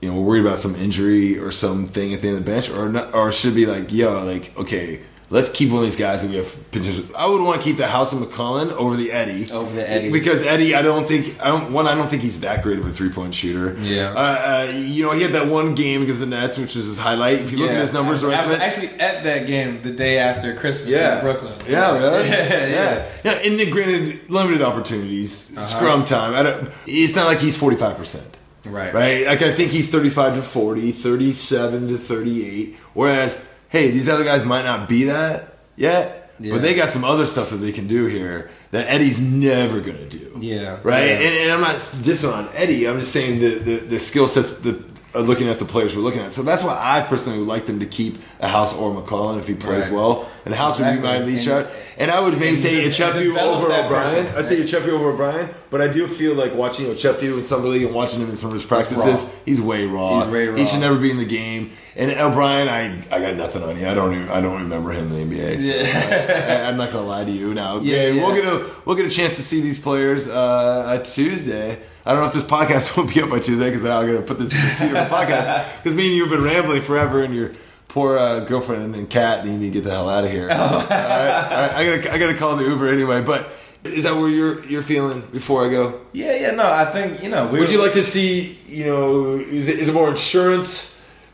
you 0.00 0.08
know 0.10 0.16
we're 0.20 0.26
worried 0.26 0.46
about 0.46 0.58
some 0.58 0.74
injury 0.76 1.38
or 1.38 1.50
something 1.50 2.14
at 2.14 2.22
the 2.22 2.28
end 2.28 2.38
of 2.38 2.44
the 2.44 2.50
bench, 2.50 2.70
or 2.70 2.88
not, 2.88 3.12
or 3.14 3.32
should 3.32 3.54
be 3.54 3.66
like, 3.66 3.92
yo, 3.92 4.24
like 4.24 4.56
okay, 4.56 5.00
let's 5.30 5.48
keep 5.48 5.70
one 5.70 5.78
of 5.78 5.84
these 5.84 5.96
guys 5.96 6.22
that 6.22 6.30
we 6.30 6.36
have 6.36 6.70
potential. 6.72 7.04
I 7.16 7.26
would 7.26 7.40
want 7.40 7.60
to 7.60 7.64
keep 7.64 7.76
the 7.76 7.86
House 7.86 8.12
of 8.12 8.18
McCollum 8.18 8.72
over 8.72 8.96
the 8.96 9.12
Eddie, 9.12 9.50
Over 9.50 9.74
the 9.74 9.88
Eddie. 9.88 10.10
because 10.10 10.42
Eddie, 10.42 10.74
I 10.74 10.82
don't 10.82 11.06
think 11.06 11.40
I 11.42 11.46
don't 11.46 11.72
one, 11.72 11.86
I 11.86 11.94
don't 11.94 12.08
think 12.08 12.22
he's 12.22 12.40
that 12.40 12.62
great 12.62 12.78
of 12.78 12.86
a 12.86 12.92
three 12.92 13.10
point 13.10 13.34
shooter. 13.34 13.78
Yeah. 13.80 14.12
uh, 14.12 14.68
uh, 14.68 14.72
you 14.74 15.04
know 15.04 15.12
he 15.12 15.22
had 15.22 15.32
that 15.32 15.46
one 15.46 15.74
game 15.74 16.02
against 16.02 16.20
the 16.20 16.26
Nets, 16.26 16.58
which 16.58 16.74
was 16.74 16.86
his 16.86 16.98
highlight. 16.98 17.40
If 17.40 17.52
you 17.52 17.58
look 17.58 17.70
at 17.70 17.80
his 17.80 17.92
numbers, 17.92 18.24
I 18.24 18.28
was, 18.28 18.36
I 18.36 18.44
was 18.44 18.52
actually 18.54 19.00
at 19.00 19.24
that 19.24 19.46
game 19.46 19.80
the 19.82 19.92
day 19.92 20.18
after 20.18 20.54
Christmas 20.54 20.90
yeah. 20.90 21.16
in 21.16 21.24
Brooklyn. 21.24 21.54
Yeah, 21.68 21.96
really? 21.96 22.28
yeah, 22.28 22.66
yeah. 22.66 23.10
Yeah, 23.24 23.32
and 23.32 23.58
then 23.58 23.70
granted, 23.70 24.28
limited 24.28 24.62
opportunities, 24.62 25.32
scrum 25.68 26.04
time. 26.04 26.34
I 26.34 26.42
don't, 26.42 26.72
it's 26.86 27.14
not 27.14 27.26
like 27.26 27.38
he's 27.38 27.58
45%. 27.58 28.22
Right. 28.66 28.92
Right? 28.92 29.26
Like, 29.26 29.42
I 29.42 29.52
think 29.52 29.70
he's 29.70 29.90
35 29.90 30.36
to 30.36 30.42
40, 30.42 30.92
37 30.92 31.88
to 31.88 31.96
38. 31.96 32.76
Whereas, 32.92 33.49
hey, 33.70 33.90
these 33.90 34.08
other 34.08 34.24
guys 34.24 34.44
might 34.44 34.64
not 34.64 34.88
be 34.88 35.04
that 35.04 35.54
yet, 35.76 36.32
Yeah. 36.38 36.52
but 36.54 36.62
they 36.62 36.74
got 36.74 36.90
some 36.90 37.04
other 37.04 37.24
stuff 37.26 37.50
that 37.50 37.56
they 37.56 37.72
can 37.72 37.86
do 37.88 38.06
here 38.06 38.50
that 38.72 38.86
Eddie's 38.88 39.18
never 39.20 39.80
going 39.80 39.96
to 39.96 40.08
do. 40.08 40.36
Yeah. 40.40 40.78
Right? 40.84 41.06
Yeah. 41.06 41.14
And, 41.14 41.34
and 41.44 41.52
I'm 41.52 41.60
not 41.60 41.76
dissing 41.76 42.32
on 42.32 42.48
Eddie. 42.54 42.86
I'm 42.88 42.98
just 43.00 43.12
saying 43.12 43.40
the, 43.40 43.58
the, 43.58 43.76
the 43.78 43.98
skill 43.98 44.28
sets, 44.28 44.60
the 44.60 44.72
Uh, 45.12 45.18
looking 45.20 45.48
at 45.48 45.58
the 45.58 45.64
players 45.64 45.96
we're 45.96 46.02
looking 46.02 46.20
at. 46.20 46.32
So 46.32 46.42
that's 46.44 46.62
why 46.62 46.78
I 46.80 47.00
personally 47.00 47.40
would 47.40 47.48
like 47.48 47.66
them 47.66 47.80
to 47.80 47.86
keep 47.86 48.18
a 48.38 48.46
House 48.46 48.72
or 48.76 48.94
McClellan 48.94 49.40
if 49.40 49.48
he 49.48 49.54
plays 49.54 49.88
Right. 49.88 49.96
well. 49.96 50.28
And 50.44 50.54
House 50.54 50.78
would 50.78 50.84
be 50.84 51.00
my 51.00 51.16
Exactly. 51.16 51.26
lead 51.26 51.32
And- 51.32 51.40
shot. 51.40 51.66
And 51.98 52.10
I 52.12 52.20
would 52.20 52.38
maybe 52.38 52.56
say 52.56 52.84
Ochefu 52.88 53.36
over 53.36 53.66
O'Bryant. 53.72 54.28
I'd 54.36 54.46
say 54.46 54.60
Ochefu 54.62 54.88
over 54.90 55.10
O'Bryant. 55.10 55.50
But 55.68 55.80
I 55.82 55.88
do 55.88 56.06
feel 56.06 56.34
like 56.34 56.54
watching 56.54 56.86
Ochefu 56.86 57.36
in 57.38 57.42
summer 57.42 57.66
league 57.66 57.82
and 57.82 57.92
watching 57.92 58.20
him 58.20 58.30
in 58.30 58.36
some 58.36 58.50
of 58.50 58.54
his 58.54 58.64
practices, 58.64 59.04
raw. 59.22 59.28
he's 59.44 59.60
way 59.60 59.84
raw. 59.84 60.20
He's 60.20 60.30
way 60.32 60.46
raw. 60.46 60.56
He 60.56 60.64
should 60.64 60.80
never 60.80 60.96
be 60.96 61.10
in 61.10 61.18
the 61.18 61.24
game. 61.24 61.72
And 61.96 62.12
O'Bryant, 62.12 62.70
I, 62.70 62.96
I 63.14 63.20
got 63.20 63.34
nothing 63.34 63.64
on 63.64 63.76
you. 63.78 63.88
I 63.88 63.94
don't 63.94 64.14
even, 64.14 64.28
I 64.28 64.40
don't 64.40 64.62
remember 64.62 64.92
him 64.92 65.10
in 65.12 65.28
the 65.28 65.36
NBA. 65.36 65.60
So 65.60 65.98
uh, 65.98 66.66
I, 66.66 66.68
am 66.70 66.76
not 66.76 66.92
gonna 66.92 67.04
lie 67.06 67.24
to 67.24 67.30
you. 67.32 67.52
Now, 67.52 67.80
Yeah, 67.82 68.06
yeah, 68.06 68.22
we'll 68.24 68.36
yeah. 68.36 68.42
get 68.42 68.52
a 68.52 68.66
we'll 68.84 68.94
get 68.96 69.06
a 69.06 69.10
chance 69.10 69.34
to 69.36 69.42
see 69.42 69.60
these 69.60 69.80
players 69.80 70.28
uh, 70.28 70.96
at 70.96 71.04
Tuesday. 71.04 71.78
I 72.04 72.12
don't 72.12 72.20
know 72.22 72.26
if 72.28 72.32
this 72.32 72.44
podcast 72.44 72.96
will 72.96 73.06
be 73.06 73.20
up 73.22 73.30
by 73.30 73.40
Tuesday 73.40 73.66
because 73.70 73.84
I'm 73.84 74.06
gonna 74.06 74.22
put 74.22 74.38
this 74.38 74.52
in 74.54 74.60
different 74.88 75.10
podcasts 75.10 75.76
because 75.76 75.94
me 75.94 76.06
and 76.06 76.16
you 76.16 76.22
have 76.26 76.30
been 76.30 76.42
rambling 76.42 76.82
forever 76.82 77.22
and 77.22 77.34
your 77.34 77.52
poor 77.88 78.18
uh, 78.18 78.40
girlfriend 78.40 78.94
and 78.94 79.10
cat 79.10 79.44
need 79.44 79.58
me 79.58 79.66
to 79.66 79.74
get 79.74 79.84
the 79.84 79.90
hell 79.90 80.08
out 80.08 80.24
of 80.24 80.30
here. 80.30 80.48
Oh. 80.52 80.56
all 80.56 80.80
right, 80.80 80.88
all 80.88 80.88
right, 80.88 81.72
I 81.74 81.84
gotta 81.84 82.12
I 82.14 82.18
gotta 82.18 82.34
call 82.34 82.56
the 82.56 82.64
Uber 82.64 82.88
anyway. 82.88 83.22
But 83.22 83.52
is 83.84 84.04
that 84.04 84.14
where 84.16 84.28
you're 84.28 84.64
you're 84.66 84.82
feeling 84.82 85.20
before 85.32 85.66
I 85.66 85.70
go? 85.70 86.00
Yeah, 86.12 86.34
yeah, 86.34 86.50
no, 86.52 86.70
I 86.70 86.84
think, 86.84 87.22
you 87.22 87.28
know, 87.28 87.46
Would 87.48 87.70
you 87.70 87.80
like 87.80 87.94
to 87.94 88.02
see 88.02 88.58
you 88.66 88.84
know 88.84 89.36
is 89.36 89.68
it, 89.68 89.78
is 89.78 89.88
it 89.88 89.94
more 89.94 90.10
insurance? 90.10 90.89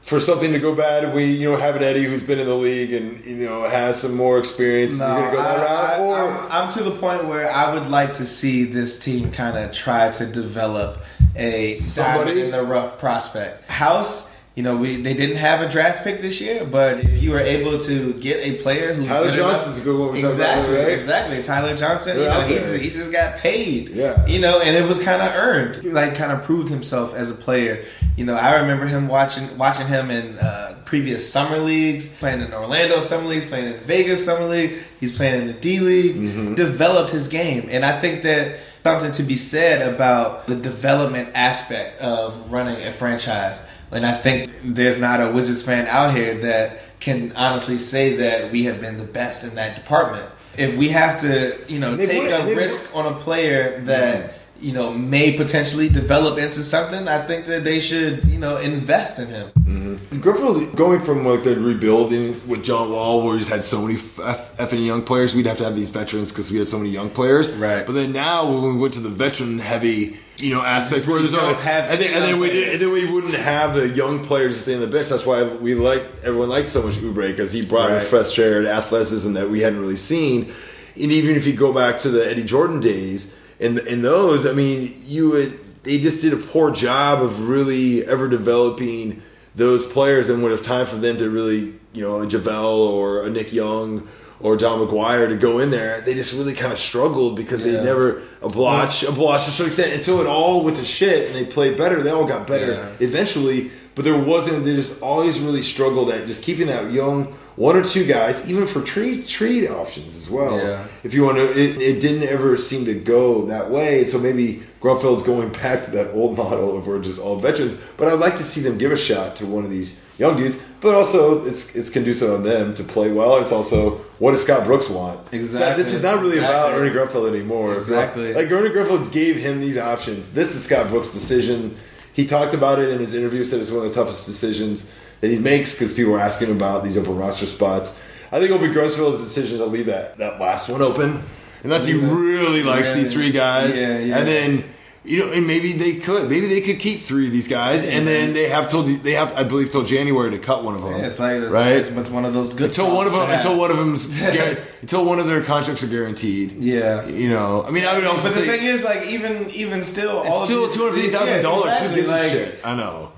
For 0.06 0.20
something 0.20 0.52
to 0.52 0.60
go 0.60 0.72
bad, 0.72 1.12
we 1.16 1.24
you 1.24 1.50
know 1.50 1.56
have 1.56 1.74
an 1.74 1.82
Eddie 1.82 2.04
who's 2.04 2.22
been 2.22 2.38
in 2.38 2.46
the 2.46 2.54
league 2.54 2.92
and 2.92 3.24
you 3.24 3.44
know 3.44 3.64
has 3.64 4.00
some 4.00 4.14
more 4.14 4.38
experience. 4.38 5.00
No, 5.00 5.16
go 5.32 5.36
that 5.36 5.68
I, 5.68 5.96
am 5.98 6.46
I'm 6.48 6.68
to 6.70 6.84
the 6.84 6.92
point 6.92 7.24
where 7.24 7.50
I 7.50 7.74
would 7.74 7.90
like 7.90 8.12
to 8.14 8.24
see 8.24 8.62
this 8.62 9.00
team 9.00 9.32
kind 9.32 9.58
of 9.58 9.72
try 9.72 10.12
to 10.12 10.26
develop 10.26 11.02
a 11.34 11.74
Somebody? 11.74 12.40
in 12.40 12.52
the 12.52 12.62
rough 12.62 13.00
prospect. 13.00 13.68
House, 13.68 14.35
you 14.56 14.62
know, 14.62 14.74
we 14.76 14.96
they 14.96 15.12
didn't 15.12 15.36
have 15.36 15.60
a 15.60 15.68
draft 15.70 16.02
pick 16.02 16.22
this 16.22 16.40
year, 16.40 16.64
but 16.64 16.98
if 17.00 17.22
you 17.22 17.30
were 17.30 17.40
able 17.40 17.78
to 17.78 18.14
get 18.14 18.38
a 18.42 18.60
player 18.62 18.94
who's 18.94 19.06
Tyler 19.06 19.26
good 19.26 19.34
Johnson's 19.34 19.76
enough, 19.76 19.86
a 19.86 19.90
good 19.90 19.98
one 20.00 20.08
about 20.08 20.18
exactly, 20.30 20.68
earlier, 20.74 20.84
right? 20.86 20.92
exactly. 20.94 21.42
Tyler 21.42 21.76
Johnson, 21.76 22.16
you 22.16 22.22
They're 22.22 22.30
know, 22.32 22.40
out 22.40 22.48
he's, 22.50 22.72
he 22.74 22.88
just 22.88 23.12
got 23.12 23.36
paid, 23.36 23.90
Yeah. 23.90 24.24
you 24.26 24.40
know, 24.40 24.58
and 24.62 24.74
it 24.74 24.88
was 24.88 24.98
kind 24.98 25.20
of 25.20 25.28
earned. 25.34 25.82
He, 25.82 25.90
Like, 25.90 26.14
kind 26.14 26.32
of 26.32 26.42
proved 26.42 26.70
himself 26.70 27.14
as 27.14 27.30
a 27.30 27.34
player. 27.34 27.84
You 28.16 28.24
know, 28.24 28.34
I 28.34 28.60
remember 28.60 28.86
him 28.86 29.08
watching 29.08 29.58
watching 29.58 29.88
him 29.88 30.10
in 30.10 30.38
uh, 30.38 30.78
previous 30.86 31.30
summer 31.30 31.58
leagues, 31.58 32.16
playing 32.18 32.40
in 32.40 32.54
Orlando 32.54 33.00
summer 33.00 33.28
leagues, 33.28 33.44
playing 33.44 33.74
in 33.74 33.78
Vegas 33.80 34.24
summer 34.24 34.46
league. 34.46 34.72
He's 35.00 35.14
playing 35.14 35.42
in 35.42 35.46
the 35.48 35.52
D 35.52 35.80
League. 35.80 36.16
Mm-hmm. 36.16 36.54
Developed 36.54 37.10
his 37.10 37.28
game, 37.28 37.68
and 37.70 37.84
I 37.84 37.92
think 37.92 38.22
that 38.22 38.56
something 38.84 39.12
to 39.12 39.22
be 39.22 39.36
said 39.36 39.86
about 39.94 40.46
the 40.46 40.54
development 40.56 41.28
aspect 41.34 42.00
of 42.00 42.50
running 42.52 42.80
a 42.86 42.90
franchise. 42.90 43.60
And 43.90 44.04
I 44.04 44.12
think 44.12 44.52
there's 44.64 45.00
not 45.00 45.20
a 45.20 45.30
Wizards 45.30 45.62
fan 45.62 45.86
out 45.86 46.14
here 46.14 46.34
that 46.34 46.98
can 47.00 47.32
honestly 47.36 47.78
say 47.78 48.16
that 48.16 48.50
we 48.50 48.64
have 48.64 48.80
been 48.80 48.98
the 48.98 49.04
best 49.04 49.44
in 49.44 49.54
that 49.54 49.76
department. 49.76 50.28
If 50.56 50.76
we 50.76 50.88
have 50.88 51.20
to, 51.20 51.56
you 51.68 51.78
know, 51.78 51.96
take 51.96 52.30
a 52.30 52.54
risk 52.54 52.96
on 52.96 53.12
a 53.12 53.16
player 53.16 53.80
that 53.82 54.45
you 54.60 54.72
know 54.72 54.92
may 54.92 55.36
potentially 55.36 55.88
develop 55.88 56.38
into 56.38 56.62
something, 56.62 57.08
I 57.08 57.20
think 57.20 57.46
that 57.46 57.64
they 57.64 57.80
should, 57.80 58.24
you 58.24 58.38
know, 58.38 58.56
invest 58.56 59.18
in 59.18 59.28
him. 59.28 59.50
Mm-hmm. 59.60 60.20
Griffith 60.20 60.74
going 60.74 61.00
from 61.00 61.26
like 61.26 61.44
the 61.44 61.56
rebuilding 61.58 62.40
with 62.48 62.64
John 62.64 62.90
Wall, 62.90 63.24
where 63.26 63.36
he's 63.36 63.48
had 63.48 63.62
so 63.64 63.82
many 63.82 63.94
f- 63.94 64.56
effing 64.56 64.84
young 64.84 65.02
players, 65.02 65.34
we'd 65.34 65.46
have 65.46 65.58
to 65.58 65.64
have 65.64 65.76
these 65.76 65.90
veterans 65.90 66.32
because 66.32 66.50
we 66.50 66.58
had 66.58 66.68
so 66.68 66.78
many 66.78 66.90
young 66.90 67.10
players. 67.10 67.50
Right. 67.52 67.84
But 67.86 67.92
then 67.92 68.12
now 68.12 68.50
when 68.50 68.74
we 68.74 68.80
went 68.80 68.94
to 68.94 69.00
the 69.00 69.08
veteran 69.08 69.58
heavy, 69.58 70.18
you 70.38 70.54
know, 70.54 70.62
aspect 70.62 71.06
where 71.06 71.20
there's 71.20 71.34
have 71.34 71.90
and 71.90 72.00
then, 72.00 72.12
and 72.14 72.24
then 72.24 72.38
we 72.40 72.72
and 72.72 72.80
then 72.80 72.92
we 72.92 73.10
wouldn't 73.10 73.34
have 73.34 73.74
the 73.74 73.88
young 73.88 74.24
players 74.24 74.54
to 74.56 74.60
stay 74.62 74.74
in 74.74 74.80
the 74.80 74.86
bench. 74.86 75.08
That's 75.08 75.24
why 75.26 75.42
we 75.44 75.74
like 75.74 76.02
everyone 76.24 76.48
liked 76.48 76.68
so 76.68 76.82
much 76.82 76.94
Oubre 76.96 77.28
because 77.28 77.52
he 77.52 77.64
brought 77.64 77.90
Right. 77.90 78.02
a 78.02 78.04
fresh 78.04 78.32
shared 78.32 78.66
athleticism 78.66 79.32
that 79.34 79.48
we 79.48 79.60
hadn't 79.60 79.80
really 79.80 79.96
seen. 79.96 80.52
And 81.00 81.12
even 81.12 81.36
if 81.36 81.46
you 81.46 81.54
go 81.54 81.72
back 81.72 81.98
to 82.00 82.10
the 82.10 82.28
Eddie 82.28 82.44
Jordan 82.44 82.80
days, 82.80 83.34
in 83.60 83.78
in 83.86 84.02
those, 84.02 84.46
I 84.46 84.52
mean, 84.52 84.94
you 85.04 85.30
would 85.30 85.58
they 85.84 85.98
just 86.00 86.20
did 86.22 86.32
a 86.32 86.36
poor 86.36 86.70
job 86.72 87.22
of 87.22 87.48
really 87.48 88.04
ever 88.04 88.28
developing 88.28 89.22
those 89.54 89.86
players. 89.86 90.28
And 90.28 90.42
when 90.42 90.52
it's 90.52 90.62
time 90.62 90.84
for 90.86 90.96
them 90.96 91.16
to 91.18 91.30
really, 91.30 91.74
you 91.92 92.02
know, 92.02 92.20
a 92.22 92.26
JaVale 92.26 92.88
or 92.90 93.24
a 93.24 93.30
Nick 93.30 93.52
Young 93.52 94.06
or 94.40 94.56
John 94.56 94.80
McGuire 94.80 95.28
to 95.28 95.36
go 95.36 95.60
in 95.60 95.70
there, 95.70 96.00
they 96.02 96.12
just 96.12 96.34
really 96.34 96.52
kind 96.54 96.72
of 96.72 96.78
struggled 96.78 97.36
because 97.36 97.64
Yeah. 97.64 97.72
they 97.78 97.84
never 97.84 98.18
a 98.42 98.48
Blatche 98.48 99.04
a 99.08 99.12
Blatche 99.12 99.44
to 99.46 99.50
certain 99.52 99.66
extent 99.68 99.92
until 99.94 100.20
it 100.20 100.26
all 100.26 100.62
went 100.62 100.76
to 100.78 100.84
shit 100.84 101.26
and 101.30 101.34
they 101.34 101.50
played 101.50 101.78
better. 101.78 102.02
They 102.02 102.10
all 102.10 102.26
got 102.26 102.46
better 102.46 102.72
Yeah. 102.72 102.88
eventually, 103.06 103.70
but 103.94 104.04
there 104.04 104.18
wasn't. 104.18 104.64
They 104.64 104.74
just 104.74 105.00
always 105.00 105.38
really 105.40 105.62
struggled 105.62 106.10
at 106.10 106.26
just 106.26 106.42
keeping 106.42 106.66
that 106.66 106.92
young 106.92 107.32
one 107.56 107.74
or 107.76 107.84
two 107.84 108.06
guys, 108.06 108.50
even 108.50 108.66
for 108.66 108.82
trade 108.82 109.26
trade 109.26 109.68
options 109.68 110.16
as 110.16 110.30
well. 110.30 110.58
Yeah. 110.58 110.86
If 111.02 111.14
you 111.14 111.24
want 111.24 111.38
to, 111.38 111.50
it, 111.50 111.78
it 111.80 112.00
didn't 112.00 112.28
ever 112.28 112.56
seem 112.56 112.84
to 112.84 112.94
go 112.94 113.46
that 113.46 113.70
way. 113.70 114.04
So 114.04 114.18
maybe 114.18 114.62
Grunfeld's 114.80 115.22
going 115.22 115.50
back 115.52 115.84
to 115.86 115.90
that 115.92 116.12
old 116.12 116.36
model 116.36 116.76
of 116.76 116.86
we're 116.86 117.02
just 117.02 117.20
all 117.20 117.36
veterans. 117.36 117.74
But 117.96 118.08
I'd 118.08 118.20
like 118.20 118.36
to 118.36 118.42
see 118.42 118.60
them 118.60 118.78
give 118.78 118.92
a 118.92 118.96
shot 118.96 119.36
to 119.36 119.46
one 119.46 119.64
of 119.64 119.70
these 119.70 119.98
young 120.18 120.36
dudes. 120.36 120.62
But 120.82 120.94
also, 120.94 121.44
it's 121.46 121.74
it's 121.74 121.88
conducive 121.88 122.30
on 122.30 122.42
them 122.42 122.74
to 122.74 122.84
play 122.84 123.10
well. 123.10 123.38
It's 123.38 123.52
also 123.52 123.96
what 124.18 124.32
does 124.32 124.44
Scott 124.44 124.66
Brooks 124.66 124.90
want? 124.90 125.32
Exactly. 125.32 125.82
This 125.82 125.94
is 125.94 126.02
not 126.02 126.20
really 126.20 126.38
about 126.38 126.72
Ernie 126.72 126.90
Grunfeld 126.90 127.28
anymore. 127.28 127.74
Exactly. 127.74 128.34
Like 128.34 128.50
Ernie 128.50 128.68
Grunfeld 128.68 129.10
gave 129.12 129.36
him 129.36 129.60
these 129.60 129.78
options. 129.78 130.32
This 130.32 130.54
is 130.54 130.64
Scott 130.64 130.88
Brooks' 130.88 131.10
decision. 131.10 131.76
He 132.12 132.26
talked 132.26 132.54
about 132.54 132.78
it 132.78 132.90
in 132.90 132.98
his 132.98 133.14
interview. 133.14 133.44
Said 133.44 133.62
it's 133.62 133.70
one 133.70 133.86
of 133.86 133.94
the 133.94 133.94
toughest 133.94 134.26
decisions 134.26 134.92
that 135.20 135.28
he 135.30 135.38
makes 135.38 135.74
because 135.74 135.92
people 135.92 136.14
are 136.14 136.20
asking 136.20 136.50
about 136.50 136.84
these 136.84 136.96
open 136.98 137.16
roster 137.18 137.46
spots. 137.46 137.98
I 138.32 138.38
think 138.38 138.50
it'll 138.50 138.58
be 138.58 138.72
Grunfeld's 138.74 139.20
decision 139.22 139.58
to 139.58 139.66
leave 139.66 139.86
that, 139.86 140.18
that 140.18 140.40
last 140.40 140.68
one 140.68 140.82
open, 140.82 141.20
unless 141.62 141.86
he 141.86 141.94
really 141.94 142.62
likes 142.62 142.88
Yeah. 142.88 142.94
these 142.94 143.12
three 143.12 143.30
guys. 143.30 143.78
Yeah, 143.78 143.98
yeah. 143.98 144.18
And 144.18 144.28
then 144.28 144.64
you 145.04 145.20
know, 145.20 145.30
and 145.30 145.46
maybe 145.46 145.70
they 145.72 145.94
could, 145.94 146.28
maybe 146.28 146.48
they 146.48 146.60
could 146.60 146.80
keep 146.80 146.98
three 147.02 147.26
of 147.26 147.32
these 147.32 147.46
guys, 147.46 147.84
and 147.84 148.08
then 148.08 148.32
they 148.32 148.48
have 148.48 148.68
till 148.68 148.82
they 148.82 149.12
have, 149.12 149.32
I 149.36 149.44
believe, 149.44 149.70
till 149.70 149.84
January 149.84 150.32
to 150.32 150.38
cut 150.40 150.64
one 150.64 150.74
of 150.74 150.82
them. 150.82 150.98
Yeah, 150.98 151.06
it's 151.06 151.20
like 151.20 151.48
right. 151.48 151.76
it's, 151.76 151.90
it's 151.90 152.10
one 152.10 152.24
of 152.24 152.34
those 152.34 152.52
good 152.52 152.70
until 152.70 152.92
one 152.92 153.06
of 153.06 153.12
them, 153.12 153.30
until 153.30 153.56
one 153.56 153.70
of 153.70 153.76
guar- 153.78 154.58
until 154.82 155.04
one 155.04 155.20
of 155.20 155.28
their 155.28 155.44
contracts 155.44 155.84
are 155.84 155.86
guaranteed. 155.86 156.54
Yeah. 156.58 157.06
you 157.06 157.28
know. 157.28 157.62
I 157.62 157.70
mean, 157.70 157.84
I 157.84 157.94
would 157.94 158.04
also 158.04 158.24
But 158.24 158.34
the 158.34 158.40
say 158.40 158.46
thing 158.58 158.64
is, 158.66 158.82
like, 158.82 159.06
even 159.06 159.48
even 159.50 159.84
still, 159.84 160.22
it's 160.24 160.30
all 160.30 160.44
still 160.44 160.68
two 160.68 160.80
hundred 160.88 160.94
fifty 160.96 161.10
thousand 161.10 161.42
dollars. 161.44 161.66
exactly, 161.66 162.02
Who 162.02 162.08
like, 162.08 162.30
shit? 162.32 162.60
I 162.64 162.74
know, 162.74 163.12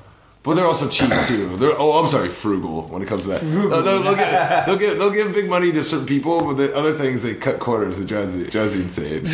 But 0.48 0.54
they're 0.54 0.66
also 0.66 0.88
cheap 0.88 1.10
too. 1.26 1.58
They're 1.58 1.78
oh, 1.78 2.02
I'm 2.02 2.08
sorry, 2.08 2.30
frugal 2.30 2.84
when 2.88 3.02
it 3.02 3.06
comes 3.06 3.24
to 3.24 3.28
that. 3.32 3.42
They'll, 3.42 3.82
they'll, 3.82 4.02
they'll 4.02 4.16
get, 4.16 4.64
they'll 4.64 4.78
get 4.78 4.98
they'll 4.98 5.10
give 5.10 5.34
big 5.34 5.46
money 5.46 5.72
to 5.72 5.84
certain 5.84 6.06
people, 6.06 6.42
but 6.42 6.54
the 6.54 6.74
other 6.74 6.94
things 6.94 7.20
they 7.20 7.34
cut 7.34 7.58
corners. 7.58 8.00
It 8.00 8.06
drives 8.06 8.34
you, 8.34 8.46
drives 8.46 8.74
you 8.74 8.80
insane. 8.80 9.26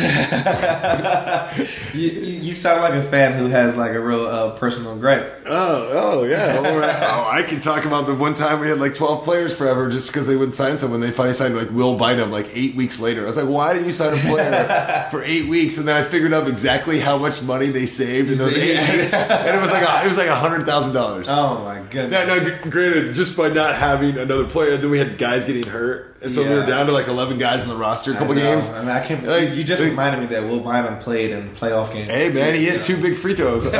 You, 1.95 2.09
you, 2.09 2.39
you 2.41 2.53
sound 2.53 2.81
like 2.81 2.93
a 2.93 3.03
fan 3.03 3.39
who 3.39 3.47
has 3.47 3.77
like 3.77 3.91
a 3.91 3.99
real 4.01 4.25
uh, 4.25 4.51
personal 4.57 4.97
gripe. 4.97 5.43
Oh, 5.45 5.89
oh 5.93 6.23
yeah. 6.25 6.57
All 6.57 6.77
right. 6.77 6.95
oh, 7.03 7.29
I 7.31 7.43
can 7.43 7.61
talk 7.61 7.85
about 7.85 8.05
the 8.05 8.13
one 8.13 8.33
time 8.33 8.59
we 8.59 8.67
had 8.67 8.79
like 8.79 8.95
12 8.95 9.23
players 9.23 9.55
forever 9.55 9.89
just 9.89 10.07
because 10.07 10.27
they 10.27 10.35
wouldn't 10.35 10.55
sign 10.55 10.77
someone. 10.77 10.99
They 10.99 11.11
finally 11.11 11.33
signed 11.33 11.55
like 11.55 11.69
Will 11.69 11.97
Bynum 11.97 12.31
like 12.31 12.49
eight 12.53 12.75
weeks 12.75 12.99
later. 12.99 13.23
I 13.23 13.27
was 13.27 13.37
like, 13.37 13.47
why 13.47 13.71
didn't 13.71 13.85
you 13.85 13.93
sign 13.93 14.13
a 14.13 14.17
player 14.17 15.07
for 15.11 15.23
eight 15.23 15.47
weeks? 15.47 15.77
And 15.77 15.87
then 15.87 15.95
I 15.95 16.03
figured 16.03 16.33
out 16.33 16.49
exactly 16.49 16.99
how 16.99 17.17
much 17.17 17.41
money 17.41 17.67
they 17.67 17.85
saved 17.85 18.29
in 18.29 18.37
those 18.37 18.57
eight 18.57 18.77
weeks, 18.97 19.13
and 19.13 19.55
it 19.55 19.61
was 19.61 19.71
like 19.71 19.87
a, 19.87 20.05
it 20.05 20.09
was 20.09 20.17
like 20.17 20.27
a 20.27 20.35
hundred 20.35 20.65
thousand 20.65 20.93
dollars. 20.93 21.04
Oh 21.27 21.63
my 21.63 21.81
goodness. 21.89 22.11
No, 22.11 22.25
no. 22.65 22.69
Granted, 22.71 23.15
just 23.15 23.37
by 23.37 23.49
not 23.49 23.75
having 23.75 24.17
another 24.17 24.45
player, 24.45 24.77
then 24.77 24.89
we 24.91 24.97
had 24.99 25.17
guys 25.17 25.45
getting 25.45 25.63
hurt, 25.63 26.17
and 26.21 26.31
so 26.31 26.43
we 26.43 26.49
were 26.49 26.65
down 26.65 26.85
to 26.87 26.91
like 26.91 27.07
11 27.07 27.37
guys 27.37 27.63
in 27.63 27.69
the 27.69 27.75
roster 27.75 28.11
A 28.11 28.15
couple 28.15 28.33
know. 28.35 28.41
games. 28.41 28.69
I 28.71 28.79
mean, 28.81 28.89
I 28.89 28.99
can't. 29.05 29.23
Like, 29.25 29.53
you 29.55 29.63
just 29.63 29.81
like- 29.81 29.91
reminded 29.91 30.21
me 30.21 30.25
that 30.27 30.43
Will 30.43 30.59
Bynum 30.59 30.99
played 30.99 31.31
in 31.31 31.49
playoff 31.51 31.93
games. 31.93 32.09
Hey 32.09 32.31
man, 32.33 32.55
he 32.55 32.65
too, 32.65 32.71
hit 32.71 32.81
two 32.81 33.01
big 33.01 33.15
free 33.15 33.35
throws. 33.35 33.67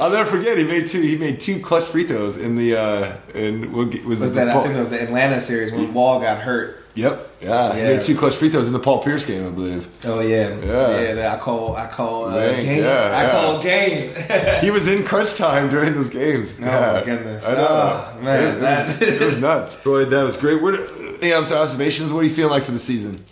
I'll 0.00 0.10
never 0.10 0.28
forget. 0.28 0.58
He 0.58 0.64
made 0.64 0.86
two. 0.88 1.00
He 1.00 1.16
made 1.16 1.40
two 1.40 1.60
clutch 1.60 1.84
free 1.84 2.04
throws 2.04 2.36
in 2.36 2.56
the. 2.56 2.76
uh 2.76 3.16
in 3.34 3.72
what 3.72 3.88
was, 4.04 4.20
Was 4.20 4.32
it 4.32 4.40
that 4.40 4.44
the 4.52 4.58
I 4.58 4.62
think 4.62 4.74
it 4.76 4.80
was 4.80 4.90
the 4.90 5.02
Atlanta 5.02 5.40
series 5.40 5.72
when 5.72 5.92
Wall 5.94 6.20
got 6.20 6.40
hurt. 6.40 6.81
Yep. 6.94 7.30
Yeah. 7.40 7.72
He 7.72 7.78
Yeah. 7.80 7.88
made 7.88 8.02
two 8.02 8.14
clutch 8.14 8.34
free 8.36 8.50
throws 8.50 8.66
in 8.66 8.72
the 8.74 8.78
Paul 8.78 9.02
Pierce 9.02 9.24
game, 9.24 9.46
I 9.46 9.50
believe. 9.50 9.88
Oh 10.04 10.20
yeah, 10.20 10.54
Yeah. 10.60 11.14
yeah. 11.14 11.34
I 11.34 11.38
call, 11.38 11.74
I 11.74 11.86
call 11.86 12.26
uh, 12.26 12.38
game. 12.60 12.82
yeah, 12.82 13.12
I 13.14 13.22
yeah. 13.22 13.30
call 13.32 13.62
game. 13.62 14.14
He 14.62 14.70
was 14.70 14.86
in 14.86 15.02
crunch 15.04 15.34
time 15.36 15.70
during 15.70 15.94
those 15.94 16.10
games. 16.10 16.58
Oh, 16.60 16.64
Yeah. 16.66 16.92
my 16.92 17.04
goodness. 17.04 17.48
I 17.48 17.54
know. 17.54 17.66
Oh, 17.68 18.20
man, 18.22 18.42
it, 18.42 18.56
it 18.56 18.60
was, 18.62 19.02
it 19.02 19.20
was 19.24 19.36
nuts. 19.48 19.82
Boy, 19.82 20.04
that 20.04 20.22
was 20.22 20.36
great. 20.36 20.60
What? 20.60 20.74
Any 21.22 21.32
observations? 21.32 22.12
What 22.12 22.20
are 22.20 22.24
you 22.24 22.30
feeling 22.34 22.50
like 22.52 22.64
for 22.64 22.72
the 22.72 22.78
season? 22.78 23.24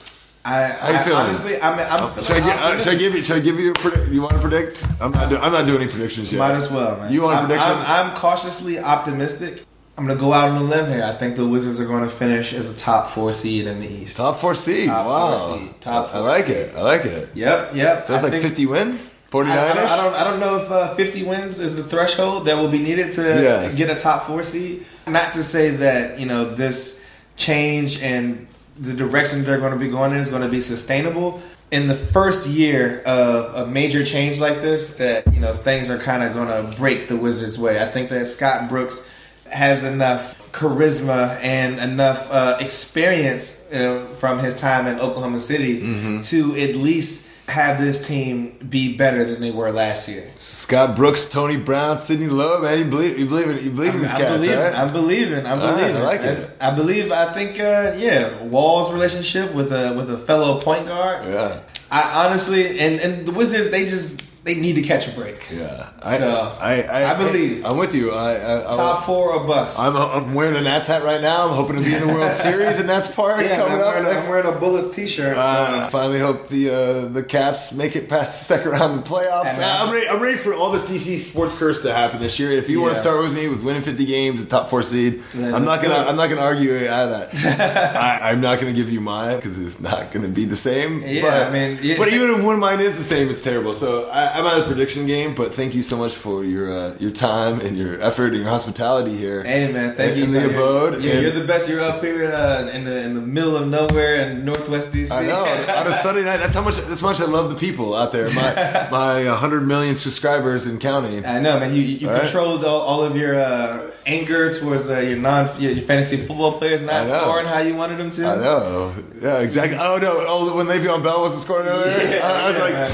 I, 0.43 0.69
you 0.69 0.97
I 0.97 1.03
feeling? 1.05 1.19
honestly, 1.21 1.61
I 1.61 1.77
mean, 1.77 1.87
I'm 1.91 2.09
feeling 2.13 2.25
Should 2.25 2.37
I, 2.37 2.41
gi- 2.41 2.51
uh, 2.65 2.79
should 2.79 2.95
I 2.95 2.97
give 2.97 3.15
you? 3.15 3.23
Should 3.23 3.37
I 3.37 3.41
give 3.41 3.61
you? 3.61 3.73
A 3.73 3.75
predict, 3.75 4.09
you 4.09 4.23
want 4.23 4.33
to 4.33 4.41
predict? 4.41 4.87
I'm 4.99 5.11
not. 5.13 5.29
Do, 5.29 5.37
I'm 5.37 5.53
not 5.53 5.67
doing 5.67 5.83
any 5.83 5.91
predictions 5.91 6.33
yet. 6.33 6.39
Might 6.39 6.53
as 6.55 6.71
well, 6.71 6.97
man. 6.97 7.13
You 7.13 7.23
want 7.23 7.37
a 7.37 7.41
I'm, 7.41 7.47
prediction? 7.47 7.73
I'm, 7.73 8.07
I'm 8.11 8.17
cautiously 8.17 8.79
optimistic. 8.79 9.67
I'm 10.01 10.07
gonna 10.07 10.19
go 10.19 10.33
out 10.33 10.49
on 10.49 10.57
a 10.57 10.65
limb 10.65 10.91
here. 10.91 11.05
I 11.05 11.13
think 11.13 11.37
the 11.37 11.47
Wizards 11.47 11.79
are 11.79 11.85
going 11.87 12.05
to 12.05 12.09
finish 12.09 12.55
as 12.55 12.71
a 12.71 12.77
top 12.77 13.07
four 13.09 13.35
seed 13.35 13.67
in 13.67 13.81
the 13.81 13.87
East. 13.87 14.17
Top 14.17 14.39
four 14.39 14.55
seed. 14.55 14.87
Top 14.87 15.07
wow. 15.07 15.37
four 15.37 15.59
seed. 15.59 15.81
Top 15.83 16.15
I 16.15 16.19
like 16.21 16.47
seed. 16.47 16.57
it. 16.57 16.75
I 16.75 16.81
like 16.81 17.05
it. 17.05 17.29
Yep, 17.35 17.75
yep. 17.75 18.05
So 18.05 18.15
it's 18.15 18.23
I 18.23 18.29
like 18.29 18.33
think- 18.33 18.43
50 18.45 18.65
wins. 18.67 19.07
49 19.29 19.59
I, 19.59 19.71
I, 19.71 19.75
don't, 19.75 19.87
I 19.87 19.97
don't. 19.97 20.15
I 20.15 20.25
don't 20.25 20.41
know 20.41 20.57
if 20.57 20.71
uh, 20.71 20.95
50 20.95 21.25
wins 21.25 21.61
is 21.61 21.77
the 21.77 21.85
threshold 21.85 22.47
that 22.47 22.57
will 22.57 22.71
be 22.71 22.79
needed 22.79 23.13
to 23.13 23.21
Yes. 23.23 23.77
get 23.77 23.95
a 23.95 24.01
top 24.01 24.23
four 24.25 24.43
seed. 24.43 24.87
Not 25.07 25.35
to 25.35 25.43
say 25.43 25.69
that 25.71 26.19
you 26.19 26.25
know 26.25 26.47
this 26.47 27.07
change 27.37 28.03
and 28.03 28.47
the 28.79 28.95
direction 28.95 29.45
they're 29.45 29.61
going 29.61 29.75
to 29.75 29.79
be 29.79 29.89
going 29.89 30.13
in 30.13 30.17
is 30.19 30.31
going 30.31 30.43
to 30.43 30.49
be 30.49 30.63
sustainable. 30.63 31.43
In 31.71 31.89
the 31.89 31.95
first 31.95 32.49
year 32.49 33.03
of 33.03 33.55
a 33.55 33.71
major 33.71 34.03
change 34.03 34.41
like 34.41 34.63
this, 34.63 34.97
that 34.97 35.33
you 35.35 35.41
know 35.41 35.53
things 35.53 35.91
are 35.91 35.99
kind 35.99 36.23
of 36.23 36.33
going 36.33 36.49
to 36.49 36.77
break 36.79 37.07
the 37.09 37.17
Wizards' 37.19 37.59
way. 37.59 37.81
I 37.83 37.87
think 37.87 38.09
that 38.09 38.25
Scott 38.27 38.69
Brooks 38.71 39.15
has 39.53 39.85
enough 39.85 40.37
charisma 40.53 41.39
and 41.43 41.79
enough 41.79 42.31
uh, 42.31 42.57
experience 42.61 43.73
uh, 43.73 44.07
from 44.15 44.39
his 44.41 44.61
time 44.61 44.87
in 44.87 44.99
Oklahoma 45.01 45.39
City 45.41 45.81
Mm-hmm. 45.81 46.21
to 46.23 46.57
at 46.57 46.75
least 46.77 47.29
have 47.49 47.81
this 47.81 48.07
team 48.07 48.57
be 48.69 48.97
better 48.97 49.25
than 49.25 49.41
they 49.41 49.51
were 49.51 49.73
last 49.73 50.09
year. 50.09 50.31
Scott 50.37 50.95
Brooks, 50.95 51.29
Tony 51.29 51.57
Brown, 51.57 51.99
Sidney 51.99 52.29
Lowe, 52.29 52.61
man, 52.63 52.79
you 52.79 52.85
believe 52.85 53.19
you 53.19 53.27
believe 53.27 53.49
in 53.51 53.65
you 53.65 53.71
believe 53.71 53.95
in 53.95 54.01
these 54.03 54.13
I'm 54.13 54.21
cats, 54.21 54.35
believing. 54.37 54.59
right? 54.59 54.75
I'm 54.75 54.93
believing. 54.93 55.47
I'm 55.47 55.59
Ah, 55.61 55.77
I 55.77 55.91
like 55.99 56.21
it. 56.21 56.51
I, 56.61 56.71
I 56.71 56.75
believe. 56.77 57.11
I 57.11 57.33
think. 57.33 57.59
Uh, 57.59 57.95
yeah, 57.99 58.41
Wall's 58.45 58.93
relationship 58.93 59.53
with 59.53 59.73
a 59.73 59.95
with 59.97 60.11
a 60.13 60.19
fellow 60.19 60.61
point 60.61 60.87
guard. 60.87 61.25
yeah, 61.27 61.61
I 61.91 62.27
honestly 62.27 62.79
and 62.79 63.01
and 63.01 63.27
the 63.27 63.33
Wizards 63.33 63.71
they 63.71 63.85
just 63.85 64.30
they 64.43 64.55
need 64.55 64.75
to 64.77 64.83
catch 64.83 65.07
a 65.07 65.13
break. 65.13 65.51
yeah. 65.51 65.91
I, 66.03 66.17
So, 66.17 66.57
I, 66.61 66.83
I, 66.83 67.15
I 67.15 67.19
believe. 67.19 67.65
I'm 67.65 67.77
with 67.77 67.95
you. 67.95 68.13
I, 68.13 68.35
I, 68.37 68.73
I 68.73 68.77
Top 68.77 69.05
four 69.05 69.33
or 69.35 69.47
bust. 69.47 69.79
I'm, 69.79 69.95
I'm 69.97 70.33
wearing 70.35 70.57
a 70.57 70.63
Nats 70.63 70.87
hat 70.87 71.03
right 71.03 71.21
now. 71.21 71.49
I'm 71.49 71.55
hoping 71.55 71.79
to 71.79 71.85
be 71.87 71.95
in 71.95 72.07
the 72.07 72.13
World 72.15 72.33
Series, 72.47 72.81
and 72.81 72.89
that's 72.89 73.15
part 73.15 73.43
yeah, 73.45 73.57
coming 73.57 73.75
I'm 73.75 73.81
up. 73.81 73.95
wearing, 73.95 74.07
a, 74.07 74.19
I'm 74.19 74.29
wearing 74.29 74.47
a 74.47 74.59
Bullets 74.59 74.95
T-shirt. 74.95 75.35
So. 75.37 75.41
Uh, 75.43 75.89
finally, 75.89 76.21
hope 76.21 76.49
the 76.49 76.71
uh, 76.71 77.09
the 77.09 77.23
Caps 77.23 77.75
make 77.75 77.97
it 77.97 78.09
past 78.09 78.39
the 78.41 78.45
second 78.57 78.73
round 78.73 78.99
of 78.99 79.05
the 79.05 79.11
playoffs. 79.15 79.47
And 79.47 79.61
now- 79.61 79.85
I'm 79.85 79.93
ready. 79.93 80.09
I'm 80.09 80.21
ready 80.21 80.39
for 80.39 80.55
all 80.55 80.71
this 80.71 80.91
DC 80.91 81.19
sports 81.19 81.59
curse 81.59 81.83
to 81.83 81.93
happen 81.93 82.21
this 82.21 82.39
year. 82.39 82.53
If 82.53 82.69
you 82.71 82.81
want 82.81 82.95
to 82.95 83.01
start 83.01 83.23
with 83.23 83.35
me 83.35 83.49
with 83.49 83.63
winning 83.63 83.83
50 83.83 84.07
games, 84.07 84.43
the 84.43 84.49
top 84.51 84.71
four 84.71 84.83
seed, 84.83 85.23
Then 85.35 85.55
I'm 85.55 85.65
not 85.65 85.83
gonna. 85.83 85.97
I'm 86.09 86.17
not 86.17 86.29
gonna 86.31 86.41
argue 86.41 86.89
out 86.89 87.09
of 87.13 87.33
that. 87.33 87.61
I, 88.23 88.31
I'm 88.31 88.41
not 88.41 88.59
gonna 88.59 88.73
give 88.73 88.91
you 88.91 89.01
mine 89.01 89.37
because 89.37 89.59
it's 89.59 89.81
not 89.81 90.13
gonna 90.13 90.29
be 90.29 90.47
the 90.47 90.57
same. 90.57 91.03
Yeah, 91.03 91.23
but, 91.23 91.49
I 91.49 91.51
mean, 91.53 91.79
yeah. 91.83 91.97
but 91.99 92.09
even 92.09 92.31
if 92.31 92.43
one 92.43 92.55
of 92.55 92.61
mine 92.61 92.81
is 92.81 92.97
the 92.97 93.05
same, 93.05 93.29
it's 93.29 93.43
terrible. 93.43 93.73
So 93.75 94.09
I, 94.09 94.30
I'm 94.35 94.47
out 94.47 94.59
of 94.59 94.65
the 94.65 94.75
prediction 94.75 95.07
game. 95.07 95.35
But 95.35 95.55
thank 95.55 95.75
you 95.75 95.83
so 95.83 95.97
much 95.97 96.15
for 96.15 96.45
your 96.45 96.71
uh, 96.73 96.97
your 96.99 97.11
time 97.11 97.61
and 97.61 97.77
your 97.77 98.01
effort 98.01 98.29
and 98.29 98.37
your 98.37 98.49
hospitality 98.49 99.17
here. 99.17 99.43
Hey 99.45 99.71
man, 99.73 99.95
thank 99.97 100.17
you. 100.17 100.25
in 100.25 100.33
the 100.33 100.41
You're- 100.41 100.55
abode. 100.55 101.03
Yeah, 101.03 101.13
and- 101.13 101.23
you're 101.23 101.31
the 101.33 101.45
best. 101.45 101.69
You're 101.69 101.81
up 101.83 102.03
here 102.03 102.27
uh, 102.31 102.71
in 102.73 102.85
the 102.85 103.03
in 103.03 103.15
the 103.15 103.21
middle 103.21 103.57
of 103.57 103.69
nowhere 103.69 104.17
in 104.31 104.45
Northwest 104.45 104.93
DC. 104.93 105.13
I 105.13 105.27
know. 105.27 105.45
On 105.81 105.87
a 105.87 105.93
Sunday 105.93 106.25
night, 106.25 106.39
that's 106.39 106.55
how 106.55 106.63
much. 106.63 106.77
That's 106.77 107.01
how 107.01 107.09
much 107.09 107.21
I 107.21 107.27
love 107.27 107.51
the 107.51 107.57
people 107.57 107.95
out 107.95 108.13
there. 108.13 108.27
My 108.35 108.89
my 108.91 109.25
100 109.29 109.61
million 109.67 109.95
subscribers 109.95 110.67
and 110.67 110.81
counting. 110.81 111.25
I 111.27 111.41
know, 111.41 111.59
man. 111.61 111.75
You 111.75 111.83
you 111.83 112.09
All 112.09 112.15
right. 112.15 112.23
controlled 112.23 112.65
all, 112.65 112.81
all 112.81 113.03
of 113.03 113.17
your 113.17 113.35
uh, 113.39 113.91
anger 114.07 114.53
towards 114.53 114.89
uh, 114.91 114.99
your 115.01 115.17
non 115.19 115.49
your, 115.61 115.73
your 115.73 115.83
fantasy 115.85 116.17
football 116.17 116.59
players 116.59 116.83
not 116.83 117.07
scoring 117.07 117.47
how 117.47 117.61
you 117.61 117.75
wanted 117.77 117.99
them 117.99 118.11
to. 118.11 118.27
I 118.27 118.37
know. 118.37 118.95
Yeah, 119.21 119.41
exactly. 119.41 119.77
Oh 119.79 119.99
no! 119.99 120.25
Oh, 120.27 120.57
when 120.57 120.67
Le'Veon 120.67 121.03
Bell 121.03 121.21
wasn't 121.21 121.43
scoring 121.43 121.67
earlier, 121.69 121.87
Yeah, 122.17 122.27
I, 122.27 122.43
I 122.45 122.47
was 122.49 122.57
yeah, 122.57 122.63
like, 122.65 122.73
man. 122.75 122.91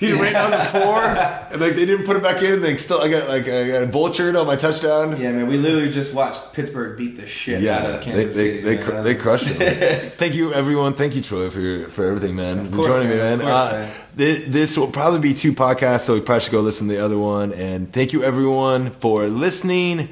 He 0.00 0.12
ran 0.12 0.32
down 0.32 0.50
the 0.50 0.58
floor, 0.58 1.02
and 1.02 1.60
like 1.60 1.74
they 1.74 1.86
didn't 1.86 2.06
put 2.06 2.16
it 2.16 2.22
back 2.22 2.42
in. 2.42 2.60
They 2.62 2.76
still, 2.78 3.00
I 3.00 3.08
got 3.10 3.28
like 3.28 3.42
I 3.44 3.68
got 3.68 3.88
vultured 3.90 4.40
on 4.40 4.46
my 4.46 4.56
touchdown. 4.56 5.20
Yeah, 5.20 5.32
man. 5.32 5.46
We 5.46 5.58
literally 5.58 5.90
just 5.90 6.14
watched 6.14 6.54
Pittsburgh 6.54 6.96
beat 6.96 7.16
the 7.16 7.26
shit 7.26 7.56
out 7.58 7.62
Yeah, 7.62 7.82
of 7.86 8.04
they 8.04 8.10
Kansas 8.12 8.36
they 8.36 8.42
City. 8.44 8.60
they, 8.62 8.76
man. 8.76 8.84
cr- 8.84 9.02
they 9.02 9.14
crushed 9.14 9.46
it. 9.60 10.12
Thank 10.14 10.34
you, 10.34 10.52
everyone. 10.54 10.94
Thank 10.94 11.14
you, 11.14 11.22
Troy, 11.22 11.50
for 11.50 11.60
your, 11.60 11.88
for 11.90 12.06
everything, 12.06 12.34
man. 12.34 12.64
for 12.64 12.76
course, 12.76 12.96
joining 12.96 13.10
me, 13.10 13.16
man. 13.16 13.38
man. 13.38 13.40
Of 13.40 13.46
course, 13.46 13.72
Uh, 13.72 13.76
man. 13.76 13.90
thi- 14.16 14.44
this 14.50 14.76
will 14.76 14.90
probably 14.90 15.20
be 15.20 15.34
two 15.34 15.52
podcasts, 15.52 16.00
so 16.00 16.14
we 16.14 16.20
probably 16.20 16.40
should 16.42 16.52
go 16.52 16.60
listen 16.60 16.88
to 16.88 16.94
the 16.94 17.04
other 17.04 17.18
one. 17.18 17.52
And 17.52 17.92
thank 17.92 18.12
you, 18.12 18.24
everyone, 18.24 18.90
for 18.90 19.26
listening. 19.28 20.08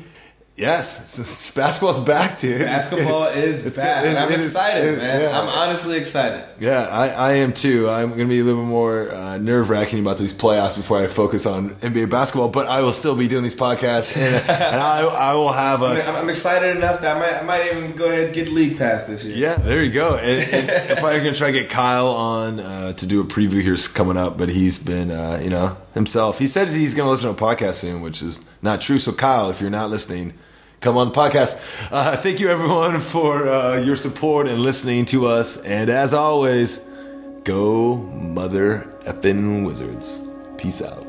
Yes, 0.58 1.52
basketball's 1.54 2.00
back, 2.00 2.40
dude. 2.40 2.62
Basketball 2.62 3.26
is 3.26 3.64
It's 3.64 3.76
back. 3.76 4.04
It- 4.04 4.16
I'm 4.16 4.28
it 4.32 4.36
excited, 4.38 4.94
it- 4.94 4.98
man. 4.98 5.20
yeah. 5.20 5.40
I'm 5.40 5.46
honestly 5.48 5.96
excited. 5.96 6.44
Yeah, 6.58 6.80
I, 6.90 7.08
I 7.10 7.32
am 7.34 7.52
too. 7.52 7.88
I'm 7.88 8.08
going 8.08 8.20
to 8.20 8.26
be 8.26 8.40
a 8.40 8.44
little 8.44 8.64
more 8.64 9.12
uh, 9.12 9.38
nerve 9.38 9.70
wracking 9.70 10.00
about 10.00 10.18
these 10.18 10.32
playoffs 10.32 10.74
before 10.74 10.98
I 11.00 11.06
focus 11.06 11.46
on 11.46 11.70
NBA 11.76 12.10
basketball, 12.10 12.48
but 12.48 12.66
I 12.66 12.82
will 12.82 12.92
still 12.92 13.14
be 13.14 13.28
doing 13.28 13.44
these 13.44 13.54
podcasts, 13.54 14.16
and, 14.16 14.34
and 14.50 14.80
I, 14.80 15.02
I 15.02 15.34
will 15.34 15.52
have 15.52 15.82
a. 15.82 16.04
I'm, 16.08 16.16
I'm 16.16 16.28
excited 16.28 16.76
enough 16.76 17.02
that 17.02 17.16
I 17.16 17.20
might, 17.20 17.34
I 17.40 17.42
might 17.44 17.76
even 17.76 17.92
go 17.96 18.06
ahead 18.06 18.24
and 18.26 18.34
get 18.34 18.48
league 18.48 18.78
pass 18.78 19.04
this 19.04 19.22
year. 19.24 19.36
Yeah, 19.36 19.54
there 19.54 19.82
you 19.84 19.92
go. 19.92 20.16
And, 20.28 20.40
and 20.52 20.70
I'm 20.90 20.96
probably 20.96 21.20
going 21.20 21.32
to 21.34 21.38
try 21.38 21.52
to 21.52 21.60
get 21.60 21.70
Kyle 21.70 22.08
on 22.08 22.58
uh, 22.58 22.92
to 22.94 23.06
do 23.06 23.20
a 23.20 23.24
preview 23.24 23.62
here 23.62 23.76
coming 23.94 24.16
up, 24.16 24.36
but 24.36 24.48
he's 24.48 24.82
been, 24.82 25.12
uh, 25.12 25.38
you 25.40 25.50
know, 25.50 25.76
himself. 25.94 26.40
He 26.40 26.48
says 26.48 26.74
he's 26.74 26.94
going 26.94 27.06
to 27.06 27.10
listen 27.12 27.32
to 27.32 27.44
a 27.44 27.48
podcast 27.48 27.74
soon, 27.74 28.00
which 28.02 28.22
is 28.22 28.44
not 28.60 28.80
true. 28.80 28.98
So, 28.98 29.12
Kyle, 29.12 29.50
if 29.50 29.60
you're 29.60 29.70
not 29.70 29.88
listening, 29.90 30.34
come 30.80 30.96
on 30.96 31.08
the 31.08 31.14
podcast. 31.14 31.90
Uh, 31.90 32.16
thank 32.16 32.40
you, 32.40 32.48
everyone, 32.50 33.00
for 33.00 33.48
uh, 33.48 33.78
your 33.78 33.96
support 33.96 34.46
and 34.46 34.60
listening 34.60 35.06
to 35.06 35.26
us. 35.26 35.62
And 35.64 35.90
as 35.90 36.14
always, 36.14 36.88
go 37.44 37.96
mother 37.96 38.92
effing 39.02 39.66
wizards. 39.66 40.20
Peace 40.56 40.82
out. 40.82 41.04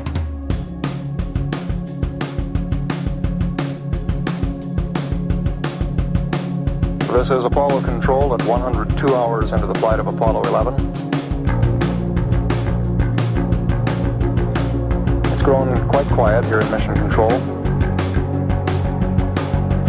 This 7.10 7.32
is 7.32 7.44
Apollo 7.44 7.82
Control 7.82 8.34
at 8.34 8.42
102 8.44 9.16
hours 9.16 9.52
into 9.52 9.68
the 9.68 9.76
flight 9.76 10.00
of 10.00 10.08
Apollo 10.08 10.44
11. 10.44 10.74
It's 15.34 15.42
grown 15.42 15.90
quite 15.90 16.06
quiet 16.08 16.46
here 16.46 16.60
at 16.60 16.72
Mission 16.72 16.96
Control. 16.96 17.59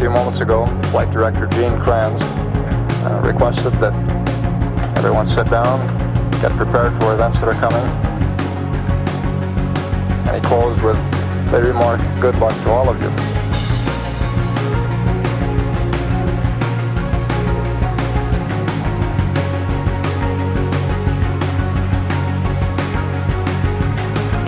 A 0.01 0.03
few 0.03 0.09
moments 0.09 0.40
ago, 0.40 0.64
Flight 0.84 1.11
Director 1.12 1.46
Gene 1.48 1.78
Kranz 1.80 2.22
uh, 3.05 3.20
requested 3.22 3.74
that 3.80 3.92
everyone 4.96 5.28
sit 5.28 5.51
down, 5.51 5.78
get 6.40 6.53
prepared 6.53 6.98
for 7.03 7.12
events 7.12 7.38
that 7.38 7.48
are 7.48 7.53
coming. 7.53 7.84
And 10.26 10.42
he 10.42 10.48
closed 10.48 10.82
with 10.82 10.96
the 11.51 11.61
remark, 11.62 12.01
good 12.18 12.34
luck 12.36 12.55
to 12.62 12.70
all 12.70 12.88
of 12.88 12.96
you. 12.96 13.11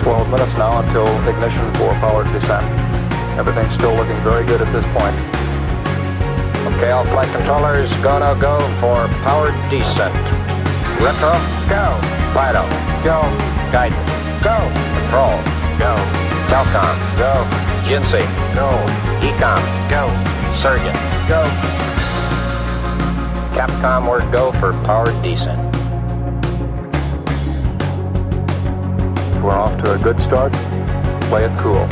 Twelve 0.01 0.27
minutes 0.31 0.57
now 0.57 0.79
until 0.79 1.05
ignition 1.29 1.73
for 1.75 1.93
powered 2.01 2.25
descent. 2.31 2.65
Everything's 3.37 3.75
still 3.75 3.93
looking 3.93 4.17
very 4.23 4.47
good 4.47 4.59
at 4.59 4.73
this 4.73 4.85
point. 4.97 5.32
All 6.81 7.05
flight 7.05 7.29
controllers, 7.29 7.89
go, 8.01 8.19
no, 8.19 8.39
go 8.39 8.59
for 8.79 9.07
powered 9.23 9.53
descent. 9.69 10.13
Retro, 11.01 11.33
go. 11.67 11.97
Fido, 12.33 12.63
go. 13.03 13.23
Guidance, 13.71 13.97
go. 14.43 14.57
Control, 14.99 15.37
go. 15.79 15.95
Telcom, 16.49 16.95
go. 17.17 17.33
GNC, 17.85 18.21
go. 18.53 18.69
EECOM, 19.21 19.63
go. 19.89 20.09
Surgeon, 20.61 20.93
go. 21.27 21.41
Capcom, 23.55 24.09
word 24.09 24.31
go 24.31 24.51
for 24.53 24.73
powered 24.83 25.19
descent. 25.23 25.59
We're 29.43 29.51
off 29.51 29.81
to 29.83 29.93
a 29.93 29.97
good 29.99 30.19
start. 30.21 30.53
Play 31.29 31.45
it 31.45 31.59
cool. 31.59 31.87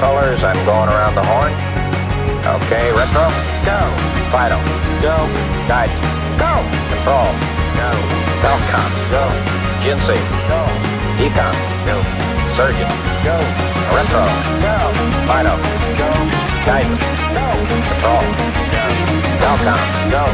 Controllers, 0.00 0.42
I'm 0.42 0.56
going 0.64 0.88
around 0.88 1.12
the 1.12 1.20
horn. 1.20 1.52
Okay, 2.40 2.88
retro, 2.88 3.28
go. 3.68 3.80
Fido, 4.32 4.56
go. 5.04 5.28
Guidance, 5.68 6.00
go. 6.40 6.56
Control, 6.88 7.28
go. 7.76 7.90
Telcom, 8.40 8.90
go. 9.12 9.28
GNC, 9.84 10.16
go. 10.48 10.60
EECOM, 11.20 11.52
go. 11.84 12.00
Surgeon, 12.56 12.88
go. 13.28 13.36
Retro, 13.92 14.24
go. 14.64 14.88
Fido, 15.28 15.52
go. 16.00 16.08
Guidance, 16.64 17.04
go. 17.36 17.44
Control, 17.68 18.24
go. 18.72 18.84
Telcom, 19.36 19.84
go. 20.08 20.24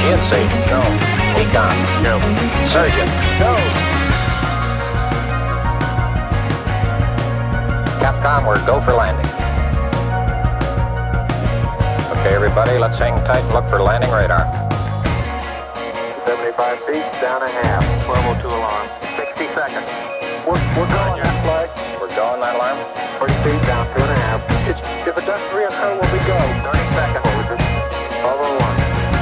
GNC, 0.00 0.32
go. 0.72 0.80
EECOM, 1.36 1.76
go. 2.08 2.16
Surgeon, 2.72 3.08
go. 3.36 3.99
Capcom, 8.00 8.48
we're 8.48 8.56
go 8.64 8.80
for 8.80 8.96
landing. 8.96 9.28
Okay, 12.16 12.32
everybody, 12.32 12.80
let's 12.80 12.96
hang 12.96 13.12
tight 13.28 13.44
and 13.44 13.52
look 13.52 13.68
for 13.68 13.76
landing 13.76 14.08
radar. 14.08 14.48
75 16.24 16.80
feet, 16.88 17.04
down 17.20 17.44
a 17.44 17.52
half. 17.60 17.84
1202 18.08 18.48
alarm. 18.48 18.88
60 19.20 19.52
seconds. 19.52 19.84
We're, 20.48 20.56
we're 20.80 20.88
going 20.88 21.20
that 21.20 21.36
flag. 21.44 21.68
We're 22.00 22.08
going 22.16 22.40
that 22.40 22.56
alarm. 22.56 22.80
40 23.20 23.36
feet, 23.44 23.60
down 23.68 23.84
two 23.92 24.00
and 24.00 24.16
a 24.16 24.20
half. 24.24 24.40
It's, 24.64 24.80
if 25.04 25.20
it 25.20 25.26
doesn't 25.28 25.52
reoccur, 25.52 26.00
we'll 26.00 26.08
be 26.08 26.24
go. 26.24 26.40
30 26.40 26.80
seconds. 26.96 27.28
1201. 28.24 28.64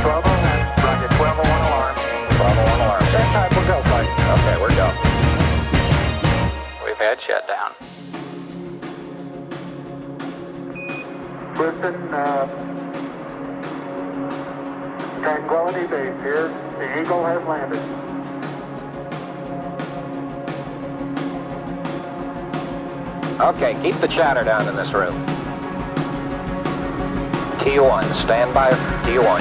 1201. 0.07 0.87
Roger, 0.87 1.11
1201 1.19 1.51
alarm. 1.67 1.99
1201 2.39 2.79
alarm. 2.79 3.03
Same 3.11 3.27
time, 3.35 3.51
we're 3.59 3.67
go, 3.67 3.83
flight. 3.91 4.07
Okay, 4.07 4.55
we're 4.63 4.71
go. 4.79 4.87
We've 6.87 7.03
had 7.03 7.19
shutdown. 7.19 7.75
Listen, 11.59 12.15
uh, 12.15 12.47
Tranquility 15.21 15.89
Base 15.89 16.23
here. 16.23 16.47
The 16.79 17.01
Eagle 17.01 17.25
has 17.25 17.43
landed. 17.47 17.81
Okay, 23.41 23.75
keep 23.83 24.01
the 24.01 24.07
chatter 24.07 24.45
down 24.45 24.69
in 24.69 24.77
this 24.77 24.93
room. 24.95 25.27
T1, 27.59 28.05
stand 28.23 28.55
by 28.55 28.71
T1. 29.03 29.41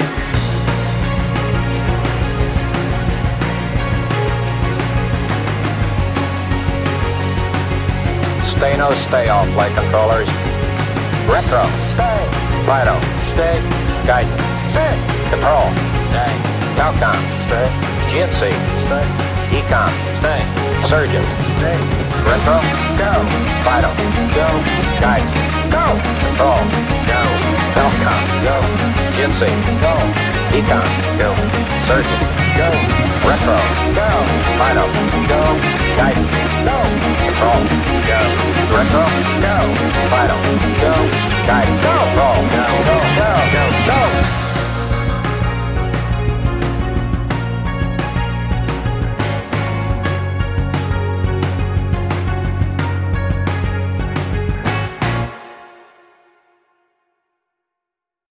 Stay 8.56 8.76
no 8.76 8.90
stay 9.06 9.28
off 9.28 9.48
flight 9.50 9.72
controllers. 9.76 10.28
Retro, 11.28 11.87
Fido, 12.68 13.00
stay. 13.32 13.56
Guidance, 14.04 14.44
stay. 14.76 14.92
Control, 15.32 15.72
stay. 16.12 16.32
Telcom, 16.76 17.16
stay. 17.48 17.68
GNC, 18.12 18.52
stay. 18.84 19.06
EECOM, 19.56 19.88
stay. 20.20 20.44
Surgeon, 20.84 21.24
stay. 21.56 21.80
Retro, 22.28 22.60
go. 23.00 23.12
Fido, 23.64 23.88
go. 24.36 24.48
Guidance, 25.00 25.32
go. 25.72 25.96
Control, 26.28 26.60
go. 27.08 27.20
Telcom, 27.72 28.20
go. 28.44 28.56
GNC, 29.16 29.42
go. 29.80 29.94
EECOM, 30.52 30.88
go. 31.16 31.30
Surgeon, 31.88 32.20
go. 32.52 32.68
Retro, 33.24 33.58
go. 33.96 34.10
Fido, 34.60 34.84
go. 35.24 35.40
Guidance, 35.96 36.36
go 36.68 37.17
roll, 37.40 37.62
go. 38.08 38.20
Director, 38.68 39.08
go. 39.44 39.56
Vital, 40.10 40.40
go. 40.82 40.94
Guide, 41.46 41.72
go. 41.82 41.94
Roll, 42.18 42.42
go, 42.54 42.64
go, 42.88 42.96
go, 43.18 43.30
go, 43.54 43.64
go. 43.86 44.47